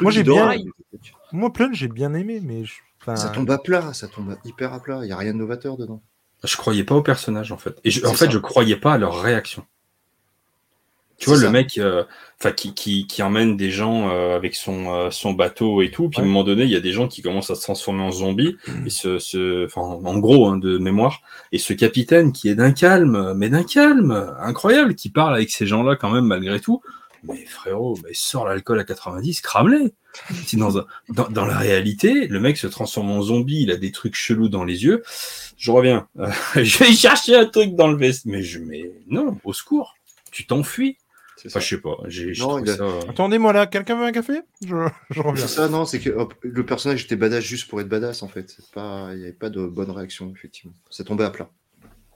Moi, 0.00 0.10
j'ai 0.12 0.22
bien- 0.22 0.50
moi 1.32 1.52
Plunge 1.52 1.76
j'ai 1.76 1.88
bien 1.88 2.14
aimé 2.14 2.40
mais 2.42 2.64
je- 2.64 2.72
enfin, 3.02 3.16
Ça 3.16 3.28
tombe 3.28 3.50
à 3.50 3.58
plat, 3.58 3.92
ça 3.92 4.08
tombe 4.08 4.34
hyper 4.46 4.72
à 4.72 4.80
plat. 4.80 5.00
Il 5.02 5.08
y 5.08 5.12
a 5.12 5.18
rien 5.18 5.34
de 5.34 5.38
novateur 5.38 5.76
dedans. 5.76 6.02
Je 6.42 6.56
croyais 6.56 6.84
pas 6.84 6.94
au 6.94 7.02
personnage 7.02 7.52
en 7.52 7.58
fait. 7.58 7.78
Et 7.84 7.90
je- 7.90 8.06
en 8.06 8.14
fait, 8.14 8.26
ça. 8.26 8.30
je 8.30 8.38
croyais 8.38 8.76
pas 8.76 8.94
à 8.94 8.98
leur 8.98 9.20
réaction. 9.20 9.66
Tu 11.24 11.30
vois, 11.30 11.38
le 11.38 11.44
ça. 11.44 11.50
mec 11.50 11.78
euh, 11.78 12.04
enfin, 12.38 12.52
qui, 12.52 12.74
qui, 12.74 13.06
qui 13.06 13.22
emmène 13.22 13.56
des 13.56 13.70
gens 13.70 14.10
euh, 14.10 14.36
avec 14.36 14.54
son, 14.54 14.92
euh, 14.92 15.10
son 15.10 15.32
bateau 15.32 15.82
et 15.82 15.90
tout, 15.90 16.08
puis 16.08 16.20
à 16.20 16.22
un 16.22 16.26
moment 16.26 16.44
donné, 16.44 16.64
il 16.64 16.70
y 16.70 16.76
a 16.76 16.80
des 16.80 16.92
gens 16.92 17.08
qui 17.08 17.22
commencent 17.22 17.50
à 17.50 17.54
se 17.54 17.62
transformer 17.62 18.02
en 18.02 18.12
zombies, 18.12 18.56
et 18.86 18.90
ce, 18.90 19.68
en 19.78 20.18
gros, 20.18 20.48
hein, 20.48 20.58
de 20.58 20.78
mémoire, 20.78 21.20
et 21.52 21.58
ce 21.58 21.72
capitaine 21.72 22.32
qui 22.32 22.48
est 22.48 22.54
d'un 22.54 22.72
calme, 22.72 23.34
mais 23.34 23.48
d'un 23.48 23.64
calme, 23.64 24.34
incroyable, 24.40 24.94
qui 24.94 25.10
parle 25.10 25.34
avec 25.34 25.50
ces 25.50 25.66
gens-là 25.66 25.96
quand 25.96 26.10
même 26.10 26.26
malgré 26.26 26.60
tout. 26.60 26.80
Mais 27.26 27.46
frérot, 27.46 27.98
mais 28.04 28.10
sors 28.12 28.44
l'alcool 28.46 28.78
à 28.78 28.84
90, 28.84 29.40
crame-les. 29.40 29.92
Dans, 30.52 30.70
dans, 31.08 31.28
dans 31.28 31.46
la 31.46 31.56
réalité, 31.56 32.28
le 32.28 32.38
mec 32.38 32.56
se 32.56 32.66
transforme 32.66 33.10
en 33.10 33.22
zombie, 33.22 33.62
il 33.62 33.70
a 33.70 33.76
des 33.76 33.90
trucs 33.90 34.14
chelous 34.14 34.48
dans 34.48 34.62
les 34.64 34.84
yeux. 34.84 35.02
Je 35.56 35.70
reviens. 35.70 36.06
Euh, 36.18 36.30
je 36.62 36.78
vais 36.78 36.92
chercher 36.92 37.36
un 37.36 37.46
truc 37.46 37.74
dans 37.74 37.88
le 37.88 37.96
veste. 37.96 38.26
Mais 38.26 38.42
je, 38.42 38.58
mais 38.58 38.90
non, 39.08 39.38
au 39.44 39.52
secours. 39.52 39.94
Tu 40.30 40.46
t'enfuis. 40.46 40.98
C'est 41.44 41.50
Enfin, 41.52 41.60
je 41.60 41.68
sais 41.68 41.80
pas. 41.80 41.96
J'ai, 42.06 42.32
je 42.34 42.42
Non, 42.42 42.48
trouve 42.48 42.62
il 42.66 42.70
a- 42.70 42.76
ça. 42.76 42.84
euh, 42.84 43.00
attendez-moi 43.08 43.52
là 43.52 43.66
quelqu'un 43.66 43.96
veut 43.98 44.04
un 44.06 44.12
café? 44.12 44.40
Je, 44.64 44.88
je 45.10 45.20
reviens 45.20 45.46
C'est 45.46 45.54
ça, 45.54 45.68
non, 45.68 45.84
c'est 45.84 46.00
que 46.00 46.08
hop, 46.10 46.34
le 46.42 46.64
personnage 46.64 47.04
était 47.04 47.16
badass 47.16 47.44
juste 47.44 47.68
pour 47.68 47.80
être 47.82 47.88
badass 47.88 48.22
en 48.22 48.28
fait. 48.28 48.50
C'est 48.50 48.70
Pas... 48.70 49.10
Il 49.12 49.18
n'y 49.18 49.24
avait 49.24 49.32
pas 49.34 49.50
de 49.50 49.66
bonne 49.66 49.90
réaction, 49.90 50.30
effectivement. 50.34 50.74
Ça 50.90 51.04
tombait 51.04 51.24
à 51.24 51.30
plat. 51.30 51.50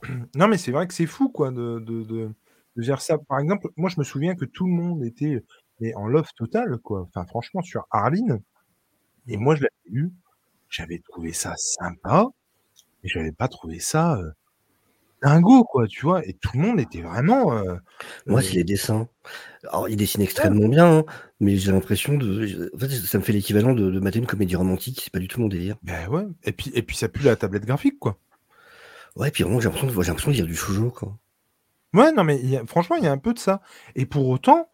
Non, 0.35 0.47
mais 0.47 0.57
c'est 0.57 0.71
vrai 0.71 0.87
que 0.87 0.93
c'est 0.93 1.05
fou, 1.05 1.29
quoi, 1.29 1.51
de, 1.51 1.79
de, 1.79 2.03
de, 2.03 2.29
de 2.77 2.83
faire 2.83 3.01
ça. 3.01 3.17
Par 3.17 3.39
exemple, 3.39 3.67
moi, 3.77 3.89
je 3.89 3.99
me 3.99 4.03
souviens 4.03 4.35
que 4.35 4.45
tout 4.45 4.65
le 4.65 4.71
monde 4.73 5.03
était 5.03 5.43
mais 5.81 5.93
en 5.95 6.07
love 6.07 6.27
total, 6.35 6.77
quoi. 6.79 7.01
Enfin, 7.01 7.25
franchement, 7.25 7.61
sur 7.61 7.85
Arline. 7.91 8.41
Et 9.27 9.37
moi, 9.37 9.55
je 9.55 9.61
l'avais 9.61 9.73
lu. 9.91 10.11
J'avais 10.69 10.99
trouvé 10.99 11.33
ça 11.33 11.53
sympa, 11.57 12.25
mais 13.03 13.09
j'avais 13.09 13.31
pas 13.31 13.47
trouvé 13.47 13.79
ça 13.79 14.17
euh, 14.17 14.31
dingo, 15.21 15.63
quoi, 15.63 15.87
tu 15.87 16.01
vois. 16.05 16.25
Et 16.27 16.33
tout 16.33 16.51
le 16.55 16.59
monde 16.61 16.79
était 16.79 17.01
vraiment. 17.01 17.53
euh, 17.57 17.75
Moi, 18.27 18.39
euh, 18.39 18.43
c'est 18.43 18.53
les 18.55 18.63
dessins. 18.63 19.07
Alors, 19.63 19.89
il 19.89 19.95
dessine 19.97 20.21
extrêmement 20.21 20.67
bien, 20.67 20.99
hein, 20.99 21.03
mais 21.39 21.57
j'ai 21.57 21.71
l'impression 21.71 22.17
de. 22.17 22.71
En 22.75 22.79
fait, 22.79 22.89
ça 22.89 23.17
me 23.17 23.23
fait 23.23 23.33
l'équivalent 23.33 23.73
de, 23.73 23.89
de 23.91 23.99
mater 23.99 24.19
une 24.19 24.25
comédie 24.27 24.55
romantique. 24.55 25.01
C'est 25.03 25.11
pas 25.13 25.19
du 25.19 25.27
tout 25.27 25.41
mon 25.41 25.47
délire. 25.47 25.75
Ben 25.83 26.07
ouais. 26.09 26.23
Et 26.43 26.51
puis, 26.51 26.71
et 26.73 26.81
puis 26.81 26.95
ça 26.95 27.07
pue 27.09 27.23
la 27.23 27.35
tablette 27.35 27.65
graphique, 27.65 27.99
quoi. 27.99 28.17
Ouais, 29.15 29.31
puis 29.31 29.43
vraiment, 29.43 29.59
j'ai 29.59 29.65
l'impression 29.65 29.87
de, 29.87 29.93
j'ai 30.01 30.07
l'impression 30.07 30.31
de 30.31 30.35
lire 30.35 30.45
du 30.45 30.55
shoujo, 30.55 30.91
quoi. 30.91 31.17
Ouais, 31.93 32.11
non, 32.11 32.23
mais 32.23 32.39
il 32.41 32.49
y 32.51 32.55
a- 32.57 32.65
franchement, 32.67 32.95
il 32.97 33.03
y 33.03 33.07
a 33.07 33.11
un 33.11 33.17
peu 33.17 33.33
de 33.33 33.39
ça. 33.39 33.61
Et 33.95 34.05
pour 34.05 34.27
autant, 34.29 34.69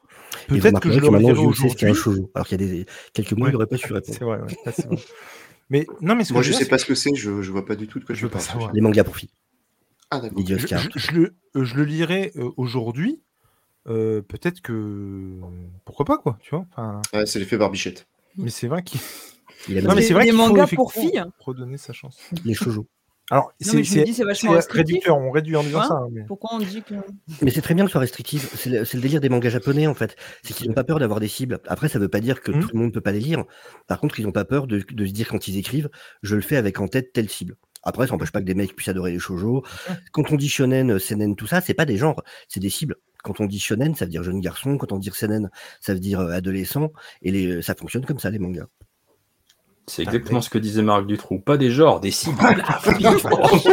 Et 0.50 0.54
vous 0.56 0.60
peut-être 0.60 0.80
que 0.82 0.92
je 0.92 1.00
remarquerez 1.00 1.02
le 1.06 1.12
maintenant, 1.12 1.30
relirai 1.42 1.54
je 1.56 1.62
sais 1.62 1.70
ce 1.70 1.76
qu'est 1.76 1.88
un 1.88 1.92
aujourd'hui. 1.92 2.22
shoujo. 2.22 2.32
Alors 2.36 2.46
qu'il 2.48 2.62
y 2.62 2.66
a 2.66 2.68
des, 2.68 2.86
quelques 3.14 3.32
mois, 3.32 3.46
Ouais. 3.46 3.52
il 3.52 3.54
n'aurait 3.54 3.68
pas 3.68 3.78
su 3.78 3.92
répondre. 3.94 4.18
C'est 4.18 4.24
vrai, 4.26 4.40
ouais. 4.42 4.56
ça, 4.66 4.72
c'est 4.74 4.86
vrai. 4.88 4.98
Mais 5.70 5.88
non, 6.02 6.16
mais 6.16 6.24
ce 6.26 6.30
que 6.30 6.34
Moi, 6.34 6.44
je 6.44 6.52
veux 6.52 6.58
sais 6.58 6.68
pas 6.68 6.78
ce 6.78 6.86
que 6.86 6.94
c'est, 6.94 7.16
je, 7.16 7.42
je 7.42 7.52
vois 7.52 7.66
pas 7.66 7.76
du 7.76 7.88
tout 7.88 8.00
de 8.00 8.06
quoi 8.06 8.14
Je 8.14 8.20
tu 8.20 8.26
veux 8.26 8.30
pas 8.30 8.38
parles. 8.40 8.50
savoir. 8.52 8.74
Les 8.74 8.82
mangas 8.82 9.04
pour 9.06 9.16
filles. 9.18 9.30
Ah, 10.12 10.20
d'accord. 10.20 10.44
Je, 10.46 10.56
Oscar. 10.56 10.80
je- 10.82 10.90
je 11.00 11.12
le, 11.12 11.36
euh, 11.56 11.64
je 11.66 11.76
le 11.76 11.84
lirai 11.84 12.32
euh, 12.36 12.50
aujourd'hui. 12.58 13.22
euh, 13.88 14.22
peut-être 14.24 14.62
que 14.62 15.40
pourquoi 15.86 16.06
pas 16.06 16.18
quoi 16.18 16.38
tu 16.42 16.50
vois 16.52 16.66
enfin, 16.72 17.02
Ouais, 17.14 17.26
c'est 17.28 17.38
l'effet 17.40 17.58
barbichette. 17.58 18.08
mais 18.38 18.50
c'est 18.50 18.68
vrai 18.68 18.82
qu'il 18.84 19.00
Il 19.68 19.78
a 19.78 19.82
non 19.82 19.90
mais 19.90 20.02
Des- 20.02 20.02
c'est 20.08 20.14
vrai 20.14 20.24
des 20.26 20.32
qu'il 20.32 20.40
faut 20.40 20.48
mangas 20.48 20.68
pour 20.76 20.92
effectivement 20.92 21.24
filles. 21.26 21.32
redonner 21.40 21.78
sa 21.78 21.94
chance 21.94 22.18
les 22.46 22.54
shoujo. 22.56 22.88
Alors, 23.32 23.52
c'est 23.60 23.72
réducteur, 24.72 25.18
on 25.18 25.32
réduit 25.32 25.56
en 25.56 25.64
disant 25.64 25.80
Hein 25.80 25.88
ça. 25.88 25.94
hein, 25.96 26.08
mais- 26.12 26.24
Pourquoi 26.28 26.52
on 26.54 26.60
dit 26.60 26.84
que. 26.84 26.94
Mais 27.42 27.50
c'est 27.50 27.62
très 27.62 27.74
bien 27.74 27.84
que 27.86 27.90
ce 27.90 27.94
soit 27.94 28.02
restrictif. 28.02 28.54
C'est 28.56 28.70
le, 28.70 28.86
c'est 28.86 28.98
le 28.98 29.02
délire 29.02 29.20
des 29.20 29.30
mangas 29.30 29.50
japonais, 29.50 29.88
en 29.88 29.96
fait. 29.96 30.16
C'est 30.44 30.54
qu'ils 30.54 30.68
n'ont 30.68 30.76
pas 30.76 30.84
peur 30.84 31.00
d'avoir 31.00 31.20
des 31.20 31.28
cibles. 31.28 31.58
Après, 31.68 31.90
ça 31.90 31.98
veut 31.98 32.08
pas 32.08 32.20
dire 32.20 32.42
que 32.42 32.52
Mhm. 32.52 32.60
tout 32.62 32.70
le 32.74 32.80
monde 32.80 32.94
peut 32.94 33.02
pas 33.02 33.12
les 33.12 33.20
lire. 33.20 33.44
Par 33.88 34.00
contre, 34.00 34.20
ils 34.20 34.26
n'ont 34.28 34.32
pas 34.32 34.46
peur 34.46 34.68
de, 34.68 34.80
de 34.88 35.06
se 35.08 35.12
dire 35.12 35.28
quand 35.28 35.48
ils 35.48 35.58
écrivent, 35.58 35.90
je 36.22 36.36
le 36.36 36.42
fais 36.44 36.56
avec 36.56 36.80
en 36.80 36.88
tête 36.88 37.14
telle 37.14 37.28
cible. 37.30 37.56
Après, 37.86 38.08
ça 38.08 38.14
n'empêche 38.14 38.32
pas 38.32 38.40
que 38.42 38.46
des 38.46 38.56
mecs 38.56 38.76
puissent 38.76 38.90
adorer 38.90 39.12
les 39.12 39.20
shoujo. 39.20 39.64
Quand 40.12 40.32
on 40.32 40.36
dit 40.36 40.50
shonen, 40.50 41.00
seinen, 41.00 41.36
tout 41.36 41.48
ça, 41.48 41.62
c'est 41.62 41.76
pas 41.76 41.86
des 41.86 41.98
genres, 41.98 42.22
c'est 42.50 42.60
des 42.60 42.70
cibles. 42.70 42.96
Quand 43.24 43.40
on 43.40 43.46
dit 43.46 43.60
shonen, 43.60 43.96
ça 43.96 44.06
veut 44.06 44.12
dire 44.12 44.24
jeune 44.24 44.42
garçon. 44.42 44.78
Quand 44.78 44.92
on 44.92 44.98
dit 44.98 45.12
seinen, 45.14 45.50
ça 45.82 45.94
veut 45.94 46.00
dire 46.00 46.20
euh, 46.20 46.32
adolescent. 46.32 46.92
Et 47.22 47.32
les, 47.32 47.62
ça 47.62 47.76
fonctionne 47.76 48.06
comme 48.06 48.20
ça, 48.20 48.30
les 48.30 48.40
mangas. 48.40 48.68
C'est 49.88 50.02
exactement 50.02 50.42
ce 50.42 50.50
que 50.50 50.58
disait 50.58 50.82
Marc 50.82 51.06
Dutroux. 51.06 51.40
Pas 51.40 51.58
des 51.58 51.70
genres, 51.70 52.00
des 52.00 52.12
cibles. 52.12 52.38
Ah, 52.40 52.56
la 53.00 53.12
vache. 53.12 53.66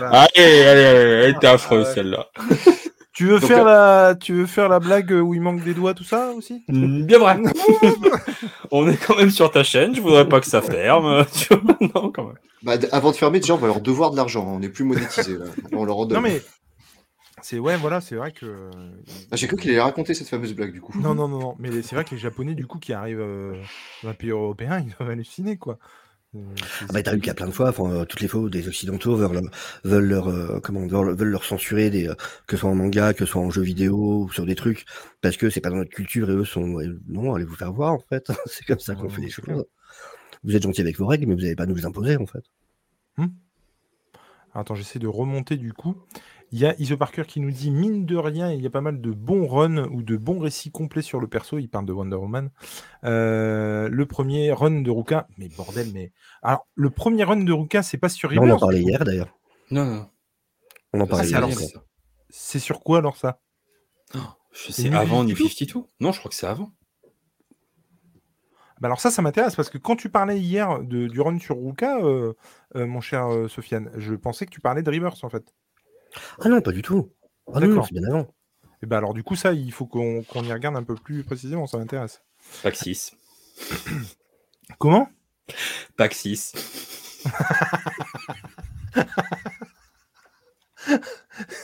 allez, 0.00 0.64
allez, 0.66 0.84
allez, 0.84 0.84
elle 0.84 1.30
était 1.36 1.46
Ah, 1.48 1.52
affreuse 1.52 1.86
celle-là. 1.94 2.28
Tu 3.16 3.24
veux, 3.24 3.40
Donc, 3.40 3.48
faire 3.48 3.66
euh, 3.66 4.08
la... 4.08 4.14
tu 4.14 4.34
veux 4.34 4.44
faire 4.44 4.68
la 4.68 4.78
blague 4.78 5.10
où 5.10 5.32
il 5.32 5.40
manque 5.40 5.64
des 5.64 5.72
doigts, 5.72 5.94
tout 5.94 6.04
ça 6.04 6.32
aussi? 6.36 6.62
Mm, 6.68 7.04
Bien 7.06 7.18
vrai. 7.18 7.38
On 8.70 8.86
est 8.86 8.98
quand 8.98 9.16
même 9.16 9.30
sur 9.30 9.50
ta 9.50 9.64
chaîne, 9.64 9.94
je 9.94 10.02
voudrais 10.02 10.28
pas 10.28 10.38
que 10.38 10.46
ça 10.46 10.60
ferme. 10.60 11.24
Non, 11.94 12.10
quand 12.10 12.24
même. 12.26 12.36
Bah, 12.62 12.74
avant 12.92 13.12
de 13.12 13.16
fermer, 13.16 13.40
déjà, 13.40 13.54
on 13.54 13.58
va 13.58 13.68
leur 13.68 13.80
devoir 13.80 14.10
de 14.10 14.16
l'argent. 14.16 14.46
On 14.46 14.58
n'est 14.58 14.68
plus 14.68 14.84
monétisé. 14.84 15.38
Là. 15.38 15.46
On 15.72 15.84
leur 15.84 15.96
en 15.96 16.04
donne. 16.04 16.18
Non, 16.18 16.22
mais. 16.22 16.42
C'est 17.42 17.58
ouais, 17.58 17.76
voilà, 17.76 18.00
c'est 18.02 18.16
vrai 18.16 18.32
que. 18.32 18.70
Ah, 19.30 19.36
J'ai 19.36 19.46
cru 19.46 19.56
qu'il 19.56 19.70
allait 19.70 19.80
raconter 19.80 20.12
cette 20.12 20.28
fameuse 20.28 20.54
blague, 20.54 20.72
du 20.72 20.80
coup. 20.82 20.92
Non, 20.98 21.14
non, 21.14 21.28
non, 21.28 21.38
non. 21.38 21.54
Mais 21.58 21.70
c'est 21.82 21.94
vrai 21.94 22.04
que 22.04 22.10
les 22.10 22.18
Japonais, 22.18 22.54
du 22.54 22.66
coup, 22.66 22.78
qui 22.78 22.92
arrivent 22.92 23.20
euh, 23.20 23.54
dans 24.02 24.10
un 24.10 24.14
pays 24.14 24.30
européen, 24.30 24.78
ils 24.86 24.94
doivent 24.98 25.10
halluciner, 25.10 25.56
quoi. 25.56 25.78
Euh, 26.36 26.54
Ah 26.82 26.92
bah, 26.92 27.02
t'as 27.02 27.12
vu 27.14 27.18
qu'il 27.18 27.28
y 27.28 27.30
a 27.30 27.34
plein 27.34 27.46
de 27.46 27.52
fois, 27.52 27.70
enfin, 27.70 27.90
euh, 27.90 28.04
toutes 28.04 28.20
les 28.20 28.28
fois 28.28 28.40
où 28.42 28.50
des 28.50 28.68
occidentaux 28.68 29.16
veulent, 29.16 29.32
leur- 29.32 29.50
veulent 29.84 30.04
leur, 30.08 30.28
euh, 30.28 30.60
comment, 30.60 30.86
veulent, 30.86 31.16
veulent 31.16 31.28
leur 31.28 31.44
censurer 31.44 31.90
des, 31.90 32.08
euh, 32.08 32.14
que 32.46 32.56
ce 32.56 32.60
soit 32.60 32.70
en 32.70 32.74
manga, 32.74 33.12
que 33.14 33.20
ce 33.20 33.26
soit 33.32 33.42
en 33.42 33.50
jeu 33.50 33.62
vidéo 33.62 34.24
ou 34.24 34.32
sur 34.32 34.46
des 34.46 34.54
trucs, 34.54 34.84
parce 35.20 35.36
que 35.36 35.50
c'est 35.50 35.60
pas 35.60 35.70
dans 35.70 35.76
notre 35.76 35.90
culture 35.90 36.30
et 36.30 36.34
eux 36.34 36.44
sont, 36.44 36.78
non, 37.08 37.34
allez 37.34 37.44
vous 37.44 37.56
faire 37.56 37.72
voir, 37.72 37.92
en 37.92 37.98
fait. 38.00 38.26
c'est 38.46 38.64
comme 38.66 38.78
ça 38.80 38.94
qu'on 38.94 39.08
fait 39.08 39.22
les 39.22 39.30
c'est 39.30 39.44
choses. 39.44 39.64
Vous 40.44 40.54
êtes 40.56 40.62
gentil 40.62 40.80
avec 40.82 40.98
vos 40.98 41.06
règles, 41.06 41.26
mais 41.26 41.34
vous 41.34 41.40
n'allez 41.42 41.56
pas 41.56 41.66
nous 41.66 41.74
les 41.74 41.86
imposer, 41.86 42.16
en 42.16 42.26
fait. 42.26 42.44
Attends, 44.54 44.74
j'essaie 44.74 44.98
de 44.98 45.06
remonter 45.06 45.56
du 45.58 45.74
coup. 45.74 45.96
Il 46.52 46.60
y 46.60 46.66
a 46.66 46.74
Iso 46.80 46.96
Parker 46.96 47.24
qui 47.24 47.40
nous 47.40 47.50
dit 47.50 47.70
mine 47.70 48.06
de 48.06 48.16
rien, 48.16 48.52
il 48.52 48.62
y 48.62 48.66
a 48.66 48.70
pas 48.70 48.80
mal 48.80 49.00
de 49.00 49.10
bons 49.10 49.46
runs 49.46 49.88
ou 49.88 50.02
de 50.02 50.16
bons 50.16 50.38
récits 50.38 50.70
complets 50.70 51.02
sur 51.02 51.18
le 51.18 51.26
perso. 51.26 51.58
Il 51.58 51.68
parle 51.68 51.86
de 51.86 51.92
Wonder 51.92 52.16
Woman. 52.16 52.50
Euh, 53.04 53.88
le 53.88 54.06
premier 54.06 54.52
run 54.52 54.82
de 54.82 54.90
Ruka, 54.90 55.26
mais 55.38 55.48
bordel, 55.48 55.88
mais 55.92 56.12
alors 56.42 56.66
le 56.74 56.90
premier 56.90 57.24
run 57.24 57.38
de 57.38 57.52
Ruka, 57.52 57.82
c'est 57.82 57.98
pas 57.98 58.08
sur 58.08 58.30
Là, 58.30 58.40
on 58.42 58.50
en 58.50 58.58
parlait 58.58 58.82
hier, 58.82 59.04
d'ailleurs. 59.04 59.36
Non, 59.70 59.84
non. 59.84 60.08
On 60.92 61.00
en 61.00 61.06
parlait 61.06 61.24
c'est 61.26 61.38
hier. 61.38 61.48
C'est 62.30 62.58
sur 62.58 62.80
quoi 62.80 62.98
alors 62.98 63.16
ça? 63.16 63.40
Je 64.12 64.72
C'est 64.72 64.82
sais 64.82 64.90
New 64.90 64.96
avant 64.96 65.24
New 65.24 65.36
52? 65.36 65.48
52 65.48 65.86
Non, 66.00 66.12
je 66.12 66.18
crois 66.18 66.28
que 66.28 66.34
c'est 66.34 66.46
avant. 66.46 66.72
Bah 68.80 68.88
alors 68.88 69.00
ça, 69.00 69.10
ça 69.10 69.22
m'intéresse 69.22 69.56
parce 69.56 69.70
que 69.70 69.78
quand 69.78 69.96
tu 69.96 70.10
parlais 70.10 70.38
hier 70.38 70.82
de, 70.82 71.06
du 71.06 71.20
run 71.20 71.38
sur 71.38 71.56
Ruka, 71.56 71.98
euh, 71.98 72.34
euh, 72.74 72.86
mon 72.86 73.00
cher 73.00 73.26
euh, 73.32 73.48
Sofiane, 73.48 73.90
je 73.96 74.14
pensais 74.14 74.44
que 74.44 74.50
tu 74.50 74.60
parlais 74.60 74.82
de 74.82 74.90
Reverse 74.90 75.24
en 75.24 75.30
fait. 75.30 75.54
Ah 76.40 76.48
non, 76.48 76.60
pas 76.60 76.72
du 76.72 76.82
tout. 76.82 77.10
Ah 77.52 77.60
non, 77.60 77.82
c'est 77.82 77.92
bien 77.92 78.08
avant. 78.08 78.34
Et 78.82 78.86
bah 78.86 78.98
alors 78.98 79.14
du 79.14 79.22
coup 79.22 79.36
ça, 79.36 79.52
il 79.52 79.72
faut 79.72 79.86
qu'on 79.86 80.22
qu'on 80.22 80.44
y 80.44 80.52
regarde 80.52 80.76
un 80.76 80.82
peu 80.82 80.94
plus 80.94 81.24
précisément, 81.24 81.66
ça 81.66 81.78
m'intéresse. 81.78 82.22
Pack 82.62 82.76
6. 82.76 83.16
Comment? 84.78 85.08
Pack 85.96 86.14
6. 86.14 87.24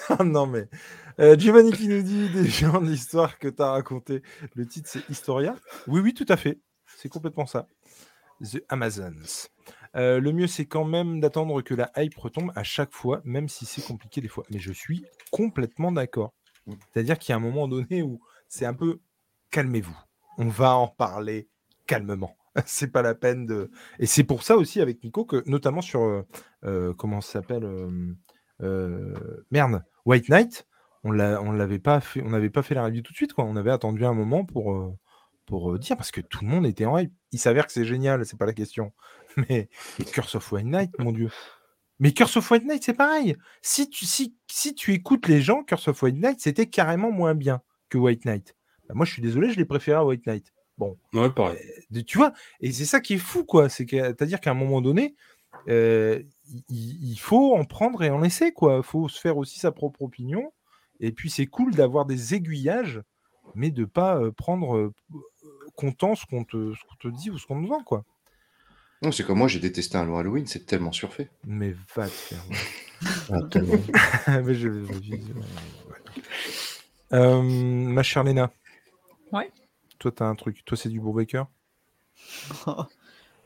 Ah 0.09 0.25
non 0.25 0.47
mais 0.47 0.69
euh, 1.21 1.39
Giovanni 1.39 1.73
qui 1.73 1.89
nous 1.89 2.03
dit 2.03 2.29
des 2.31 2.45
gens 2.49 2.81
de 2.81 2.87
l'histoire 2.87 3.39
que 3.39 3.49
tu 3.49 3.63
as 3.63 3.71
raconté. 3.71 4.23
Le 4.55 4.67
titre 4.67 4.89
c'est 4.91 5.09
Historia. 5.09 5.57
Oui 5.87 6.01
oui 6.01 6.15
tout 6.15 6.27
à 6.29 6.37
fait. 6.37 6.59
C'est 6.97 7.09
complètement 7.09 7.47
ça. 7.47 7.67
The 8.43 8.63
Amazons. 8.69 9.49
Euh, 9.95 10.21
le 10.21 10.33
mieux 10.33 10.47
c'est 10.47 10.67
quand 10.67 10.85
même 10.85 11.21
d'attendre 11.21 11.61
que 11.63 11.75
la 11.75 11.91
hype 11.97 12.17
retombe 12.17 12.51
à 12.55 12.63
chaque 12.63 12.93
fois, 12.93 13.21
même 13.25 13.49
si 13.49 13.67
c'est 13.67 13.85
compliqué 13.85 14.21
des 14.21 14.29
fois. 14.29 14.45
Mais 14.51 14.59
je 14.59 14.73
suis 14.73 15.05
complètement 15.31 15.93
d'accord. 15.93 16.33
Mm. 16.67 16.73
C'est-à-dire 16.93 17.19
qu'il 17.19 17.31
y 17.31 17.35
a 17.35 17.37
un 17.37 17.41
moment 17.41 17.69
donné 17.69 18.03
où 18.03 18.21
c'est 18.49 18.67
un 18.67 18.75
peu 18.75 19.01
calmez-vous. 19.51 19.97
On 20.39 20.49
va 20.49 20.77
en 20.77 20.89
parler 20.89 21.49
calmement. 21.87 22.37
c'est 22.67 22.91
pas 22.91 23.03
la 23.03 23.15
peine 23.15 23.47
de. 23.47 23.71
Et 23.99 24.07
c'est 24.07 24.25
pour 24.25 24.43
ça 24.43 24.57
aussi 24.57 24.81
avec 24.81 25.03
Nico 25.05 25.25
que 25.25 25.43
notamment 25.47 25.83
sur 25.83 26.25
euh, 26.65 26.95
comment 26.95 27.21
ça 27.21 27.41
s'appelle 27.41 27.67
euh, 28.63 29.15
merde 29.51 29.83
White 30.05 30.29
Knight, 30.29 30.67
on 31.05 31.11
l'a, 31.11 31.41
on 31.43 31.53
l'avait 31.53 31.79
pas 31.79 32.01
fait, 32.01 32.23
on 32.23 32.31
n'avait 32.31 32.51
pas 32.51 32.63
fait 32.63 32.75
la 32.75 32.85
review 32.85 33.03
tout 33.03 33.13
de 33.13 33.17
suite 33.17 33.33
quoi. 33.33 33.45
On 33.45 33.57
avait 33.57 33.71
attendu 33.71 34.05
un 34.05 34.15
moment 34.15 34.45
pour 34.45 34.97
pour 35.47 35.79
dire 35.79 35.97
parce 35.97 36.11
que 36.11 36.21
tout 36.21 36.45
le 36.45 36.51
monde 36.51 36.67
était 36.67 36.85
en 36.85 36.99
hype. 36.99 37.13
Il 37.33 37.39
s'avère 37.39 37.67
que 37.67 37.73
c'est 37.73 37.85
génial, 37.85 38.25
c'est 38.25 38.39
pas 38.39 38.47
la 38.47 38.53
question. 38.53 38.93
Mais, 39.49 39.69
Curse 40.13 40.35
of 40.37 40.53
White 40.53 40.67
Knight, 40.67 40.91
mon 40.99 41.13
dieu. 41.13 41.31
Mais 41.99 42.13
Curse 42.13 42.37
of 42.39 42.51
White 42.51 42.65
Knight, 42.65 42.83
c'est 42.85 42.95
pareil. 42.95 43.37
Si 43.61 43.89
tu, 43.89 44.07
si, 44.07 44.37
si 44.51 44.75
tu 44.75 44.93
écoutes 44.93 45.29
les 45.29 45.41
gens, 45.41 45.63
Curse 45.63 45.89
of 45.89 46.03
White 46.03 46.17
Knight, 46.17 46.41
c'était 46.41 46.67
carrément 46.67 47.11
moins 47.13 47.35
bien 47.35 47.63
que 47.89 47.99
White 47.99 48.25
Knight. 48.25 48.57
Bah, 48.89 48.95
moi, 48.95 49.07
je 49.07 49.13
suis 49.13 49.23
désolé, 49.23 49.51
je 49.51 49.57
l'ai 49.59 49.65
préféré 49.65 49.99
à 49.99 50.05
White 50.05 50.27
Knight. 50.27 50.53
Bon, 50.79 50.99
Ouais, 51.13 51.31
pareil. 51.31 51.59
de- 51.91 52.01
tu 52.01 52.19
vois, 52.19 52.33
et 52.61 52.73
c'est 52.73 52.87
ça 52.87 53.01
qui 53.01 53.15
est 53.15 53.19
fou, 53.19 53.45
quoi. 53.45 53.69
C'est-à-dire 53.69 54.41
qu'à 54.41 54.51
un 54.51 54.55
moment 54.55 54.81
donné, 54.81 55.15
euh, 55.69 56.21
il, 56.69 57.11
il 57.13 57.19
faut 57.21 57.55
en 57.55 57.65
prendre 57.65 58.03
et 58.03 58.11
en 58.11 58.19
laisser, 58.19 58.53
quoi. 58.53 58.79
Il 58.79 58.83
faut 58.83 59.09
se 59.09 59.21
faire 59.21 59.37
aussi 59.37 59.61
sa 59.61 59.71
propre 59.71 60.03
opinion. 60.03 60.53
Et 60.99 61.13
puis, 61.13 61.31
c'est 61.31 61.47
cool 61.47 61.73
d'avoir 61.75 62.05
des 62.07 62.35
aiguillages, 62.35 63.01
mais 63.55 63.71
de 63.71 63.85
pas 63.85 64.17
euh, 64.19 64.33
prendre 64.33 64.77
euh, 64.77 64.93
content 65.77 66.15
ce 66.15 66.27
qu'on 66.27 66.45
te, 66.45 66.75
ce 66.75 66.81
qu'on 66.89 66.97
te 66.97 67.09
dit 67.17 67.31
ou 67.31 67.39
ce 67.39 67.47
qu'on 67.47 67.63
te 67.63 67.69
vend, 67.69 67.83
quoi. 67.85 68.05
Non, 69.03 69.11
c'est 69.13 69.25
comme 69.25 69.39
moi, 69.39 69.49
j'ai 69.49 69.59
détesté 69.59 69.99
un 69.99 70.13
Halloween, 70.15 70.47
c'est 70.47 70.65
tellement 70.67 70.93
surfait. 70.93 71.29
Mais 71.45 71.75
va 71.97 72.07
te 72.07 72.11
faire. 72.11 72.43
ouais. 72.51 72.57
Ah, 73.31 73.41
tellement. 73.51 73.75
Mais 74.45 74.55
je- 74.55 74.69
je- 74.85 74.93
je- 75.03 75.13
ouais. 75.13 75.99
Euh, 77.13 77.43
ma 77.43 78.03
chère 78.03 78.23
Léna. 78.25 78.51
Ouais. 79.33 79.51
Toi, 79.99 80.13
t'as 80.13 80.27
un 80.27 80.35
truc. 80.35 80.65
Toi, 80.65 80.77
c'est 80.77 80.89
du 80.89 81.01
Brubaker 81.01 81.47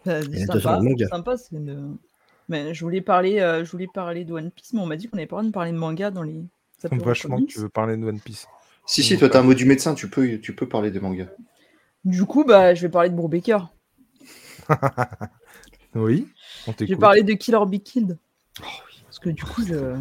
Bah, 0.04 0.22
sympa, 0.46 0.78
sympa, 1.10 1.36
c'est 1.36 1.56
une- 1.56 1.96
Mais 2.48 2.74
je 2.74 2.84
voulais 2.84 3.00
parler, 3.00 3.40
euh, 3.40 3.64
je 3.64 3.70
voulais 3.72 3.88
parler 3.92 4.24
de 4.24 4.32
One 4.32 4.50
Piece, 4.52 4.72
mais 4.72 4.80
on 4.80 4.86
m'a 4.86 4.96
dit 4.96 5.08
qu'on 5.08 5.16
n'avait 5.16 5.26
pas 5.26 5.36
le 5.36 5.42
droit 5.42 5.48
de 5.48 5.52
parler 5.52 5.72
de 5.72 5.78
manga 5.78 6.10
dans 6.10 6.22
les. 6.22 6.44
Vachement 6.92 7.40
que 7.40 7.46
tu 7.46 7.58
veux 7.58 7.68
parler 7.68 7.96
de 7.96 8.04
One 8.04 8.20
Piece. 8.20 8.46
Si, 8.86 9.02
si, 9.02 9.18
toi, 9.18 9.28
t'as 9.28 9.40
un 9.40 9.42
mot 9.42 9.54
du 9.54 9.64
médecin, 9.64 9.94
tu 9.94 10.08
peux, 10.08 10.38
tu 10.38 10.54
peux 10.54 10.68
parler 10.68 10.90
des 10.92 11.00
mangas. 11.00 11.26
Du 12.04 12.24
coup, 12.24 12.44
bah, 12.44 12.72
je 12.74 12.82
vais 12.82 12.88
parler 12.88 13.10
de 13.10 13.16
Brubaker. 13.16 13.68
Oui, 15.94 16.28
on 16.66 16.72
Je 16.72 16.76
vais 16.76 16.86
t'écoute. 16.86 17.00
parler 17.00 17.22
de 17.22 17.32
Kill 17.32 17.54
or 17.54 17.66
Be 17.66 17.76
Killed. 17.78 18.18
Parce 19.04 19.18
que 19.18 19.30
du 19.30 19.42
coup, 19.44 19.62
je, 19.66 19.96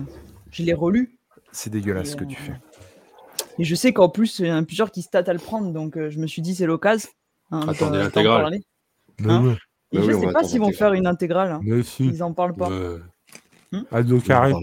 je 0.51 0.63
l'ai 0.63 0.73
relu. 0.73 1.17
C'est 1.51 1.69
dégueulasse 1.69 2.11
ce 2.11 2.15
que 2.17 2.25
Et, 2.25 2.27
tu 2.27 2.35
euh, 2.41 2.45
fais. 2.45 2.59
Et 3.59 3.63
je 3.63 3.75
sais 3.75 3.93
qu'en 3.93 4.09
plus, 4.09 4.39
il 4.39 4.47
y 4.47 4.49
a 4.49 4.61
plusieurs 4.63 4.91
qui 4.91 5.01
se 5.01 5.09
tâtent 5.09 5.29
à 5.29 5.33
le 5.33 5.39
prendre, 5.39 5.71
donc 5.71 5.95
euh, 5.97 6.09
je 6.09 6.19
me 6.19 6.27
suis 6.27 6.41
dit, 6.41 6.53
c'est 6.53 6.65
l'occasion. 6.65 7.09
hein, 7.51 7.65
Attendez 7.69 7.99
l'intégrale. 7.99 8.59
hein 9.25 9.43
ouais. 9.45 9.53
Et 9.93 9.97
Bah 9.99 10.03
je 10.03 10.07
oui, 10.07 10.13
on 10.15 10.21
sais 10.21 10.33
pas 10.33 10.43
s'ils 10.43 10.59
vont 10.59 10.71
faire 10.73 10.91
une 10.93 11.07
intégrale. 11.07 11.51
hein. 11.51 11.61
Mais 11.63 11.81
si. 11.83 12.05
Ils 12.05 12.21
en 12.23 12.33
parlent 12.33 12.55
pas. 12.55 12.69
Carré. 14.25 14.53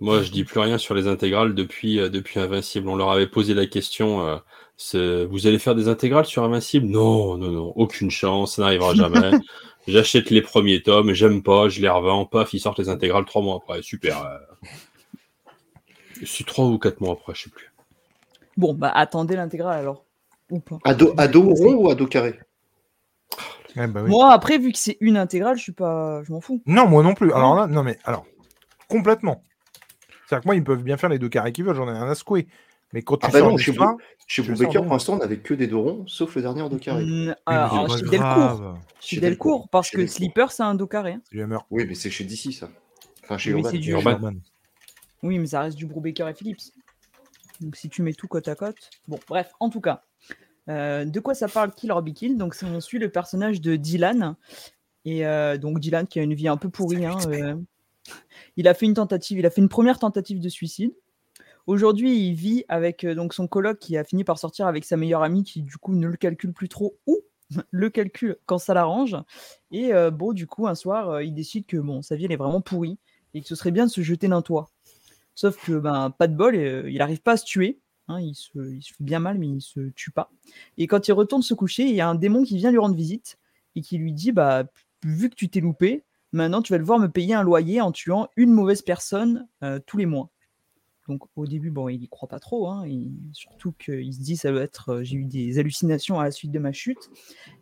Moi, 0.00 0.22
je 0.22 0.30
dis 0.30 0.44
plus 0.44 0.60
rien 0.60 0.78
sur 0.78 0.94
les 0.94 1.08
intégrales 1.08 1.54
depuis, 1.54 1.98
euh, 1.98 2.08
depuis 2.08 2.38
Invincible. 2.38 2.88
On 2.88 2.96
leur 2.96 3.10
avait 3.10 3.26
posé 3.26 3.54
la 3.54 3.66
question 3.66 4.26
euh, 4.26 4.36
c'est- 4.76 5.24
vous 5.24 5.46
allez 5.48 5.58
faire 5.58 5.74
des 5.74 5.88
intégrales 5.88 6.24
sur 6.24 6.44
Invincible? 6.44 6.86
Non, 6.86 7.36
non, 7.36 7.50
non, 7.50 7.72
aucune 7.74 8.10
chance, 8.10 8.54
ça 8.56 8.62
n'arrivera 8.62 8.94
jamais. 8.94 9.30
J'achète 9.88 10.30
les 10.30 10.42
premiers 10.42 10.82
tomes, 10.82 11.12
j'aime 11.14 11.42
pas, 11.42 11.68
je 11.68 11.80
les 11.80 11.88
revends, 11.88 12.26
paf, 12.26 12.52
ils 12.54 12.60
sortent 12.60 12.78
les 12.78 12.88
intégrales 12.90 13.24
trois 13.24 13.42
mois 13.42 13.56
après. 13.56 13.82
Super. 13.82 14.22
euh. 14.22 14.38
C'est 16.24 16.46
trois 16.46 16.66
ou 16.66 16.78
quatre 16.78 17.00
mois 17.00 17.12
après, 17.12 17.34
je 17.34 17.44
sais 17.44 17.50
plus. 17.50 17.72
Bon, 18.56 18.74
bah 18.74 18.90
attendez 18.94 19.36
l'intégrale 19.36 19.78
alors. 19.80 20.04
Ou 20.50 20.60
pas. 20.60 20.78
Ado, 20.84 21.12
ado 21.16 21.42
rond 21.42 21.74
ou 21.74 21.90
ado 21.90 22.06
carré? 22.06 22.38
Ouais, 23.76 23.86
bah 23.86 24.00
oui. 24.02 24.10
Moi, 24.10 24.32
après, 24.32 24.58
vu 24.58 24.72
que 24.72 24.78
c'est 24.78 24.96
une 25.00 25.16
intégrale, 25.16 25.56
je 25.56 25.62
suis 25.62 25.72
pas. 25.72 26.22
Je 26.24 26.32
m'en 26.32 26.40
fous. 26.40 26.60
Non, 26.66 26.88
moi 26.88 27.02
non 27.02 27.14
plus. 27.14 27.32
Alors 27.32 27.54
là, 27.54 27.66
non, 27.66 27.82
mais 27.82 27.98
alors, 28.04 28.26
complètement. 28.88 29.42
C'est-à-dire 30.28 30.42
que 30.42 30.48
moi, 30.48 30.56
ils 30.56 30.64
peuvent 30.64 30.82
bien 30.82 30.96
faire 30.98 31.08
les 31.08 31.18
deux 31.18 31.28
carrés 31.30 31.52
qu'ils 31.52 31.64
veulent, 31.64 31.74
j'en 31.74 31.88
ai 31.88 31.92
rien 31.92 32.08
à 32.08 32.14
secouer. 32.14 32.46
Mais 32.92 33.02
quand 33.02 33.16
tu 33.16 33.26
Ah 33.26 33.30
bah 33.32 33.38
sors 33.40 33.50
non, 33.50 33.56
chez 33.56 33.70
histoires, 33.70 33.96
Chez 34.26 34.42
pour 34.42 34.92
l'instant, 34.92 35.14
on 35.14 35.18
n'avait 35.18 35.38
que 35.38 35.54
des 35.54 35.66
dos 35.66 35.82
ronds, 35.82 36.04
sauf 36.06 36.34
le 36.36 36.42
dernier 36.42 36.62
ado 36.62 36.76
carré. 36.78 37.04
Mm, 37.04 37.26
mais 37.26 37.34
alors, 37.46 37.96
chez 37.98 38.04
pas 38.04 38.10
Delcourt. 38.10 38.78
Chez 39.00 39.20
Delcourt, 39.20 39.68
parce 39.68 39.88
chez 39.88 39.96
que. 39.96 40.06
Sleeper, 40.06 40.52
c'est 40.52 40.62
un 40.62 40.74
dos 40.74 40.86
carré. 40.86 41.12
hein. 41.12 41.22
Du 41.30 41.42
Hammer. 41.42 41.58
Oui, 41.70 41.84
mais 41.86 41.94
c'est 41.94 42.10
chez 42.10 42.24
DC, 42.24 42.52
ça. 42.52 42.68
Enfin, 43.24 43.36
chez 43.38 43.52
Oui, 43.52 43.60
Urban. 43.60 43.70
c'est 43.70 43.78
du- 43.78 43.90
Urban. 43.90 44.32
Oui, 45.22 45.38
mais 45.38 45.46
ça 45.46 45.60
reste 45.62 45.76
du 45.76 45.86
Brubaker 45.86 46.28
et 46.28 46.34
Philips. 46.34 46.60
Donc 47.60 47.76
si 47.76 47.88
tu 47.88 48.02
mets 48.02 48.12
tout 48.12 48.28
côte 48.28 48.48
à 48.48 48.54
côte. 48.54 48.90
Bon, 49.06 49.18
bref, 49.28 49.50
en 49.60 49.68
tout 49.70 49.80
cas. 49.80 50.02
Euh, 50.68 51.04
de 51.06 51.20
quoi 51.20 51.34
ça 51.34 51.48
parle 51.48 51.72
Kill 51.72 51.90
or 51.90 52.02
Be 52.02 52.12
Killed 52.12 52.36
Donc 52.36 52.54
on 52.62 52.80
suit 52.80 52.98
le 52.98 53.08
personnage 53.10 53.60
de 53.60 53.76
Dylan. 53.76 54.36
Et 55.04 55.26
euh, 55.26 55.56
donc 55.58 55.80
Dylan, 55.80 56.06
qui 56.06 56.20
a 56.20 56.22
une 56.22 56.34
vie 56.34 56.48
un 56.48 56.56
peu 56.58 56.68
pourrie, 56.68 57.04
hein, 57.06 57.16
euh, 57.28 57.54
il 58.56 58.68
a 58.68 58.74
fait 58.74 58.86
une 58.86 58.94
tentative, 58.94 59.38
il 59.38 59.46
a 59.46 59.50
fait 59.50 59.60
une 59.60 59.68
première 59.68 59.98
tentative 59.98 60.40
de 60.40 60.48
suicide. 60.48 60.92
Aujourd'hui, 61.66 62.28
il 62.28 62.34
vit 62.34 62.64
avec 62.68 63.04
euh, 63.04 63.14
donc 63.14 63.34
son 63.34 63.46
coloc 63.46 63.78
qui 63.78 63.96
a 63.98 64.04
fini 64.04 64.24
par 64.24 64.38
sortir 64.38 64.66
avec 64.66 64.84
sa 64.84 64.96
meilleure 64.96 65.22
amie 65.22 65.44
qui 65.44 65.62
du 65.62 65.76
coup 65.76 65.94
ne 65.94 66.06
le 66.06 66.16
calcule 66.16 66.52
plus 66.52 66.68
trop 66.68 66.96
ou 67.06 67.18
le 67.70 67.90
calcule 67.90 68.36
quand 68.46 68.58
ça 68.58 68.74
l'arrange. 68.74 69.16
Et 69.70 69.92
euh, 69.92 70.10
bon, 70.10 70.32
du 70.32 70.46
coup, 70.46 70.66
un 70.66 70.74
soir, 70.74 71.10
euh, 71.10 71.22
il 71.24 71.34
décide 71.34 71.66
que 71.66 71.76
bon, 71.76 72.00
sa 72.02 72.16
vie 72.16 72.24
elle 72.24 72.32
est 72.32 72.36
vraiment 72.36 72.62
pourrie 72.62 72.98
et 73.34 73.42
que 73.42 73.46
ce 73.46 73.54
serait 73.54 73.70
bien 73.70 73.84
de 73.86 73.90
se 73.90 74.00
jeter 74.00 74.28
d'un 74.28 74.40
toit. 74.42 74.70
Sauf 75.34 75.62
que 75.64 75.78
ben 75.78 76.10
pas 76.10 76.26
de 76.26 76.34
bol, 76.34 76.56
il 76.56 76.96
n'arrive 76.98 77.20
pas 77.20 77.32
à 77.32 77.36
se 77.36 77.44
tuer. 77.44 77.78
hein, 78.08 78.20
il, 78.20 78.34
se, 78.34 78.58
il 78.72 78.82
se 78.82 78.94
fait 78.94 79.04
bien 79.04 79.20
mal, 79.20 79.38
mais 79.38 79.46
il 79.48 79.60
se 79.60 79.90
tue 79.90 80.10
pas. 80.10 80.30
Et 80.78 80.86
quand 80.86 81.06
il 81.06 81.12
retourne 81.12 81.42
se 81.42 81.54
coucher, 81.54 81.84
il 81.84 81.94
y 81.94 82.00
a 82.00 82.08
un 82.08 82.14
démon 82.16 82.42
qui 82.44 82.56
vient 82.56 82.70
lui 82.70 82.78
rendre 82.78 82.96
visite 82.96 83.38
et 83.76 83.82
qui 83.82 83.98
lui 83.98 84.12
dit 84.12 84.32
bah 84.32 84.64
vu 85.04 85.30
que 85.30 85.34
tu 85.36 85.48
t'es 85.48 85.60
loupé, 85.60 86.04
maintenant 86.32 86.62
tu 86.62 86.72
vas 86.72 86.78
devoir 86.78 86.98
me 86.98 87.08
payer 87.08 87.34
un 87.34 87.42
loyer 87.42 87.80
en 87.80 87.92
tuant 87.92 88.28
une 88.36 88.52
mauvaise 88.52 88.82
personne 88.82 89.48
euh, 89.62 89.78
tous 89.86 89.96
les 89.96 90.06
mois. 90.06 90.30
Donc 91.08 91.22
au 91.36 91.46
début, 91.46 91.70
bon, 91.70 91.88
il 91.88 92.02
y 92.02 92.08
croit 92.08 92.28
pas 92.28 92.38
trop, 92.38 92.68
hein, 92.68 92.84
et 92.86 93.08
surtout 93.32 93.72
qu'il 93.72 94.12
se 94.12 94.20
dit 94.20 94.36
ça 94.36 94.50
doit 94.50 94.60
être, 94.60 94.90
euh, 94.90 95.04
j'ai 95.04 95.16
eu 95.16 95.24
des 95.24 95.58
hallucinations 95.58 96.20
à 96.20 96.24
la 96.24 96.30
suite 96.30 96.50
de 96.50 96.58
ma 96.58 96.72
chute. 96.72 97.08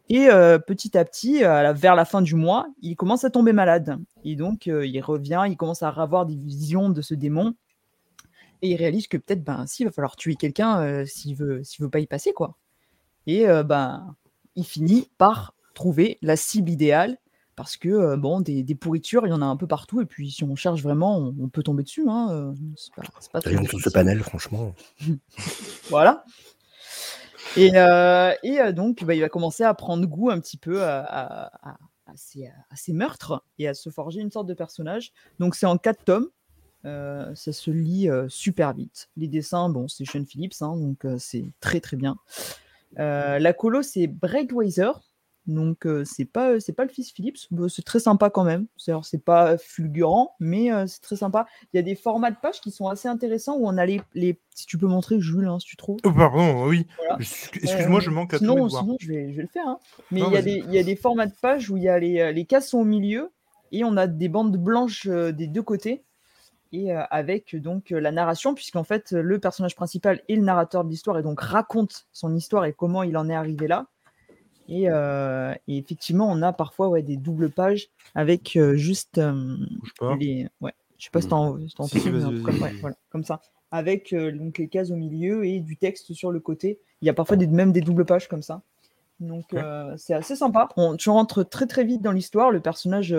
Et 0.08 0.28
euh, 0.28 0.58
petit 0.58 0.98
à 0.98 1.04
petit, 1.04 1.38
vers 1.38 1.94
la 1.94 2.04
fin 2.04 2.22
du 2.22 2.34
mois, 2.34 2.66
il 2.82 2.96
commence 2.96 3.22
à 3.22 3.30
tomber 3.30 3.52
malade. 3.52 3.98
Et 4.24 4.34
donc 4.34 4.66
il 4.66 5.00
revient, 5.00 5.44
il 5.48 5.56
commence 5.56 5.84
à 5.84 5.90
avoir 5.90 6.26
des 6.26 6.34
visions 6.34 6.90
de 6.90 7.00
ce 7.02 7.14
démon, 7.14 7.54
et 8.62 8.70
il 8.70 8.76
réalise 8.76 9.06
que 9.06 9.16
peut-être, 9.16 9.44
ben, 9.44 9.64
s'il 9.66 9.86
va 9.86 9.92
falloir 9.92 10.16
tuer 10.16 10.34
quelqu'un 10.34 11.04
s'il 11.06 11.36
veut, 11.36 11.62
s'il 11.62 11.84
veut 11.84 11.90
pas 11.90 12.00
y 12.00 12.06
passer, 12.06 12.32
quoi. 12.32 12.56
Et 13.28 13.46
ben, 13.64 14.16
il 14.56 14.64
finit 14.64 15.08
par 15.18 15.54
trouver 15.74 16.18
la 16.22 16.36
cible 16.36 16.70
idéale 16.70 17.18
parce 17.56 17.76
que 17.76 17.88
euh, 17.88 18.16
bon, 18.16 18.40
des, 18.40 18.62
des 18.62 18.74
pourritures, 18.74 19.26
il 19.26 19.30
y 19.30 19.32
en 19.32 19.42
a 19.42 19.46
un 19.46 19.56
peu 19.56 19.66
partout, 19.66 20.00
et 20.00 20.06
puis 20.06 20.30
si 20.30 20.44
on 20.44 20.54
cherche 20.54 20.82
vraiment, 20.82 21.18
on, 21.18 21.34
on 21.40 21.48
peut 21.48 21.62
tomber 21.62 21.82
dessus. 21.82 22.04
Hein, 22.08 22.28
euh, 22.30 22.52
c'est 22.76 22.94
pas, 22.94 23.02
pas 23.32 23.40
très 23.40 23.66
sur 23.66 23.80
ce 23.80 23.90
panel, 23.90 24.22
franchement. 24.22 24.74
Voilà. 25.88 26.24
Et, 27.56 27.70
euh, 27.74 28.32
et 28.42 28.72
donc, 28.72 29.02
bah, 29.04 29.14
il 29.14 29.20
va 29.20 29.28
commencer 29.28 29.62
à 29.64 29.72
prendre 29.72 30.06
goût 30.06 30.30
un 30.30 30.38
petit 30.40 30.58
peu 30.58 30.82
à, 30.84 31.50
à- 31.62 31.78
meurtres 32.88 33.42
et 33.58 33.66
à 33.68 33.74
se 33.74 33.90
forger 33.90 34.20
une 34.20 34.30
sorte 34.30 34.46
de 34.46 34.54
personnage. 34.54 35.12
Donc, 35.38 35.54
c'est 35.54 35.66
en 35.66 35.78
quatre 35.78 36.04
tomes. 36.04 36.28
Euh, 36.84 37.34
ça 37.34 37.52
se 37.52 37.70
lit 37.70 38.08
super 38.28 38.74
vite. 38.74 39.08
Les 39.16 39.26
dessins, 39.28 39.68
bon, 39.70 39.88
c'est 39.88 40.04
Sean 40.04 40.24
Phillips, 40.24 40.60
hein, 40.60 40.76
donc 40.76 41.04
c'est 41.18 41.44
très 41.60 41.80
très 41.80 41.96
bien. 41.96 42.16
Euh, 42.98 43.38
la 43.38 43.52
colo, 43.52 43.82
c'est 43.82 44.06
Breakwiser. 44.06 44.92
Donc, 45.46 45.86
euh, 45.86 46.04
c'est 46.04 46.24
pas, 46.24 46.58
c'est 46.58 46.72
pas 46.72 46.82
le 46.84 46.90
fils 46.90 47.12
Phillips. 47.12 47.38
Bah, 47.52 47.66
c'est 47.68 47.84
très 47.84 48.00
sympa 48.00 48.30
quand 48.30 48.42
même. 48.44 48.66
C'est 48.76 49.24
pas 49.24 49.56
fulgurant, 49.58 50.34
mais 50.40 50.72
euh, 50.72 50.86
c'est 50.86 51.00
très 51.00 51.14
sympa. 51.16 51.46
Il 51.72 51.76
y 51.76 51.78
a 51.78 51.82
des 51.82 51.94
formats 51.94 52.30
de 52.32 52.36
pages 52.40 52.60
qui 52.60 52.70
sont 52.72 52.88
assez 52.88 53.06
intéressants 53.08 53.56
où 53.56 53.66
on 53.68 53.76
a 53.78 53.86
les. 53.86 54.00
les... 54.14 54.40
Si 54.54 54.66
tu 54.66 54.76
peux 54.78 54.86
montrer, 54.86 55.20
Jules, 55.20 55.46
hein, 55.46 55.58
si 55.60 55.66
tu 55.66 55.76
trouves. 55.76 55.98
Oh, 56.04 56.10
pardon, 56.12 56.66
oui. 56.66 56.86
Voilà. 56.96 57.16
Excuse-moi, 57.20 58.00
Euh, 58.00 58.02
je 58.02 58.10
manque 58.10 58.34
à 58.34 58.38
sinon, 58.38 58.54
tout 58.56 58.64
devoir. 58.64 58.82
sinon 58.82 58.96
je, 59.00 59.08
vais, 59.08 59.30
je 59.32 59.36
vais 59.36 59.42
le 59.42 59.48
faire. 59.48 59.68
hein. 59.68 59.78
Mais 60.10 60.20
Non, 60.20 60.30
il 60.30 60.34
y, 60.34 60.36
a 60.36 60.42
des- 60.42 60.64
il 60.66 60.72
y 60.74 60.78
a 60.78 60.82
des 60.82 60.96
formats 60.96 61.26
de 61.26 61.34
pages 61.40 61.70
où 61.70 61.76
il 61.76 61.82
y 61.84 61.88
a 61.88 61.98
les, 61.98 62.20
euh, 62.20 62.32
les 62.32 62.44
cases 62.44 62.68
sont 62.70 62.78
au 62.78 62.84
milieu 62.84 63.30
et 63.70 63.84
on 63.84 63.96
a 63.96 64.06
des 64.06 64.28
bandes 64.28 64.56
blanches 64.56 65.06
euh, 65.06 65.30
des 65.32 65.46
deux 65.46 65.62
côtés. 65.62 66.02
Et 66.72 66.92
euh, 66.92 67.02
avec 67.10 67.54
donc 67.54 67.92
euh, 67.92 68.00
la 68.00 68.10
narration, 68.10 68.54
puisqu'en 68.54 68.82
fait, 68.82 69.12
euh, 69.12 69.22
le 69.22 69.38
personnage 69.38 69.76
principal 69.76 70.20
est 70.28 70.34
le 70.34 70.42
narrateur 70.42 70.84
de 70.84 70.90
l'histoire 70.90 71.16
et 71.18 71.22
donc 71.22 71.40
raconte 71.40 72.06
son 72.12 72.34
histoire 72.34 72.64
et 72.64 72.72
comment 72.72 73.04
il 73.04 73.16
en 73.16 73.28
est 73.28 73.34
arrivé 73.36 73.68
là. 73.68 73.86
Et, 74.68 74.90
euh, 74.90 75.54
et 75.68 75.78
effectivement, 75.78 76.28
on 76.30 76.42
a 76.42 76.52
parfois 76.52 76.88
ouais, 76.88 77.02
des 77.02 77.16
doubles 77.16 77.50
pages 77.50 77.88
avec 78.14 78.56
euh, 78.56 78.76
juste 78.76 79.18
euh, 79.18 79.56
les. 80.18 80.48
Ouais, 80.60 80.72
je 80.98 81.04
sais 81.04 81.10
pas 81.10 81.20
si 81.20 81.28
t'en 81.28 81.58
si 81.68 81.74
t'en 81.74 81.86
Si, 81.86 82.00
si, 82.00 82.10
trouves, 82.10 82.14
mais 82.14 82.24
en 82.24 82.32
vas-y, 82.32 82.34
tout 82.34 82.42
cas, 82.42 82.52
vas-y, 82.52 82.60
ouais, 82.62 82.74
voilà, 82.80 82.96
comme 83.10 83.24
ça. 83.24 83.40
Avec 83.70 84.12
euh, 84.12 84.32
donc 84.32 84.58
les 84.58 84.68
cases 84.68 84.90
au 84.90 84.96
milieu 84.96 85.44
et 85.44 85.60
du 85.60 85.76
texte 85.76 86.12
sur 86.14 86.32
le 86.32 86.40
côté. 86.40 86.80
Il 87.00 87.06
y 87.06 87.10
a 87.10 87.14
parfois 87.14 87.36
des, 87.36 87.46
même 87.46 87.72
des 87.72 87.80
doubles 87.80 88.04
pages 88.06 88.28
comme 88.28 88.42
ça. 88.42 88.62
Donc 89.20 89.52
Ouais. 89.52 89.66
c'est 89.96 90.14
assez 90.14 90.36
sympa. 90.36 90.68
On, 90.76 90.96
tu 90.96 91.10
rentres 91.10 91.48
très 91.48 91.66
très 91.66 91.84
vite 91.84 92.02
dans 92.02 92.12
l'histoire. 92.12 92.50
Le 92.50 92.60
personnage, 92.60 93.14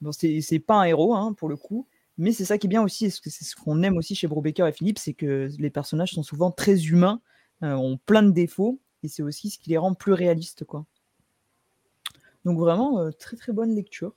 bon, 0.00 0.12
c'est 0.12 0.58
pas 0.60 0.76
un 0.76 0.84
héros 0.84 1.14
hein, 1.14 1.32
pour 1.32 1.48
le 1.48 1.56
coup, 1.56 1.86
mais 2.18 2.32
c'est 2.32 2.44
ça 2.44 2.58
qui 2.58 2.66
est 2.66 2.68
bien 2.68 2.82
aussi. 2.82 3.10
C'est 3.10 3.30
ce 3.44 3.56
qu'on 3.56 3.82
aime 3.82 3.96
aussi 3.96 4.14
chez 4.14 4.28
Brubaker 4.28 4.66
et 4.68 4.72
Philippe, 4.72 4.98
c'est 4.98 5.14
que 5.14 5.48
les 5.58 5.70
personnages 5.70 6.12
sont 6.12 6.22
souvent 6.22 6.50
très 6.52 6.84
humains, 6.86 7.20
ont 7.62 7.98
plein 8.06 8.22
de 8.22 8.30
défauts, 8.30 8.80
et 9.02 9.08
c'est 9.08 9.22
aussi 9.22 9.50
ce 9.50 9.58
qui 9.58 9.70
les 9.70 9.78
rend 9.78 9.94
plus 9.94 10.12
réalistes, 10.12 10.64
quoi. 10.64 10.84
Donc 12.44 12.58
vraiment 12.58 12.98
euh, 13.00 13.10
très 13.12 13.36
très 13.36 13.52
bonne 13.52 13.74
lecture 13.74 14.12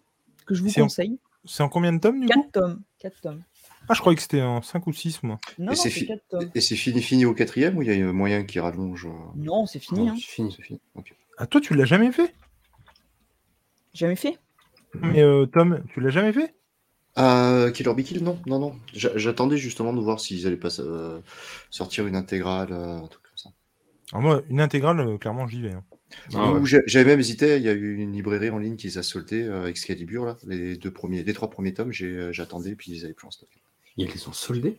que 0.46 0.56
je 0.56 0.64
vous 0.64 0.72
en- 0.80 0.84
conseille. 0.84 1.20
C'est 1.48 1.62
en 1.62 1.70
combien 1.70 1.94
de 1.94 2.00
tomes 2.00 2.22
du 2.22 2.28
coup? 2.28 2.42
4 2.42 2.52
tomes. 2.52 2.82
4 3.00 3.22
tomes. 3.22 3.44
Ah, 3.88 3.94
je 3.94 4.00
croyais 4.00 4.16
que 4.16 4.22
c'était 4.24 4.42
en 4.42 4.64
5 4.64 4.88
ou 4.88 4.94
6, 4.94 5.22
moi. 5.22 5.38
Non, 5.60 5.66
Et 5.68 5.70
non, 5.70 5.76
c'est 5.76 5.90
c'est 5.92 6.00
fi- 6.00 6.08
4 6.08 6.28
tomes. 6.28 6.52
Et 6.56 6.62
c'est 6.62 6.76
fini 6.76 7.02
fini 7.04 7.26
au 7.26 7.36
quatrième 7.36 7.78
ou 7.78 7.84
il 7.84 7.88
y 7.88 8.02
a 8.02 8.12
moyen 8.12 8.44
qui 8.44 8.60
rallonge 8.60 9.06
euh, 9.06 9.10
Non, 9.36 9.68
c'est 9.68 9.78
fini. 9.80 10.00
Non, 10.08 10.12
Hein. 10.12 10.16
c'est 10.18 10.26
fini. 10.26 10.52
C'est 10.56 10.64
fini. 10.64 10.80
ok. 10.96 11.14
Ah, 11.38 11.46
toi, 11.46 11.62
tu 11.62 11.76
l'as 11.76 11.86
jamais 11.86 12.12
fait? 12.12 12.34
Jamais 13.94 14.16
fait. 14.16 14.40
Mais 15.02 15.22
euh, 15.22 15.46
Tom, 15.46 15.84
tu 15.94 16.02
l'as 16.02 16.10
jamais 16.10 16.34
fait? 16.34 16.56
Euh, 17.18 17.72
Killer 17.72 17.94
Be 17.94 18.02
Kill, 18.02 18.24
non, 18.24 18.40
non, 18.48 18.60
non. 18.60 18.76
J'a- 18.94 19.16
J'attendais 19.18 19.58
justement 19.58 19.94
de 19.94 20.00
voir 20.02 20.20
s'ils 20.20 20.48
allaient 20.48 20.58
pas 20.58 20.80
euh, 20.82 21.22
sortir 21.70 22.08
une 22.08 22.16
intégrale, 22.16 22.70
euh, 22.72 22.98
un 22.98 23.08
truc. 23.08 23.24
Alors 24.16 24.22
moi, 24.22 24.42
une 24.50 24.62
intégrale, 24.62 25.02
euh, 25.02 25.18
clairement, 25.18 25.46
j'y 25.46 25.62
vais. 25.62 25.74
hein. 25.74 25.84
Ah 26.34 26.54
ouais. 26.54 26.62
J'avais 26.86 27.04
même 27.12 27.20
hésité, 27.20 27.58
il 27.58 27.64
y 27.64 27.68
a 27.68 27.74
eu 27.74 27.98
une 27.98 28.14
librairie 28.14 28.50
en 28.50 28.60
ligne 28.60 28.78
qui 28.78 28.88
les 28.88 28.98
a 28.98 29.04
soldés, 29.04 29.44
euh, 29.44 29.68
Excalibur, 29.68 30.24
là, 30.24 30.38
les 30.48 30.78
deux 30.78 30.92
premiers, 30.92 31.22
les 31.24 31.34
trois 31.34 31.50
premiers 31.50 31.74
tomes, 31.74 31.92
j'ai- 31.92 32.06
euh, 32.06 32.32
j'attendais, 32.32 32.76
puis 32.76 32.92
ils 32.94 33.04
avaient 33.04 33.14
plus 33.14 33.28
en 33.28 33.32
stock. 33.32 33.50
Ils 33.98 34.08
les 34.08 34.28
ont 34.30 34.32
soldés? 34.34 34.78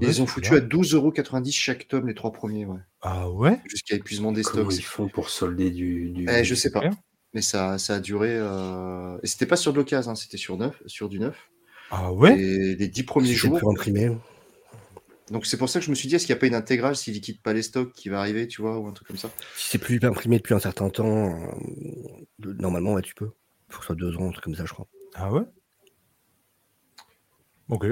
Ils 0.00 0.06
les 0.08 0.20
ont 0.20 0.26
foutus 0.26 0.52
à 0.52 0.60
12,90€ 0.60 1.52
chaque 1.54 1.86
tome, 1.86 2.06
les 2.08 2.14
trois 2.14 2.32
premiers, 2.32 2.64
ouais. 2.64 2.78
Ah 3.02 3.28
ouais? 3.30 3.60
Jusqu'à 3.66 3.96
épuisement 3.96 4.32
des 4.32 4.42
Comment 4.42 4.70
stocks. 4.70 4.78
ils 4.78 4.82
font 4.84 5.08
pour 5.08 5.28
solder 5.28 5.70
du. 5.70 6.08
du... 6.10 6.26
Eh, 6.30 6.42
je 6.42 6.54
sais 6.54 6.70
pas. 6.70 6.88
Mais 7.34 7.42
ça, 7.42 7.76
ça 7.78 7.96
a 7.96 8.00
duré. 8.00 8.28
euh, 8.32 9.18
Et 9.22 9.26
c'était 9.26 9.46
pas 9.46 9.56
sur 9.56 9.72
de 9.72 9.78
l'occasion, 9.78 10.12
hein, 10.12 10.14
c'était 10.14 10.36
sur, 10.38 10.56
neuf, 10.56 10.82
sur 10.86 11.10
du 11.10 11.18
neuf. 11.18 11.50
Ah 11.90 12.10
ouais? 12.12 12.38
Et 12.40 12.74
les 12.76 12.88
dix 12.88 13.02
premiers 13.02 13.34
jours. 13.34 13.58
plus 13.58 13.68
imprimé. 13.68 14.10
Donc 15.30 15.46
c'est 15.46 15.56
pour 15.56 15.68
ça 15.68 15.78
que 15.78 15.84
je 15.86 15.90
me 15.90 15.94
suis 15.94 16.08
dit, 16.08 16.14
est-ce 16.16 16.26
qu'il 16.26 16.34
n'y 16.34 16.38
a 16.38 16.40
pas 16.40 16.46
une 16.46 16.54
intégrale 16.54 16.96
s'ils 16.96 17.14
liquident 17.14 17.40
pas 17.42 17.52
les 17.52 17.62
stocks 17.62 17.92
qui 17.92 18.08
va 18.08 18.20
arriver, 18.20 18.46
tu 18.48 18.60
vois, 18.60 18.78
ou 18.78 18.86
un 18.86 18.92
truc 18.92 19.08
comme 19.08 19.16
ça? 19.16 19.28
Si 19.56 19.70
c'est 19.70 19.78
plus 19.78 19.98
imprimé 20.02 20.36
depuis 20.38 20.54
un 20.54 20.58
certain 20.60 20.90
temps, 20.90 21.30
euh, 21.38 22.54
normalement, 22.58 22.94
ouais, 22.94 23.02
tu 23.02 23.14
peux. 23.14 23.30
Il 23.68 23.72
faut 23.74 23.78
que 23.78 23.84
ce 23.84 23.86
soit 23.86 23.96
deux 23.96 24.16
ans, 24.16 24.28
un 24.28 24.32
truc 24.32 24.44
comme 24.44 24.54
ça, 24.54 24.64
je 24.66 24.72
crois. 24.72 24.88
Ah 25.14 25.32
ouais? 25.32 25.42
Ok. 27.68 27.86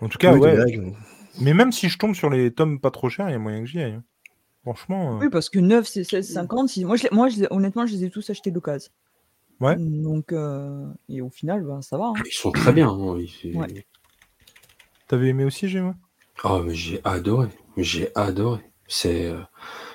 En 0.00 0.08
tout 0.08 0.18
cas, 0.18 0.32
Oui, 0.32 0.40
ouais. 0.40 0.92
Mais 1.40 1.54
même 1.54 1.72
si 1.72 1.88
je 1.88 1.98
tombe 1.98 2.14
sur 2.14 2.30
les 2.30 2.52
tomes 2.52 2.80
pas 2.80 2.90
trop 2.90 3.08
chers, 3.08 3.28
il 3.28 3.32
y 3.32 3.36
a 3.36 3.38
moyen 3.38 3.60
que 3.60 3.66
j'y 3.66 3.80
aille. 3.80 4.00
Franchement. 4.62 5.16
euh, 5.16 5.20
Oui, 5.24 5.30
parce 5.30 5.50
que 5.50 5.58
9, 5.58 5.86
c'est 5.86 6.02
16,50. 6.04 6.68
Si... 6.68 6.84
Moi, 6.84 6.96
je, 6.96 7.06
moi 7.12 7.28
je 7.28 7.44
honnêtement, 7.50 7.86
je 7.86 7.92
les 7.94 8.04
ai 8.04 8.10
tous 8.10 8.28
achetés 8.30 8.50
d'occasion. 8.50 8.90
Ouais. 9.60 9.76
Donc, 9.78 10.32
euh, 10.32 10.86
et 11.08 11.20
au 11.20 11.30
final, 11.30 11.62
ben, 11.62 11.80
ça 11.82 11.96
va. 11.96 12.06
hein. 12.06 12.14
Ils 12.26 12.32
sont 12.32 12.50
très 12.50 12.72
bien. 12.72 12.88
hein, 12.88 13.18
ils- 13.18 13.56
Ouais. 13.56 13.86
T'avais 15.08 15.28
aimé 15.28 15.44
aussi, 15.44 15.66
j'ai 15.66 15.80
moi 15.80 15.94
Oh, 16.44 16.62
mais 16.64 16.74
j'ai 16.74 17.00
adoré. 17.04 17.48
J'ai 17.76 18.10
adoré. 18.14 18.60
C'est, 18.86 19.26
euh, 19.26 19.40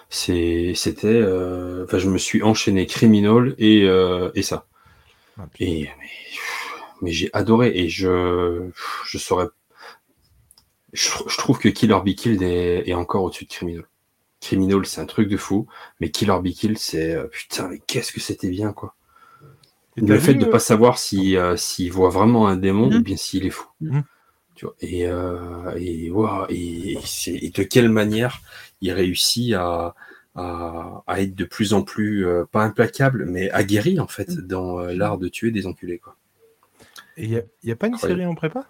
c'est, 0.10 0.74
c'était. 0.76 1.08
euh, 1.10 1.86
Enfin, 1.86 2.00
je 2.00 2.10
me 2.10 2.18
suis 2.20 2.44
enchaîné 2.44 2.88
Criminal 2.88 3.56
et, 3.60 3.84
euh, 3.86 4.32
et 4.36 4.44
ça. 4.44 4.68
Ah. 5.38 5.50
Et 5.60 5.90
mais, 6.00 6.10
mais 7.02 7.12
j'ai 7.12 7.30
adoré 7.34 7.72
et 7.76 7.90
je, 7.90 8.70
je 9.06 9.18
saurais. 9.18 9.48
Je, 10.94 11.10
je 11.28 11.38
trouve 11.38 11.58
que 11.60 11.70
Killer 11.70 12.00
Be 12.06 12.14
Killed 12.16 12.42
est, 12.44 12.88
est 12.88 12.94
encore 12.94 13.24
au-dessus 13.24 13.46
de 13.46 13.50
Criminal. 13.50 13.86
Criminal, 14.42 14.86
c'est 14.86 15.02
un 15.02 15.06
truc 15.08 15.30
de 15.30 15.38
fou, 15.38 15.68
mais 16.00 16.12
Killer 16.12 16.40
Be 16.44 16.50
Killed, 16.50 16.78
c'est 16.80 17.18
putain, 17.32 17.70
mais 17.70 17.80
qu'est-ce 17.88 18.12
que 18.14 18.20
c'était 18.22 18.50
bien, 18.50 18.74
quoi. 18.74 18.96
Le 19.98 20.18
fait 20.20 20.34
vu, 20.34 20.40
de 20.40 20.46
euh, 20.46 20.50
pas 20.50 20.60
savoir 20.60 20.98
si, 20.98 21.38
euh, 21.38 21.56
s'il 21.56 21.92
voit 21.92 22.10
vraiment 22.10 22.48
un 22.48 22.56
démon 22.58 22.90
Mhm. 22.90 22.98
ou 22.98 23.02
bien 23.04 23.18
s'il 23.18 23.46
est 23.46 23.50
fou. 23.52 23.68
Mhm. 23.82 24.04
Tu 24.60 24.66
vois, 24.66 24.76
et, 24.82 25.08
euh, 25.08 25.72
et, 25.78 26.12
et, 26.50 26.92
et 26.92 27.00
c'est- 27.06 27.32
et 27.32 27.50
de 27.50 27.64
quelle 27.64 27.88
manière 27.88 28.42
il 28.82 28.92
réussit 28.92 29.54
à, 29.54 29.96
à, 30.36 31.02
à 31.08 31.22
être 31.22 31.34
de 31.34 31.46
plus 31.46 31.72
en 31.74 31.82
plus, 31.82 32.28
euh, 32.28 32.44
pas 32.44 32.64
implacable, 32.66 33.24
mais 33.26 33.50
aguerri 33.52 34.02
en 34.02 34.08
fait 34.08 34.32
dans 34.38 34.82
euh, 34.82 34.92
l'art 34.94 35.18
de 35.18 35.30
tuer 35.30 35.52
des 35.52 35.66
enculés. 35.66 36.00
Quoi. 36.00 36.18
Et 37.16 37.28
il 37.28 37.44
n'y 37.64 37.72
a, 37.72 37.76
pas 37.78 37.88
une 37.88 37.96
série 37.98 38.26
en 38.26 38.36
prépa? 38.36 38.66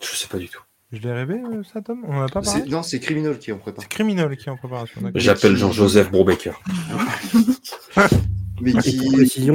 Je 0.00 0.08
sais 0.08 0.26
pas 0.26 0.38
du 0.38 0.48
tout. 0.48 0.62
Je 0.90 0.98
l'ai 0.98 1.12
rêvé, 1.12 1.40
ça, 1.72 1.80
Tom? 1.80 2.04
On 2.04 2.20
a 2.20 2.28
pas 2.28 2.42
C'est- 2.42 2.58
parlé? 2.58 2.68
Non, 2.72 2.82
c'est 2.82 2.98
Criminal 2.98 3.38
qui 3.38 3.52
en 3.52 3.58
prépare. 3.58 3.82
C'est 3.84 3.88
Criminal 3.90 4.36
qui 4.36 4.48
est 4.48 4.50
en 4.50 4.56
préparation. 4.56 5.00
d'accord. 5.00 5.20
J'appelle 5.20 5.54
Jean-Joseph 5.54 6.10
Brubaker. 6.10 6.60
Mais 8.60 8.72
qui, 8.72 9.48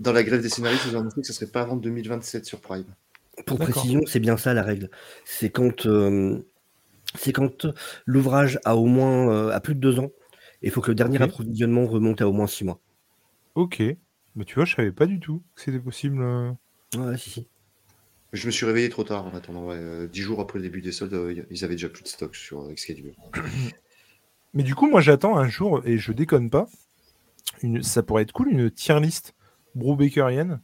dans 0.00 0.12
la 0.12 0.24
grève 0.24 0.42
des 0.42 0.48
scénaristes, 0.48 0.82
ils 0.88 0.96
ont 0.96 1.00
annoncé 1.00 1.20
que 1.20 1.26
ce 1.28 1.32
serait 1.32 1.46
pas 1.46 1.60
avant 1.62 1.76
2027 1.76 2.44
sur 2.44 2.60
Prime. 2.60 2.86
Pour 3.46 3.58
précision, 3.58 4.02
c'est 4.06 4.20
bien 4.20 4.36
ça 4.36 4.52
la 4.54 4.62
règle. 4.62 4.90
C'est 5.24 5.50
quand, 5.50 5.86
euh, 5.86 6.38
c'est 7.14 7.32
quand 7.32 7.66
l'ouvrage 8.06 8.58
a 8.64 8.76
au 8.76 8.86
moins 8.86 9.30
euh, 9.30 9.50
a 9.50 9.60
plus 9.60 9.74
de 9.74 9.80
deux 9.80 9.98
ans. 9.98 10.10
Il 10.62 10.70
faut 10.70 10.80
que 10.80 10.90
le 10.90 10.94
dernier 10.94 11.20
approvisionnement 11.22 11.86
remonte 11.86 12.20
à 12.20 12.28
au 12.28 12.32
moins 12.32 12.46
six 12.46 12.64
mois. 12.64 12.78
Ok. 13.54 13.82
Mais 14.34 14.44
tu 14.44 14.54
vois, 14.54 14.64
je 14.64 14.74
savais 14.74 14.92
pas 14.92 15.06
du 15.06 15.18
tout 15.18 15.42
que 15.54 15.62
c'était 15.62 15.80
possible. 15.80 16.22
euh. 16.22 16.50
Ouais, 16.96 17.16
si, 17.16 17.30
si. 17.30 17.46
Je 18.32 18.46
me 18.46 18.50
suis 18.50 18.64
réveillé 18.64 18.88
trop 18.88 19.04
tard 19.04 19.26
en 19.26 19.34
attendant. 19.34 19.66
ouais, 19.66 20.08
Dix 20.08 20.22
jours 20.22 20.40
après 20.40 20.58
le 20.58 20.62
début 20.62 20.80
des 20.80 20.92
soldes, 20.92 21.12
euh, 21.14 21.44
ils 21.50 21.64
avaient 21.64 21.74
déjà 21.74 21.88
plus 21.88 22.02
de 22.02 22.08
stock 22.08 22.34
sur 22.34 22.70
Excalibur. 22.70 23.14
Mais 24.54 24.62
du 24.62 24.74
coup, 24.74 24.88
moi, 24.88 25.00
j'attends 25.00 25.36
un 25.36 25.48
jour, 25.48 25.82
et 25.84 25.98
je 25.98 26.12
déconne 26.12 26.48
pas, 26.50 26.68
une... 27.62 27.82
ça 27.82 28.02
pourrait 28.02 28.22
être 28.22 28.32
cool, 28.32 28.50
une 28.50 28.70
tier 28.70 29.00
list 29.00 29.34
Brubakerienne, 29.74 30.60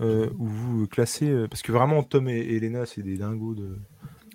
euh, 0.00 0.30
où 0.38 0.46
vous 0.46 0.86
classez. 0.86 1.28
euh, 1.28 1.48
Parce 1.48 1.62
que 1.62 1.72
vraiment, 1.72 2.02
Tom 2.02 2.28
et 2.28 2.38
Elena, 2.38 2.86
c'est 2.86 3.02
des 3.02 3.16
dingos 3.16 3.54
de, 3.54 3.62
de 3.66 3.78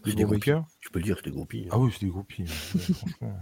C'est 0.05 0.13
des 0.16 0.24
Brubaker. 0.26 0.63
Tu 0.82 0.89
peux 0.91 0.99
le 0.99 1.05
dire, 1.05 1.18
c'est 1.18 1.26
des 1.30 1.36
groupis. 1.36 1.68
Ah 1.72 1.78
oui, 1.80 1.91
c'est 1.93 2.05
des 2.05 2.11
groupies. 2.11 2.43
hein. 2.43 2.78
Ouais, 2.78 2.82
franchement. 2.93 3.39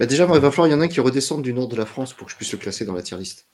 Bah 0.00 0.06
déjà, 0.06 0.26
moi, 0.26 0.36
il 0.36 0.42
va 0.42 0.50
falloir, 0.50 0.68
il 0.68 0.70
y 0.70 0.74
en 0.74 0.80
a 0.80 0.84
un 0.84 0.88
qui 0.88 1.00
redescende 1.00 1.42
du 1.42 1.52
nord 1.52 1.68
de 1.68 1.74
la 1.76 1.86
France 1.86 2.14
pour 2.14 2.26
que 2.26 2.32
je 2.32 2.36
puisse 2.36 2.52
le 2.52 2.58
classer 2.58 2.84
dans 2.84 2.94
la 2.94 3.02
tier 3.02 3.16
list. 3.18 3.48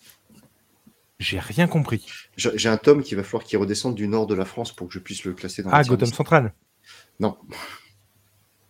J'ai 1.18 1.38
rien 1.38 1.66
compris. 1.68 2.04
J'ai 2.36 2.50
j'ai 2.58 2.68
un 2.68 2.76
tome 2.76 3.02
qui 3.02 3.14
va 3.14 3.22
falloir 3.22 3.44
qu'il 3.44 3.58
redescende 3.58 3.94
du 3.94 4.08
nord 4.08 4.26
de 4.26 4.34
la 4.34 4.44
France 4.44 4.72
pour 4.74 4.88
que 4.88 4.92
je 4.94 4.98
puisse 4.98 5.24
le 5.24 5.32
classer 5.32 5.62
dans 5.62 5.70
la 5.70 5.76
Ah, 5.76 5.82
tier 5.82 5.90
Gotham 5.90 6.06
list. 6.06 6.16
Central. 6.16 6.52
Non. 7.20 7.38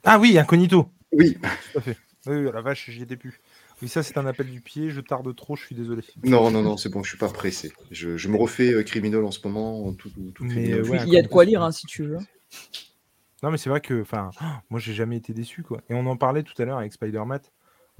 Ah 0.05 0.19
oui, 0.19 0.39
Incognito. 0.39 0.91
Oui, 1.13 1.35
Tout 1.73 1.79
à 1.79 1.81
fait. 1.81 1.97
Oui, 2.27 2.37
oui, 2.37 2.51
la 2.53 2.61
vache, 2.61 2.91
j'y 2.91 3.03
étais 3.03 3.17
plus. 3.17 3.41
Ça, 3.87 4.03
c'est 4.03 4.19
un 4.19 4.27
appel 4.27 4.49
du 4.49 4.61
pied. 4.61 4.91
Je 4.91 5.01
tarde 5.01 5.35
trop, 5.35 5.57
je 5.57 5.65
suis 5.65 5.75
désolé. 5.75 6.03
non, 6.25 6.51
non, 6.51 6.63
non, 6.63 6.77
c'est 6.77 6.89
bon, 6.89 7.03
je 7.03 7.11
suis 7.11 7.19
pas 7.19 7.29
pressé. 7.29 7.73
Je, 7.91 8.17
je 8.17 8.29
me 8.29 8.37
refais 8.37 8.73
euh, 8.73 8.83
criminel 8.83 9.25
en 9.25 9.31
ce 9.31 9.41
moment. 9.47 9.93
Tout, 9.95 10.11
tout, 10.11 10.31
tout 10.35 10.45
Mais, 10.45 10.51
criminel. 10.51 10.81
euh, 10.81 10.89
ouais, 10.89 11.05
Il 11.07 11.13
y 11.13 11.17
a 11.19 11.23
de 11.23 11.29
quoi 11.29 11.45
lire 11.45 11.63
hein, 11.63 11.73
si 11.73 11.87
tu 11.87 12.03
veux. 12.05 12.19
Non, 13.43 13.51
mais 13.51 13.59
c'est 13.59 13.69
vrai 13.71 13.81
que, 13.81 14.01
enfin, 14.01 14.31
moi, 14.71 14.81
j'ai 14.81 14.95
jamais 14.95 15.17
été 15.17 15.33
déçu, 15.35 15.63
quoi. 15.63 15.81
Et 15.89 15.95
on 15.95 16.07
en 16.07 16.17
parlait 16.17 16.43
tout 16.43 16.61
à 16.61 16.65
l'heure 16.65 16.79
avec 16.79 16.93
Spider-Man, 16.93 17.41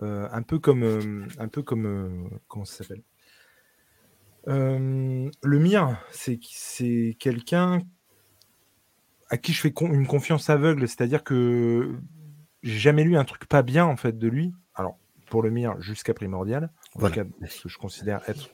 euh, 0.03 0.29
un 0.33 0.43
peu 0.43 0.59
comme, 0.59 0.83
euh, 0.83 1.27
un 1.39 1.49
peu 1.49 1.63
comme, 1.63 1.87
euh, 1.87 2.29
comment 2.49 2.65
ça 2.65 2.77
s'appelle? 2.77 3.03
Euh, 4.49 5.31
Le 5.43 5.59
mien, 5.59 5.99
c'est 6.11 6.39
c'est 6.43 7.17
quelqu'un 7.19 7.81
à 9.31 9.37
qui 9.37 9.53
je 9.53 9.61
fais 9.61 9.73
con- 9.73 9.93
une 9.93 10.07
confiance 10.07 10.51
aveugle, 10.51 10.87
c'est-à-dire 10.89 11.25
que 11.25 11.95
j'ai 12.63 12.79
jamais 12.79 13.05
lu 13.05 13.17
un 13.17 13.25
truc 13.25 13.47
pas 13.47 13.63
bien 13.63 13.85
en 13.87 13.97
fait 13.97 14.19
de 14.19 14.29
lui. 14.29 14.53
Pour 15.35 15.43
le 15.43 15.51
mien, 15.51 15.75
jusqu'à 15.81 16.15
primordial, 16.15 16.71
en 16.95 17.01
Voilà, 17.01 17.17
tout 17.17 17.23
cas, 17.25 17.47
ce 17.49 17.63
que 17.63 17.69
je 17.69 17.77
considère 17.77 18.21
être 18.29 18.51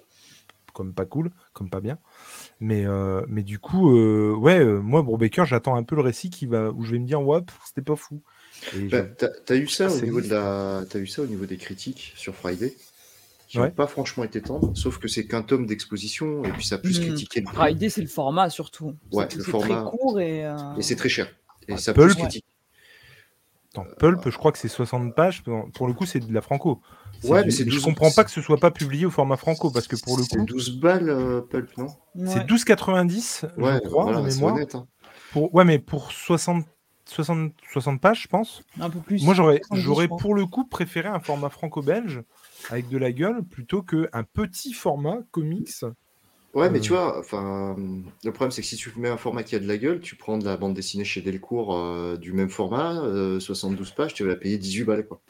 comme 0.72 0.94
pas 0.94 1.04
cool, 1.04 1.30
comme 1.52 1.68
pas 1.68 1.82
bien. 1.82 1.98
Mais, 2.58 2.86
euh, 2.86 3.20
mais 3.28 3.42
du 3.42 3.58
coup, 3.58 3.94
euh, 3.94 4.34
ouais, 4.34 4.60
euh, 4.60 4.80
moi, 4.80 5.02
Brubaker, 5.02 5.44
j'attends 5.44 5.76
un 5.76 5.82
peu 5.82 5.94
le 5.94 6.00
récit 6.00 6.30
qui 6.30 6.46
va, 6.46 6.70
où 6.70 6.82
je 6.84 6.92
vais 6.92 6.98
me 6.98 7.04
dire, 7.06 7.20
ouais, 7.20 7.40
c'était 7.66 7.82
pas 7.82 7.96
fou. 7.96 8.22
Bah, 8.72 9.02
je- 9.02 9.14
t'as, 9.18 9.28
t'as 9.44 9.56
eu 9.56 9.66
ça 9.68 9.88
Ah, 9.90 9.92
au 9.94 10.00
niveau 10.00 10.22
de 10.22 10.28
la, 10.30 10.84
t'as 10.88 11.00
eu 11.00 11.06
ça 11.06 11.20
au 11.20 11.26
niveau 11.26 11.44
des 11.44 11.58
critiques 11.58 12.14
sur 12.16 12.34
Friday, 12.34 12.74
qui 13.46 13.58
Ouais. 13.58 13.66
n'ont 13.66 13.70
pas 13.72 13.86
franchement 13.86 14.24
été 14.24 14.40
tendres, 14.40 14.72
sauf 14.74 14.96
que 14.98 15.06
c'est 15.06 15.26
qu'un 15.26 15.42
tome 15.42 15.66
d'exposition 15.66 16.44
et 16.44 16.52
puis 16.52 16.64
ça 16.64 16.76
a 16.76 16.78
plus 16.78 16.98
Hmm. 16.98 17.02
critiqué 17.02 17.42
le. 17.42 17.46
Friday, 17.48 17.90
c'est 17.90 18.00
le 18.00 18.06
format 18.08 18.48
surtout. 18.48 18.96
Ouais, 19.12 19.28
le 19.36 19.44
c'est 19.44 19.50
format. 19.50 19.82
très 19.82 19.90
court 19.98 20.18
et. 20.18 20.46
euh, 20.46 20.76
Et 20.78 20.82
c'est 20.82 20.96
très 20.96 21.10
cher. 21.10 21.28
Et 21.68 21.74
Ah, 21.74 21.76
ça 21.76 21.92
plus 21.92 22.14
critiqué. 22.14 22.46
Dans 23.74 23.84
Pulp, 23.98 24.28
je 24.28 24.36
crois 24.36 24.50
que 24.52 24.58
c'est 24.58 24.68
60 24.68 25.14
pages. 25.14 25.42
Pour 25.74 25.86
le 25.86 25.92
coup, 25.92 26.04
c'est 26.06 26.20
de 26.20 26.32
la 26.32 26.40
franco. 26.40 26.80
Ouais, 27.22 27.40
du- 27.42 27.46
mais 27.46 27.50
c'est 27.52 27.64
je 27.64 27.70
12 27.70 27.84
comprends 27.84 28.10
pas 28.10 28.24
que 28.24 28.30
ce 28.30 28.40
soit 28.40 28.56
pas 28.58 28.70
publié 28.70 29.04
au 29.06 29.10
format 29.10 29.36
franco 29.36 29.70
parce 29.70 29.86
que 29.86 29.96
pour 30.02 30.16
le 30.16 30.22
C'est 30.24 30.38
coup, 30.38 30.44
12 30.44 30.80
balles 30.80 31.08
euh, 31.10 31.40
Pulp, 31.42 31.76
non 31.76 31.88
c'est 32.24 32.38
ouais. 32.40 32.44
12,90 32.44 33.44
Ouais, 33.58 33.78
je 33.84 33.88
crois 33.88 34.04
voilà, 34.04 34.22
de 34.22 34.30
c'est 34.30 34.36
mémoire. 34.36 34.54
honnête. 34.54 34.74
hein. 34.74 34.86
Pour... 35.32 35.54
Ouais, 35.54 35.64
mais 35.64 35.78
pour 35.78 36.10
60, 36.12 36.64
60, 37.04 37.52
60 37.70 38.00
pages, 38.00 38.22
je 38.22 38.28
pense. 38.28 38.62
Un 38.80 38.88
peu 38.90 39.00
plus. 39.00 39.22
Moi, 39.22 39.34
j'aurais, 39.34 39.58
70, 39.68 39.82
j'aurais 39.84 40.04
je 40.04 40.08
crois. 40.08 40.18
pour 40.18 40.34
le 40.34 40.46
coup 40.46 40.64
préféré 40.66 41.08
un 41.08 41.20
format 41.20 41.50
franco-belge 41.50 42.22
avec 42.70 42.88
de 42.88 42.96
la 42.98 43.12
gueule 43.12 43.42
plutôt 43.44 43.82
qu'un 43.82 44.24
petit 44.32 44.72
format 44.72 45.18
comics. 45.30 45.84
Ouais, 46.54 46.68
mais 46.68 46.78
Euh. 46.78 46.82
tu 46.82 46.88
vois, 46.90 47.18
enfin, 47.18 47.76
le 48.24 48.32
problème 48.32 48.50
c'est 48.50 48.60
que 48.62 48.66
si 48.66 48.76
tu 48.76 48.92
mets 48.96 49.08
un 49.08 49.16
format 49.16 49.42
qui 49.44 49.54
a 49.54 49.60
de 49.60 49.68
la 49.68 49.78
gueule, 49.78 50.00
tu 50.00 50.16
prends 50.16 50.36
de 50.38 50.44
la 50.44 50.56
bande 50.56 50.74
dessinée 50.74 51.04
chez 51.04 51.20
Delcourt 51.20 51.76
euh, 51.76 52.16
du 52.16 52.32
même 52.32 52.50
format, 52.50 53.00
euh, 53.02 53.38
72 53.38 53.92
pages, 53.92 54.14
tu 54.14 54.24
vas 54.24 54.30
la 54.30 54.36
payer 54.36 54.58
18 54.58 54.84
balles, 54.84 55.06
quoi. 55.06 55.20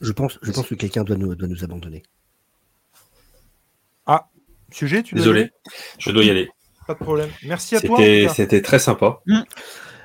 Je 0.00 0.12
pense, 0.12 0.38
je 0.42 0.50
pense 0.50 0.66
que 0.66 0.74
quelqu'un 0.74 1.04
doit 1.04 1.16
nous, 1.16 1.34
doit 1.36 1.48
nous 1.48 1.62
abandonner. 1.64 2.02
Sujet, 4.72 5.02
tu 5.02 5.16
Désolé, 5.16 5.40
aller 5.40 5.50
je 5.98 6.10
dois 6.12 6.22
y 6.22 6.30
aller. 6.30 6.48
Pas 6.86 6.94
de 6.94 7.00
problème. 7.00 7.28
Merci 7.42 7.74
à 7.74 7.80
toi. 7.80 7.98
C'était 8.32 8.62
très 8.62 8.78
sympa. 8.78 9.20
Un, 9.28 9.44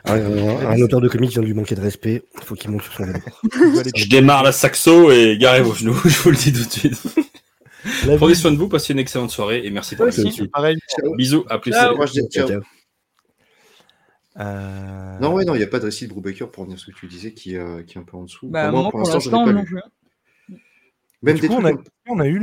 un- 0.06 0.68
un 0.72 0.82
auteur 0.82 1.02
de 1.02 1.08
comics 1.08 1.30
vient 1.30 1.44
de 1.44 1.48
lui 1.48 1.54
manquer 1.54 1.76
de 1.76 1.82
respect. 1.82 2.24
Il 2.40 2.44
faut 2.44 2.56
qu'il 2.56 2.72
monte 2.72 2.82
sur 2.82 2.94
son 2.94 3.06
Je 3.96 4.08
démarre 4.08 4.42
la 4.42 4.52
saxo 4.52 5.12
et 5.12 5.38
garez 5.38 5.62
vos 5.62 5.76
genoux, 5.76 5.94
je 6.06 6.18
vous 6.20 6.32
le 6.32 6.36
dis 6.36 6.52
tout 6.52 6.64
de 6.66 6.72
suite. 6.72 7.00
Prenez 8.18 8.36
soin 8.36 8.52
de 8.52 8.58
vous, 8.58 8.68
passez 8.70 8.94
une 8.94 9.00
excellente 9.00 9.32
soirée 9.32 9.66
et 9.66 9.70
merci 9.72 9.96
pour 9.96 10.08
aussi. 10.08 10.48
Pareil. 10.48 10.78
Bisous, 11.18 11.46
à 11.50 11.60
plus. 11.60 11.72
Ciao. 11.72 11.82
salut. 11.84 11.98
Moi, 11.98 12.06
je 12.06 12.12
dis, 12.14 12.28
ciao. 12.30 12.48
Ciao. 12.48 12.62
Euh, 14.38 15.20
Non, 15.20 15.34
ouais, 15.34 15.46
non, 15.46 15.56
il 15.56 15.60
n'y 15.60 15.64
a 15.64 15.68
pas 15.68 15.80
de 15.80 15.86
récit 15.86 16.08
de 16.08 16.12
Brubaker 16.14 16.52
pour 16.52 16.62
revenir 16.62 16.78
à 16.78 16.80
ce 16.80 16.92
que 16.92 16.98
tu 16.98 17.08
disais 17.08 17.34
qui, 17.34 17.56
euh, 17.56 17.84
qui 17.84 17.98
est 17.98 18.02
un 18.02 18.04
peu 18.04 18.18
en 18.18 18.24
dessous. 18.24 18.48
Bah, 18.50 18.70
Enfin, 18.70 18.72
moi, 18.72 18.90
pour 18.92 19.00
l'instant, 19.00 19.16
l'instant, 19.16 19.46
j'en 19.46 19.52
ai 19.52 19.54
non 19.54 19.64
pas 19.64 19.70
lu. 19.70 19.82
Même 21.22 21.36
du 21.36 21.42
des 21.42 21.48
coup, 21.48 21.54
on 21.56 21.62
trucs 21.62 21.80
a, 21.80 22.12
on 22.12 22.20
a 22.20 22.28
eu 22.28 22.40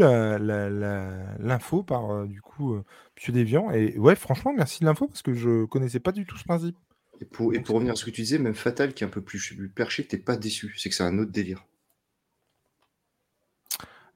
l'info 1.39 1.83
par 1.85 2.11
euh, 2.11 2.27
du 2.27 2.41
coup 2.41 2.75
euh, 2.75 2.85
Monsieur 3.17 3.33
Deviant 3.33 3.71
et 3.71 3.97
ouais 3.97 4.17
franchement 4.17 4.53
merci 4.57 4.81
de 4.81 4.87
l'info 4.87 5.07
parce 5.07 5.23
que 5.23 5.35
je 5.35 5.67
connaissais 5.67 6.01
pas 6.01 6.11
du 6.11 6.27
tout 6.27 6.37
ce 6.37 6.43
principe. 6.43 6.77
Et 7.21 7.25
pour, 7.25 7.55
et 7.55 7.61
pour 7.61 7.77
revenir 7.77 7.93
à 7.93 7.97
ce 7.97 8.05
que 8.05 8.11
tu 8.11 8.23
disais, 8.23 8.39
même 8.39 8.55
Fatal 8.55 8.93
qui 8.93 9.05
est 9.05 9.07
un 9.07 9.11
peu 9.11 9.21
plus 9.21 9.55
perché, 9.77 10.05
t'es 10.05 10.19
pas 10.19 10.37
déçu. 10.37 10.75
C'est 10.79 10.89
que 10.89 10.97
c'est 10.97 11.05
un 11.05 11.17
autre 11.19 11.31
délire. 11.31 11.65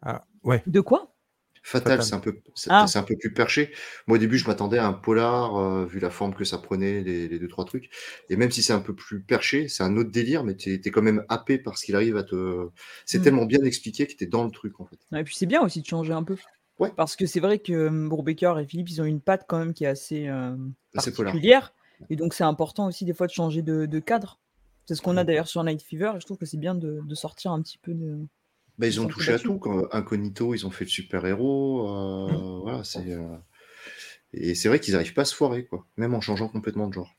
Ah 0.02 0.24
ouais 0.42 0.64
De 0.66 0.80
quoi? 0.80 1.14
Fatal, 1.68 2.00
c'est 2.04 2.14
un, 2.14 2.20
peu, 2.20 2.38
c'est, 2.54 2.70
Ah. 2.70 2.86
un 2.94 3.02
peu 3.02 3.16
plus 3.16 3.32
perché. 3.32 3.72
Moi, 4.06 4.18
au 4.18 4.20
début, 4.20 4.38
je 4.38 4.46
m'attendais 4.46 4.78
à 4.78 4.86
un 4.86 4.92
polar, 4.92 5.56
euh, 5.56 5.84
vu 5.84 5.98
la 5.98 6.10
forme 6.10 6.32
que 6.32 6.44
ça 6.44 6.58
prenait, 6.58 7.00
les, 7.00 7.26
les 7.26 7.38
deux, 7.40 7.48
trois 7.48 7.64
trucs. 7.64 7.90
Et 8.30 8.36
même 8.36 8.52
si 8.52 8.62
c'est 8.62 8.72
un 8.72 8.78
peu 8.78 8.94
plus 8.94 9.20
perché, 9.20 9.66
c'est 9.66 9.82
un 9.82 9.96
autre 9.96 10.12
délire, 10.12 10.44
mais 10.44 10.54
t'es, 10.54 10.78
t'es 10.80 10.90
quand 10.92 11.02
même 11.02 11.24
happé 11.28 11.58
parce 11.58 11.82
qu'il 11.82 11.96
arrive 11.96 12.16
à 12.16 12.22
te. 12.22 12.68
C'est 13.04 13.18
Mm. 13.18 13.22
tellement 13.22 13.46
bien 13.46 13.64
expliqué 13.64 14.06
que 14.06 14.14
t'es 14.14 14.26
dans 14.26 14.44
le 14.44 14.52
truc, 14.52 14.78
en 14.80 14.86
fait. 14.86 14.98
Et 15.18 15.24
puis 15.24 15.34
c'est 15.34 15.46
bien 15.46 15.60
aussi 15.60 15.80
de 15.80 15.86
changer 15.86 16.12
un 16.12 16.22
peu. 16.22 16.36
Ouais. 16.78 16.92
Parce 16.94 17.16
que 17.16 17.26
c'est 17.26 17.40
vrai 17.40 17.58
que 17.58 17.72
euh, 17.72 18.08
Brubaker 18.08 18.60
et 18.60 18.66
Philippe, 18.66 18.88
ils 18.90 19.02
ont 19.02 19.04
une 19.04 19.20
patte 19.20 19.44
quand 19.48 19.58
même 19.58 19.74
qui 19.74 19.82
est 19.82 19.88
assez 19.88 20.28
euh, 20.28 20.54
Assez 20.94 21.10
particulière. 21.12 21.72
Et 22.10 22.16
donc 22.16 22.32
c'est 22.32 22.44
important 22.44 22.86
aussi 22.86 23.04
des 23.04 23.14
fois 23.14 23.26
de 23.26 23.32
changer 23.32 23.62
de, 23.62 23.86
de 23.86 23.98
cadre. 23.98 24.38
C'est 24.84 24.94
ce 24.94 25.02
qu'on 25.02 25.16
a 25.16 25.24
d'ailleurs 25.24 25.48
sur 25.48 25.64
Night 25.64 25.82
Fever. 25.82 26.12
Et 26.16 26.20
je 26.20 26.26
trouve 26.26 26.36
que 26.38 26.46
c'est 26.46 26.58
bien 26.58 26.76
de, 26.76 27.00
de 27.04 27.14
sortir 27.16 27.50
un 27.50 27.60
petit 27.60 27.78
peu 27.78 27.92
de. 27.92 28.18
Bah, 28.78 28.86
ils 28.86 29.00
ont 29.00 29.06
touché 29.06 29.32
à 29.32 29.38
tout. 29.38 29.58
Quand 29.58 29.84
Incognito, 29.92 30.54
ils 30.54 30.66
ont 30.66 30.70
fait 30.70 30.84
le 30.84 30.90
super-héros. 30.90 31.88
euh, 31.88 32.26
Mm. 32.32 32.60
Voilà, 32.62 32.84
c'est. 32.84 33.10
euh, 33.12 33.36
Et 34.32 34.54
c'est 34.54 34.68
vrai 34.68 34.80
qu'ils 34.80 34.94
n'arrivent 34.94 35.14
pas 35.14 35.22
à 35.22 35.26
se 35.26 35.34
foirer, 35.34 35.64
quoi. 35.64 35.86
Même 35.96 36.14
en 36.14 36.20
changeant 36.20 36.48
complètement 36.48 36.88
de 36.88 36.92
genre. 36.94 37.14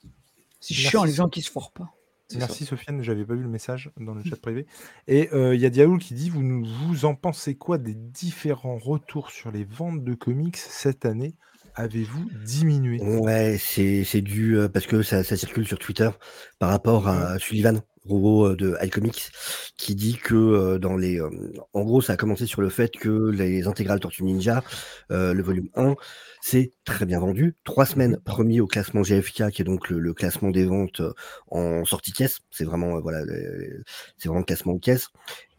C'est 0.60 0.74
Merci. 0.76 0.90
chiant 0.90 1.04
les 1.04 1.14
gens 1.14 1.30
qui 1.30 1.42
se 1.42 1.50
foirent 1.52 1.72
pas. 1.72 1.90
C'est 2.30 2.40
Merci 2.40 2.66
Sofiane, 2.66 3.02
j'avais 3.02 3.24
pas 3.24 3.36
vu 3.36 3.44
le 3.44 3.48
message 3.48 3.90
dans 3.98 4.14
le 4.14 4.22
chat 4.22 4.36
privé. 4.36 4.66
Et 5.08 5.30
euh, 5.34 5.56
il 5.56 5.62
y 5.62 5.66
a 5.66 5.70
Diaoul 5.70 5.98
qui 6.00 6.14
dit 6.14 6.30
vous, 6.30 6.44
nous- 6.44 6.66
vous 6.66 7.06
en 7.06 7.16
pensez 7.16 7.56
quoi 7.56 7.78
des 7.78 7.94
différents 7.94 8.78
retours 8.78 9.32
sur 9.32 9.50
les 9.50 9.64
ventes 9.64 10.04
de 10.04 10.14
comics 10.14 10.58
cette 10.58 11.06
année? 11.06 11.36
Avez-vous 11.76 12.26
diminué? 12.44 13.00
Ouais, 13.02 13.58
c'est 13.58 14.04
c'est 14.04 14.22
dû 14.22 14.58
euh, 14.58 14.68
parce 14.68 14.88
que 14.88 15.04
ça, 15.04 15.24
ça 15.24 15.38
circule 15.38 15.66
sur 15.66 15.80
Twitter 15.80 16.10
par 16.60 16.70
rapport 16.70 17.08
à 17.08 17.40
Sullivan, 17.40 17.82
robot 18.08 18.48
euh, 18.52 18.56
de 18.56 18.76
iComics, 18.84 19.30
qui 19.78 19.96
dit 19.96 20.16
que 20.18 20.36
euh, 20.36 20.80
dans 20.80 20.96
les, 20.98 21.20
euh, 21.20 21.30
en 21.74 21.84
gros, 21.84 22.02
ça 22.02 22.14
a 22.14 22.18
commencé 22.18 22.46
sur 22.46 22.62
le 22.62 22.70
fait 22.70 22.92
que 22.96 23.30
les 23.32 23.68
intégrales 23.68 24.00
Tortue 24.00 24.24
Ninja, 24.24 24.64
le 25.10 25.42
volume 25.42 25.70
1, 25.76 25.96
c'est 26.42 26.72
très 26.86 27.06
bien 27.06 27.20
vendu. 27.20 27.56
Trois 27.64 27.86
semaines 27.86 28.18
premier 28.24 28.62
au 28.62 28.68
classement 28.68 29.02
GFK, 29.04 29.50
qui 29.52 29.62
est 29.62 29.66
donc 29.66 29.90
le, 29.90 30.00
le 30.00 30.14
classement 30.14 30.50
des 30.52 30.66
ventes 30.66 31.02
en 31.48 31.84
sortie 31.86 32.12
caisse. 32.14 32.40
C'est 32.52 32.64
vraiment 32.64 33.00
voilà, 33.02 33.24
le- 33.26 33.84
c'est 34.18 34.30
vraiment 34.30 34.40
le 34.42 34.46
classement 34.46 34.74
de 34.74 34.80
caisse. 34.80 35.08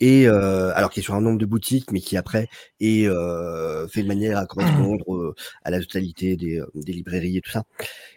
Et 0.00 0.28
euh, 0.28 0.72
alors 0.74 0.90
qui 0.90 1.00
est 1.00 1.02
sur 1.02 1.14
un 1.14 1.20
nombre 1.20 1.38
de 1.38 1.46
boutiques, 1.46 1.90
mais 1.92 2.00
qui 2.00 2.16
après 2.16 2.48
est 2.80 3.06
euh, 3.08 3.86
fait 3.88 4.02
de 4.02 4.08
manière 4.08 4.38
à 4.38 4.46
correspondre 4.46 5.14
euh, 5.14 5.34
à 5.64 5.70
la 5.70 5.80
totalité 5.80 6.36
des, 6.36 6.62
des 6.74 6.92
librairies 6.92 7.36
et 7.38 7.40
tout 7.40 7.50
ça. 7.50 7.64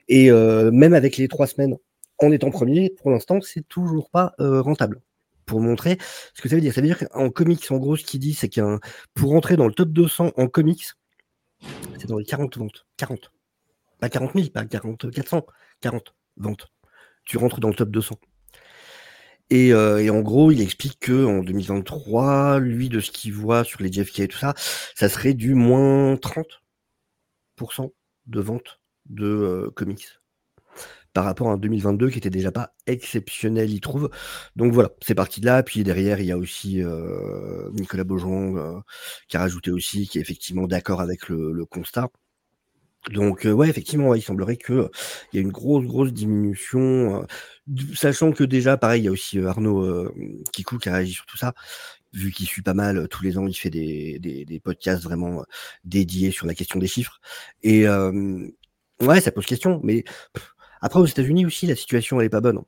Et 0.08 0.32
même 0.32 0.94
avec 0.94 1.18
les 1.18 1.28
trois 1.28 1.48
semaines 1.48 1.78
en 2.22 2.32
étant 2.32 2.52
premier, 2.52 2.90
pour 2.90 3.12
l'instant, 3.12 3.42
c'est 3.42 3.68
toujours 3.68 4.10
pas 4.10 4.34
euh, 4.40 4.62
rentable. 4.62 5.02
Pour 5.46 5.60
montrer 5.60 5.98
ce 6.34 6.42
que 6.42 6.48
ça 6.48 6.56
veut 6.56 6.62
dire. 6.62 6.74
Ça 6.74 6.80
veut 6.80 6.88
dire 6.88 7.00
qu'en 7.00 7.30
comics, 7.30 7.70
en 7.72 7.78
gros, 7.78 7.98
ce 7.98 8.06
qu'il 8.06 8.22
dit, 8.22 8.34
c'est 8.34 8.48
qu'un 8.48 8.80
pour 9.14 9.32
rentrer 9.32 9.58
dans 9.58 9.68
le 9.68 9.74
top 9.74 9.90
200 9.90 10.32
en 10.38 10.48
comics, 10.48 10.86
c'est 12.00 12.08
dans 12.08 12.18
les 12.18 12.26
40 12.26 12.58
ventes. 12.58 12.86
40. 12.98 13.32
Pas 14.00 14.10
40 14.10 14.34
000, 14.36 14.50
pas 14.50 14.64
40, 14.64 15.12
400. 15.12 15.46
40 15.82 16.16
ventes. 16.38 16.68
Tu 17.26 17.38
rentres 17.38 17.60
dans 17.60 17.70
le 17.70 17.76
top 17.76 17.90
200. 17.90 18.16
Et, 19.50 19.74
euh, 19.74 20.02
et 20.02 20.10
en 20.10 20.22
gros, 20.22 20.52
il 20.52 20.62
explique 20.62 21.00
que 21.00 21.26
en 21.26 21.44
2023, 21.44 22.60
lui, 22.60 22.88
de 22.88 23.02
ce 23.02 23.12
qu'il 23.12 23.34
voit 23.34 23.66
sur 23.66 23.82
les 23.82 23.92
JFK 23.92 24.20
et 24.22 24.28
tout 24.30 24.38
ça, 24.38 24.54
ça 24.96 25.10
serait 25.10 25.34
du 25.34 25.54
moins 25.54 26.16
30% 26.16 27.92
de 28.28 28.40
vente 28.40 28.80
de 29.08 29.26
euh, 29.26 29.72
comics. 29.72 30.21
Par 31.14 31.26
rapport 31.26 31.50
à 31.50 31.54
un 31.54 31.58
2022 31.58 32.10
qui 32.10 32.18
était 32.20 32.30
déjà 32.30 32.52
pas 32.52 32.74
exceptionnel, 32.88 33.70
il 33.72 33.82
trouve. 33.82 34.10
Donc 34.56 34.74
voilà, 34.74 34.90
c'est 35.02 35.16
parti 35.16 35.42
de 35.42 35.46
là. 35.46 35.64
Puis 35.64 35.84
derrière, 35.84 36.20
il 36.20 36.28
y 36.28 36.32
a 36.32 36.38
aussi 36.38 36.82
euh, 36.84 37.70
Nicolas 37.74 38.04
Beaujon 38.04 38.58
euh, 38.58 38.80
qui 39.28 39.38
a 39.38 39.42
rajouté 39.42 39.72
aussi, 39.72 40.08
qui 40.08 40.18
est 40.20 40.22
effectivement 40.22 40.68
d'accord 40.68 41.02
avec 41.02 41.30
le, 41.30 41.52
le 41.52 41.66
constat. 41.66 42.10
Donc 43.10 43.46
euh, 43.48 43.52
ouais, 43.52 43.68
effectivement, 43.70 44.14
il 44.14 44.22
semblerait 44.22 44.58
que 44.58 44.74
euh, 44.74 44.90
il 45.34 45.38
y 45.38 45.40
a 45.40 45.42
une 45.42 45.52
grosse 45.52 45.86
grosse 45.86 46.14
diminution, 46.14 47.24
euh, 47.24 47.76
sachant 47.96 48.32
que 48.32 48.44
déjà, 48.44 48.78
pareil, 48.78 49.02
il 49.02 49.06
y 49.06 49.08
a 49.08 49.12
aussi 49.12 49.40
euh, 49.40 49.48
Arnaud 49.48 50.12
Kikou 50.54 50.78
qui 50.78 50.90
a 50.90 50.94
réagi 50.94 51.14
sur 51.14 51.26
tout 51.26 51.38
ça, 51.38 51.54
vu 52.14 52.32
qu'il 52.32 52.46
suit 52.46 52.62
pas 52.62 52.76
mal 52.76 53.08
tous 53.10 53.24
les 53.24 53.38
ans, 53.40 53.48
il 53.48 53.56
fait 53.56 53.72
des, 53.72 54.20
des, 54.20 54.46
des 54.46 54.60
podcasts 54.60 55.04
vraiment 55.04 55.44
dédiés 55.84 56.32
sur 56.32 56.46
la 56.46 56.54
question 56.54 56.80
des 56.80 56.88
chiffres. 56.88 57.20
Et 57.64 57.88
euh, 57.88 58.48
ouais, 59.02 59.22
ça 59.22 59.32
pose 59.32 59.46
question, 59.48 59.82
mais 59.84 60.04
après 60.82 61.00
aux 61.00 61.06
États-Unis 61.06 61.46
aussi, 61.46 61.68
la 61.68 61.76
situation 61.76 62.20
elle 62.20 62.26
est 62.26 62.30
pas 62.30 62.42
bonne. 62.42 62.58
hein. 62.58 62.66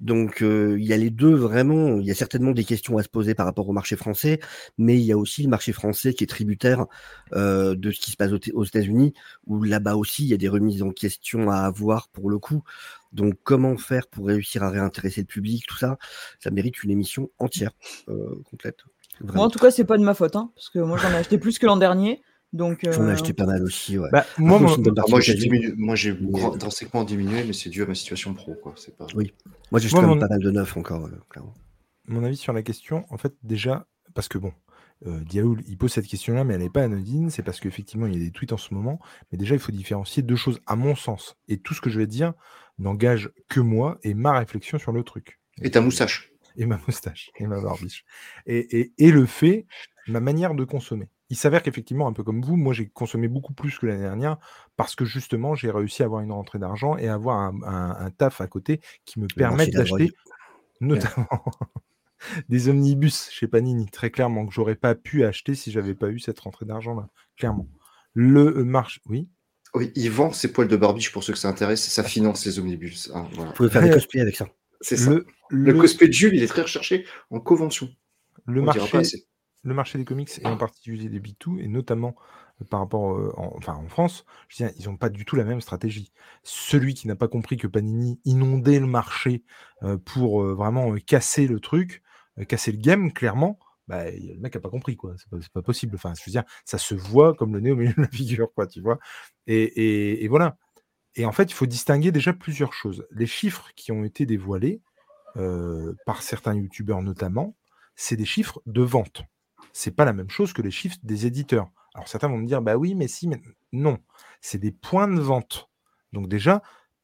Donc 0.00 0.42
euh, 0.42 0.76
il 0.78 0.84
y 0.84 0.92
a 0.92 0.96
les 0.96 1.10
deux 1.10 1.34
vraiment, 1.34 1.98
il 1.98 2.04
y 2.04 2.10
a 2.10 2.14
certainement 2.14 2.50
des 2.50 2.64
questions 2.64 2.98
à 2.98 3.02
se 3.02 3.08
poser 3.08 3.34
par 3.34 3.46
rapport 3.46 3.68
au 3.68 3.72
marché 3.72 3.96
français, 3.96 4.40
mais 4.76 4.96
il 4.96 5.04
y 5.04 5.12
a 5.12 5.16
aussi 5.16 5.42
le 5.42 5.48
marché 5.48 5.72
français 5.72 6.14
qui 6.14 6.24
est 6.24 6.26
tributaire 6.26 6.86
euh, 7.32 7.74
de 7.76 7.90
ce 7.92 8.00
qui 8.00 8.10
se 8.10 8.16
passe 8.16 8.32
aux, 8.32 8.40
aux 8.54 8.64
États-Unis, 8.64 9.14
où 9.46 9.62
là-bas 9.62 9.94
aussi 9.94 10.24
il 10.24 10.28
y 10.28 10.34
a 10.34 10.36
des 10.36 10.48
remises 10.48 10.82
en 10.82 10.90
question 10.90 11.48
à 11.50 11.58
avoir 11.58 12.08
pour 12.08 12.28
le 12.28 12.38
coup. 12.38 12.62
Donc 13.12 13.34
comment 13.44 13.76
faire 13.76 14.08
pour 14.08 14.26
réussir 14.26 14.64
à 14.64 14.70
réintéresser 14.70 15.20
le 15.20 15.26
public, 15.26 15.64
tout 15.68 15.78
ça, 15.78 15.96
ça 16.40 16.50
mérite 16.50 16.82
une 16.82 16.90
émission 16.90 17.30
entière, 17.38 17.70
euh, 18.08 18.42
complète. 18.50 18.80
Moi, 19.20 19.44
en 19.44 19.48
tout 19.48 19.60
cas, 19.60 19.70
c'est 19.70 19.84
pas 19.84 19.96
de 19.96 20.02
ma 20.02 20.14
faute, 20.14 20.34
hein, 20.34 20.50
parce 20.56 20.70
que 20.70 20.80
moi, 20.80 20.98
j'en 20.98 21.10
ai 21.10 21.14
acheté 21.14 21.38
plus 21.38 21.60
que 21.60 21.66
l'an 21.66 21.76
dernier. 21.76 22.20
Donc, 22.54 22.78
J'en 22.84 23.02
ai 23.06 23.10
euh, 23.10 23.12
acheté 23.12 23.32
pas 23.32 23.46
mal 23.46 23.62
aussi, 23.64 23.98
ouais. 23.98 24.08
Bah, 24.12 24.24
moi, 24.38 24.58
j'ai 24.68 24.80
d'occasion. 24.82 25.34
diminué, 25.34 25.72
moi, 25.76 25.96
j'ai 25.96 26.12
Mais- 26.14 26.30
grand- 26.30 26.56
drastiquement 26.56 27.02
diminué, 27.04 27.42
mais 27.44 27.52
c'est 27.52 27.68
dû 27.68 27.82
à 27.82 27.86
ma 27.86 27.94
situation 27.96 28.32
pro, 28.32 28.54
quoi. 28.54 28.72
C'est 28.76 28.96
pas. 28.96 29.06
Oui. 29.16 29.34
Moi 29.72 29.80
j'ai 29.80 29.88
quand 29.90 30.00
même 30.02 30.10
mon- 30.10 30.18
pas 30.20 30.28
mal 30.28 30.38
de 30.40 30.50
neuf 30.52 30.76
encore, 30.76 31.06
euh, 31.06 31.20
clairement. 31.28 31.52
mon 32.06 32.22
avis 32.22 32.36
sur 32.36 32.52
la 32.52 32.62
question, 32.62 33.04
en 33.10 33.18
fait, 33.18 33.34
déjà, 33.42 33.86
parce 34.14 34.28
que 34.28 34.38
bon, 34.38 34.52
euh, 35.06 35.18
Diaoul, 35.24 35.62
il 35.66 35.76
pose 35.76 35.92
cette 35.92 36.06
question-là, 36.06 36.44
mais 36.44 36.54
elle 36.54 36.60
n'est 36.60 36.70
pas 36.70 36.84
anodine, 36.84 37.28
c'est 37.30 37.42
parce 37.42 37.58
qu'effectivement, 37.58 38.06
il 38.06 38.12
y 38.12 38.16
a 38.16 38.24
des 38.24 38.30
tweets 38.30 38.52
en 38.52 38.56
ce 38.56 38.72
moment, 38.72 39.00
mais 39.32 39.38
déjà, 39.38 39.54
il 39.56 39.60
faut 39.60 39.72
différencier 39.72 40.22
deux 40.22 40.36
choses, 40.36 40.60
à 40.66 40.76
mon 40.76 40.94
sens. 40.94 41.36
Et 41.48 41.58
tout 41.58 41.74
ce 41.74 41.80
que 41.80 41.90
je 41.90 41.98
vais 41.98 42.06
dire 42.06 42.34
n'engage 42.78 43.30
que 43.48 43.58
moi 43.60 43.98
et 44.04 44.14
ma 44.14 44.38
réflexion 44.38 44.78
sur 44.78 44.92
le 44.92 45.02
truc. 45.02 45.40
Et 45.62 45.70
ta 45.72 45.80
moustache. 45.80 46.30
Et 46.56 46.66
ma 46.66 46.78
moustache, 46.86 47.30
et 47.40 47.46
ma 47.48 47.60
barbiche. 47.60 48.04
Et, 48.46 48.78
et- 48.78 48.92
et 48.98 49.10
le 49.10 49.26
fait, 49.26 49.66
ma 50.06 50.20
manière 50.20 50.54
de 50.54 50.62
consommer. 50.64 51.08
Il 51.30 51.36
s'avère 51.36 51.62
qu'effectivement, 51.62 52.06
un 52.06 52.12
peu 52.12 52.22
comme 52.22 52.42
vous, 52.42 52.56
moi, 52.56 52.72
j'ai 52.74 52.88
consommé 52.88 53.28
beaucoup 53.28 53.54
plus 53.54 53.78
que 53.78 53.86
l'année 53.86 54.02
dernière, 54.02 54.38
parce 54.76 54.94
que 54.94 55.04
justement, 55.04 55.54
j'ai 55.54 55.70
réussi 55.70 56.02
à 56.02 56.06
avoir 56.06 56.20
une 56.20 56.32
rentrée 56.32 56.58
d'argent 56.58 56.96
et 56.96 57.08
à 57.08 57.14
avoir 57.14 57.38
un, 57.38 57.62
un- 57.62 57.96
un 58.06 58.10
taf 58.10 58.40
à 58.40 58.46
côté 58.46 58.80
qui 59.04 59.20
me 59.20 59.28
permette 59.28 59.70
d'acheter 59.70 60.12
notamment 60.80 61.28
des 62.48 62.68
omnibus 62.68 63.28
chez 63.30 63.46
Panini, 63.48 63.86
très 63.90 64.10
clairement, 64.10 64.46
que 64.46 64.52
j'aurais 64.54 64.76
pas 64.76 64.94
pu 64.94 65.24
acheter 65.24 65.54
si 65.54 65.70
j'avais 65.70 65.94
pas 65.94 66.08
eu 66.08 66.18
cette 66.18 66.40
rentrée 66.40 66.66
d'argent-là, 66.66 67.08
clairement. 67.36 67.68
Le 68.14 68.58
euh, 68.58 68.64
marché, 68.64 69.00
oui? 69.06 69.28
Oui, 69.74 69.90
il 69.96 70.10
vend 70.10 70.32
ses 70.32 70.52
poils 70.52 70.68
de 70.68 70.76
barbiche 70.76 71.10
pour 71.10 71.24
ceux 71.24 71.32
que 71.32 71.38
ça 71.38 71.48
intéresse, 71.48 71.82
ça 71.88 72.04
finance 72.04 72.46
les 72.46 72.58
omnibus. 72.60 73.10
hein, 73.14 73.26
voilà. 73.32 73.50
Vous 73.50 73.56
pouvez 73.56 73.70
faire 73.70 73.82
des 73.82 73.90
cosplays 73.90 74.20
avec 74.20 74.36
ça. 74.36 74.46
C'est 74.80 74.96
ça. 74.96 75.10
Le, 75.10 75.26
Le, 75.50 75.72
le- 75.72 75.80
cosplay 75.80 76.06
de 76.08 76.12
Jules, 76.12 76.34
il 76.34 76.42
est 76.42 76.46
très 76.48 76.62
recherché 76.62 77.06
en 77.30 77.40
convention. 77.40 77.88
le 78.46 78.60
On 78.60 78.66
dira 78.66 78.76
marché, 78.76 78.92
pas 78.92 78.98
assez. 79.00 79.26
Le 79.64 79.74
marché 79.74 79.98
des 79.98 80.04
comics 80.04 80.30
et 80.40 80.46
en 80.46 80.56
particulier 80.56 81.08
des 81.08 81.20
B2 81.20 81.58
et 81.58 81.68
notamment 81.68 82.14
euh, 82.60 82.64
par 82.66 82.80
rapport 82.80 83.14
euh, 83.16 83.32
en, 83.36 83.52
enfin, 83.56 83.74
en 83.74 83.88
France, 83.88 84.24
je 84.48 84.56
dire, 84.56 84.70
ils 84.78 84.86
n'ont 84.86 84.96
pas 84.96 85.08
du 85.08 85.24
tout 85.24 85.36
la 85.36 85.44
même 85.44 85.60
stratégie. 85.60 86.12
Celui 86.42 86.94
qui 86.94 87.08
n'a 87.08 87.16
pas 87.16 87.28
compris 87.28 87.56
que 87.56 87.66
Panini 87.66 88.20
inondait 88.24 88.78
le 88.78 88.86
marché 88.86 89.42
euh, 89.82 89.96
pour 89.96 90.44
vraiment 90.44 90.94
casser 91.06 91.46
le 91.46 91.60
truc, 91.60 92.02
casser 92.48 92.72
le 92.72 92.78
game, 92.78 93.12
clairement, 93.12 93.58
bah, 93.88 94.10
le 94.10 94.38
mec 94.38 94.54
n'a 94.54 94.60
pas 94.60 94.70
compris, 94.70 94.96
quoi. 94.96 95.14
C'est 95.18 95.52
pas, 95.52 95.62
possible. 95.62 95.96
Enfin, 95.96 96.12
je 96.14 96.22
veux 96.26 96.32
dire, 96.32 96.44
ça 96.64 96.78
se 96.78 96.94
voit 96.94 97.34
comme 97.34 97.54
le 97.54 97.60
nez 97.60 97.70
au 97.70 97.76
milieu 97.76 97.92
de 97.94 98.02
la 98.02 98.08
figure, 98.08 98.52
quoi, 98.54 98.66
tu 98.66 98.80
vois. 98.80 98.98
Et, 99.46 100.24
et- 100.24 100.28
voilà. 100.28 100.56
Et 101.16 101.26
en 101.26 101.32
fait, 101.32 101.44
il 101.44 101.54
faut 101.54 101.66
distinguer 101.66 102.12
déjà 102.12 102.32
plusieurs 102.32 102.72
choses. 102.72 103.06
Les 103.12 103.26
chiffres 103.26 103.70
qui 103.76 103.92
ont 103.92 104.04
été 104.04 104.26
dévoilés 104.26 104.82
par 106.06 106.22
certains 106.22 106.54
youtubeurs 106.54 107.02
notamment, 107.02 107.56
c'est 107.96 108.16
des 108.16 108.24
chiffres 108.24 108.62
de 108.66 108.82
vente. 108.82 109.24
C'est 109.74 109.92
pas 109.96 110.06
la 110.06 110.14
même 110.14 110.30
chose 110.30 110.54
que 110.54 110.62
les 110.62 110.72
chiffres 110.72 110.98
des 111.04 111.26
éditeurs. 111.26 111.70
Alors 111.94 112.08
certains 112.08 112.28
vont 112.28 112.38
me 112.38 112.46
dire, 112.46 112.62
bah 112.62 112.76
oui, 112.78 112.96
mais 112.96 113.08
si, 113.08 113.28
mais 113.28 113.42
non. 113.72 113.98
C'est 114.42 114.58
des 114.58 114.72
points 114.72 115.08
de 115.08 115.20
vente. 115.20 115.70
Donc 116.14 116.28
déjà, 116.28 116.62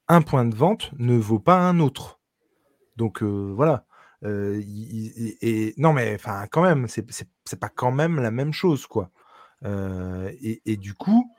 un 0.09 0.23
point 0.23 0.47
de 0.47 0.57
vente 0.57 0.93
ne 0.99 1.17
vaut 1.19 1.41
pas 1.41 1.59
un 1.61 1.81
autre. 1.81 2.21
Donc 2.97 3.23
euh, 3.23 3.53
voilà. 3.55 3.87
Euh, 4.25 4.63
et 5.43 5.75
non, 5.79 5.93
mais 5.93 6.15
enfin, 6.15 6.47
quand 6.51 6.63
même, 6.63 6.89
c'est 6.89 7.61
pas 7.61 7.69
quand 7.71 7.93
même 7.93 8.21
la 8.21 8.31
même 8.31 8.53
chose, 8.53 8.87
quoi. 8.87 9.11
Euh, 9.65 10.33
et, 10.43 10.77
du 10.77 10.95
coup, 10.95 11.31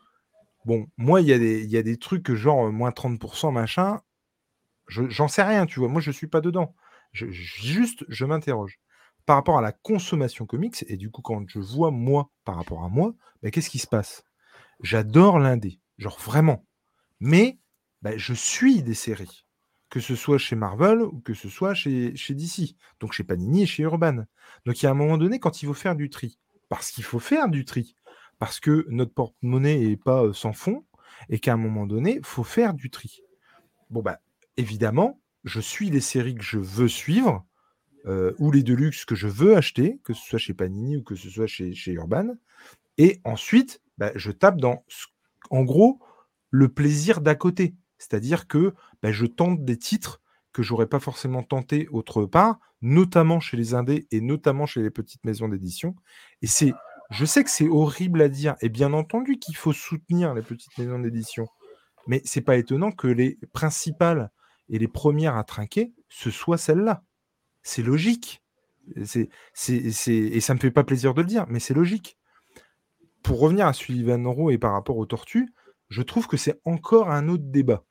bon, 0.65 0.87
moi, 0.97 1.21
il 1.21 1.27
y, 1.27 1.33
a 1.33 1.39
des- 1.39 1.65
y 1.65 1.77
a 1.77 1.83
des 1.83 1.97
trucs 1.97 2.33
genre 2.33 2.71
moins 2.71 2.91
30%, 2.91 3.51
machin, 3.51 4.01
je- 4.87 5.09
j'en 5.09 5.27
sais 5.27 5.43
rien, 5.43 5.65
tu 5.65 5.79
vois. 5.79 5.89
Moi, 5.89 6.01
je 6.01 6.11
suis 6.11 6.27
pas 6.27 6.41
dedans. 6.41 6.75
Juste, 7.13 8.05
je 8.09 8.25
m'interroge. 8.25 8.79
Par 9.25 9.35
rapport 9.35 9.57
à 9.57 9.61
la 9.61 9.71
consommation 9.71 10.45
comics, 10.45 10.83
et 10.87 10.97
du 10.97 11.11
coup, 11.11 11.21
quand 11.21 11.43
je 11.47 11.59
vois 11.59 11.91
moi 11.91 12.31
par 12.43 12.55
rapport 12.55 12.83
à 12.83 12.89
moi, 12.89 13.13
bah, 13.41 13.51
qu'est-ce 13.51 13.69
qui 13.69 13.79
se 13.79 13.87
passe? 13.87 14.23
J'adore 14.81 15.39
l'indé, 15.39 15.79
genre 15.97 16.19
vraiment. 16.19 16.65
Mais 17.19 17.59
bah, 18.01 18.17
je 18.17 18.33
suis 18.33 18.81
des 18.81 18.95
séries, 18.95 19.45
que 19.89 19.99
ce 19.99 20.15
soit 20.15 20.37
chez 20.37 20.55
Marvel 20.55 21.01
ou 21.01 21.19
que 21.19 21.33
ce 21.33 21.49
soit 21.49 21.73
chez, 21.73 22.15
chez 22.15 22.33
DC, 22.33 22.75
donc 22.99 23.13
chez 23.13 23.23
Panini 23.23 23.63
et 23.63 23.65
chez 23.67 23.83
Urban. 23.83 24.25
Donc 24.65 24.81
il 24.81 24.85
y 24.85 24.87
a 24.87 24.91
un 24.91 24.95
moment 24.95 25.17
donné, 25.17 25.39
quand 25.39 25.61
il 25.61 25.67
faut 25.67 25.73
faire 25.73 25.95
du 25.95 26.09
tri, 26.09 26.39
parce 26.67 26.91
qu'il 26.91 27.03
faut 27.03 27.19
faire 27.19 27.47
du 27.47 27.65
tri, 27.65 27.95
parce 28.39 28.59
que 28.59 28.85
notre 28.89 29.13
porte-monnaie 29.13 29.77
n'est 29.77 29.97
pas 29.97 30.23
euh, 30.23 30.33
sans 30.33 30.53
fond, 30.53 30.83
et 31.29 31.39
qu'à 31.39 31.53
un 31.53 31.57
moment 31.57 31.85
donné, 31.85 32.17
il 32.17 32.25
faut 32.25 32.43
faire 32.43 32.73
du 32.73 32.89
tri. 32.89 33.21
Bon, 33.91 34.01
bah, 34.01 34.19
évidemment, 34.57 35.21
je 35.43 35.59
suis 35.59 35.89
les 35.89 36.01
séries 36.01 36.35
que 36.35 36.43
je 36.43 36.57
veux 36.57 36.87
suivre, 36.87 37.45
euh, 38.07 38.33
ou 38.39 38.51
les 38.51 38.63
Deluxe 38.63 39.05
que 39.05 39.15
je 39.15 39.27
veux 39.27 39.55
acheter, 39.55 39.99
que 40.03 40.13
ce 40.13 40.25
soit 40.25 40.39
chez 40.39 40.53
Panini 40.53 40.97
ou 40.97 41.03
que 41.03 41.15
ce 41.15 41.29
soit 41.29 41.47
chez, 41.47 41.91
Urban. 41.91 42.35
Et 42.97 43.19
ensuite, 43.23 43.81
bah, 43.97 44.11
je 44.15 44.31
tape 44.31 44.59
dans, 44.59 44.83
en 45.49 45.63
gros, 45.63 45.99
le 46.49 46.69
plaisir 46.69 47.21
d'à 47.21 47.35
côté. 47.35 47.75
C'est-à-dire 47.97 48.47
que 48.47 48.73
bah, 49.01 49.11
je 49.11 49.25
tente 49.25 49.63
des 49.63 49.77
titres 49.77 50.21
que 50.53 50.63
j'aurais 50.63 50.87
pas 50.87 50.99
forcément 50.99 51.43
tenté 51.43 51.87
autre 51.89 52.25
part, 52.25 52.59
notamment 52.81 53.39
chez 53.39 53.57
les 53.57 53.73
indés 53.73 54.07
et 54.11 54.21
notamment 54.21 54.65
chez 54.65 54.81
les 54.81 54.89
petites 54.89 55.23
maisons 55.23 55.47
d'édition. 55.47 55.95
Et 56.41 56.47
c'est, 56.47 56.73
je 57.09 57.25
sais 57.25 57.43
que 57.43 57.49
c'est 57.49 57.69
horrible 57.69 58.21
à 58.21 58.29
dire, 58.29 58.55
et 58.61 58.69
bien 58.69 58.93
entendu 58.93 59.37
qu'il 59.37 59.55
faut 59.55 59.73
soutenir 59.73 60.33
les 60.33 60.41
petites 60.41 60.77
maisons 60.77 60.99
d'édition, 60.99 61.47
mais 62.07 62.21
c'est 62.25 62.41
pas 62.41 62.57
étonnant 62.57 62.91
que 62.91 63.07
les 63.07 63.37
principales 63.53 64.31
et 64.69 64.79
les 64.79 64.87
premières 64.87 65.37
à 65.37 65.43
trinquer, 65.43 65.93
ce 66.09 66.31
soient 66.31 66.57
celles-là. 66.57 67.03
C'est 67.63 67.83
logique. 67.83 68.41
C'est, 69.05 69.29
c'est, 69.53 69.91
c'est- 69.91 70.13
et 70.13 70.39
ça 70.41 70.53
me 70.53 70.59
fait 70.59 70.71
pas 70.71 70.83
plaisir 70.83 71.13
de 71.13 71.21
le 71.21 71.27
dire, 71.27 71.45
mais 71.47 71.59
c'est 71.59 71.73
logique. 71.73 72.17
Pour 73.23 73.39
revenir 73.39 73.67
à 73.67 73.73
Sullivan 73.73 74.25
Rowe 74.27 74.51
et 74.51 74.57
par 74.57 74.73
rapport 74.73 74.97
aux 74.97 75.05
tortues, 75.05 75.53
je 75.89 76.01
trouve 76.01 76.27
que 76.27 76.37
c'est 76.37 76.59
encore 76.65 77.11
un 77.11 77.27
autre 77.29 77.43
débat. 77.45 77.83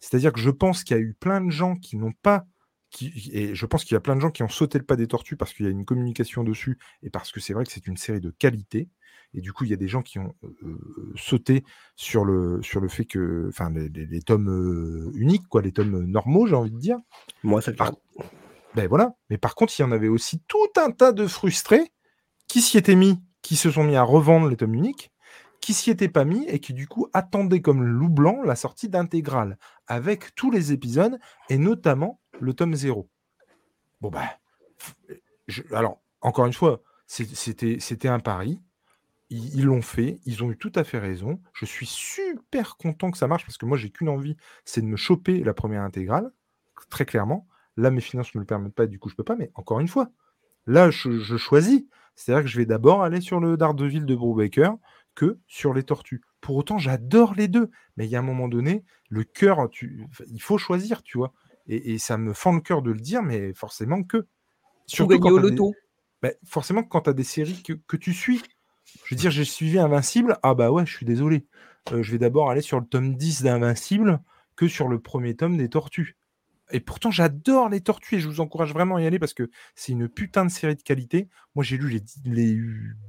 C'est-à-dire 0.00 0.32
que 0.32 0.40
je 0.40 0.50
pense 0.50 0.82
qu'il 0.82 0.96
y 0.96 1.00
a 1.00 1.02
eu 1.02 1.14
plein 1.14 1.40
de 1.40 1.50
gens 1.50 1.76
qui 1.76 1.96
n'ont 1.96 2.12
pas. 2.22 2.46
Qui, 2.90 3.30
et 3.32 3.54
je 3.54 3.64
pense 3.66 3.84
qu'il 3.84 3.94
y 3.94 3.96
a 3.96 4.00
plein 4.00 4.16
de 4.16 4.20
gens 4.20 4.30
qui 4.30 4.42
ont 4.42 4.48
sauté 4.48 4.78
le 4.78 4.84
pas 4.84 4.96
des 4.96 5.06
tortues 5.06 5.36
parce 5.36 5.54
qu'il 5.54 5.64
y 5.64 5.68
a 5.68 5.70
une 5.72 5.84
communication 5.86 6.44
dessus 6.44 6.76
et 7.02 7.08
parce 7.08 7.30
que 7.32 7.40
c'est 7.40 7.54
vrai 7.54 7.64
que 7.64 7.72
c'est 7.72 7.86
une 7.86 7.96
série 7.96 8.20
de 8.20 8.30
qualité. 8.30 8.88
Et 9.34 9.40
du 9.40 9.52
coup, 9.52 9.64
il 9.64 9.70
y 9.70 9.72
a 9.72 9.76
des 9.78 9.88
gens 9.88 10.02
qui 10.02 10.18
ont 10.18 10.34
euh, 10.44 10.78
sauté 11.16 11.64
sur 11.96 12.24
le, 12.24 12.60
sur 12.62 12.80
le 12.80 12.88
fait 12.88 13.04
que. 13.06 13.46
Enfin, 13.48 13.70
les, 13.70 13.88
les- 13.88 14.06
les 14.06 14.20
tomes 14.22 14.48
euh, 14.50 15.10
uniques, 15.14 15.46
quoi, 15.48 15.62
les 15.62 15.72
tomes 15.72 16.04
normaux, 16.04 16.46
j'ai 16.46 16.54
envie 16.56 16.70
de 16.72 16.78
dire. 16.78 16.98
Moi, 17.44 17.62
c'est 17.62 17.70
le 17.70 17.76
Par-. 17.78 17.94
Ben 18.74 18.88
voilà. 18.88 19.14
Mais 19.30 19.38
par 19.38 19.54
contre, 19.54 19.78
il 19.78 19.82
y 19.82 19.84
en 19.84 19.92
avait 19.92 20.08
aussi 20.08 20.40
tout 20.48 20.68
un 20.76 20.90
tas 20.90 21.12
de 21.12 21.26
frustrés 21.26 21.92
qui 22.48 22.60
s'y 22.62 22.78
étaient 22.78 22.94
mis, 22.94 23.22
qui 23.42 23.56
se 23.56 23.70
sont 23.70 23.84
mis 23.84 23.96
à 23.96 24.02
revendre 24.02 24.48
les 24.48 24.56
tomes 24.56 24.74
uniques, 24.74 25.12
qui 25.60 25.74
s'y 25.74 25.90
étaient 25.90 26.08
pas 26.08 26.24
mis 26.24 26.44
et 26.48 26.58
qui 26.58 26.72
du 26.74 26.88
coup 26.88 27.08
attendaient 27.12 27.60
comme 27.60 27.84
loup 27.84 28.08
blanc 28.08 28.42
la 28.42 28.56
sortie 28.56 28.88
d'intégrale 28.88 29.58
avec 29.86 30.34
tous 30.34 30.50
les 30.50 30.72
épisodes 30.72 31.18
et 31.48 31.58
notamment 31.58 32.20
le 32.40 32.52
tome 32.54 32.74
0. 32.74 33.08
Bon 34.00 34.10
ben, 34.10 34.28
alors 35.72 36.02
encore 36.20 36.46
une 36.46 36.52
fois, 36.52 36.82
c'était 37.06 38.08
un 38.08 38.20
pari. 38.20 38.60
Ils 39.30 39.64
l'ont 39.64 39.82
fait, 39.82 40.20
ils 40.26 40.44
ont 40.44 40.50
eu 40.50 40.58
tout 40.58 40.72
à 40.74 40.84
fait 40.84 40.98
raison. 40.98 41.40
Je 41.54 41.64
suis 41.64 41.86
super 41.86 42.76
content 42.76 43.10
que 43.10 43.16
ça 43.16 43.28
marche 43.28 43.46
parce 43.46 43.56
que 43.56 43.64
moi 43.64 43.78
j'ai 43.78 43.90
qu'une 43.90 44.10
envie, 44.10 44.36
c'est 44.64 44.82
de 44.82 44.86
me 44.86 44.96
choper 44.96 45.42
la 45.42 45.54
première 45.54 45.82
intégrale, 45.82 46.32
très 46.90 47.06
clairement. 47.06 47.46
Là, 47.76 47.90
mes 47.90 48.00
finances 48.00 48.34
ne 48.34 48.38
me 48.40 48.42
le 48.42 48.46
permettent 48.46 48.74
pas, 48.74 48.86
du 48.86 48.98
coup, 48.98 49.08
je 49.08 49.14
peux 49.14 49.24
pas. 49.24 49.36
Mais 49.36 49.50
encore 49.54 49.80
une 49.80 49.88
fois, 49.88 50.10
là, 50.66 50.90
je, 50.90 51.18
je 51.18 51.36
choisis. 51.36 51.84
C'est-à-dire 52.14 52.44
que 52.44 52.50
je 52.50 52.58
vais 52.58 52.66
d'abord 52.66 53.02
aller 53.02 53.20
sur 53.20 53.40
le 53.40 53.56
Daredevil 53.56 54.04
de 54.04 54.14
Brubaker 54.14 54.72
que 55.14 55.38
sur 55.46 55.74
les 55.74 55.82
tortues. 55.82 56.22
Pour 56.40 56.56
autant, 56.56 56.78
j'adore 56.78 57.34
les 57.34 57.48
deux. 57.48 57.70
Mais 57.96 58.06
il 58.06 58.10
y 58.10 58.16
a 58.16 58.18
un 58.18 58.22
moment 58.22 58.48
donné, 58.48 58.84
le 59.08 59.24
cœur, 59.24 59.68
tu... 59.70 60.06
il 60.28 60.42
faut 60.42 60.58
choisir, 60.58 61.02
tu 61.02 61.18
vois. 61.18 61.32
Et, 61.66 61.94
et 61.94 61.98
ça 61.98 62.18
me 62.18 62.32
fend 62.32 62.52
le 62.52 62.60
cœur 62.60 62.82
de 62.82 62.90
le 62.90 63.00
dire, 63.00 63.22
mais 63.22 63.54
forcément 63.54 64.02
que. 64.02 64.26
Surtout 64.86 65.18
quand 65.18 65.30
au 65.30 65.38
des- 65.38 65.50
loto. 65.50 65.74
bah, 66.22 66.30
forcément, 66.44 66.82
quand 66.82 67.02
tu 67.02 67.10
as 67.10 67.14
des 67.14 67.24
séries 67.24 67.62
que, 67.62 67.72
que 67.72 67.96
tu 67.96 68.12
suis, 68.12 68.42
je 69.04 69.14
veux 69.14 69.18
dire, 69.18 69.30
j'ai 69.30 69.44
suivi 69.44 69.78
Invincible, 69.78 70.38
ah 70.42 70.54
bah 70.54 70.70
ouais, 70.70 70.84
je 70.86 70.94
suis 70.94 71.06
désolé. 71.06 71.46
Euh, 71.92 72.02
je 72.02 72.12
vais 72.12 72.18
d'abord 72.18 72.50
aller 72.50 72.60
sur 72.60 72.78
le 72.80 72.86
tome 72.86 73.16
10 73.16 73.42
d'Invincible 73.42 74.20
que 74.56 74.68
sur 74.68 74.88
le 74.88 75.00
premier 75.00 75.34
tome 75.36 75.56
des 75.56 75.68
Tortues. 75.68 76.16
Et 76.72 76.80
pourtant, 76.80 77.10
j'adore 77.10 77.68
les 77.68 77.80
Tortues 77.80 78.16
et 78.16 78.20
je 78.20 78.28
vous 78.28 78.40
encourage 78.40 78.72
vraiment 78.72 78.96
à 78.96 79.02
y 79.02 79.06
aller 79.06 79.18
parce 79.18 79.34
que 79.34 79.50
c'est 79.74 79.92
une 79.92 80.08
putain 80.08 80.44
de 80.44 80.50
série 80.50 80.76
de 80.76 80.82
qualité. 80.82 81.28
Moi, 81.54 81.64
j'ai 81.64 81.76
lu 81.76 81.88
les, 81.88 82.00
dix- 82.00 82.22
les 82.24 82.58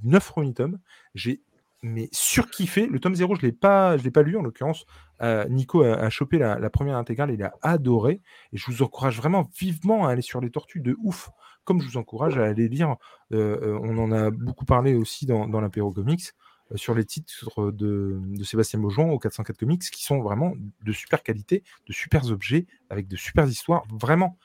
9 0.03 0.27
premiers 0.27 0.53
tomes. 0.53 0.79
J'ai 1.15 1.41
mais 1.83 2.07
surkiffé. 2.11 2.87
Le 2.87 2.99
tome 2.99 3.13
0, 3.13 3.35
je 3.35 3.41
ne 3.41 3.47
l'ai 3.47 3.51
pas, 3.51 3.97
lu 3.97 4.37
en 4.37 4.41
l'occurrence. 4.41 4.85
Euh, 5.21 5.45
Nico 5.49 5.83
a, 5.83 6.09
chopé 6.09 6.37
la, 6.37 6.69
première 6.69 6.97
intégrale, 6.97 7.31
il 7.31 7.43
a 7.43 7.53
adoré. 7.61 8.21
Et 8.53 8.57
je 8.57 8.65
vous 8.71 8.81
encourage 8.81 9.17
vraiment 9.17 9.49
vivement 9.59 10.07
à 10.07 10.11
aller 10.11 10.21
sur 10.21 10.41
les 10.41 10.49
Tortues 10.49 10.79
de 10.79 10.95
ouf. 11.03 11.29
Comme 11.65 11.81
je 11.81 11.87
vous 11.87 11.97
encourage 11.97 12.37
à 12.37 12.45
aller 12.45 12.67
lire 12.67 12.95
euh, 13.31 13.57
euh, 13.61 13.79
on 13.83 13.97
en 13.97 14.11
a 14.11 14.31
beaucoup 14.31 14.65
parlé 14.65 14.95
aussi 14.95 15.25
dans, 15.25 15.47
dans 15.47 15.61
l'apéro 15.61 15.91
comics 15.91 16.33
sur 16.75 16.95
les 16.95 17.05
titres 17.05 17.71
de, 17.71 18.19
de 18.23 18.43
Sébastien 18.43 18.79
Beaujean 18.79 19.09
au 19.09 19.19
404 19.19 19.57
comics 19.57 19.81
qui 19.81 20.03
sont 20.03 20.21
vraiment 20.21 20.53
de 20.83 20.91
super 20.91 21.23
qualité, 21.23 21.63
de 21.87 21.93
super 21.93 22.25
objets 22.31 22.65
avec 22.89 23.07
de 23.07 23.15
super 23.15 23.47
histoires, 23.47 23.83
vraiment. 23.91 24.37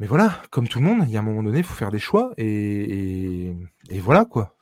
Mais 0.00 0.06
voilà, 0.06 0.40
comme 0.50 0.68
tout 0.68 0.78
le 0.78 0.84
monde, 0.84 1.04
il 1.08 1.10
y 1.10 1.16
a 1.16 1.20
un 1.20 1.22
moment 1.24 1.42
donné, 1.42 1.58
il 1.58 1.64
faut 1.64 1.74
faire 1.74 1.90
des 1.90 1.98
choix 1.98 2.32
et, 2.36 3.48
et- 3.90 4.00
voilà 4.00 4.24
quoi. 4.24 4.56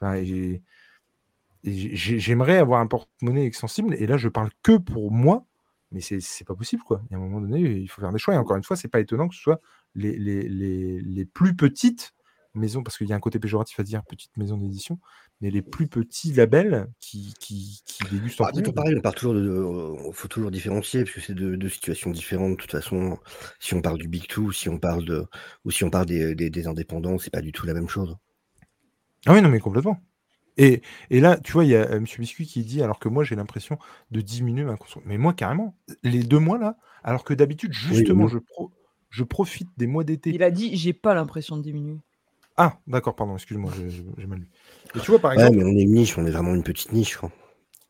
J'aimerais 1.64 2.58
avoir 2.58 2.80
un 2.80 2.86
porte-monnaie 2.86 3.44
extensible 3.44 3.94
et 3.98 4.06
là 4.06 4.16
je 4.16 4.28
parle 4.28 4.50
que 4.62 4.76
pour 4.76 5.10
moi, 5.10 5.44
mais 5.90 6.00
c'est 6.00 6.44
pas 6.46 6.54
possible 6.54 6.82
quoi. 6.82 7.02
Il 7.10 7.12
y 7.12 7.14
a 7.14 7.18
un 7.18 7.20
moment 7.20 7.40
donné, 7.40 7.60
il 7.60 7.88
faut 7.88 8.00
faire 8.00 8.12
des 8.12 8.18
choix 8.18 8.34
et 8.34 8.38
encore 8.38 8.56
une 8.56 8.62
fois, 8.62 8.76
c'est 8.76 8.88
pas 8.88 9.00
étonnant 9.00 9.26
que 9.28 9.34
ce 9.34 9.40
soit 9.40 9.60
les, 9.94 10.16
les, 10.16 10.48
les, 10.48 11.00
les 11.00 11.24
plus 11.24 11.56
petites 11.56 12.14
maisons, 12.56 12.82
parce 12.82 12.98
qu'il 12.98 13.08
y 13.08 13.12
a 13.12 13.16
un 13.16 13.20
côté 13.20 13.38
péjoratif 13.38 13.78
à 13.80 13.82
dire 13.82 14.02
petite 14.04 14.36
maison 14.36 14.56
d'édition, 14.56 14.98
mais 15.40 15.50
les 15.50 15.62
plus 15.62 15.86
petits 15.86 16.32
labels 16.32 16.88
qui, 17.00 17.34
qui, 17.38 17.82
qui 17.84 18.04
dégustent 18.10 18.40
en 18.40 18.44
Bah, 18.44 18.72
pareil, 18.74 18.94
on 18.96 19.00
parle 19.00 19.14
toujours 19.14 19.34
de. 19.34 20.08
Il 20.08 20.14
faut 20.14 20.28
toujours 20.28 20.50
différencier, 20.50 21.04
parce 21.04 21.14
que 21.14 21.20
c'est 21.20 21.34
deux, 21.34 21.56
deux 21.56 21.68
situations 21.68 22.10
différentes. 22.10 22.52
De 22.52 22.56
toute 22.56 22.72
façon, 22.72 23.18
si 23.60 23.74
on 23.74 23.82
parle 23.82 23.98
du 23.98 24.08
Big 24.08 24.26
Two, 24.26 24.52
si 24.52 24.68
on 24.68 24.78
parle 24.78 25.04
de, 25.04 25.26
ou 25.64 25.70
si 25.70 25.84
on 25.84 25.90
parle 25.90 26.06
des, 26.06 26.34
des, 26.34 26.50
des 26.50 26.66
indépendants, 26.66 27.18
c'est 27.18 27.30
pas 27.30 27.42
du 27.42 27.52
tout 27.52 27.66
la 27.66 27.74
même 27.74 27.88
chose. 27.88 28.16
Ah 29.26 29.34
oui, 29.34 29.42
non, 29.42 29.48
mais 29.48 29.60
complètement. 29.60 30.00
Et, 30.56 30.80
et 31.10 31.20
là, 31.20 31.36
tu 31.36 31.52
vois, 31.52 31.64
il 31.64 31.70
y 31.70 31.76
a 31.76 31.82
euh, 31.82 31.96
M. 31.96 32.06
Biscuit 32.18 32.46
qui 32.46 32.64
dit, 32.64 32.80
alors 32.80 32.98
que 32.98 33.10
moi, 33.10 33.24
j'ai 33.24 33.36
l'impression 33.36 33.78
de 34.10 34.22
diminuer 34.22 34.64
ma 34.64 34.76
consommation. 34.76 35.02
Mais 35.04 35.18
moi, 35.18 35.34
carrément, 35.34 35.76
les 36.02 36.22
deux 36.22 36.38
mois 36.38 36.58
là, 36.58 36.78
alors 37.04 37.24
que 37.24 37.34
d'habitude, 37.34 37.74
justement, 37.74 38.24
oui. 38.24 38.30
je, 38.30 38.38
pro- 38.38 38.72
je 39.10 39.22
profite 39.22 39.68
des 39.76 39.86
mois 39.86 40.02
d'été. 40.02 40.30
Il 40.30 40.42
a 40.42 40.50
dit 40.50 40.74
j'ai 40.76 40.94
pas 40.94 41.14
l'impression 41.14 41.58
de 41.58 41.62
diminuer. 41.62 41.98
Ah, 42.56 42.78
d'accord, 42.86 43.14
pardon, 43.14 43.34
excuse-moi, 43.34 43.70
j'ai- 43.88 44.26
mal 44.26 44.38
lu. 44.38 44.48
Et 44.94 45.00
tu 45.00 45.10
vois, 45.10 45.18
par 45.20 45.32
Ouais, 45.32 45.36
exemple, 45.44 45.58
mais 45.58 45.64
on 45.64 45.76
est 45.76 45.82
une 45.82 45.92
niche, 45.92 46.16
on 46.16 46.24
est 46.26 46.30
vraiment 46.30 46.54
une 46.54 46.62
petite 46.62 46.92
niche. 46.92 47.16
quoi. 47.16 47.30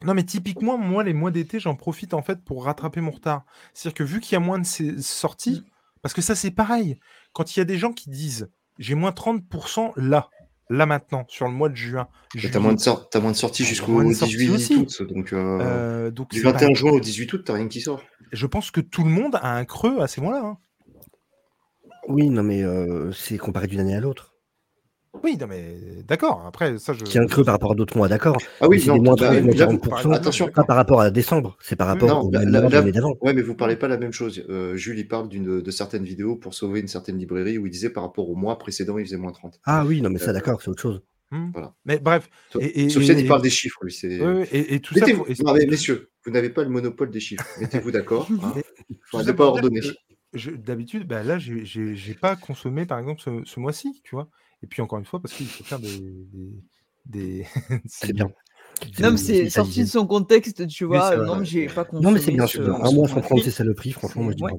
Non, 0.05 0.13
mais 0.15 0.25
typiquement, 0.25 0.77
moi, 0.77 1.05
les 1.05 1.13
mois 1.15 1.31
d'été, 1.31 1.61
j'en 1.61 1.75
profite 1.75 2.15
en 2.15 2.23
fait 2.23 2.45
pour 2.45 2.65
rattraper 2.65 3.01
mon 3.01 3.13
retard. 3.13 3.45
C'est-à-dire 3.73 3.95
que 3.95 4.05
vu 4.05 4.21
qu'il 4.21 4.33
y 4.33 4.37
a 4.37 4.41
moins 4.41 4.59
de 4.59 4.67
ces 4.67 5.01
sorties, 5.01 5.65
parce 6.03 6.15
que 6.15 6.21
ça, 6.23 6.35
c'est 6.35 6.51
pareil. 6.51 6.99
Quand 7.33 7.57
il 7.57 7.61
y 7.61 7.63
a 7.63 7.65
des 7.65 7.79
gens 7.79 7.93
qui 7.93 8.11
disent 8.11 8.51
j'ai 8.79 8.95
moins 8.95 9.13
30% 9.13 9.93
là, 9.97 10.29
là 10.69 10.85
maintenant, 10.85 11.25
sur 11.29 11.47
le 11.47 11.53
mois 11.53 11.69
de 11.71 11.77
juin. 11.77 12.09
T'as 12.53 12.59
moins, 12.59 12.75
de 12.75 13.19
moins 13.21 13.35
sorties 13.35 13.63
Ah, 13.65 13.67
jusqu'au 13.67 13.93
moins 13.93 14.05
de 14.05 14.13
sorties 14.13 14.37
18 14.37 14.55
aussi. 14.55 14.77
août. 14.77 15.03
Donc, 15.03 15.33
euh, 15.33 15.59
euh, 15.61 16.11
donc 16.11 16.31
du 16.31 16.39
c'est 16.39 16.45
21 16.45 16.59
pareil. 16.59 16.75
juin 16.77 16.91
au 16.93 17.01
18 17.01 17.33
août, 17.33 17.43
t'as 17.47 17.55
rien 17.55 17.69
qui 17.69 17.81
sort. 17.81 18.03
Je 18.33 18.47
pense 18.47 18.71
que 18.71 18.81
tout 18.83 19.05
le 19.05 19.11
monde 19.11 19.37
a 19.37 19.55
un 19.57 19.65
creux 19.65 20.01
à 20.01 20.09
ces 20.09 20.21
mois-là. 20.21 20.45
hein. 20.45 20.59
Oui, 22.09 22.29
non, 22.29 22.43
mais 22.43 22.63
euh, 22.63 23.11
c'est 23.13 23.39
comparé 23.39 23.67
d'une 23.67 23.81
année 23.81 23.95
à 23.97 24.01
l'autre. 24.01 24.35
Oui, 25.23 25.37
non, 25.41 25.47
mais 25.49 25.77
d'accord. 26.07 26.45
Après, 26.47 26.79
ça, 26.79 26.93
je. 26.93 27.05
Qu'il 27.05 27.15
y 27.17 27.19
a 27.19 27.23
un 27.23 27.27
creux 27.27 27.45
par 27.45 27.55
rapport 27.55 27.73
à 27.73 27.75
d'autres 27.75 27.97
mois, 27.97 28.09
d'accord. 28.09 28.37
Ah 28.61 28.69
oui, 28.69 28.83
non, 28.87 29.01
moins 29.01 29.15
30, 29.17 29.43
moins 29.43 29.55
là, 29.55 29.67
vous- 29.67 29.77
40%. 29.79 30.13
attention. 30.13 30.49
Pas 30.49 30.65
par 30.65 30.77
rapport 30.77 31.01
à 31.01 31.11
décembre, 31.11 31.57
c'est 31.61 31.77
par 31.77 31.87
rapport 31.89 32.09
Non, 32.09 32.21
au 32.23 32.31
l'année 32.31 32.93
d'avant. 32.93 33.15
Ouais, 33.21 33.33
mais 33.35 33.43
vous 33.43 33.55
parlez 33.55 33.77
pas 33.77 33.89
la 33.89 33.97
même 33.99 34.13
chose. 34.13 34.45
Euh, 34.49 34.77
Jules, 34.77 34.99
il 34.99 35.09
parle 35.09 35.29
d'une 35.29 35.61
de 35.61 35.71
certaines 35.71 36.05
vidéos 36.05 36.37
pour 36.37 36.55
sauver 36.55 36.81
une 36.81 36.89
certaine 36.89 37.19
librairie 37.19 37.59
où 37.59 37.67
il 37.67 37.71
disait 37.71 37.91
par 37.91 38.03
rapport 38.03 38.29
au 38.29 38.35
mois 38.37 38.59
précédent, 38.59 38.99
il 38.99 39.05
faisait 39.05 39.17
moins 39.17 39.33
30. 39.33 39.61
Ah 39.65 39.85
oui, 39.87 40.01
non, 40.03 40.11
mais 40.11 40.19
ça, 40.19 40.31
Euh, 40.31 40.35
d'accord, 40.35 40.61
c'est 40.63 40.69
autre 40.69 40.83
chose. 40.83 41.03
Hmm. 41.33 41.51
Voilà. 41.53 41.75
Mais 41.85 41.99
bref. 41.99 42.29
Et, 42.61 42.85
et- 42.85 42.89
Sofiane, 42.89 43.19
et- 43.19 43.23
il 43.23 43.29
parle 43.29 43.43
des 43.43 43.51
chiffres, 43.51 43.81
lui. 43.85 43.93
C'est... 43.93 44.21
Et, 44.53 44.75
et 44.77 44.81
tout 44.81 44.95
ça. 44.95 45.07
Non, 45.45 45.53
mais 45.55 45.67
messieurs, 45.67 46.11
vous 46.25 46.31
n'avez 46.31 46.51
pas 46.51 46.63
le 46.63 46.71
monopole 46.71 47.11
des 47.11 47.21
chiffres. 47.21 47.45
Mettez-vous 47.61 47.91
d'accord. 47.91 48.29
Hein. 48.45 48.55
Ça 49.13 49.33
pas 49.35 49.53
je- 50.35 50.51
D'habitude, 50.51 51.07
bah 51.07 51.23
là, 51.23 51.39
j'ai- 51.39 51.65
j'ai 51.65 51.95
j'ai 51.97 52.15
pas 52.15 52.37
consommé, 52.37 52.85
par 52.87 52.99
exemple, 52.99 53.21
ce, 53.23 53.31
ce 53.45 53.59
mois-ci, 53.59 54.01
tu 54.05 54.15
vois. 54.15 54.29
Et 54.63 54.67
puis, 54.67 54.83
encore 54.83 54.99
une 54.99 55.05
fois, 55.05 55.21
parce 55.21 55.35
qu'il 55.35 55.47
faut 55.47 55.65
faire 55.65 55.79
des. 55.79 55.99
des, 55.99 56.51
des- 57.07 57.47
C'est 57.87 58.13
bien. 58.13 58.31
Non, 59.01 59.11
mais 59.13 59.17
C'est- 59.17 59.49
sorti 59.49 59.81
de 59.85 59.89
son 59.89 60.07
contexte, 60.07 60.67
tu 60.67 60.85
vois. 60.85 61.11
c'est 61.11 61.17
non, 61.19 61.37
mais 61.37 61.45
j'ai 61.47 61.67
pas 61.67 61.85
consommé. 61.85 62.05
Non, 62.05 62.11
mais 62.13 62.21
c'est 62.21 62.33
bien, 62.33 62.47
ce- 62.47 62.59
c'est 62.59 62.65
bien. 62.65 62.75
ce 62.85 62.89
Un 62.89 62.93
mois 62.93 63.09
sans 63.09 63.21
prendre 63.21 63.43
ses 63.43 63.51
saloperies, 63.51 63.93
franchement, 63.93 64.23
moi 64.25 64.33
je 64.33 64.37
dis 64.37 64.43
Ouais. 64.43 64.53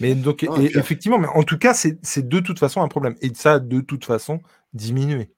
Mais 0.00 0.14
donc, 0.14 0.42
et- 0.42 0.48
effectivement, 0.78 1.18
mais 1.18 1.28
en 1.28 1.42
tout 1.42 1.58
cas, 1.58 1.72
c'est 1.74 1.98
c'est 2.02 2.28
de 2.28 2.40
toute 2.40 2.58
façon 2.58 2.82
un 2.82 2.88
problème. 2.88 3.14
Et 3.20 3.32
ça, 3.34 3.54
a 3.54 3.58
de 3.60 3.80
toute 3.80 4.04
façon, 4.04 4.40
diminué. 4.74 5.32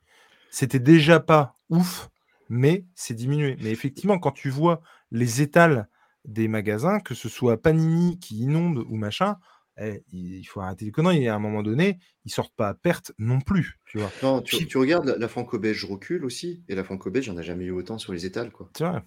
C'était 0.50 0.78
déjà 0.80 1.20
pas 1.20 1.54
ouf, 1.70 2.08
mais 2.48 2.84
c'est 2.94 3.14
diminué. 3.14 3.56
Mais 3.62 3.70
effectivement, 3.70 4.18
quand 4.18 4.32
tu 4.32 4.48
vois 4.50 4.80
les 5.10 5.42
étals 5.42 5.88
des 6.24 6.48
magasins, 6.48 7.00
que 7.00 7.14
ce 7.14 7.28
soit 7.28 7.60
Panini 7.60 8.18
qui 8.18 8.38
inonde 8.40 8.78
ou 8.88 8.96
machin, 8.96 9.36
eh, 9.80 10.02
il 10.12 10.36
il 10.38 10.44
faut 10.44 10.60
arrêter 10.60 10.84
les 10.84 10.90
conneries. 10.90 11.24
Et 11.24 11.28
à 11.28 11.34
un 11.34 11.38
moment 11.38 11.62
donné, 11.62 11.98
ils 12.24 12.32
sortent 12.32 12.54
pas 12.56 12.68
à 12.68 12.74
perte 12.74 13.12
non 13.18 13.40
plus, 13.40 13.78
tu 13.86 13.98
vois. 13.98 14.10
Non, 14.22 14.40
tu, 14.42 14.56
Puis- 14.56 14.66
tu 14.66 14.78
regardes, 14.78 15.16
la, 15.18 15.28
franco-belge 15.28 15.84
recule 15.84 16.24
aussi. 16.24 16.62
Et 16.68 16.74
la 16.74 16.84
franco-belge, 16.84 17.26
j'en 17.26 17.38
ai 17.38 17.42
jamais 17.42 17.64
eu 17.64 17.70
autant 17.72 17.98
sur 17.98 18.12
les 18.12 18.26
étals. 18.26 18.50
Quoi. 18.50 18.70
C'est 18.76 18.84
vrai. 18.84 19.02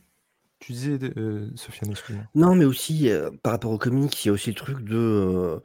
Tu 0.60 0.74
disais, 0.74 1.00
euh, 1.18 1.50
Sofiane, 1.56 1.90
excuse-moi. 1.90 2.24
Non, 2.36 2.54
mais 2.54 2.66
aussi, 2.66 3.10
euh, 3.10 3.32
par 3.42 3.54
rapport 3.54 3.72
aux 3.72 3.80
comics, 3.80 4.24
il 4.24 4.28
y 4.28 4.30
a 4.30 4.32
aussi 4.32 4.50
le 4.52 4.56
truc 4.56 4.84
de. 4.84 4.96
euh, 4.96 5.60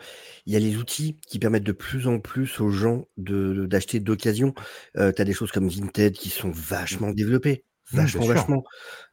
Il 0.47 0.55
y 0.55 0.57
a 0.57 0.59
les 0.59 0.77
outils 0.79 1.19
qui 1.29 1.39
permettent 1.39 1.65
de 1.65 1.73
plus 1.73 2.07
en 2.09 2.19
plus 2.19 2.61
aux 2.63 2.71
gens 2.71 3.07
de 3.19 3.53
de- 3.53 3.67
d'acheter 3.67 4.01
d'occasion. 4.01 4.55
Euh, 4.97 5.13
tu 5.13 5.21
as 5.21 5.27
des 5.27 5.35
choses 5.35 5.53
comme 5.53 5.69
Vinted 5.69 6.15
qui 6.15 6.31
sont 6.31 6.51
vachement 6.51 7.11
développées. 7.11 7.63
Mmh, 7.93 7.97
Vachement, 7.97 8.27
vachement. 8.27 8.65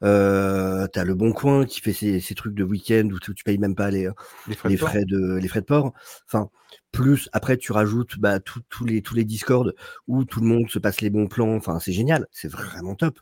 Euh, 0.03 0.87
tu 0.91 0.99
as 0.99 1.03
Le 1.03 1.13
Bon 1.13 1.31
Coin 1.31 1.65
qui 1.65 1.79
fait 1.79 1.93
ces 1.93 2.35
trucs 2.35 2.55
de 2.55 2.63
week-end 2.63 3.07
où 3.11 3.19
tu, 3.19 3.33
tu 3.35 3.43
payes 3.43 3.59
même 3.59 3.75
pas 3.75 3.91
les, 3.91 4.09
Les 4.47 4.55
frais 4.55 4.69
les 4.69 4.75
de 4.75 4.79
port. 4.79 4.89
frais 4.89 5.05
de 5.05 5.35
les 5.35 5.47
frais 5.47 5.61
de 5.61 5.65
port. 5.65 5.93
Enfin, 6.27 6.49
plus 6.91 7.29
après 7.33 7.57
tu 7.57 7.71
rajoutes 7.71 8.17
bah, 8.19 8.39
tous 8.39 8.85
les 8.85 9.01
tous 9.01 9.15
les 9.15 9.25
Discord 9.25 9.75
où 10.07 10.25
tout 10.25 10.41
le 10.41 10.47
monde 10.47 10.69
se 10.69 10.79
passe 10.79 11.01
les 11.01 11.09
bons 11.11 11.27
plans. 11.27 11.55
Enfin, 11.55 11.79
c'est 11.79 11.93
génial, 11.93 12.27
c'est 12.31 12.47
vraiment 12.47 12.95
top. 12.95 13.19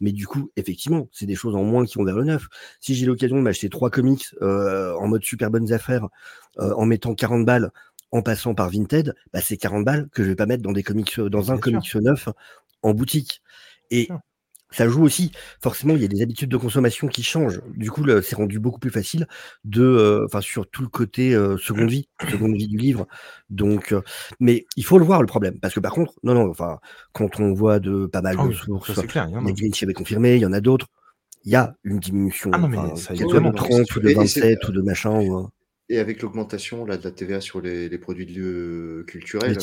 Mais 0.00 0.10
du 0.12 0.26
coup, 0.26 0.50
effectivement, 0.56 1.08
c'est 1.12 1.26
des 1.26 1.36
choses 1.36 1.54
en 1.54 1.62
moins 1.62 1.84
qui 1.84 1.98
vont 1.98 2.04
vers 2.04 2.16
le 2.16 2.24
neuf. 2.24 2.48
Si 2.80 2.94
j'ai 2.94 3.06
l'occasion 3.06 3.36
de 3.36 3.42
m'acheter 3.42 3.68
trois 3.68 3.90
comics 3.90 4.26
euh, 4.42 4.94
en 4.96 5.06
mode 5.06 5.22
super 5.24 5.50
bonnes 5.50 5.72
affaires, 5.72 6.08
euh, 6.58 6.72
en 6.74 6.86
mettant 6.86 7.14
40 7.14 7.44
balles, 7.44 7.70
en 8.10 8.22
passant 8.22 8.54
par 8.54 8.70
Vinted, 8.70 9.14
bah, 9.32 9.40
c'est 9.40 9.56
40 9.56 9.84
balles 9.84 10.08
que 10.12 10.22
je 10.24 10.28
vais 10.30 10.34
pas 10.36 10.46
mettre 10.46 10.62
dans 10.62 10.72
des 10.72 10.82
comics, 10.82 11.20
dans 11.20 11.52
un 11.52 11.58
comics 11.58 11.94
neuf 11.96 12.28
en 12.82 12.92
boutique. 12.94 13.42
Et. 13.90 14.08
Ça 14.74 14.88
joue 14.88 15.02
aussi. 15.02 15.32
Forcément, 15.62 15.94
il 15.94 16.02
y 16.02 16.04
a 16.04 16.08
des 16.08 16.22
habitudes 16.22 16.50
de 16.50 16.56
consommation 16.56 17.08
qui 17.08 17.22
changent. 17.22 17.60
Du 17.76 17.90
coup, 17.90 18.04
c'est 18.22 18.36
rendu 18.36 18.58
beaucoup 18.58 18.78
plus 18.80 18.90
facile 18.90 19.26
de, 19.64 19.82
euh, 19.82 20.24
enfin, 20.26 20.40
sur 20.40 20.68
tout 20.68 20.82
le 20.82 20.88
côté 20.88 21.34
euh, 21.34 21.56
seconde 21.56 21.88
vie, 21.90 22.08
seconde 22.30 22.54
vie 22.56 22.68
du 22.68 22.76
livre. 22.76 23.06
Donc, 23.50 23.92
euh, 23.92 24.02
mais 24.40 24.66
il 24.76 24.84
faut 24.84 24.98
le 24.98 25.04
voir 25.04 25.20
le 25.20 25.26
problème, 25.26 25.58
parce 25.60 25.74
que 25.74 25.80
par 25.80 25.92
contre, 25.92 26.14
non, 26.22 26.34
non, 26.34 26.48
enfin, 26.50 26.78
quand 27.12 27.40
on 27.40 27.52
voit 27.54 27.78
de 27.78 28.06
pas 28.06 28.20
mal 28.22 28.36
Ah 28.38 28.46
de 28.48 28.52
sources, 28.52 28.92
ça, 28.92 29.00
c'est 29.00 29.06
clair. 29.06 29.26
il 29.28 29.34
y 29.34 29.36
en 29.36 29.46
a. 29.46 29.52
Grinch 29.52 29.82
avait 29.82 29.92
confirmé, 29.94 30.36
il 30.36 30.42
y 30.42 30.46
en 30.46 30.52
a 30.52 30.60
d'autres. 30.60 30.86
Il 31.44 31.52
y 31.52 31.56
a 31.56 31.74
une 31.84 31.98
diminution, 31.98 32.50
Ah 32.54 32.58
non, 32.58 32.68
mais 32.68 32.96
ça, 32.96 33.14
évidemment. 33.14 33.50
de 33.50 33.56
30 33.56 33.96
ou 33.96 34.00
de 34.00 34.08
Et- 34.08 34.12
et 34.12 34.26
c'est- 34.26 34.40
27 34.40 34.68
ou 34.68 34.72
de 34.72 34.80
machin. 34.80 35.20
Ou, 35.20 35.48
Et 35.90 35.98
avec 35.98 36.22
l'augmentation 36.22 36.86
là, 36.86 36.96
de 36.96 37.04
la 37.04 37.10
TVA 37.10 37.40
sur 37.42 37.60
les, 37.60 37.88
les 37.90 37.98
produits 37.98 38.24
de 38.26 38.32
lieux 38.32 39.04
culturels 39.06 39.58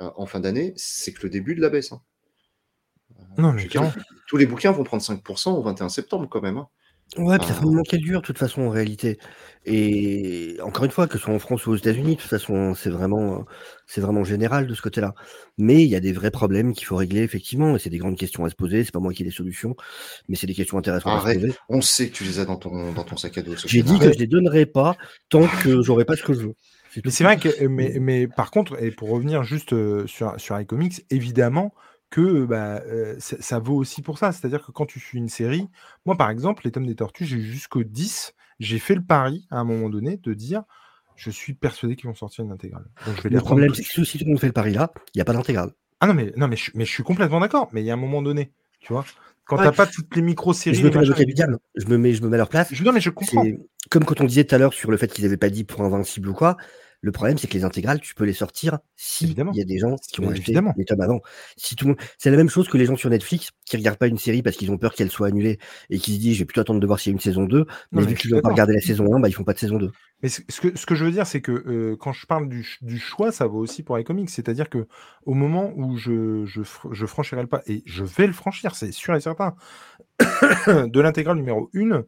euh, 0.00 0.10
en 0.16 0.26
fin 0.26 0.40
d'année, 0.40 0.72
c'est 0.76 1.12
que 1.12 1.22
le 1.24 1.30
début 1.30 1.54
de 1.54 1.60
la 1.60 1.68
baisse. 1.68 1.92
hein. 1.92 2.00
Non, 3.38 3.50
Je 3.52 3.56
mais 3.56 3.64
dire, 3.66 3.94
tous 4.28 4.36
les 4.36 4.46
bouquins 4.46 4.72
vont 4.72 4.84
prendre 4.84 5.02
5% 5.02 5.52
au 5.52 5.62
21 5.62 5.88
septembre 5.88 6.28
quand 6.30 6.40
même. 6.42 6.58
hein. 6.58 6.68
Ouais, 7.18 7.36
puis 7.38 7.46
ça 7.46 7.52
Ah. 7.52 7.60
fait 7.60 7.64
un 7.66 7.68
moment 7.70 7.82
qu'elle 7.82 8.00
dure, 8.00 8.22
de 8.22 8.26
toute 8.26 8.38
façon, 8.38 8.62
en 8.62 8.70
réalité. 8.70 9.18
Et 9.66 10.56
encore 10.62 10.84
une 10.84 10.90
fois, 10.90 11.06
que 11.06 11.18
ce 11.18 11.24
soit 11.24 11.34
en 11.34 11.38
France 11.38 11.66
ou 11.66 11.70
aux 11.72 11.76
États-Unis, 11.76 12.16
de 12.16 12.20
toute 12.20 12.30
façon, 12.30 12.74
c'est 12.74 12.88
vraiment, 12.90 13.44
c'est 13.86 14.00
vraiment 14.00 14.24
général 14.24 14.66
de 14.66 14.74
ce 14.74 14.80
côté-là. 14.82 15.14
Mais 15.58 15.84
il 15.84 15.88
y 15.90 15.96
a 15.96 16.00
des 16.00 16.12
vrais 16.12 16.30
problèmes 16.30 16.72
qu'il 16.72 16.86
faut 16.86 16.96
régler, 16.96 17.20
effectivement, 17.22 17.76
et 17.76 17.78
c'est 17.78 17.90
des 17.90 17.98
grandes 17.98 18.16
questions 18.16 18.44
à 18.46 18.50
se 18.50 18.54
poser. 18.54 18.84
C'est 18.84 18.92
pas 18.92 19.00
moi 19.00 19.12
qui 19.12 19.22
ai 19.22 19.26
les 19.26 19.30
solutions, 19.30 19.76
mais 20.28 20.36
c'est 20.36 20.46
des 20.46 20.54
questions 20.54 20.78
intéressantes 20.78 21.12
à 21.24 21.32
se 21.32 21.38
poser. 21.38 21.54
On 21.68 21.82
sait 21.82 22.08
que 22.08 22.14
tu 22.14 22.24
les 22.24 22.38
as 22.40 22.46
dans 22.46 22.56
ton, 22.56 22.92
dans 22.92 23.04
ton 23.04 23.16
sac 23.18 23.36
à 23.38 23.42
dos. 23.42 23.54
J'ai 23.64 23.82
dit 23.82 23.98
que 23.98 24.12
je 24.12 24.18
les 24.18 24.26
donnerais 24.26 24.66
pas 24.66 24.96
tant 25.28 25.46
que 25.62 25.82
j'aurais 25.82 26.06
pas 26.06 26.16
ce 26.16 26.22
que 26.22 26.32
je 26.32 26.40
veux. 26.40 26.54
Mais 27.04 27.10
c'est 27.10 27.24
vrai 27.24 27.38
que, 27.38 27.66
mais, 27.66 27.98
mais 28.00 28.28
par 28.28 28.50
contre, 28.50 28.82
et 28.82 28.90
pour 28.92 29.10
revenir 29.10 29.42
juste 29.42 29.72
euh, 29.72 30.06
sur, 30.06 30.34
sur 30.38 30.58
iComics, 30.58 31.04
évidemment 31.10 31.74
que 32.14 32.44
bah, 32.44 32.80
euh, 32.86 33.16
ça, 33.18 33.36
ça 33.40 33.58
vaut 33.58 33.74
aussi 33.74 34.00
pour 34.00 34.18
ça. 34.18 34.30
C'est-à-dire 34.30 34.64
que 34.64 34.70
quand 34.70 34.86
tu 34.86 35.00
suis 35.00 35.18
une 35.18 35.28
série, 35.28 35.68
moi 36.06 36.16
par 36.16 36.30
exemple, 36.30 36.62
les 36.64 36.70
tomes 36.70 36.86
des 36.86 36.94
tortues, 36.94 37.24
j'ai 37.24 37.36
eu 37.36 37.42
jusqu'au 37.42 37.82
10, 37.82 38.34
j'ai 38.60 38.78
fait 38.78 38.94
le 38.94 39.02
pari 39.02 39.48
à 39.50 39.58
un 39.58 39.64
moment 39.64 39.90
donné 39.90 40.16
de 40.18 40.32
dire 40.32 40.62
je 41.16 41.30
suis 41.30 41.54
persuadé 41.54 41.96
qu'ils 41.96 42.08
vont 42.08 42.14
sortir 42.14 42.44
une 42.44 42.52
intégrale. 42.52 42.84
Donc 43.04 43.16
je 43.16 43.22
vais 43.22 43.30
Le 43.30 43.40
problème, 43.40 43.74
c'est 43.74 43.82
que 43.82 44.04
si 44.04 44.24
monde 44.26 44.38
fait 44.38 44.46
le 44.46 44.52
pari 44.52 44.72
là, 44.72 44.92
il 45.14 45.18
n'y 45.18 45.22
a 45.22 45.24
pas 45.24 45.32
d'intégrale. 45.32 45.72
Ah 45.98 46.06
non, 46.06 46.14
mais, 46.14 46.32
non 46.36 46.46
mais, 46.46 46.56
je, 46.56 46.70
mais 46.74 46.84
je 46.84 46.90
suis 46.90 47.02
complètement 47.02 47.40
d'accord, 47.40 47.68
mais 47.72 47.82
il 47.82 47.86
y 47.86 47.90
a 47.90 47.94
un 47.94 47.98
moment 47.98 48.22
donné, 48.22 48.52
tu 48.78 48.92
vois, 48.92 49.04
quand 49.44 49.56
Ouais. 49.56 49.64
t'as 49.64 49.72
pas 49.72 49.86
toutes 49.86 50.14
les 50.14 50.22
micro-séries. 50.22 50.76
Je 50.76 50.86
me. 50.86 50.90
Je 50.92 51.96
mets, 51.96 52.12
je 52.14 52.22
me 52.22 52.28
mets 52.28 52.34
à 52.34 52.38
leur 52.38 52.48
place. 52.48 52.72
je, 52.72 52.82
non, 52.84 52.92
mais 52.92 53.00
je 53.00 53.10
comprends. 53.10 53.44
Comme 53.90 54.04
quand 54.04 54.20
on 54.20 54.24
disait 54.24 54.44
tout 54.44 54.54
à 54.54 54.58
l'heure 54.58 54.72
sur 54.72 54.90
le 54.90 54.96
fait 54.96 55.08
qu'ils 55.08 55.24
n'avaient 55.24 55.36
pas 55.36 55.50
dit 55.50 55.64
pour 55.64 55.82
Invincible 55.82 56.28
ou 56.28 56.34
quoi. 56.34 56.56
Le 57.04 57.12
problème, 57.12 57.36
c'est 57.36 57.46
que 57.48 57.52
les 57.54 57.64
intégrales, 57.64 58.00
tu 58.00 58.14
peux 58.14 58.24
les 58.24 58.32
sortir 58.32 58.78
si 58.96 59.24
Évidemment. 59.24 59.52
il 59.52 59.58
y 59.58 59.60
a 59.60 59.64
des 59.66 59.78
gens 59.78 59.96
qui 60.10 60.20
ont 60.20 60.30
acheté 60.30 60.40
évidemment. 60.44 60.72
les 60.78 60.86
tomes 60.86 61.02
avant. 61.02 61.20
Si 61.58 61.76
tout. 61.76 61.94
C'est 62.16 62.30
la 62.30 62.38
même 62.38 62.48
chose 62.48 62.66
que 62.68 62.78
les 62.78 62.86
gens 62.86 62.96
sur 62.96 63.10
Netflix 63.10 63.50
qui 63.66 63.76
regardent 63.76 63.98
pas 63.98 64.06
une 64.06 64.16
série 64.16 64.42
parce 64.42 64.56
qu'ils 64.56 64.70
ont 64.70 64.78
peur 64.78 64.94
qu'elle 64.94 65.10
soit 65.10 65.26
annulée 65.26 65.58
et 65.90 65.98
qui 65.98 66.14
se 66.14 66.18
disent, 66.20 66.34
je 66.34 66.38
vais 66.40 66.44
plutôt 66.46 66.62
attendre 66.62 66.80
de 66.80 66.86
voir 66.86 66.98
s'il 66.98 67.10
y 67.10 67.12
a 67.12 67.16
une 67.16 67.20
saison 67.20 67.44
2. 67.44 67.58
Non, 67.58 67.64
mais 67.92 68.00
mais 68.00 68.06
vu 68.08 68.14
qu'ils 68.14 68.30
n'ont 68.30 68.40
pas 68.40 68.48
regardé 68.48 68.72
la 68.72 68.80
saison 68.80 69.14
1, 69.14 69.20
bah, 69.20 69.28
ils 69.28 69.32
font 69.34 69.44
pas 69.44 69.52
de 69.52 69.58
saison 69.58 69.76
2. 69.76 69.90
Mais 70.22 70.30
ce 70.30 70.40
que, 70.40 70.76
ce 70.78 70.86
que 70.86 70.94
je 70.94 71.04
veux 71.04 71.10
dire, 71.10 71.26
c'est 71.26 71.42
que 71.42 71.52
euh, 71.52 71.96
quand 72.00 72.12
je 72.14 72.24
parle 72.26 72.48
du, 72.48 72.62
ch- 72.62 72.78
du 72.80 72.98
choix, 72.98 73.32
ça 73.32 73.46
vaut 73.46 73.58
aussi 73.58 73.82
pour 73.82 73.98
les 73.98 74.04
comics. 74.04 74.30
C'est-à-dire 74.30 74.70
que 74.70 74.86
au 75.26 75.34
moment 75.34 75.72
où 75.76 75.98
je, 75.98 76.46
je 76.46 77.06
franchirai 77.06 77.42
le 77.42 77.48
pas, 77.48 77.60
et 77.66 77.82
je 77.84 78.02
vais 78.04 78.26
le 78.26 78.32
franchir, 78.32 78.74
c'est 78.74 78.92
sûr 78.92 79.14
et 79.14 79.20
certain, 79.20 79.54
de 80.66 81.00
l'intégrale 81.00 81.36
numéro 81.36 81.70
1, 81.74 82.04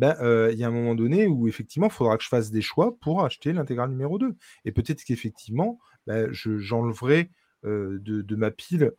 ben, 0.00 0.16
euh, 0.20 0.50
il 0.52 0.58
y 0.58 0.64
a 0.64 0.68
un 0.68 0.72
moment 0.72 0.94
donné 0.94 1.26
où 1.26 1.46
effectivement, 1.46 1.88
il 1.88 1.92
faudra 1.92 2.16
que 2.16 2.24
je 2.24 2.28
fasse 2.28 2.50
des 2.50 2.62
choix 2.62 2.96
pour 3.00 3.22
acheter 3.24 3.52
l'intégrale 3.52 3.90
numéro 3.90 4.18
2. 4.18 4.34
Et 4.64 4.72
peut-être 4.72 5.04
qu'effectivement, 5.04 5.78
ben, 6.06 6.32
je- 6.32 6.58
j'enlèverai 6.58 7.30
euh, 7.66 7.98
de, 8.00 8.22
de 8.22 8.36
ma 8.36 8.50
pile 8.50 8.92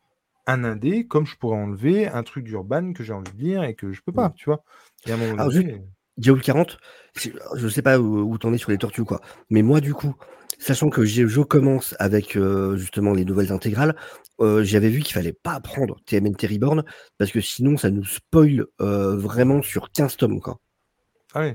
un 0.46 0.64
indé, 0.64 1.06
comme 1.06 1.26
je 1.26 1.36
pourrais 1.36 1.58
enlever 1.58 2.06
un 2.08 2.22
truc 2.22 2.44
d'urban 2.44 2.92
que 2.92 3.02
j'ai 3.04 3.12
envie 3.12 3.32
de 3.32 3.38
lire 3.38 3.64
et 3.64 3.74
que 3.74 3.92
je 3.92 4.00
peux 4.02 4.12
pas, 4.12 4.30
tu 4.36 4.44
vois? 4.46 4.62
Il 5.04 5.08
y 5.08 5.12
a 5.12 5.14
un 5.16 5.18
moment 5.18 5.34
Alors, 5.40 5.52
donné. 5.52 5.82
Diaoul 6.16 6.40
40, 6.42 6.78
c'est- 7.16 7.32
je 7.56 7.68
sais 7.68 7.82
pas 7.82 7.98
où, 7.98 8.18
où 8.20 8.38
t'en 8.38 8.52
es 8.52 8.58
sur 8.58 8.70
les 8.70 8.78
tortues 8.78 9.00
ou 9.00 9.04
quoi, 9.04 9.20
mais 9.50 9.62
moi 9.62 9.80
du 9.80 9.94
coup, 9.94 10.14
sachant 10.58 10.90
que 10.90 11.04
je 11.04 11.40
commence 11.42 11.94
avec 11.98 12.36
euh, 12.36 12.76
justement 12.76 13.12
les 13.14 13.24
nouvelles 13.24 13.52
intégrales, 13.52 13.96
euh, 14.40 14.62
j'avais 14.62 14.90
vu 14.90 15.00
qu'il 15.00 15.14
fallait 15.14 15.32
pas 15.32 15.58
prendre 15.60 15.96
TMNT 16.06 16.46
Reborn 16.46 16.84
parce 17.18 17.30
que 17.32 17.40
sinon 17.40 17.76
ça 17.76 17.90
nous 17.90 18.04
spoil 18.04 18.66
euh, 18.80 19.16
vraiment 19.16 19.62
sur 19.62 19.90
15 19.90 20.16
tomes 20.16 20.40
quoi. 20.40 20.58
Ah. 21.34 21.50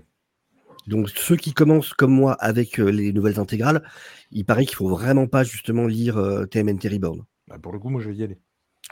Donc 0.88 1.10
ceux 1.10 1.36
qui 1.36 1.54
commencent 1.54 1.94
comme 1.94 2.14
moi 2.14 2.34
avec 2.34 2.80
euh, 2.80 2.90
les 2.90 3.12
nouvelles 3.12 3.40
intégrales, 3.40 3.84
il 4.32 4.46
paraît 4.46 4.66
qu'il 4.66 4.76
faut 4.76 4.88
vraiment 4.88 5.28
pas 5.28 5.44
justement 5.44 5.86
lire 5.86 6.18
euh, 6.18 6.46
TMNT 6.46 6.88
Reborn. 6.90 7.24
Bah, 7.48 7.60
pour 7.60 7.74
le 7.74 7.80
coup, 7.80 7.90
moi, 7.90 8.02
je 8.02 8.10
vais 8.10 8.16
y 8.16 8.24
aller. 8.24 8.40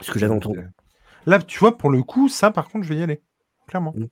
Ce 0.00 0.10
que 0.10 0.18
j'avais 0.18 0.34
entendu. 0.34 0.60
Là, 1.24 1.40
tu 1.40 1.58
vois, 1.58 1.76
pour 1.76 1.90
le 1.90 2.02
coup, 2.02 2.28
ça, 2.28 2.50
par 2.50 2.68
contre, 2.68 2.84
je 2.84 2.90
vais 2.92 3.00
y 3.00 3.02
aller. 3.02 3.22
Clairement. 3.66 3.94
Mm. 3.96 4.06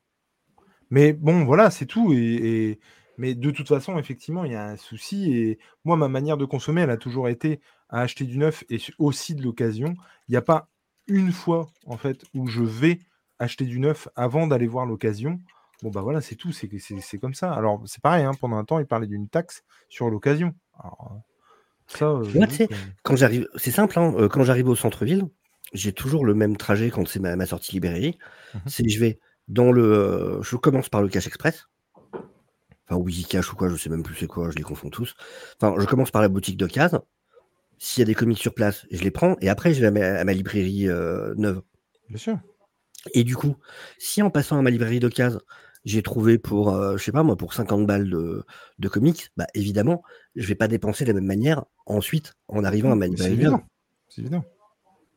Mais 0.89 1.13
bon, 1.13 1.45
voilà, 1.45 1.69
c'est 1.69 1.85
tout. 1.85 2.13
Et, 2.13 2.17
et- 2.17 2.79
Mais 3.17 3.33
de 3.35 3.51
toute 3.51 3.67
façon, 3.67 3.97
effectivement, 3.97 4.43
il 4.45 4.51
y 4.51 4.55
a 4.55 4.65
un 4.67 4.77
souci. 4.77 5.31
Et 5.33 5.59
moi, 5.83 5.95
ma 5.95 6.07
manière 6.09 6.37
de 6.37 6.45
consommer, 6.45 6.81
elle 6.81 6.89
a 6.89 6.97
toujours 6.97 7.29
été 7.29 7.61
à 7.89 8.01
acheter 8.01 8.25
du 8.25 8.37
neuf 8.37 8.63
et 8.69 8.79
aussi 8.97 9.35
de 9.35 9.43
l'occasion. 9.43 9.95
Il 10.27 10.31
n'y 10.31 10.37
a 10.37 10.41
pas 10.41 10.69
une 11.07 11.31
fois, 11.31 11.67
en 11.85 11.97
fait, 11.97 12.25
où 12.33 12.47
je 12.47 12.63
vais 12.63 12.99
acheter 13.37 13.65
du 13.65 13.79
neuf 13.79 14.07
avant 14.15 14.47
d'aller 14.47 14.67
voir 14.67 14.85
l'occasion. 14.85 15.39
Bon, 15.85 15.91
bah 15.91 16.01
voilà, 16.01 16.19
c'est 16.19 16.33
tout. 16.33 16.51
C'est 16.51 17.19
comme 17.19 17.35
ça. 17.35 17.53
Alors, 17.53 17.83
c'est 17.85 18.01
pareil, 18.01 18.23
hein, 18.25 18.31
pendant 18.41 18.57
un 18.57 18.65
temps, 18.65 18.79
il 18.79 18.87
parlait 18.87 19.05
d'une 19.05 19.29
taxe 19.29 19.63
sur 19.87 20.09
l'occasion. 20.09 20.55
Alors, 20.79 21.21
ça, 21.85 22.05
Moi, 22.05 22.23
j'avoue 22.33 22.47
tu 22.47 22.55
sais, 22.55 22.67
que- 22.67 22.73
Quand 23.03 23.15
j'arrive, 23.15 23.47
c'est 23.55 23.69
simple, 23.69 23.99
hein, 23.99 24.11
euh, 24.17 24.27
quand 24.27 24.43
j'arrive 24.43 24.67
au 24.67 24.75
centre-ville, 24.75 25.25
j'ai 25.73 25.93
toujours 25.93 26.25
le 26.25 26.33
même 26.33 26.57
trajet 26.57 26.89
quand 26.89 27.07
c'est 27.07 27.19
ma, 27.19 27.35
ma 27.35 27.45
sortie 27.45 27.73
librairie. 27.73 28.17
Mhm. 28.55 28.61
C'est 28.65 28.89
je 28.89 28.99
vais 28.99 29.19
dans 29.47 29.71
le, 29.71 29.83
euh, 29.83 30.41
je 30.41 30.55
commence 30.55 30.89
par 30.89 31.03
le 31.03 31.07
Cash 31.07 31.27
Express, 31.27 31.67
enfin 32.89 33.07
Easy 33.07 33.25
Cash 33.25 33.53
ou 33.53 33.55
quoi, 33.55 33.69
je 33.69 33.75
sais 33.75 33.91
même 33.91 34.01
plus 34.01 34.15
c'est 34.15 34.25
quoi, 34.25 34.49
je 34.49 34.55
les 34.55 34.63
confonds 34.63 34.89
tous. 34.89 35.13
Enfin, 35.61 35.79
je 35.79 35.85
commence 35.85 36.09
par 36.09 36.23
la 36.23 36.29
boutique 36.29 36.57
de 36.57 36.65
case. 36.65 36.99
S'il 37.77 38.01
y 38.01 38.03
a 38.03 38.05
des 38.07 38.15
comics 38.15 38.39
sur 38.39 38.55
place, 38.55 38.87
je 38.89 39.03
les 39.03 39.11
prends 39.11 39.35
et 39.39 39.49
après 39.49 39.75
je 39.75 39.81
vais 39.81 39.87
à 39.87 39.91
ma, 39.91 40.19
à 40.19 40.23
ma 40.23 40.33
librairie 40.33 40.89
euh, 40.89 41.35
neuve. 41.37 41.61
Bien 42.09 42.17
sûr. 42.17 42.39
Et 43.13 43.23
du 43.23 43.35
coup, 43.35 43.57
si 43.99 44.23
en 44.23 44.31
passant 44.31 44.57
à 44.57 44.63
ma 44.63 44.71
librairie 44.71 44.99
d'occasion, 44.99 45.39
j'ai 45.85 46.01
trouvé 46.01 46.37
pour, 46.39 46.73
euh, 46.73 46.97
je 46.97 47.03
sais 47.03 47.11
pas 47.11 47.23
moi, 47.23 47.35
pour 47.37 47.53
50 47.53 47.85
balles 47.85 48.09
de, 48.09 48.43
de 48.79 48.87
comics, 48.89 49.29
bah 49.37 49.45
évidemment, 49.53 50.03
je 50.35 50.47
vais 50.47 50.55
pas 50.55 50.67
dépenser 50.67 51.05
de 51.05 51.09
la 51.09 51.13
même 51.13 51.25
manière 51.25 51.63
ensuite 51.85 52.33
en 52.47 52.63
arrivant 52.63 52.91
à 52.91 52.95
ma 52.95 53.05
C'est 53.15 53.31
évident. 53.31 53.61
C'est 54.09 54.21
évident. 54.21 54.43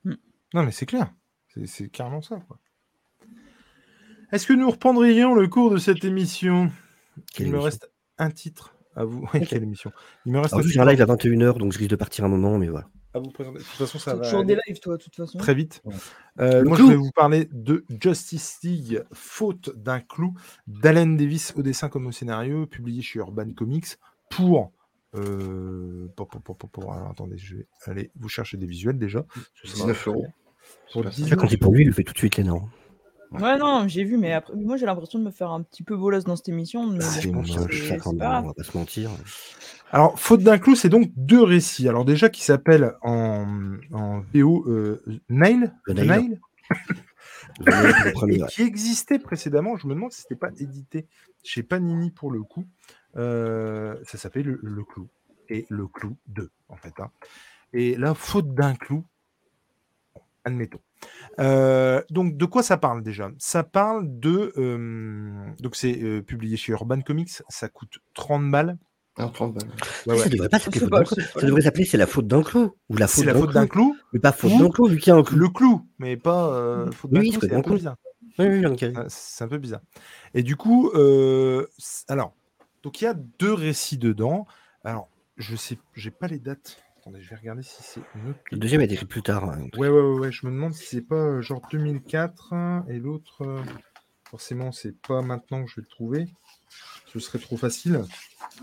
Mm. 0.04 0.14
Non, 0.54 0.62
mais 0.62 0.70
c'est 0.70 0.86
clair. 0.86 1.12
C'est- 1.64 1.88
carrément 1.88 2.22
ça. 2.22 2.40
quoi. 2.46 2.58
Est-ce 4.30 4.46
que 4.46 4.52
nous 4.52 4.70
reprendrions 4.70 5.34
le 5.34 5.48
cours 5.48 5.70
de 5.70 5.78
cette 5.78 6.04
émission? 6.04 6.70
Quelle 7.32 7.48
Il 7.48 7.52
me 7.52 7.58
reste 7.58 7.90
un 8.18 8.30
titre 8.30 8.76
à 8.94 9.04
vous. 9.04 9.26
Oui, 9.34 9.46
quelle 9.46 9.62
émission? 9.62 9.90
Il 10.26 10.32
me 10.32 10.38
reste 10.38 10.52
Alors, 10.52 10.60
un 10.60 10.62
juste, 10.62 10.74
j'ai 10.74 10.80
titre 10.80 10.88
un 10.88 10.92
live 10.92 11.02
à 11.02 11.06
21h, 11.06 11.58
donc 11.58 11.72
je 11.72 11.78
risque 11.78 11.90
de 11.90 11.96
partir 11.96 12.24
un 12.24 12.28
moment, 12.28 12.58
mais 12.58 12.68
voilà. 12.68 12.88
À 13.14 13.18
vous 13.20 13.30
présenter. 13.30 13.58
De 13.58 13.64
toute 13.64 13.72
façon, 13.72 13.98
ça 13.98 14.14
va 14.14 14.24
toujours 14.24 14.40
aller 14.40 14.54
des 14.56 14.60
lives, 14.66 14.80
toi, 14.80 14.96
de 14.96 15.02
toute 15.02 15.14
façon. 15.16 15.38
très 15.38 15.54
vite. 15.54 15.80
Ouais. 15.84 15.94
Euh, 16.40 16.64
moi, 16.64 16.76
clou. 16.76 16.86
je 16.86 16.92
vais 16.92 16.96
vous 16.98 17.10
parler 17.10 17.48
de 17.52 17.84
Justice 18.00 18.58
League, 18.62 19.02
faute 19.12 19.70
d'un 19.76 20.00
clou, 20.00 20.34
d'Alan 20.66 21.06
Davis 21.06 21.52
au 21.56 21.62
dessin 21.62 21.88
comme 21.88 22.06
au 22.06 22.12
scénario, 22.12 22.66
publié 22.66 23.02
chez 23.02 23.18
Urban 23.18 23.50
Comics 23.54 23.96
pour. 24.30 24.72
euh, 25.14 26.06
pour, 26.16 26.28
pour, 26.28 26.42
pour, 26.42 26.56
pour- 26.58 26.68
pour- 26.70 26.92
alors, 26.92 27.10
attendez, 27.10 27.38
je 27.38 27.56
vais 27.56 27.66
aller 27.86 28.10
vous 28.18 28.28
chercher 28.28 28.56
des 28.58 28.66
visuels 28.66 28.98
déjà. 28.98 29.22
parce 29.22 29.46
que 29.62 29.68
ça 29.68 29.86
va 29.86 29.92
19 29.92 30.08
euros. 30.08 30.26
Pour 30.92 31.02
Super. 31.02 31.10
19 31.10 31.30
Ça, 31.30 31.36
quand 31.36 31.48
c'est 31.48 31.56
pour 31.56 31.72
lui, 31.72 31.82
il 31.82 31.86
le 31.86 31.92
fait 31.94 32.04
tout 32.04 32.12
de 32.12 32.18
suite, 32.18 32.36
Léna. 32.36 32.52
hein. 32.52 32.68
Ouais, 33.32 33.58
non, 33.58 33.86
j'ai 33.88 34.04
vu, 34.04 34.16
mais 34.16 34.32
après, 34.32 34.54
moi 34.56 34.76
j'ai 34.76 34.86
l'impression 34.86 35.18
de 35.18 35.24
me 35.24 35.30
faire 35.30 35.50
un 35.50 35.62
petit 35.62 35.82
peu 35.82 35.96
bolasse 35.96 36.24
dans 36.24 36.36
cette 36.36 36.48
émission. 36.48 36.86
Mais 36.86 36.98
Ah, 37.02 37.06
C'est 37.06 37.28
bon, 37.28 37.42
moche, 37.42 37.50
on 38.06 38.46
va 38.48 38.54
pas 38.54 38.62
se 38.62 38.76
mentir. 38.76 39.10
Alors, 39.90 40.18
Faute 40.18 40.42
d'un 40.42 40.58
clou, 40.58 40.74
c'est 40.74 40.88
donc 40.88 41.10
deux 41.16 41.42
récits. 41.42 41.88
Alors, 41.88 42.04
déjà, 42.04 42.28
qui 42.30 42.42
s'appellent 42.42 42.94
en, 43.02 43.76
en 43.92 44.20
VO 44.34 44.64
euh, 44.68 45.02
Nail, 45.28 45.72
The 45.86 45.90
Nail. 46.06 46.40
Et 48.28 48.40
qui 48.50 48.62
existait 48.62 49.18
précédemment. 49.18 49.76
Je 49.76 49.86
me 49.86 49.94
demande 49.94 50.12
si 50.12 50.20
c'était 50.22 50.36
pas 50.36 50.50
édité 50.58 51.06
chez 51.42 51.62
Panini 51.62 52.10
pour 52.10 52.30
le 52.30 52.42
coup. 52.42 52.64
Euh, 53.16 53.96
ça 54.04 54.18
s'appelait 54.18 54.42
le, 54.42 54.60
le 54.62 54.84
Clou. 54.84 55.08
Et 55.48 55.66
le 55.70 55.86
Clou 55.86 56.16
2, 56.28 56.50
en 56.68 56.76
fait. 56.76 56.92
hein. 57.00 57.10
Et 57.72 57.96
là, 57.96 58.14
Faute 58.14 58.54
d'un 58.54 58.74
clou, 58.74 59.04
admettons. 60.44 60.80
Euh, 61.40 62.02
donc, 62.10 62.36
de 62.36 62.44
quoi 62.44 62.62
ça 62.62 62.76
parle 62.76 63.02
déjà? 63.02 63.30
Ça 63.38 63.62
parle 63.62 64.06
de. 64.18 64.52
euh, 64.56 65.30
donc, 65.60 65.76
c'est 65.76 66.02
euh, 66.02 66.22
publié 66.22 66.56
chez 66.56 66.72
Urban 66.72 67.00
Comics. 67.00 67.30
Ça 67.48 67.68
coûte 67.68 67.98
30 68.14 68.50
balles. 68.50 68.76
Ah, 69.16 69.30
30 69.32 69.54
balles. 69.54 69.68
Ouais, 70.06 70.16
Ça 70.16 70.24
ouais. 70.24 70.28
devrait 70.30 70.48
pas 70.48 70.58
s'appeler 70.58 70.80
Ça 70.80 71.40
devrait 71.46 71.62
s'appeler 71.62 71.84
c'est 71.84 71.96
la 71.96 72.06
faute 72.06 72.26
d'un 72.28 72.42
clou. 72.42 72.72
Ou 72.88 72.96
la 72.96 73.06
C'est 73.08 73.16
faute 73.16 73.26
la 73.26 73.32
d'un 73.34 73.40
faute 73.40 73.52
d'un 73.54 73.66
clou. 73.66 73.92
clou. 73.92 73.96
Mais 74.12 74.20
pas 74.20 74.32
faute 74.32 74.50
d'un 74.58 74.68
clou, 74.70 74.86
vu 74.86 74.98
qu'il 74.98 75.10
y 75.12 75.14
a 75.14 75.18
un 75.18 75.22
clou. 75.22 75.36
Le 75.38 75.48
clou, 75.48 75.88
mais 75.98 76.16
pas 76.16 76.48
euh, 76.54 76.90
faute 76.92 77.10
d'un 77.10 77.20
Oui, 77.20 77.30
clou, 77.30 77.40
c'est 77.42 77.52
un 77.54 77.58
un 77.58 77.62
peu 77.62 77.74
bizarre. 77.74 77.96
Oui, 78.38 78.46
oui, 78.46 78.66
ok. 78.66 78.84
Ah, 78.94 79.04
C'est 79.08 79.42
un 79.44 79.48
peu 79.48 79.58
bizarre. 79.58 79.80
Et 80.34 80.42
du 80.44 80.54
coup, 80.54 80.90
euh, 80.94 81.66
alors, 82.06 82.32
donc 82.84 83.00
il 83.00 83.04
y 83.04 83.08
a 83.08 83.14
deux 83.14 83.52
récits 83.52 83.98
dedans. 83.98 84.46
Alors, 84.84 85.08
je 85.36 85.56
sais, 85.56 85.78
j'ai 85.94 86.12
pas 86.12 86.28
les 86.28 86.38
dates. 86.38 86.78
Attendez, 87.08 87.22
je 87.24 87.30
vais 87.30 87.36
regarder 87.36 87.62
si 87.62 87.82
c'est. 87.82 88.02
Le 88.52 88.58
deuxième 88.58 88.82
a 88.82 88.84
été 88.84 88.92
écrit 88.92 89.06
plus 89.06 89.22
tard. 89.22 89.44
hein. 89.48 89.62
Ouais, 89.78 89.88
ouais, 89.88 90.00
ouais, 90.00 90.18
ouais, 90.18 90.30
Je 90.30 90.46
me 90.46 90.52
demande 90.52 90.74
si 90.74 90.84
c'est 90.84 91.00
pas 91.00 91.14
euh, 91.14 91.40
genre 91.40 91.62
2004 91.70 92.52
hein, 92.52 92.84
et 92.86 92.98
l'autre, 92.98 93.46
euh, 93.46 93.62
forcément, 94.28 94.72
c'est 94.72 94.94
pas 95.00 95.22
maintenant 95.22 95.64
que 95.64 95.70
je 95.70 95.76
vais 95.76 95.82
le 95.82 95.88
trouver. 95.88 96.26
Ce 97.06 97.18
serait 97.18 97.38
trop 97.38 97.56
facile. 97.56 98.02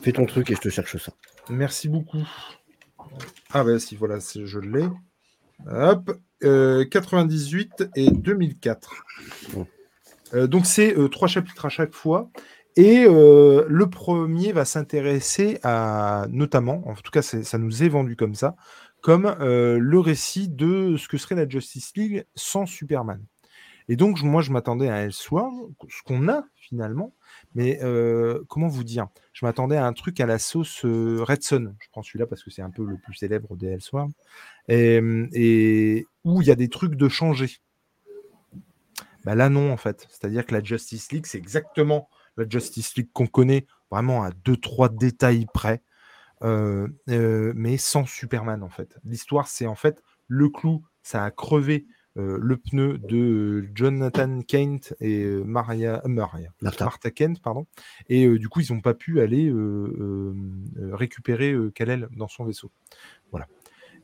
Fais 0.03 0.11
ton 0.11 0.27
truc 0.27 0.51
et 0.51 0.55
je 0.55 0.61
te 0.61 0.69
cherche 0.69 0.97
ça. 0.97 1.11
Merci 1.49 1.89
beaucoup. 1.89 2.21
Ah 3.51 3.63
bah 3.63 3.79
si, 3.79 3.95
voilà, 3.95 4.19
je 4.19 4.59
l'ai. 4.59 4.87
Hop, 5.65 6.11
euh, 6.43 6.85
98 6.85 7.85
et 7.95 8.11
2004. 8.11 9.05
Bon. 9.53 9.65
Euh, 10.35 10.45
donc 10.45 10.67
c'est 10.67 10.95
euh, 10.95 11.07
trois 11.07 11.27
chapitres 11.27 11.65
à 11.65 11.69
chaque 11.69 11.95
fois. 11.95 12.29
Et 12.77 13.05
euh, 13.07 13.65
le 13.69 13.89
premier 13.89 14.51
va 14.51 14.65
s'intéresser 14.65 15.59
à, 15.63 16.25
notamment, 16.29 16.85
en 16.87 16.93
tout 16.95 17.11
cas 17.11 17.21
ça 17.21 17.57
nous 17.57 17.83
est 17.83 17.89
vendu 17.89 18.17
comme 18.17 18.35
ça, 18.35 18.55
comme 19.01 19.33
euh, 19.39 19.77
le 19.79 19.99
récit 19.99 20.49
de 20.49 20.97
ce 20.97 21.07
que 21.07 21.17
serait 21.17 21.35
la 21.35 21.47
Justice 21.47 21.93
League 21.95 22.25
sans 22.35 22.65
Superman. 22.65 23.23
Et 23.87 23.95
donc 23.95 24.21
moi 24.23 24.41
je 24.41 24.51
m'attendais 24.51 24.89
à 24.89 25.03
Elseworld, 25.03 25.73
ce 25.87 26.01
qu'on 26.03 26.27
a 26.27 26.43
finalement, 26.55 27.13
mais 27.53 27.79
euh, 27.81 28.43
comment 28.49 28.67
vous 28.67 28.83
dire 28.83 29.07
Je 29.31 29.45
m'attendais 29.45 29.77
à 29.77 29.85
un 29.85 29.93
truc 29.93 30.19
à 30.19 30.25
la 30.25 30.39
sauce 30.39 30.81
Red 30.83 31.43
Son. 31.43 31.75
Je 31.79 31.87
prends 31.91 32.03
celui-là 32.03 32.25
parce 32.25 32.43
que 32.43 32.49
c'est 32.49 32.63
un 32.63 32.71
peu 32.71 32.83
le 32.83 32.97
plus 32.97 33.13
célèbre 33.13 33.55
des 33.55 33.67
Elseworlds. 33.67 34.13
Et, 34.67 34.99
et 35.33 36.07
où 36.25 36.41
il 36.41 36.47
y 36.47 36.51
a 36.51 36.55
des 36.55 36.69
trucs 36.69 36.95
de 36.95 37.07
changer. 37.07 37.59
Bah 39.23 39.33
là, 39.33 39.49
non, 39.49 39.71
en 39.71 39.77
fait. 39.77 40.07
C'est-à-dire 40.09 40.45
que 40.45 40.53
la 40.53 40.63
Justice 40.63 41.11
League, 41.11 41.25
c'est 41.25 41.39
exactement 41.39 42.09
la 42.37 42.45
Justice 42.47 42.95
League 42.95 43.09
qu'on 43.13 43.27
connaît, 43.27 43.65
vraiment 43.91 44.23
à 44.23 44.31
deux, 44.31 44.57
trois 44.57 44.89
détails 44.89 45.45
près, 45.53 45.81
euh, 46.43 46.87
euh, 47.09 47.53
mais 47.55 47.77
sans 47.77 48.05
Superman, 48.05 48.63
en 48.63 48.69
fait. 48.69 48.97
L'histoire, 49.03 49.47
c'est 49.47 49.67
en 49.67 49.75
fait 49.75 50.03
le 50.27 50.49
clou, 50.49 50.83
ça 51.01 51.23
a 51.23 51.31
crevé 51.31 51.85
euh, 52.17 52.37
le 52.41 52.57
pneu 52.57 52.97
de 52.97 53.67
Jonathan 53.73 54.41
Kent 54.41 54.95
et 54.99 55.25
Maria, 55.25 56.01
Maria 56.05 56.49
Martha. 56.61 56.85
Martha 56.85 57.11
Kent, 57.11 57.41
pardon. 57.41 57.67
Et 58.09 58.27
du 58.37 58.49
coup, 58.49 58.61
ils 58.61 58.73
n'ont 58.73 58.81
pas 58.81 58.93
pu 58.93 59.21
aller 59.21 59.53
récupérer 60.91 61.55
Kalel 61.73 62.07
dans 62.11 62.27
son 62.27 62.45
vaisseau. 62.45 62.71
Voilà. 63.31 63.47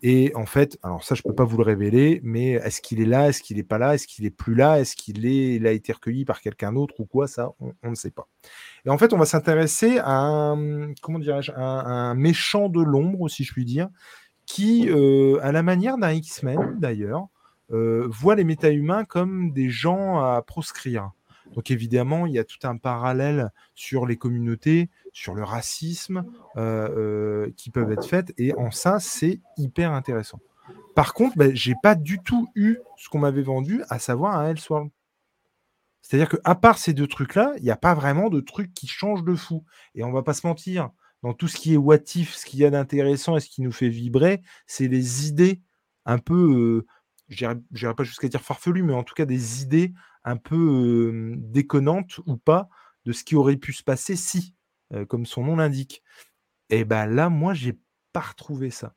Et 0.04 0.32
en 0.36 0.48
fait, 0.48 0.80
alors 0.82 1.04
ça, 1.04 1.14
je 1.14 1.22
peux 1.22 1.36
pas 1.36 1.44
vous 1.44 1.58
le 1.58 1.64
révéler, 1.64 2.22
mais 2.24 2.54
est-ce 2.54 2.82
qu'il 2.82 3.00
est 3.02 3.06
là, 3.06 3.30
est-ce 3.30 3.44
qu'il 3.44 3.58
n'est 3.58 3.64
pas 3.64 3.78
là, 3.78 3.94
est-ce 3.94 4.08
qu'il 4.08 4.26
est 4.26 4.32
plus 4.32 4.56
là, 4.56 4.80
est-ce 4.80 4.96
qu'il 4.96 5.26
est, 5.28 5.56
il 5.56 5.68
a 5.68 5.72
été 5.72 5.94
recueilli 5.94 6.26
par 6.26 6.42
quelqu'un 6.42 6.74
d'autre 6.74 7.00
ou 7.00 7.06
quoi, 7.06 7.28
ça, 7.28 7.52
on, 7.60 7.90
ne 7.90 7.96
sait 7.96 8.10
pas. 8.10 8.28
Et 8.86 8.90
en 8.90 8.98
fait, 8.98 9.14
on 9.14 9.18
va 9.18 9.26
s'intéresser 9.26 10.00
à 10.00 10.12
un, 10.12 10.94
comment 11.02 11.20
dirais-je, 11.20 11.52
un, 11.52 11.60
un 11.60 12.16
méchant 12.16 12.68
de 12.68 12.82
l'ombre, 12.82 13.30
si 13.30 13.44
je 13.44 13.54
puis 13.54 13.64
dire, 13.64 13.90
qui, 14.48 14.90
euh, 14.90 15.40
à 15.44 15.52
la 15.52 15.64
manière 15.64 15.98
d'un 15.98 16.12
X-Men 16.12 16.80
d'ailleurs, 16.80 17.28
euh, 17.72 18.08
voit 18.10 18.36
les 18.36 18.44
méta-humains 18.44 19.06
comme 19.06 19.52
des 19.54 19.70
gens 19.70 20.20
à 20.20 20.42
proscrire. 20.42 21.12
Donc 21.56 21.72
évidemment, 21.72 22.26
il 22.26 22.34
y 22.34 22.40
a 22.40 22.44
tout 22.44 22.60
un 22.64 22.78
parallèle 22.78 23.52
sur 23.76 24.06
les 24.06 24.18
communautés, 24.18 24.90
sur 25.12 25.36
le 25.36 25.44
racisme 25.44 26.24
euh, 26.58 26.90
euh, 26.96 27.52
qui 27.58 27.70
peuvent 27.70 27.92
être 27.92 28.06
faites, 28.06 28.34
et 28.38 28.54
en 28.56 28.72
ça, 28.72 29.00
c'est 29.00 29.42
hyper 29.58 29.92
intéressant. 29.92 30.40
Par 30.96 31.14
contre, 31.14 31.38
ben, 31.38 31.54
j'ai 31.56 31.76
pas 31.82 31.96
du 31.96 32.20
tout 32.20 32.50
eu 32.56 32.78
ce 32.98 33.10
qu'on 33.10 33.20
m'avait 33.20 33.42
vendu, 33.42 33.84
à 33.90 34.00
savoir 34.00 34.38
un 34.38 34.50
Elseworld. 34.50 34.92
C'est-à-dire 36.02 36.30
que 36.30 36.38
à 36.44 36.56
part 36.56 36.78
ces 36.78 36.94
deux 36.94 37.08
trucs-là, 37.08 37.54
il 37.58 37.64
n'y 37.64 37.72
a 37.72 37.78
pas 37.78 37.94
vraiment 37.94 38.30
de 38.30 38.40
trucs 38.42 38.74
qui 38.74 38.88
changent 38.88 39.24
de 39.24 39.36
fou. 39.36 39.64
Et 39.96 40.04
on 40.04 40.12
va 40.12 40.24
pas 40.24 40.34
se 40.34 40.46
mentir, 40.46 40.90
dans 41.24 41.34
tout 41.34 41.48
ce 41.48 41.58
qui 41.58 41.74
est 41.74 41.78
what 41.78 41.98
if, 42.16 42.36
ce 42.36 42.46
qu'il 42.46 42.60
y 42.60 42.66
a 42.66 42.70
d'intéressant 42.70 43.38
et 43.38 43.40
ce 43.40 43.50
qui 43.50 43.62
nous 43.62 43.72
fait 43.72 43.90
vibrer, 43.90 44.42
c'est 44.66 44.88
les 44.88 45.28
idées 45.28 45.62
un 46.06 46.18
peu, 46.18 46.84
euh, 46.84 46.88
dirais 47.36 47.96
pas 47.96 48.04
jusqu'à 48.04 48.28
dire 48.28 48.42
farfelues, 48.42 48.84
mais 48.84 48.94
en 48.94 49.04
tout 49.04 49.16
cas 49.16 49.26
des 49.26 49.62
idées 49.62 49.94
un 50.24 50.38
peu 50.38 51.34
déconnantes 51.38 52.20
ou 52.26 52.38
pas 52.38 52.70
de 53.06 53.12
ce 53.12 53.24
qui 53.24 53.36
aurait 53.36 53.58
pu 53.58 53.74
se 53.74 53.84
passer 53.84 54.16
si, 54.16 54.56
comme 55.08 55.26
son 55.26 55.44
nom 55.44 55.56
l'indique. 55.56 56.04
Et 56.70 56.86
ben 56.86 57.06
là, 57.06 57.30
moi, 57.30 57.54
j'ai 57.54 57.80
pas 58.14 58.22
retrouvé 58.22 58.70
ça. 58.70 58.96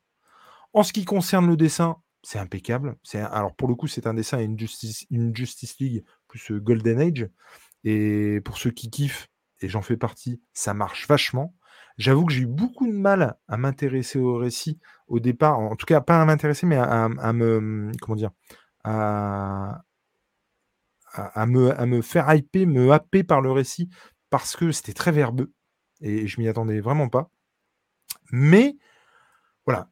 En 0.73 0.83
ce 0.83 0.93
qui 0.93 1.05
concerne 1.05 1.47
le 1.47 1.57
dessin, 1.57 1.97
c'est 2.21 2.39
impeccable. 2.39 2.97
Alors 3.13 3.55
pour 3.55 3.67
le 3.67 3.75
coup, 3.75 3.87
c'est 3.87 4.07
un 4.07 4.13
dessin 4.13 4.39
et 4.39 4.43
une 4.43 4.59
Justice, 4.59 5.05
une 5.09 5.35
Justice 5.35 5.77
League 5.79 6.03
plus 6.27 6.51
Golden 6.59 6.99
Age. 6.99 7.29
Et 7.83 8.41
pour 8.41 8.57
ceux 8.57 8.71
qui 8.71 8.89
kiffent, 8.89 9.27
et 9.61 9.69
j'en 9.69 9.81
fais 9.81 9.95
partie, 9.97 10.41
ça 10.53 10.73
marche 10.73 11.07
vachement. 11.07 11.55
J'avoue 11.97 12.25
que 12.25 12.33
j'ai 12.33 12.41
eu 12.41 12.45
beaucoup 12.47 12.87
de 12.87 12.93
mal 12.93 13.37
à 13.47 13.57
m'intéresser 13.57 14.19
au 14.19 14.35
récit 14.37 14.79
au 15.07 15.19
départ. 15.19 15.59
En 15.59 15.75
tout 15.75 15.85
cas, 15.85 16.01
pas 16.01 16.21
à 16.21 16.25
m'intéresser, 16.25 16.65
mais 16.65 16.77
à, 16.77 17.07
me 17.33 17.91
comment 18.01 18.15
dire, 18.15 18.31
à, 18.83 19.81
me, 21.45 21.79
à 21.79 21.85
me 21.85 22.01
faire 22.01 22.33
hyper, 22.33 22.67
me 22.67 22.91
happer 22.91 23.23
par 23.23 23.41
le 23.41 23.51
récit 23.51 23.89
parce 24.29 24.55
que 24.55 24.71
c'était 24.71 24.93
très 24.93 25.11
verbeux 25.11 25.51
et 26.01 26.27
je 26.27 26.39
m'y 26.39 26.47
attendais 26.47 26.79
vraiment 26.81 27.09
pas. 27.09 27.29
Mais 28.31 28.77
voilà, 29.65 29.89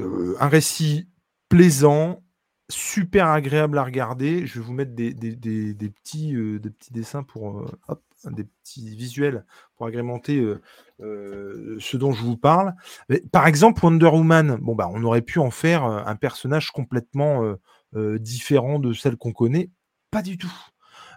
euh, 0.00 0.36
un 0.40 0.48
récit 0.48 1.10
plaisant, 1.50 2.24
super 2.70 3.28
agréable 3.28 3.78
à 3.78 3.84
regarder. 3.84 4.46
Je 4.46 4.60
vais 4.60 4.66
vous 4.66 4.74
mettre 4.74 4.94
des, 4.94 5.14
des- 5.14 5.36
des- 5.36 5.74
des 5.74 5.90
petits, 5.90 6.36
euh, 6.36 6.60
des 6.60 6.70
petits 6.70 6.92
dessins 6.92 7.24
pour 7.24 7.60
euh, 7.60 7.72
hop, 7.88 8.02
des 8.30 8.44
petits 8.44 8.94
visuels 8.94 9.44
pour 9.76 9.86
agrémenter 9.86 10.38
euh, 10.38 10.60
euh, 11.00 11.76
ce 11.80 11.96
dont 11.96 12.12
je 12.12 12.22
vous 12.22 12.36
parle. 12.36 12.74
Par 13.32 13.46
exemple, 13.46 13.84
Wonder 13.84 14.06
Woman, 14.06 14.58
bon 14.60 14.74
bah 14.74 14.88
on 14.92 15.02
aurait 15.04 15.22
pu 15.22 15.38
en 15.38 15.50
faire 15.50 15.84
euh, 15.84 16.02
un 16.04 16.16
personnage 16.16 16.70
complètement 16.70 17.56
différent 17.94 18.78
de 18.78 18.94
celle 18.94 19.16
qu'on 19.16 19.32
connaît. 19.32 19.70
Pas 20.10 20.22
du 20.22 20.38
tout. 20.38 20.52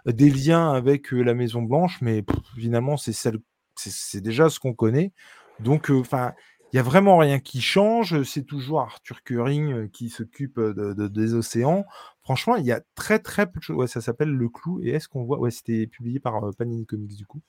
Des 0.04 0.28
liens 0.28 0.72
avec 0.72 1.10
la 1.10 1.32
Maison 1.32 1.62
Blanche, 1.62 1.98
mais 2.02 2.22
pff, 2.22 2.36
finalement 2.54 2.98
c'est 2.98 3.14
celle, 3.14 3.38
c'est 3.76 4.20
déjà 4.20 4.50
ce 4.50 4.60
qu'on 4.60 4.74
connaît. 4.74 5.12
Donc, 5.58 5.88
enfin, 5.88 6.34
il 6.72 6.76
y 6.76 6.78
a 6.78 6.82
vraiment 6.82 7.16
rien 7.18 7.38
qui 7.38 7.60
change. 7.60 8.22
C'est 8.24 8.42
toujours 8.44 8.80
Arthur 8.80 9.22
Curring 9.22 9.72
euh, 9.72 9.88
qui 9.88 10.10
s'occupe 10.10 10.58
euh, 10.58 10.74
de- 10.74 10.92
de- 10.94 11.08
des 11.08 11.34
océans. 11.34 11.84
Franchement, 12.22 12.56
il 12.56 12.64
y 12.66 12.72
a 12.72 12.80
très 12.94 13.18
très 13.18 13.46
peu 13.50 13.58
de 13.60 13.62
choses. 13.64 13.76
Ouais, 13.76 13.86
ça 13.86 14.00
s'appelle 14.00 14.30
Le 14.30 14.48
Clou. 14.48 14.80
Et 14.82 14.88
est-ce 14.90 15.08
qu'on 15.08 15.24
voit 15.24 15.38
Ouais, 15.38 15.50
c'était 15.50 15.86
publié 15.86 16.18
par 16.20 16.44
euh, 16.44 16.50
Panini 16.52 16.84
Comics 16.86 17.16
du 17.16 17.24
coup. 17.26 17.40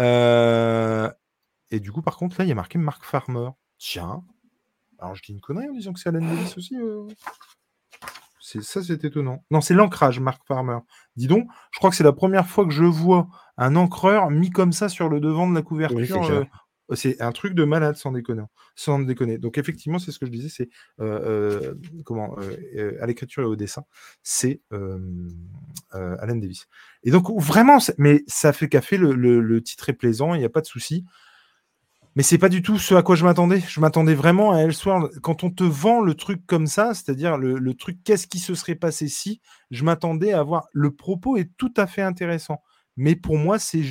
Euh, 0.00 1.10
Et 1.70 1.80
du 1.80 1.90
coup, 1.92 2.00
par 2.02 2.16
contre, 2.16 2.36
là, 2.38 2.44
il 2.44 2.48
y 2.48 2.52
a 2.52 2.54
marqué 2.56 2.78
Mark 2.78 3.04
Farmer. 3.04 3.50
Tiens. 3.78 4.22
Alors, 4.98 5.14
je 5.14 5.22
dis 5.22 5.32
une 5.32 5.40
connerie 5.40 5.68
en 5.68 5.72
disant 5.74 5.92
que 5.92 6.00
c'est 6.00 6.08
Alan 6.08 6.20
Davis 6.24 6.56
aussi. 6.56 6.76
euh. 6.76 7.06
C'est 8.40 8.62
ça, 8.62 8.82
c'est 8.82 9.04
étonnant. 9.04 9.42
Non, 9.50 9.60
c'est 9.60 9.74
l'ancrage, 9.74 10.20
Mark 10.20 10.40
Farmer. 10.46 10.78
Dis 11.16 11.26
donc, 11.26 11.48
je 11.72 11.78
crois 11.78 11.90
que 11.90 11.96
c'est 11.96 12.04
la 12.04 12.12
première 12.12 12.46
fois 12.46 12.64
que 12.64 12.70
je 12.70 12.84
vois 12.84 13.26
un 13.56 13.74
encreur 13.74 14.30
mis 14.30 14.50
comme 14.50 14.72
ça 14.72 14.88
sur 14.88 15.08
le 15.08 15.18
devant 15.20 15.48
de 15.50 15.54
la 15.54 15.62
couverture. 15.62 16.20
Oui, 16.20 16.30
euh, 16.30 16.44
c'est 16.94 17.20
un 17.20 17.32
truc 17.32 17.54
de 17.54 17.64
malade, 17.64 17.96
sans 17.96 18.12
déconner. 18.12 18.44
Sans 18.74 18.98
déconner. 19.00 19.38
Donc, 19.38 19.58
effectivement, 19.58 19.98
c'est 19.98 20.12
ce 20.12 20.18
que 20.18 20.26
je 20.26 20.30
disais, 20.30 20.48
c'est 20.48 20.68
euh, 21.00 21.72
euh, 21.72 21.74
comment 22.04 22.36
euh, 22.76 22.96
à 23.00 23.06
l'écriture 23.06 23.42
et 23.42 23.46
au 23.46 23.56
dessin, 23.56 23.84
c'est 24.22 24.60
Alan 25.92 26.36
Davis. 26.36 26.68
Et 27.04 27.10
donc, 27.10 27.28
vraiment, 27.40 27.78
mais 27.98 28.22
ça 28.26 28.52
fait 28.52 28.68
café, 28.68 28.96
le, 28.96 29.12
le- 29.14 29.62
titre 29.62 29.88
est 29.88 29.94
plaisant, 29.94 30.34
il 30.34 30.38
n'y 30.38 30.44
a 30.44 30.50
pas 30.50 30.60
de 30.60 30.66
souci. 30.66 31.04
Mais 32.14 32.22
c'est 32.22 32.38
pas 32.38 32.48
du 32.48 32.62
tout 32.62 32.78
ce 32.78 32.94
à 32.94 33.02
quoi 33.02 33.14
je 33.14 33.24
m'attendais. 33.24 33.60
Je 33.68 33.78
m'attendais 33.78 34.14
vraiment 34.14 34.52
à 34.52 34.60
Elseworld. 34.60 35.20
Quand 35.20 35.44
on 35.44 35.50
te 35.50 35.64
vend 35.64 36.00
le 36.00 36.14
truc 36.14 36.46
comme 36.46 36.66
ça, 36.66 36.94
c'est-à-dire 36.94 37.36
le, 37.36 37.58
le 37.58 37.74
truc 37.74 37.98
qu'est-ce 38.04 38.26
qui 38.26 38.38
se 38.38 38.54
serait 38.54 38.74
passé 38.74 39.08
si, 39.08 39.40
je 39.70 39.84
m'attendais 39.84 40.32
à 40.32 40.42
voir. 40.42 40.66
Le 40.72 40.90
propos 40.92 41.36
est 41.36 41.50
tout 41.58 41.74
à 41.76 41.86
fait 41.86 42.00
intéressant. 42.02 42.62
Mais 42.96 43.16
pour 43.16 43.36
moi, 43.36 43.58
c'est 43.58 43.82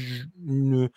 une. 0.47 0.89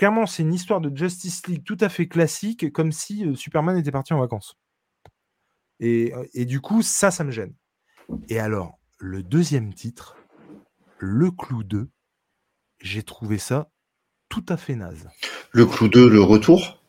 Clairement, 0.00 0.24
c'est 0.24 0.44
une 0.44 0.54
histoire 0.54 0.80
de 0.80 0.90
Justice 0.96 1.46
League 1.46 1.62
tout 1.62 1.76
à 1.78 1.90
fait 1.90 2.08
classique, 2.08 2.72
comme 2.72 2.90
si 2.90 3.26
euh, 3.26 3.34
Superman 3.34 3.76
était 3.76 3.90
parti 3.90 4.14
en 4.14 4.18
vacances. 4.18 4.56
Et, 5.78 6.14
euh, 6.14 6.24
et 6.32 6.46
du 6.46 6.62
coup, 6.62 6.80
ça, 6.80 7.10
ça 7.10 7.22
me 7.22 7.30
gêne. 7.30 7.52
Et 8.30 8.40
alors, 8.40 8.78
le 8.96 9.22
deuxième 9.22 9.74
titre, 9.74 10.16
Le 10.96 11.30
Clou 11.30 11.64
2, 11.64 11.90
j'ai 12.80 13.02
trouvé 13.02 13.36
ça 13.36 13.68
tout 14.30 14.42
à 14.48 14.56
fait 14.56 14.74
naze. 14.74 15.06
Le 15.52 15.66
clou 15.66 15.88
2, 15.88 16.08
le 16.08 16.22
retour? 16.22 16.82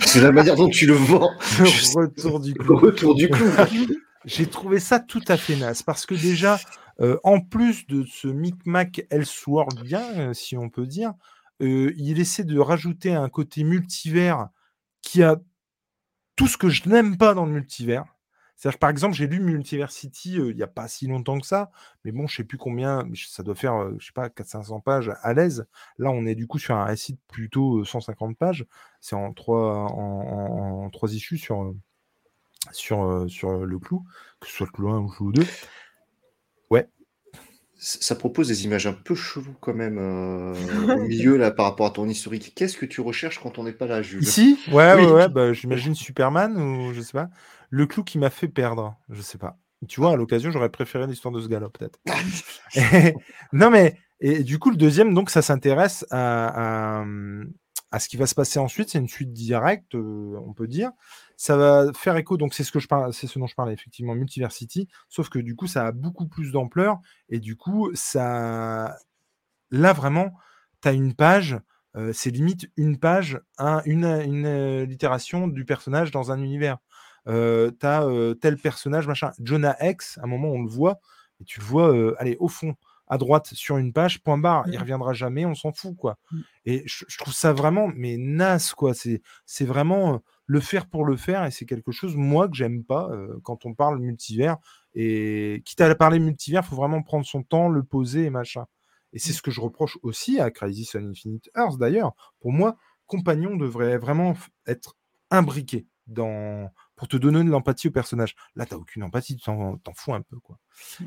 C'est 0.00 0.22
la 0.22 0.32
manière 0.32 0.56
dont 0.56 0.70
tu 0.70 0.86
le 0.86 0.94
vends. 0.94 1.30
Le 1.58 1.66
Je 1.66 1.98
retour 1.98 2.40
du 2.40 2.54
Le 2.54 2.64
clou. 2.64 2.76
retour 2.78 3.14
du 3.14 3.28
clou. 3.28 3.50
J'ai 4.24 4.46
trouvé 4.46 4.80
ça 4.80 4.98
tout 4.98 5.24
à 5.28 5.36
fait 5.36 5.56
naze 5.56 5.82
parce 5.82 6.06
que 6.06 6.14
déjà, 6.14 6.58
euh, 7.02 7.18
en 7.22 7.38
plus 7.42 7.86
de 7.86 8.06
ce 8.06 8.28
micmac 8.28 9.04
Elseworldien, 9.10 10.32
si 10.32 10.56
on 10.56 10.70
peut 10.70 10.86
dire, 10.86 11.12
euh, 11.62 11.92
il 11.96 12.20
essaie 12.20 12.44
de 12.44 12.58
rajouter 12.58 13.12
un 13.14 13.28
côté 13.28 13.64
multivers 13.64 14.48
qui 15.02 15.22
a 15.22 15.36
tout 16.36 16.46
ce 16.46 16.56
que 16.56 16.68
je 16.68 16.88
n'aime 16.88 17.16
pas 17.18 17.34
dans 17.34 17.46
le 17.46 17.52
multivers. 17.52 18.04
C'est-à-dire 18.56 18.76
que 18.76 18.80
par 18.80 18.90
exemple, 18.90 19.14
j'ai 19.14 19.26
lu 19.26 19.40
Multiversity 19.40 20.38
euh, 20.38 20.50
il 20.50 20.56
n'y 20.56 20.62
a 20.62 20.66
pas 20.66 20.86
si 20.86 21.06
longtemps 21.06 21.38
que 21.40 21.46
ça, 21.46 21.70
mais 22.04 22.12
bon, 22.12 22.26
je 22.26 22.36
sais 22.36 22.44
plus 22.44 22.58
combien, 22.58 23.08
ça 23.26 23.42
doit 23.42 23.54
faire, 23.54 23.74
euh, 23.74 23.96
je 23.98 24.06
sais 24.06 24.12
pas, 24.12 24.28
400-500 24.28 24.80
pages 24.82 25.10
à 25.22 25.32
l'aise. 25.32 25.66
Là, 25.98 26.10
on 26.10 26.26
est 26.26 26.34
du 26.34 26.46
coup 26.46 26.58
sur 26.58 26.76
un 26.76 26.84
récit 26.84 27.14
de 27.14 27.18
plutôt 27.28 27.78
euh, 27.80 27.84
150 27.84 28.36
pages. 28.36 28.66
C'est 29.00 29.16
en 29.16 29.32
trois, 29.32 29.76
en, 29.78 29.94
en- 30.82 30.84
en 30.84 30.90
trois 30.90 31.10
issues 31.14 31.38
sur, 31.38 31.62
euh, 31.62 31.74
sur, 32.72 33.04
euh, 33.04 33.28
sur 33.28 33.52
le 33.66 33.78
clou, 33.78 34.04
que 34.40 34.48
ce 34.48 34.54
soit 34.54 34.66
le 34.66 34.72
clou 34.72 34.90
1 34.90 34.98
ou 35.00 35.08
le 35.08 35.14
clou 35.16 35.32
2. 35.32 35.46
Ça 37.82 38.14
propose 38.14 38.48
des 38.48 38.66
images 38.66 38.86
un 38.86 38.92
peu 38.92 39.14
cheloues 39.14 39.56
quand 39.60 39.72
même 39.72 39.96
euh, 39.98 40.52
au 40.96 41.00
milieu 41.08 41.38
là 41.38 41.50
par 41.50 41.64
rapport 41.64 41.86
à 41.86 41.90
ton 41.90 42.06
historique. 42.08 42.52
Qu'est-ce 42.54 42.76
que 42.76 42.84
tu 42.84 43.00
recherches 43.00 43.38
quand 43.38 43.58
on 43.58 43.64
n'est 43.64 43.72
pas 43.72 43.86
là, 43.86 44.02
Jules? 44.02 44.22
Ici? 44.22 44.58
Ouais, 44.70 44.94
Oui. 44.96 45.06
ouais, 45.06 45.12
ouais, 45.12 45.28
bah, 45.30 45.52
j'imagine 45.54 45.94
Superman 45.94 46.56
ou 46.58 46.92
je 46.92 47.00
sais 47.00 47.12
pas. 47.12 47.30
Le 47.70 47.86
clou 47.86 48.04
qui 48.04 48.18
m'a 48.18 48.28
fait 48.28 48.48
perdre, 48.48 48.96
je 49.08 49.22
sais 49.22 49.38
pas. 49.38 49.56
Tu 49.88 49.98
vois, 49.98 50.12
à 50.12 50.16
l'occasion, 50.16 50.50
j'aurais 50.50 50.68
préféré 50.68 51.06
l'histoire 51.06 51.32
de 51.32 51.40
ce 51.40 51.48
gars-là, 51.48 51.68
peut-être. 51.70 51.98
Non, 53.52 53.70
mais 53.70 53.96
et 54.20 54.42
du 54.44 54.58
coup, 54.58 54.70
le 54.70 54.76
deuxième, 54.76 55.14
donc, 55.14 55.30
ça 55.30 55.40
s'intéresse 55.40 56.04
à, 56.10 57.00
à, 57.00 57.04
à 57.90 57.98
ce 57.98 58.08
qui 58.10 58.18
va 58.18 58.26
se 58.26 58.34
passer 58.34 58.58
ensuite. 58.58 58.90
C'est 58.90 58.98
une 58.98 59.08
suite 59.08 59.32
directe, 59.32 59.94
euh, 59.94 60.36
on 60.46 60.52
peut 60.52 60.66
dire. 60.68 60.90
Ça 61.42 61.56
va 61.56 61.90
faire 61.94 62.16
écho, 62.18 62.36
donc 62.36 62.52
c'est 62.52 62.64
ce 62.64 62.70
que 62.72 62.80
je 62.80 62.86
parle, 62.86 63.14
c'est 63.14 63.26
ce 63.26 63.38
dont 63.38 63.46
je 63.46 63.54
parlais 63.54 63.72
effectivement, 63.72 64.14
Multiversity. 64.14 64.88
Sauf 65.08 65.30
que 65.30 65.38
du 65.38 65.56
coup, 65.56 65.66
ça 65.66 65.86
a 65.86 65.92
beaucoup 65.92 66.26
plus 66.28 66.52
d'ampleur 66.52 66.98
et 67.30 67.38
du 67.40 67.56
coup, 67.56 67.90
ça, 67.94 68.94
là 69.70 69.92
vraiment, 69.92 70.32
tu 70.82 70.88
as 70.88 70.92
une 70.92 71.14
page. 71.14 71.58
euh, 71.96 72.12
c'est 72.12 72.30
limite 72.30 72.70
une 72.76 72.98
page, 72.98 73.40
un- 73.58 73.82
une, 73.86 74.04
une 74.04 74.46
euh, 74.46 74.84
littération 74.86 75.48
du 75.48 75.64
personnage 75.64 76.10
dans 76.12 76.30
un 76.30 76.40
univers. 76.42 76.78
Euh, 77.26 77.70
tu 77.80 77.86
as 77.86 78.06
tel 78.40 78.58
personnage, 78.58 79.06
machin. 79.08 79.32
Jonah 79.42 79.76
X, 79.80 80.18
à 80.18 80.24
un 80.24 80.26
moment, 80.28 80.48
on 80.50 80.62
le 80.62 80.70
voit, 80.70 81.00
et 81.40 81.44
tu 81.44 81.58
le 81.60 81.64
vois, 81.66 81.92
euh, 81.94 82.14
allez, 82.18 82.36
au 82.38 82.48
fond, 82.48 82.74
à 83.08 83.18
droite, 83.18 83.46
sur 83.54 83.76
une 83.78 83.92
page, 83.92 84.22
point 84.22 84.38
barre, 84.38 84.64
il 84.68 84.76
Mm. 84.76 84.80
reviendra 84.82 85.12
jamais, 85.14 85.44
on 85.46 85.54
s'en 85.56 85.72
fout, 85.72 85.96
quoi. 85.96 86.16
Mm. 86.30 86.40
Et 86.66 86.82
je, 86.86 87.04
je 87.08 87.18
trouve 87.18 87.34
ça 87.34 87.52
vraiment, 87.52 87.88
mais 87.96 88.16
naze, 88.18 88.72
quoi. 88.74 88.94
C'est 88.94 89.20
c'est 89.46 89.64
vraiment 89.64 90.14
euh, 90.14 90.18
le 90.50 90.58
faire 90.58 90.88
pour 90.88 91.04
le 91.04 91.16
faire, 91.16 91.44
et 91.44 91.52
c'est 91.52 91.64
quelque 91.64 91.92
chose, 91.92 92.16
moi, 92.16 92.48
que 92.48 92.56
j'aime 92.56 92.82
pas 92.82 93.08
euh, 93.12 93.38
quand 93.44 93.66
on 93.66 93.74
parle 93.74 94.00
multivers. 94.00 94.56
Et 94.94 95.62
quitte 95.64 95.80
à 95.80 95.94
parler 95.94 96.18
multivers, 96.18 96.64
faut 96.64 96.74
vraiment 96.74 97.02
prendre 97.02 97.24
son 97.24 97.44
temps, 97.44 97.68
le 97.68 97.84
poser 97.84 98.24
et 98.24 98.30
machin. 98.30 98.66
Et 99.12 99.20
c'est 99.20 99.32
ce 99.32 99.42
que 99.42 99.52
je 99.52 99.60
reproche 99.60 99.96
aussi 100.02 100.40
à 100.40 100.50
Crisis 100.50 100.96
on 100.96 101.08
Infinite 101.08 101.48
Earth 101.56 101.78
d'ailleurs. 101.78 102.14
Pour 102.40 102.50
moi, 102.50 102.76
Compagnon 103.06 103.54
devrait 103.54 103.96
vraiment 103.96 104.34
être 104.66 104.96
imbriqué 105.30 105.86
dans 106.08 106.68
pour 107.00 107.08
te 107.08 107.16
donner 107.16 107.42
de 107.42 107.48
l'empathie 107.48 107.88
au 107.88 107.90
personnage. 107.90 108.36
Là, 108.56 108.66
t'as 108.66 108.76
aucune 108.76 109.02
empathie, 109.02 109.34
tu 109.34 109.42
t'en 109.42 109.78
t'en 109.78 109.94
fous 109.94 110.12
un 110.12 110.20
peu 110.20 110.38
quoi. 110.38 110.58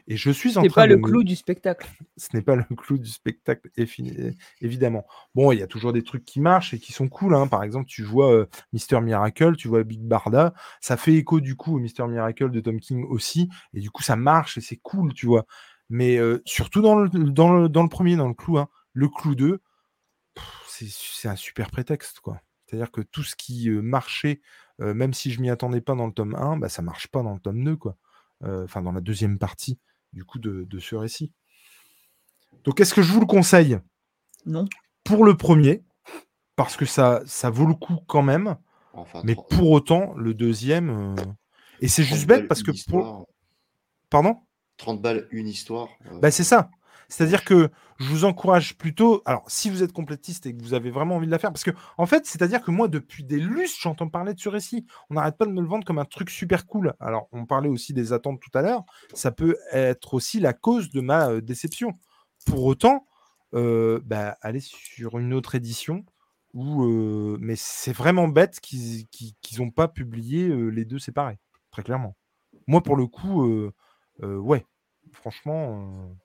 Et 0.07 0.17
je 0.17 0.31
suis 0.31 0.57
en 0.57 0.63
train 0.63 0.81
pas 0.81 0.87
de 0.87 0.93
le 0.93 0.97
me- 0.97 1.03
clou 1.03 1.23
du 1.23 1.35
spectacle. 1.35 1.87
ce 2.17 2.29
n'est 2.35 2.41
pas 2.41 2.55
le 2.55 2.63
clou 2.75 2.97
du 2.97 3.07
spectacle, 3.11 3.69
évidemment. 4.59 5.05
Bon, 5.35 5.51
il 5.51 5.59
y 5.59 5.61
a 5.61 5.67
toujours 5.67 5.93
des 5.93 6.01
trucs 6.03 6.25
qui 6.25 6.39
marchent 6.39 6.73
et 6.73 6.79
qui 6.79 6.93
sont 6.93 7.09
cool. 7.09 7.35
hein. 7.35 7.45
Par 7.47 7.61
exemple, 7.61 7.85
tu 7.85 8.01
vois 8.01 8.33
euh, 8.33 8.47
Mister 8.73 8.99
Miracle, 9.01 9.55
tu 9.55 9.67
vois 9.67 9.83
Big 9.83 10.01
Barda, 10.01 10.55
ça 10.81 10.97
fait 10.97 11.13
écho 11.13 11.39
du 11.39 11.55
coup 11.55 11.75
au 11.75 11.79
Mister 11.79 12.07
Miracle 12.07 12.49
de 12.49 12.59
Tom 12.59 12.79
King 12.79 13.05
aussi, 13.07 13.47
et 13.75 13.79
du 13.79 13.91
coup 13.91 14.01
ça 14.01 14.15
marche 14.15 14.57
et 14.57 14.61
c'est 14.61 14.77
cool, 14.77 15.13
tu 15.13 15.27
vois. 15.27 15.45
Mais 15.91 16.17
euh, 16.17 16.41
surtout 16.45 16.81
dans 16.81 16.95
le, 16.95 17.07
dans, 17.09 17.53
le, 17.53 17.69
dans 17.69 17.83
le 17.83 17.89
premier, 17.89 18.15
dans 18.15 18.27
le 18.27 18.33
clou 18.33 18.57
1, 18.57 18.67
le 18.93 19.09
clou 19.09 19.35
2, 19.35 19.61
pff, 20.33 20.63
c'est 20.67 20.87
c'est 20.89 21.27
un 21.27 21.35
super 21.35 21.69
prétexte, 21.69 22.19
quoi. 22.19 22.41
C'est-à-dire 22.65 22.89
que 22.91 23.01
tout 23.01 23.21
ce 23.21 23.35
qui 23.35 23.69
euh, 23.69 23.83
marchait, 23.83 24.41
euh, 24.81 24.93
même 24.93 25.13
si 25.13 25.31
je 25.31 25.41
m'y 25.41 25.49
attendais 25.49 25.81
pas 25.81 25.95
dans 25.95 26.07
le 26.07 26.13
tome 26.13 26.35
1, 26.35 26.57
bah, 26.57 26.69
ça 26.69 26.81
marche 26.81 27.07
pas 27.07 27.21
dans 27.23 27.33
le 27.33 27.39
tome 27.39 27.63
2, 27.63 27.75
quoi. 27.75 27.95
Euh, 28.43 28.63
Enfin, 28.65 28.81
dans 28.81 28.91
la 28.91 29.01
deuxième 29.01 29.37
partie, 29.37 29.79
du 30.13 30.23
coup, 30.25 30.39
de, 30.39 30.63
de 30.63 30.79
ce 30.79 30.95
récit. 30.95 31.31
Donc, 32.63 32.79
est-ce 32.79 32.93
que 32.93 33.01
je 33.01 33.11
vous 33.11 33.19
le 33.19 33.25
conseille? 33.25 33.79
Non. 34.45 34.65
Pour 35.03 35.25
le 35.25 35.35
premier, 35.35 35.83
parce 36.55 36.75
que 36.77 36.85
ça, 36.85 37.21
ça 37.25 37.49
vaut 37.49 37.65
le 37.65 37.73
coup 37.75 37.97
quand 38.07 38.21
même, 38.23 38.57
Enfin, 38.93 39.21
mais 39.23 39.33
30 39.35 39.49
pour 39.49 39.71
autant, 39.71 40.13
le 40.15 40.33
deuxième. 40.33 40.89
euh, 40.89 41.15
Et 41.81 41.87
c'est 41.87 42.03
30 42.03 42.13
juste 42.15 42.27
bête 42.27 42.47
parce 42.47 42.61
que. 42.63 42.71
Pour... 42.89 43.27
Pardon? 44.09 44.37
30 44.77 45.01
balles, 45.01 45.27
une 45.31 45.47
histoire. 45.47 45.89
euh, 46.11 46.19
Bah, 46.19 46.29
c'est 46.31 46.43
ça. 46.43 46.69
C'est-à-dire 47.09 47.43
que 47.43 47.69
je 47.99 48.09
vous 48.09 48.25
encourage 48.25 48.77
plutôt. 48.77 49.21
Alors, 49.25 49.43
si 49.47 49.69
vous 49.69 49.83
êtes 49.83 49.93
complétiste 49.93 50.45
et 50.45 50.55
que 50.55 50.61
vous 50.61 50.73
avez 50.73 50.91
vraiment 50.91 51.15
envie 51.15 51.27
de 51.27 51.31
la 51.31 51.39
faire, 51.39 51.51
parce 51.51 51.63
que, 51.63 51.71
en 51.97 52.05
fait, 52.05 52.25
c'est-à-dire 52.25 52.61
que 52.61 52.71
moi, 52.71 52.87
depuis 52.87 53.23
des 53.23 53.39
lustres, 53.39 53.79
j'entends 53.81 54.09
parler 54.09 54.33
de 54.33 54.39
ce 54.39 54.49
récit. 54.49 54.85
On 55.09 55.15
n'arrête 55.15 55.37
pas 55.37 55.45
de 55.45 55.51
me 55.51 55.61
le 55.61 55.67
vendre 55.67 55.85
comme 55.85 55.99
un 55.99 56.05
truc 56.05 56.29
super 56.29 56.65
cool. 56.65 56.93
Alors, 56.99 57.27
on 57.31 57.45
parlait 57.45 57.69
aussi 57.69 57.93
des 57.93 58.13
attentes 58.13 58.39
tout 58.39 58.55
à 58.57 58.61
l'heure. 58.61 58.83
Ça 59.13 59.31
peut 59.31 59.57
être 59.71 60.13
aussi 60.13 60.39
la 60.39 60.53
cause 60.53 60.89
de 60.89 61.01
ma 61.01 61.29
euh, 61.29 61.41
déception. 61.41 61.93
Pour 62.45 62.63
autant, 62.65 63.05
euh, 63.53 64.01
bah, 64.03 64.37
aller 64.41 64.59
sur 64.59 65.17
une 65.19 65.33
autre 65.33 65.55
édition. 65.55 66.05
Où, 66.53 66.83
euh, 66.83 67.37
mais 67.41 67.55
c'est 67.55 67.93
vraiment 67.93 68.27
bête 68.27 68.59
qu'ils 68.59 69.07
n'ont 69.57 69.71
pas 69.71 69.87
publié 69.87 70.49
les 70.71 70.85
deux 70.85 70.99
séparés, 70.99 71.39
très 71.71 71.81
clairement. 71.81 72.15
Moi, 72.67 72.83
pour 72.83 72.95
le 72.95 73.07
coup, 73.07 73.71
ouais, 74.21 74.63
franchement, 75.13 76.15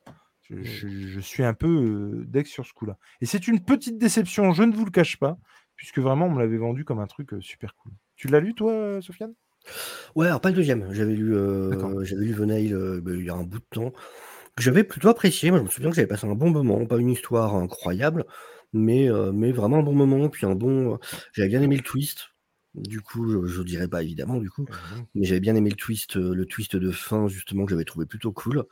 je, 0.51 0.89
je- 0.89 0.89
je 1.09 1.21
suis 1.21 1.43
un 1.45 1.55
peu 1.55 1.67
euh, 1.69 2.25
deck 2.27 2.47
sur 2.47 2.67
ce 2.67 2.73
coup-là. 2.73 2.97
Et 3.21 3.27
c'est 3.27 3.49
une 3.49 3.61
petite 3.65 3.99
déception, 3.99 4.53
je 4.53 4.63
ne 4.63 4.75
vous 4.75 4.85
le 4.85 4.91
cache 4.91 5.19
pas, 5.19 5.39
puisque 5.77 5.99
vraiment, 5.99 6.27
on 6.27 6.31
me 6.33 6.41
l'avait 6.41 6.57
vendu 6.59 6.85
comme 6.85 6.99
un 7.01 7.07
truc 7.07 7.35
euh, 7.35 7.41
super 7.41 7.75
cool. 7.77 7.93
Tu 8.17 8.29
l'as 8.29 8.41
lu, 8.41 8.55
toi, 8.55 8.73
euh, 8.73 9.01
Sofiane? 9.01 9.35
Ouais, 10.15 10.27
alors 10.27 10.41
pas 10.41 10.49
le 10.51 10.57
deuxième. 10.57 10.93
J'avais 10.93 11.15
lu, 11.15 11.35
euh, 11.35 11.71
j'avais 12.05 12.25
lu 12.25 12.33
Venail 12.33 12.73
euh, 12.73 13.01
bah, 13.03 13.13
il 13.15 13.25
y 13.25 13.31
a 13.31 13.35
un 13.35 13.45
bout 13.45 13.59
de 13.59 13.65
temps. 13.71 13.93
Que 14.57 14.63
j'avais 14.63 14.85
plutôt 14.85 15.09
apprécié. 15.09 15.51
Moi, 15.51 15.61
je 15.61 15.65
me 15.65 15.69
souviens 15.69 15.91
que 15.91 15.97
j'avais 15.97 16.09
passé 16.09 16.27
un 16.27 16.35
bon 16.35 16.51
moment. 16.51 16.85
Pas 16.87 16.97
une 16.99 17.11
histoire 17.11 17.55
incroyable, 17.55 18.25
mais, 18.73 19.11
euh, 19.11 19.31
mais 19.33 19.53
vraiment 19.53 19.79
un 19.79 19.83
bon 19.83 19.95
moment. 19.95 20.29
Puis 20.29 20.47
un 20.47 20.55
bon. 20.55 20.99
J'avais 21.33 21.49
bien 21.49 21.63
aimé 21.63 21.77
le 21.77 21.83
twist. 21.83 22.29
Du 22.75 23.01
coup, 23.01 23.29
je, 23.29 23.47
je 23.47 23.63
dirais 23.63 23.89
pas 23.89 24.03
évidemment, 24.03 24.39
du 24.39 24.51
coup. 24.51 24.67
Mais 25.15 25.25
j'avais 25.27 25.41
bien 25.41 25.55
aimé 25.55 25.71
le 25.71 25.77
twist, 25.77 26.17
le 26.17 26.45
twist 26.47 26.77
de 26.77 26.91
fin, 26.91 27.29
justement, 27.29 27.65
que 27.65 27.71
j'avais 27.71 27.85
trouvé 27.85 28.07
plutôt 28.07 28.33
cool. 28.33 28.65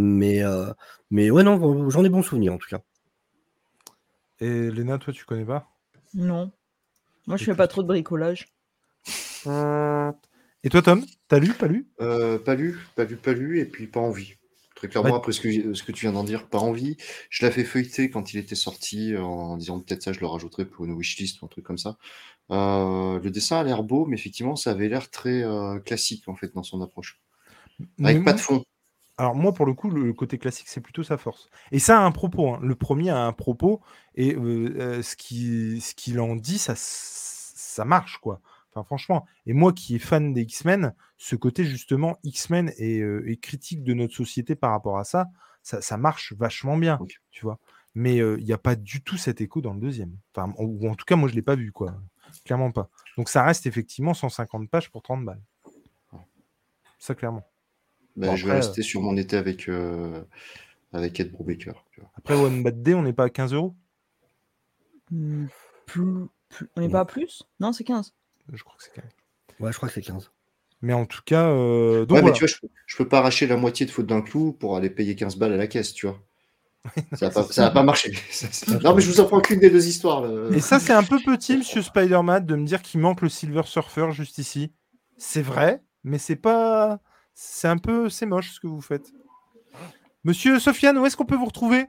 Mais, 0.00 0.44
euh, 0.44 0.72
mais 1.10 1.28
ouais, 1.30 1.42
non, 1.42 1.90
j'en 1.90 2.04
ai 2.04 2.08
bon 2.08 2.22
souvenir 2.22 2.52
en 2.52 2.58
tout 2.58 2.68
cas. 2.68 2.80
Et 4.40 4.70
Léna, 4.70 4.98
toi, 4.98 5.12
tu 5.12 5.24
connais 5.24 5.44
pas? 5.44 5.68
Non. 6.14 6.52
Moi, 7.26 7.36
je 7.36 7.44
fais 7.44 7.54
pas 7.56 7.66
trop 7.66 7.82
de 7.82 7.88
bricolage. 7.88 8.46
Et 10.64 10.70
toi, 10.70 10.82
Tom? 10.82 11.04
T'as 11.28 11.38
lu, 11.38 11.52
pas 11.52 11.66
lu? 11.66 11.88
Euh, 12.00 12.38
pas 12.38 12.54
lu, 12.54 12.78
pas 12.96 13.04
lu, 13.04 13.16
pas 13.16 13.32
lu, 13.32 13.60
et 13.60 13.64
puis 13.64 13.86
pas 13.86 14.00
envie. 14.00 14.34
Très 14.74 14.88
clairement, 14.88 15.10
Ouais. 15.10 15.16
après 15.16 15.32
ce 15.32 15.40
que, 15.40 15.74
ce 15.74 15.82
que 15.82 15.92
tu 15.92 16.02
viens 16.02 16.12
d'en 16.12 16.24
dire, 16.24 16.46
pas 16.48 16.58
envie. 16.58 16.96
Je 17.30 17.44
l'avais 17.44 17.64
feuilleté 17.64 18.10
quand 18.10 18.32
il 18.32 18.38
était 18.38 18.54
sorti, 18.54 19.16
en 19.16 19.56
disant 19.56 19.80
peut-être 19.80 20.02
ça, 20.02 20.12
je 20.12 20.20
le 20.20 20.26
rajouterai 20.26 20.64
pour 20.66 20.84
une 20.84 20.92
wishlist 20.92 21.40
ou 21.42 21.46
un 21.46 21.48
truc 21.48 21.64
comme 21.64 21.78
ça. 21.78 21.96
Euh, 22.50 23.18
le 23.20 23.30
dessin 23.30 23.58
a 23.58 23.64
l'air 23.64 23.82
beau, 23.82 24.06
mais 24.06 24.16
effectivement, 24.16 24.56
ça 24.56 24.70
avait 24.70 24.88
l'air 24.88 25.10
très 25.10 25.42
euh, 25.42 25.78
classique 25.80 26.28
en 26.28 26.34
fait 26.34 26.54
dans 26.54 26.62
son 26.62 26.80
approche. 26.82 27.20
Avec 27.80 27.88
Mais 27.98 28.14
pas 28.14 28.20
moi- 28.20 28.32
de 28.34 28.40
fond. 28.40 28.64
Alors 29.18 29.34
moi, 29.34 29.52
pour 29.52 29.66
le 29.66 29.74
coup, 29.74 29.90
le 29.90 30.12
côté 30.12 30.38
classique, 30.38 30.68
c'est 30.68 30.80
plutôt 30.80 31.02
sa 31.02 31.18
force. 31.18 31.50
Et 31.72 31.80
ça 31.80 32.00
a 32.00 32.04
un 32.04 32.12
propos. 32.12 32.54
hein. 32.54 32.60
Le 32.62 32.74
premier 32.76 33.10
a 33.10 33.24
un 33.26 33.32
propos, 33.32 33.80
et 34.14 34.34
euh, 34.36 34.74
euh, 34.78 35.02
ce 35.02 35.16
qui- 35.16 35.80
ce 35.80 35.94
qu'il 35.94 36.20
en 36.20 36.36
dit, 36.36 36.58
ça, 36.58 36.74
ça 36.76 37.84
marche, 37.84 38.18
quoi. 38.18 38.40
Enfin, 38.72 38.84
franchement. 38.84 39.26
Et 39.46 39.52
moi, 39.54 39.72
qui 39.72 39.96
est 39.96 39.98
fan 39.98 40.32
des 40.32 40.42
X-Men, 40.42 40.94
ce 41.16 41.34
côté 41.36 41.64
justement 41.64 42.18
X-Men 42.22 42.72
et, 42.78 43.00
euh, 43.00 43.36
critique 43.42 43.82
de 43.82 43.92
notre 43.94 44.14
société 44.14 44.54
par 44.54 44.70
rapport 44.70 44.98
à 44.98 45.04
ça, 45.04 45.26
ça, 45.62 45.80
ça 45.82 45.96
marche 45.96 46.32
vachement 46.34 46.76
bien, 46.76 46.98
tu 47.32 47.44
vois. 47.44 47.58
Mais 47.94 48.20
euh, 48.20 48.36
il 48.38 48.44
n'y 48.44 48.52
a 48.52 48.58
pas 48.58 48.76
du 48.76 49.02
tout 49.02 49.16
cet 49.16 49.40
écho 49.40 49.60
dans 49.60 49.74
le 49.74 49.80
deuxième. 49.80 50.16
Enfin, 50.34 50.52
ou 50.58 50.78
ou 50.86 50.88
en 50.90 50.94
tout 50.94 51.04
cas, 51.06 51.16
moi, 51.16 51.28
je 51.28 51.34
l'ai 51.34 51.42
pas 51.42 51.56
vu, 51.56 51.72
quoi. 51.72 51.94
Clairement 52.44 52.70
pas. 52.70 52.88
Donc 53.16 53.28
ça 53.28 53.42
reste 53.42 53.66
effectivement 53.66 54.14
150 54.14 54.68
pages 54.70 54.90
pour 54.90 55.02
30 55.02 55.24
balles. 55.24 55.42
Ça, 56.98 57.14
clairement. 57.14 57.47
Bon, 58.26 58.36
je 58.36 58.46
vais 58.46 58.52
après, 58.52 58.66
rester 58.66 58.82
sur 58.82 59.00
mon 59.02 59.16
été 59.16 59.36
avec, 59.36 59.68
euh, 59.68 60.22
avec 60.92 61.18
Ed 61.20 61.32
Brubaker. 61.32 61.84
tu 61.92 62.00
vois. 62.00 62.10
Après, 62.16 62.34
One 62.34 62.62
Bad 62.62 62.82
Day, 62.82 62.94
on 62.94 63.02
n'est 63.02 63.12
pas 63.12 63.24
à 63.24 63.30
15 63.30 63.52
euros? 63.52 63.74
Hmm, 65.10 65.46
plus- 65.86 66.26
plus- 66.48 66.68
On 66.76 66.80
n'est 66.80 66.88
pas 66.88 67.00
à 67.00 67.04
plus? 67.04 67.42
Non, 67.60 67.72
c'est 67.72 67.84
15. 67.84 68.14
Je 68.52 68.62
crois 68.62 68.76
que 68.76 68.82
c'est 68.84 68.90
quand 68.94 69.02
même. 69.02 69.12
Ouais, 69.60 69.72
je 69.72 69.76
crois 69.76 69.88
que 69.88 69.94
c'est 69.94 70.02
15. 70.02 70.30
Mais 70.80 70.92
en 70.92 71.06
tout 71.06 71.22
cas, 71.24 71.48
euh, 71.48 72.06
donc 72.06 72.16
ouais, 72.16 72.20
voilà. 72.20 72.26
mais 72.26 72.38
tu 72.38 72.44
vois, 72.44 72.48
je, 72.48 72.60
peux- 72.60 72.68
je 72.86 72.96
peux 72.96 73.08
pas 73.08 73.18
arracher 73.18 73.46
la 73.46 73.56
moitié 73.56 73.84
de 73.84 73.90
faute 73.90 74.06
d'un 74.06 74.22
clou 74.22 74.52
pour 74.52 74.76
aller 74.76 74.90
payer 74.90 75.16
15 75.16 75.36
balles 75.36 75.52
à 75.52 75.56
la 75.56 75.66
caisse, 75.66 75.92
tu 75.92 76.06
vois. 76.06 76.20
Ça 77.14 77.28
va 77.28 77.30
pas, 77.30 77.42
c'est- 77.42 77.60
non, 78.84 78.94
mais 78.94 79.02
je 79.02 79.10
vous 79.10 79.20
apprends 79.20 79.40
qu'une 79.40 79.60
des 79.60 79.70
deux 79.70 79.88
histoires. 79.88 80.22
là. 80.22 80.56
Et 80.56 80.60
ça, 80.60 80.78
c'est 80.78 80.92
un 80.92 81.02
peu 81.02 81.18
petit, 81.20 81.56
monsieur 81.56 81.82
Spider-Man, 81.82 82.46
de 82.46 82.54
me 82.56 82.64
dire 82.64 82.82
qu'il 82.82 83.00
manque 83.00 83.22
le 83.22 83.28
Silver 83.28 83.62
Surfer 83.64 84.08
juste 84.12 84.38
ici. 84.38 84.72
C'est 85.16 85.42
vrai, 85.42 85.82
mais 86.04 86.18
c'est 86.18 86.36
pas. 86.36 87.00
C'est 87.40 87.68
un 87.68 87.78
peu. 87.78 88.08
C'est 88.08 88.26
moche 88.26 88.50
ce 88.54 88.58
que 88.58 88.66
vous 88.66 88.80
faites. 88.80 89.12
Monsieur 90.24 90.58
Sofiane, 90.58 90.98
où 90.98 91.06
est-ce 91.06 91.16
qu'on 91.16 91.24
peut 91.24 91.36
vous 91.36 91.44
retrouver? 91.46 91.86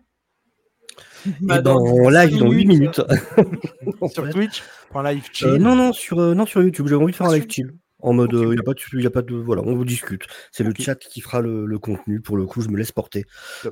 Et 1.26 1.30
Bah, 1.42 1.56
ben, 1.56 1.62
dans 1.64 1.78
en 1.80 2.10
live 2.10 2.38
dans 2.38 2.52
8 2.52 2.66
minutes. 2.66 3.02
Sur. 4.14 4.30
Twitch? 4.30 4.62
Pour 4.92 5.00
un 5.00 5.12
live 5.12 5.28
chill 5.34 5.48
Euh, 5.48 5.58
non, 5.58 5.76
non, 5.76 5.92
sur, 5.92 6.20
euh, 6.20 6.36
non, 6.36 6.46
sur 6.46 6.62
YouTube. 6.62 6.86
J'ai 6.88 6.94
envie 6.96 7.12
de 7.12 7.16
faire 7.18 7.26
Ah, 7.26 7.30
un 7.32 7.34
sur- 7.34 7.42
live 7.42 7.52
chill. 7.52 7.74
En 8.02 8.14
mode, 8.14 8.30
il 8.34 8.50
n'y 8.50 8.60
a, 8.60 8.64
pas 8.64 8.74
de- 8.74 9.02
y 9.02 9.08
a 9.08 9.10
pas 9.10 9.24
de. 9.24 9.36
Voilà, 9.36 9.64
on 9.66 9.74
vous 9.76 9.86
discute. 9.86 10.22
C'est 10.52 10.64
le 10.64 10.72
chat 10.80 10.96
qui 10.96 11.20
fera 11.20 11.42
le, 11.42 11.66
le 11.66 11.80
contenu. 11.80 12.22
Pour 12.22 12.38
le 12.38 12.46
coup, 12.46 12.62
je 12.62 12.70
me 12.70 12.78
laisse 12.78 12.92
porter 12.92 13.26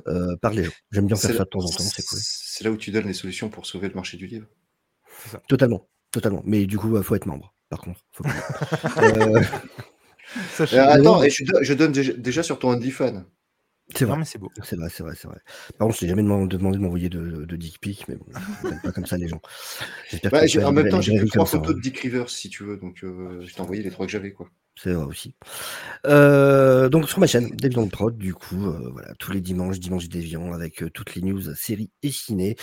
euh, 0.08 0.36
par 0.42 0.52
les 0.52 0.64
gens. 0.64 0.72
J'aime 0.90 1.06
bien 1.06 1.14
faire 1.16 1.30
ça 1.34 1.44
de 1.44 1.48
temps 1.48 1.60
en 1.60 1.68
temps, 1.68 1.78
c'est 1.78 2.04
cool. 2.04 2.18
C'est 2.20 2.64
là 2.64 2.70
où 2.72 2.76
tu 2.76 2.90
donnes 2.90 3.06
les 3.06 3.14
solutions 3.14 3.48
pour 3.50 3.66
sauver 3.66 3.88
le 3.88 3.94
marché 3.94 4.16
du 4.16 4.26
livre. 4.26 4.46
Totalement, 5.48 5.88
totalement. 6.10 6.42
Mais 6.44 6.66
du 6.66 6.76
coup, 6.76 6.94
il 6.96 7.02
faut 7.04 7.14
être 7.14 7.26
membre, 7.26 7.54
par 7.70 7.80
contre. 7.80 8.00
Faut 8.12 8.24
que- 8.24 8.28
Euh, 10.60 10.66
attends, 10.88 11.22
et 11.22 11.30
je, 11.30 11.44
do- 11.44 11.58
je 11.62 11.74
donne 11.74 11.92
déjà, 11.92 12.12
déjà 12.12 12.42
sur 12.42 12.58
ton 12.58 12.70
OnlyFans. 12.70 13.24
c'est 13.94 14.06
Non, 14.06 14.10
vrai. 14.10 14.18
mais 14.18 14.24
c'est 14.24 14.38
beau. 14.38 14.50
C'est 14.62 14.76
vrai, 14.76 14.88
c'est 14.90 15.02
vrai, 15.02 15.14
c'est 15.16 15.28
vrai. 15.28 15.38
Par 15.78 15.86
contre, 15.86 15.94
je 15.96 16.00
t'ai 16.00 16.08
jamais 16.08 16.22
demandé, 16.22 16.56
demandé 16.56 16.76
de 16.78 16.82
m'envoyer 16.82 17.08
de, 17.08 17.44
de 17.44 17.56
dick 17.56 17.80
pic, 17.80 18.06
mais 18.08 18.16
bon, 18.16 18.26
pas 18.82 18.92
comme 18.92 19.06
ça 19.06 19.16
les 19.16 19.28
gens. 19.28 19.40
J'espère 20.10 20.30
Bah, 20.30 20.46
que 20.46 20.58
en 20.64 20.72
même 20.72 20.88
temps, 20.90 21.00
j'ai 21.00 21.16
pris 21.18 21.28
trois 21.28 21.46
ça, 21.46 21.52
photos 21.58 21.72
hein. 21.72 21.76
de 21.76 21.80
Dick 21.80 21.98
Rivers, 21.98 22.28
si 22.30 22.50
tu 22.50 22.64
veux, 22.64 22.76
donc 22.76 23.02
euh, 23.04 23.40
je 23.46 23.54
t'ai 23.54 23.60
envoyé 23.60 23.82
les 23.82 23.90
trois 23.90 24.06
que 24.06 24.12
j'avais. 24.12 24.32
quoi. 24.32 24.48
C'est 24.80 24.92
vrai 24.92 25.04
aussi. 25.06 25.34
Euh, 26.06 26.88
donc 26.88 27.08
sur 27.08 27.18
ma 27.18 27.26
chaîne, 27.26 27.50
Deviant 27.56 27.88
Prod, 27.88 28.16
du 28.16 28.32
coup, 28.34 28.66
euh, 28.66 28.90
voilà, 28.92 29.12
tous 29.18 29.32
les 29.32 29.40
dimanches, 29.40 29.80
dimanche 29.80 30.08
Déviant, 30.08 30.52
avec 30.52 30.82
euh, 30.82 30.90
toutes 30.90 31.14
les 31.16 31.22
news 31.22 31.54
séries 31.56 31.90
et 32.02 32.12
ciné. 32.12 32.56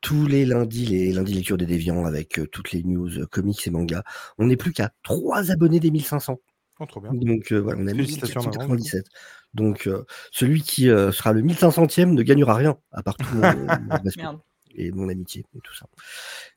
Tous 0.00 0.26
les 0.26 0.46
lundis, 0.46 0.86
les 0.86 1.12
lundis 1.12 1.34
lecture 1.34 1.58
des 1.58 1.66
Déviants, 1.66 2.06
avec 2.06 2.38
euh, 2.38 2.46
toutes 2.46 2.72
les 2.72 2.82
news 2.82 3.10
comics 3.30 3.66
et 3.66 3.70
mangas. 3.70 4.04
On 4.38 4.46
n'est 4.46 4.56
plus 4.56 4.72
qu'à 4.72 4.90
3 5.02 5.50
abonnés 5.50 5.80
des 5.80 5.90
1500. 5.90 6.38
Oh, 6.80 6.86
trop 6.86 7.00
bien. 7.00 7.12
Donc 7.12 7.52
euh, 7.52 7.58
voilà, 7.58 7.80
on 7.80 7.86
a 7.86 7.90
Félicitations 7.90 8.40
en 8.40 8.44
avance, 8.44 8.56
1497. 8.56 9.06
Donc 9.54 9.86
euh, 9.86 10.04
celui 10.32 10.62
qui 10.62 10.88
euh, 10.88 11.12
sera 11.12 11.32
le 11.32 11.42
1500e 11.42 12.12
ne 12.12 12.22
gagnera 12.22 12.54
rien, 12.54 12.78
à 12.90 13.02
part 13.02 13.16
tout 13.16 13.26
mon, 13.34 14.40
et 14.74 14.90
mon 14.90 15.08
amitié 15.08 15.44
et 15.54 15.60
tout 15.60 15.74
ça. 15.74 15.86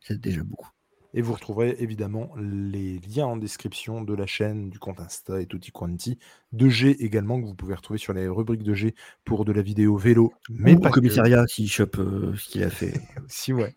C'est 0.01 0.19
déjà 0.19 0.43
beaucoup. 0.43 0.69
Et 1.15 1.21
vous 1.21 1.33
retrouverez 1.33 1.75
évidemment 1.79 2.31
les 2.37 2.99
liens 2.99 3.27
en 3.27 3.37
description 3.37 4.01
de 4.01 4.13
la 4.15 4.25
chaîne, 4.25 4.69
du 4.69 4.79
compte 4.79 4.99
Insta 4.99 5.41
et 5.41 5.45
tutti 5.45 5.71
quanti, 5.71 6.17
de 6.53 6.69
G 6.69 6.89
également, 7.03 7.39
que 7.39 7.45
vous 7.45 7.53
pouvez 7.53 7.75
retrouver 7.75 7.99
sur 7.99 8.13
les 8.13 8.27
rubriques 8.27 8.63
de 8.63 8.73
G 8.73 8.95
pour 9.23 9.45
de 9.45 9.51
la 9.51 9.61
vidéo 9.61 9.95
vélo, 9.95 10.33
mais 10.49 10.73
Ou 10.73 10.79
pas 10.79 10.89
au 10.89 10.91
commissariat 10.91 11.45
s'il 11.47 11.69
chope 11.69 11.99
euh, 11.99 12.33
ce 12.35 12.49
qu'il 12.49 12.63
a 12.63 12.69
fait. 12.69 12.93
Si, 13.27 13.53
ouais. 13.53 13.75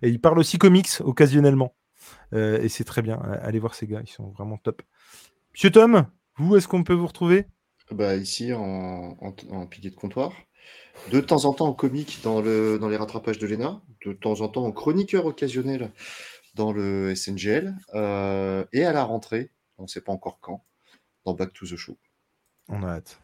Et 0.00 0.08
il 0.08 0.20
parle 0.20 0.38
aussi 0.38 0.56
comics 0.56 0.88
occasionnellement. 1.00 1.74
Euh, 2.32 2.60
et 2.62 2.68
c'est 2.68 2.84
très 2.84 3.02
bien. 3.02 3.16
Allez 3.42 3.58
voir 3.58 3.74
ces 3.74 3.86
gars, 3.86 4.00
ils 4.02 4.10
sont 4.10 4.30
vraiment 4.30 4.56
top. 4.56 4.82
Monsieur 5.54 5.70
Tom, 5.70 6.08
vous, 6.36 6.56
est-ce 6.56 6.66
qu'on 6.66 6.82
peut 6.82 6.94
vous 6.94 7.06
retrouver? 7.06 7.46
Bah, 7.92 8.16
Ici, 8.16 8.52
en, 8.52 9.16
en, 9.20 9.66
pilier 9.66 9.90
de 9.90 9.94
comptoir. 9.94 10.32
De 11.12 11.20
temps 11.20 11.44
en 11.44 11.52
temps 11.52 11.68
en 11.68 11.72
comique 11.72 12.18
dans, 12.24 12.40
le, 12.40 12.76
dans 12.80 12.88
les 12.88 12.96
rattrapages 12.96 13.38
de 13.38 13.46
l'ENA. 13.46 13.80
De 14.04 14.12
temps 14.12 14.40
en 14.40 14.48
temps 14.48 14.64
en 14.64 14.72
chroniqueur 14.72 15.26
occasionnel 15.26 15.92
dans 16.56 16.72
le 16.72 17.14
SNGL. 17.14 17.76
Euh, 17.94 18.64
et 18.72 18.84
à 18.84 18.92
la 18.92 19.04
rentrée, 19.04 19.52
on 19.78 19.84
ne 19.84 19.88
sait 19.88 20.00
pas 20.00 20.10
encore 20.10 20.40
quand, 20.40 20.64
dans 21.24 21.34
Back 21.34 21.52
to 21.52 21.66
the 21.66 21.76
Show. 21.76 21.96
On 22.68 22.82
a 22.82 22.88
hâte. 22.88 23.20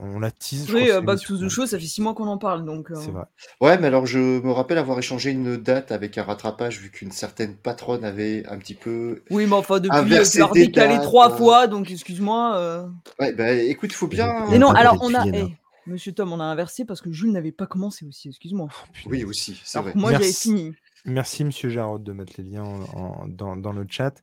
On 0.00 0.18
la 0.18 0.32
tease. 0.32 0.68
Oui, 0.72 0.90
euh, 0.90 1.00
Back 1.00 1.20
to 1.20 1.36
the 1.36 1.48
Show, 1.48 1.64
ça 1.64 1.78
fait 1.78 1.86
six 1.86 2.02
mois 2.02 2.12
qu'on 2.12 2.26
en 2.26 2.38
parle. 2.38 2.64
donc. 2.64 2.90
Euh. 2.90 2.96
C'est 2.96 3.12
vrai. 3.12 3.24
Ouais, 3.60 3.78
mais 3.78 3.86
alors 3.86 4.04
je 4.04 4.18
me 4.18 4.50
rappelle 4.50 4.78
avoir 4.78 4.98
échangé 4.98 5.30
une 5.30 5.56
date 5.56 5.92
avec 5.92 6.18
un 6.18 6.24
rattrapage 6.24 6.80
vu 6.80 6.90
qu'une 6.90 7.12
certaine 7.12 7.54
patronne 7.54 8.04
avait 8.04 8.44
un 8.48 8.58
petit 8.58 8.74
peu. 8.74 9.22
Oui, 9.30 9.46
mais 9.46 9.54
enfin, 9.54 9.78
depuis, 9.78 10.14
euh, 10.14 10.24
tu 10.24 10.42
as 10.42 10.48
décalé 10.48 10.98
trois 10.98 11.30
fois, 11.30 11.68
donc 11.68 11.90
excuse-moi. 11.90 12.90
Ouais, 13.20 13.32
bah 13.32 13.52
écoute, 13.52 13.90
il 13.92 13.96
faut 13.96 14.08
bien. 14.08 14.46
Mais 14.50 14.58
non, 14.58 14.70
alors 14.70 14.98
on 15.02 15.14
a. 15.14 15.24
Eh, 15.26 15.46
Monsieur 15.86 16.12
Tom, 16.12 16.32
on 16.32 16.40
a 16.40 16.44
inversé 16.44 16.84
parce 16.84 17.00
que 17.00 17.10
Jules 17.10 17.32
n'avait 17.32 17.52
pas 17.52 17.66
commencé 17.66 18.04
aussi, 18.04 18.28
excuse-moi. 18.28 18.68
Oh, 18.70 19.08
oui, 19.10 19.24
aussi, 19.24 19.60
c'est 19.64 19.80
vrai. 19.80 19.92
Moi, 19.94 20.12
j'avais 20.12 20.32
fini. 20.32 20.74
Merci, 21.06 21.42
Monsieur 21.42 21.70
Jarod, 21.70 22.02
de 22.02 22.12
mettre 22.12 22.34
les 22.36 22.44
liens 22.44 22.80
dans, 23.26 23.56
dans, 23.56 23.72
le 23.72 23.86
chat. 23.88 24.22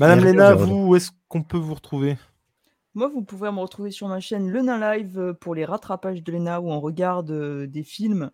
Madame 0.00 0.24
Léna, 0.24 0.54
vous, 0.54 0.88
où 0.88 0.96
est-ce 0.96 1.10
qu'on 1.28 1.42
peut 1.42 1.58
vous 1.58 1.74
retrouver? 1.74 2.16
Moi, 2.96 3.08
vous 3.08 3.22
pouvez 3.22 3.50
me 3.52 3.60
retrouver 3.60 3.90
sur 3.90 4.08
ma 4.08 4.20
chaîne 4.20 4.50
Le 4.50 4.62
Nain 4.62 4.80
Live 4.80 5.18
euh, 5.18 5.34
pour 5.34 5.54
les 5.54 5.66
rattrapages 5.66 6.22
de 6.22 6.32
l'ENA 6.32 6.62
où 6.62 6.70
on 6.70 6.80
regarde 6.80 7.30
euh, 7.30 7.66
des 7.66 7.82
films 7.82 8.30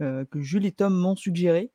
euh, 0.00 0.24
que 0.24 0.40
Jules 0.40 0.64
et 0.64 0.72
Tom 0.72 0.96
m'ont 0.96 1.14
suggérés. 1.14 1.70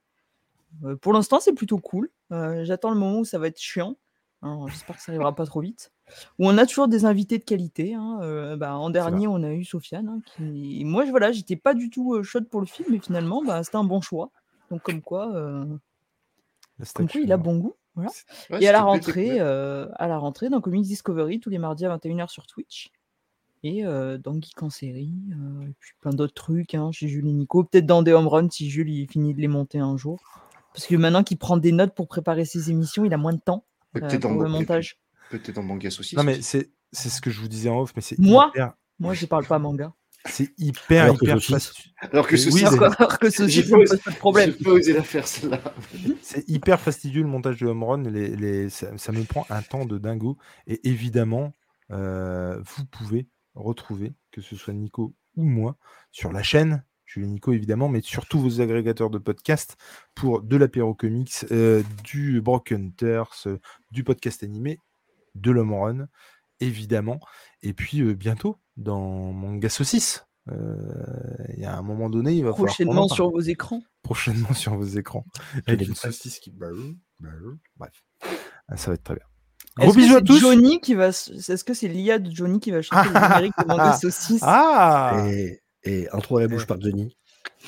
pour 1.01 1.13
l'instant, 1.13 1.39
c'est 1.39 1.53
plutôt 1.53 1.77
cool. 1.77 2.09
J'attends 2.31 2.89
le 2.89 2.97
moment 2.97 3.19
où 3.19 3.26
ça 3.26 3.38
va 3.38 3.47
être 3.47 3.59
chiant. 3.59 3.95
J'espère 4.68 4.95
que 4.95 5.03
ça 5.03 5.11
arrivera 5.11 5.35
pas 5.35 5.45
trop 5.45 5.61
vite. 5.61 5.91
Où 6.39 6.47
on 6.47 6.57
a 6.57 6.65
toujours 6.65 6.88
des 6.88 7.05
invités 7.05 7.38
de 7.38 7.43
qualité. 7.43 7.93
Hein. 7.93 8.55
Bah, 8.57 8.76
en 8.76 8.89
dernier, 8.89 9.27
on 9.27 9.43
a 9.43 9.51
eu 9.51 9.65
Sofiane. 9.65 10.07
Hein, 10.07 10.22
qui... 10.26 10.84
Moi, 10.85 11.05
voilà, 11.11 11.31
j'étais 11.31 11.57
pas 11.57 11.73
du 11.73 11.89
tout 11.89 12.23
chaude 12.23 12.49
pour 12.49 12.61
le 12.61 12.65
film, 12.65 12.88
mais 12.89 12.99
finalement, 12.99 13.43
bah, 13.43 13.63
c'était 13.63 13.76
un 13.76 13.84
bon 13.84 14.01
choix. 14.01 14.31
Donc, 14.72 14.81
comme 14.81 15.01
quoi, 15.01 15.27
comme 16.95 17.07
quoi 17.09 17.22
il 17.22 17.31
a 17.34 17.38
bon 17.38 17.57
goût 17.57 17.76
et 18.59 18.68
à 18.68 18.72
la 18.72 18.81
rentrée, 18.81 19.39
euh, 19.39 19.88
à 19.95 20.07
la 20.07 20.18
rentrée 20.18 20.49
dans 20.49 20.61
Comics 20.61 20.84
Discovery 20.84 21.39
tous 21.39 21.49
les 21.49 21.57
mardis 21.57 21.85
à 21.85 21.95
21h 21.95 22.30
sur 22.30 22.47
Twitch. 22.47 22.91
Et 23.63 23.85
euh, 23.85 24.18
dans 24.18 24.34
Geek 24.34 24.63
en 24.63 24.72
série, 24.72 25.13
euh, 25.34 25.68
et 25.68 25.73
puis 25.80 25.91
plein 25.99 26.11
d'autres 26.11 26.34
trucs 26.34 26.73
hein, 26.73 26.91
chez 26.91 27.07
Jules 27.07 27.27
et 27.27 27.34
Nico. 27.34 27.63
Peut-être 27.63 27.85
dans 27.85 28.01
des 28.01 28.11
home 28.11 28.27
runs 28.27 28.49
si 28.49 28.69
Jules 28.69 28.89
il 28.89 29.07
finit 29.07 29.35
de 29.35 29.41
les 29.41 29.47
monter 29.47 29.77
un 29.77 29.97
jour. 29.97 30.19
Parce 30.73 30.88
que 30.88 30.95
maintenant 30.95 31.23
qu'il 31.23 31.38
prend 31.38 31.57
des 31.57 31.72
notes 31.72 31.93
pour 31.93 32.07
préparer 32.07 32.45
ses 32.45 32.72
émissions, 32.72 33.05
il 33.05 33.13
a 33.13 33.18
moins 33.18 33.34
de 33.34 33.39
temps 33.39 33.65
peut-être 33.93 34.27
pour 34.27 34.41
le 34.41 34.49
montage. 34.49 34.97
Peut-être 35.30 35.59
en 35.59 35.63
manga 35.63 35.89
aussi. 35.89 36.15
Non, 36.15 36.23
mais 36.23 36.41
c'est 36.41 36.72
ce 36.91 37.22
que 37.22 37.30
je 37.30 37.39
vous 37.39 37.47
disais 37.47 37.69
en 37.69 37.81
off. 37.81 37.93
mais 37.95 38.01
c'est 38.01 38.18
Moi, 38.18 38.51
moi 38.99 39.13
je 39.13 39.26
parle 39.26 39.45
pas 39.45 39.59
manga. 39.59 39.93
C'est 40.26 40.52
hyper, 40.57 41.06
alors 41.06 41.18
hyper 41.22 41.41
fastidieux. 41.41 41.91
Alors 42.11 42.27
que 42.27 42.38
ceci, 42.38 42.64
oui, 42.64 42.65
alors 42.65 43.19
que 43.19 43.30
ceci 43.30 43.64
pas, 43.64 43.77
de 43.77 44.18
problème. 44.18 44.53
J'ai 44.57 44.64
pas 44.64 44.72
osé 44.72 44.93
la 44.93 45.03
faire 45.03 45.27
celle-là. 45.27 45.61
c'est 46.22 46.48
hyper 46.48 46.80
fastidieux 46.80 47.22
le 47.22 47.27
montage 47.27 47.60
de 47.60 47.68
home 47.68 47.84
run. 47.84 48.03
Les, 48.03 48.35
les, 48.35 48.69
ça, 48.69 48.91
me 49.11 49.23
prend 49.23 49.45
un 49.49 49.61
temps 49.61 49.85
de 49.85 49.98
dingo. 49.98 50.38
Et 50.68 50.88
évidemment, 50.88 51.53
euh, 51.91 52.61
vous 52.64 52.85
pouvez 52.85 53.27
retrouver, 53.56 54.14
que 54.31 54.41
ce 54.41 54.56
soit 54.56 54.73
Nico 54.73 55.15
ou 55.35 55.43
moi, 55.43 55.77
sur 56.11 56.31
la 56.31 56.43
chaîne. 56.43 56.84
Julien 57.06 57.27
Nico 57.27 57.52
évidemment, 57.52 57.89
mais 57.89 57.99
surtout 58.02 58.39
vos 58.39 58.61
agrégateurs 58.61 59.10
de 59.10 59.18
podcasts 59.18 59.76
pour 60.15 60.41
de 60.41 60.56
l'apéro 60.56 60.93
comics, 60.93 61.45
euh, 61.52 61.84
du 62.06 62.39
Broken 62.39 62.85
Hunters, 62.85 63.48
euh, 63.48 63.57
du 63.91 64.06
podcast 64.06 64.43
animé, 64.43 64.80
de 65.35 65.52
l'home 65.52 65.73
run, 65.73 66.07
évidemment. 66.61 67.19
Et 67.63 67.73
puis 67.73 68.01
bientôt, 68.15 68.57
dans 68.77 69.31
Manga 69.33 69.69
Saucisse. 69.69 70.25
Il 70.47 71.59
y 71.59 71.65
a 71.65 71.77
un 71.77 71.81
moment 71.81 72.09
donné, 72.09 72.33
il 72.33 72.43
va 72.43 72.51
Prochainement 72.51 73.07
sur 73.09 73.29
vos 73.29 73.39
écrans. 73.39 73.83
Prochainement 74.03 74.53
sur 74.53 74.75
vos 74.75 74.85
écrans. 74.85 75.25
Avec 75.67 75.88
une 75.88 75.95
saucisse 75.95 76.39
qui. 76.39 76.51
Bref. 76.51 76.77
Ah, 78.67 78.77
ça 78.77 78.91
va 78.91 78.95
être 78.95 79.03
très 79.03 79.15
bien. 79.15 79.25
Gros 79.77 79.93
bisous 79.93 80.15
à 80.15 80.21
tous. 80.21 80.39
Johnny 80.39 80.81
qui 80.81 80.95
va. 80.95 81.07
Est-ce 81.09 81.63
que 81.63 81.73
c'est 81.73 81.88
l'IA 81.88 82.19
de 82.19 82.31
Johnny 82.31 82.59
qui 82.59 82.71
va 82.71 82.81
chanter 82.81 83.09
le 83.09 83.13
générique 83.13 83.53
de 83.57 83.65
Manga 83.65 83.93
Saucisse? 84.01 84.41
Ah 84.43 85.23
Et, 85.27 85.61
et 85.83 86.09
intro 86.11 86.38
à 86.38 86.41
la 86.41 86.47
bouche 86.47 86.65
par 86.65 86.79
Johnny. 86.81 87.15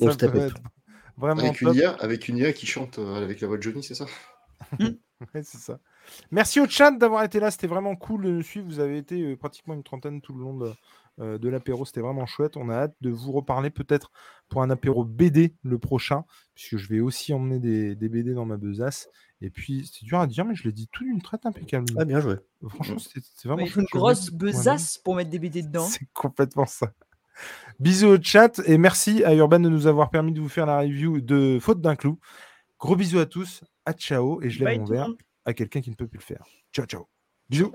On 0.00 0.10
se 0.10 0.16
tape. 0.16 0.52
Vraiment 1.16 1.42
avec, 1.42 1.60
une 1.60 1.74
IA, 1.74 1.92
avec 1.92 2.28
une 2.28 2.38
IA 2.38 2.52
qui 2.52 2.66
chante 2.66 2.98
euh, 2.98 3.22
avec 3.22 3.40
la 3.40 3.46
voix 3.46 3.56
de 3.56 3.62
Johnny, 3.62 3.84
c'est 3.84 3.94
ça? 3.94 4.06
Hmm. 4.78 4.94
c'est 5.34 5.44
ça. 5.44 5.78
Merci 6.30 6.60
au 6.60 6.68
chat 6.68 6.90
d'avoir 6.90 7.24
été 7.24 7.40
là. 7.40 7.50
C'était 7.50 7.66
vraiment 7.66 7.96
cool 7.96 8.24
de 8.24 8.30
nous 8.30 8.42
suivre. 8.42 8.66
Vous 8.66 8.80
avez 8.80 8.98
été 8.98 9.20
euh, 9.22 9.36
pratiquement 9.36 9.74
une 9.74 9.82
trentaine 9.82 10.20
tout 10.20 10.34
le 10.34 10.40
long 10.40 10.56
de, 10.56 10.72
euh, 11.20 11.38
l'apéro. 11.42 11.84
C'était 11.84 12.00
vraiment 12.00 12.26
chouette. 12.26 12.56
On 12.56 12.68
a 12.68 12.74
hâte 12.74 12.96
de 13.00 13.10
vous 13.10 13.32
reparler 13.32 13.70
peut-être 13.70 14.10
pour 14.48 14.62
un 14.62 14.70
apéro 14.70 15.04
BD 15.04 15.54
le 15.62 15.78
prochain, 15.78 16.24
puisque 16.54 16.76
je 16.76 16.88
vais 16.88 17.00
aussi 17.00 17.32
emmener 17.32 17.58
des, 17.58 18.08
BD 18.08 18.34
dans 18.34 18.44
ma 18.44 18.56
besace. 18.56 19.08
Et 19.40 19.50
puis, 19.50 19.90
c'est 19.92 20.04
dur 20.04 20.20
à 20.20 20.26
dire, 20.26 20.44
mais 20.44 20.54
je 20.54 20.64
l'ai 20.64 20.72
dit 20.72 20.88
tout 20.90 21.04
d'une 21.04 21.20
traite 21.20 21.44
impeccable. 21.44 21.86
Ah, 21.98 22.04
bien 22.04 22.20
joué. 22.20 22.36
Franchement, 22.68 22.96
c'est 22.98 23.48
vraiment. 23.48 23.66
Faut 23.66 23.80
une 23.80 23.86
grosse 23.92 24.30
besace 24.30 24.98
pour 24.98 25.14
mettre 25.14 25.30
des 25.30 25.38
BD 25.38 25.62
dedans. 25.62 25.86
C'est 25.86 26.08
complètement 26.12 26.66
ça. 26.66 26.92
Bisous 27.80 28.06
au 28.06 28.22
chat 28.22 28.60
et 28.64 28.78
merci 28.78 29.24
à 29.24 29.34
Urban 29.34 29.58
de 29.58 29.68
nous 29.68 29.88
avoir 29.88 30.10
permis 30.10 30.32
de 30.32 30.40
vous 30.40 30.48
faire 30.48 30.66
la 30.66 30.78
review 30.78 31.20
de 31.20 31.58
Faute 31.60 31.80
d'un 31.80 31.96
clou. 31.96 32.18
Gros 32.78 32.94
bisous 32.94 33.18
à 33.18 33.26
tous, 33.26 33.64
à 33.84 33.92
ciao 33.92 34.40
et 34.40 34.50
je 34.50 34.64
lève 34.64 34.78
mon 34.78 34.84
verre 34.84 35.10
à 35.44 35.54
quelqu'un 35.54 35.80
qui 35.80 35.90
ne 35.90 35.94
peut 35.94 36.08
plus 36.08 36.18
le 36.18 36.24
faire. 36.24 36.44
Ciao, 36.72 36.86
ciao. 36.86 37.06
Bisous. 37.48 37.72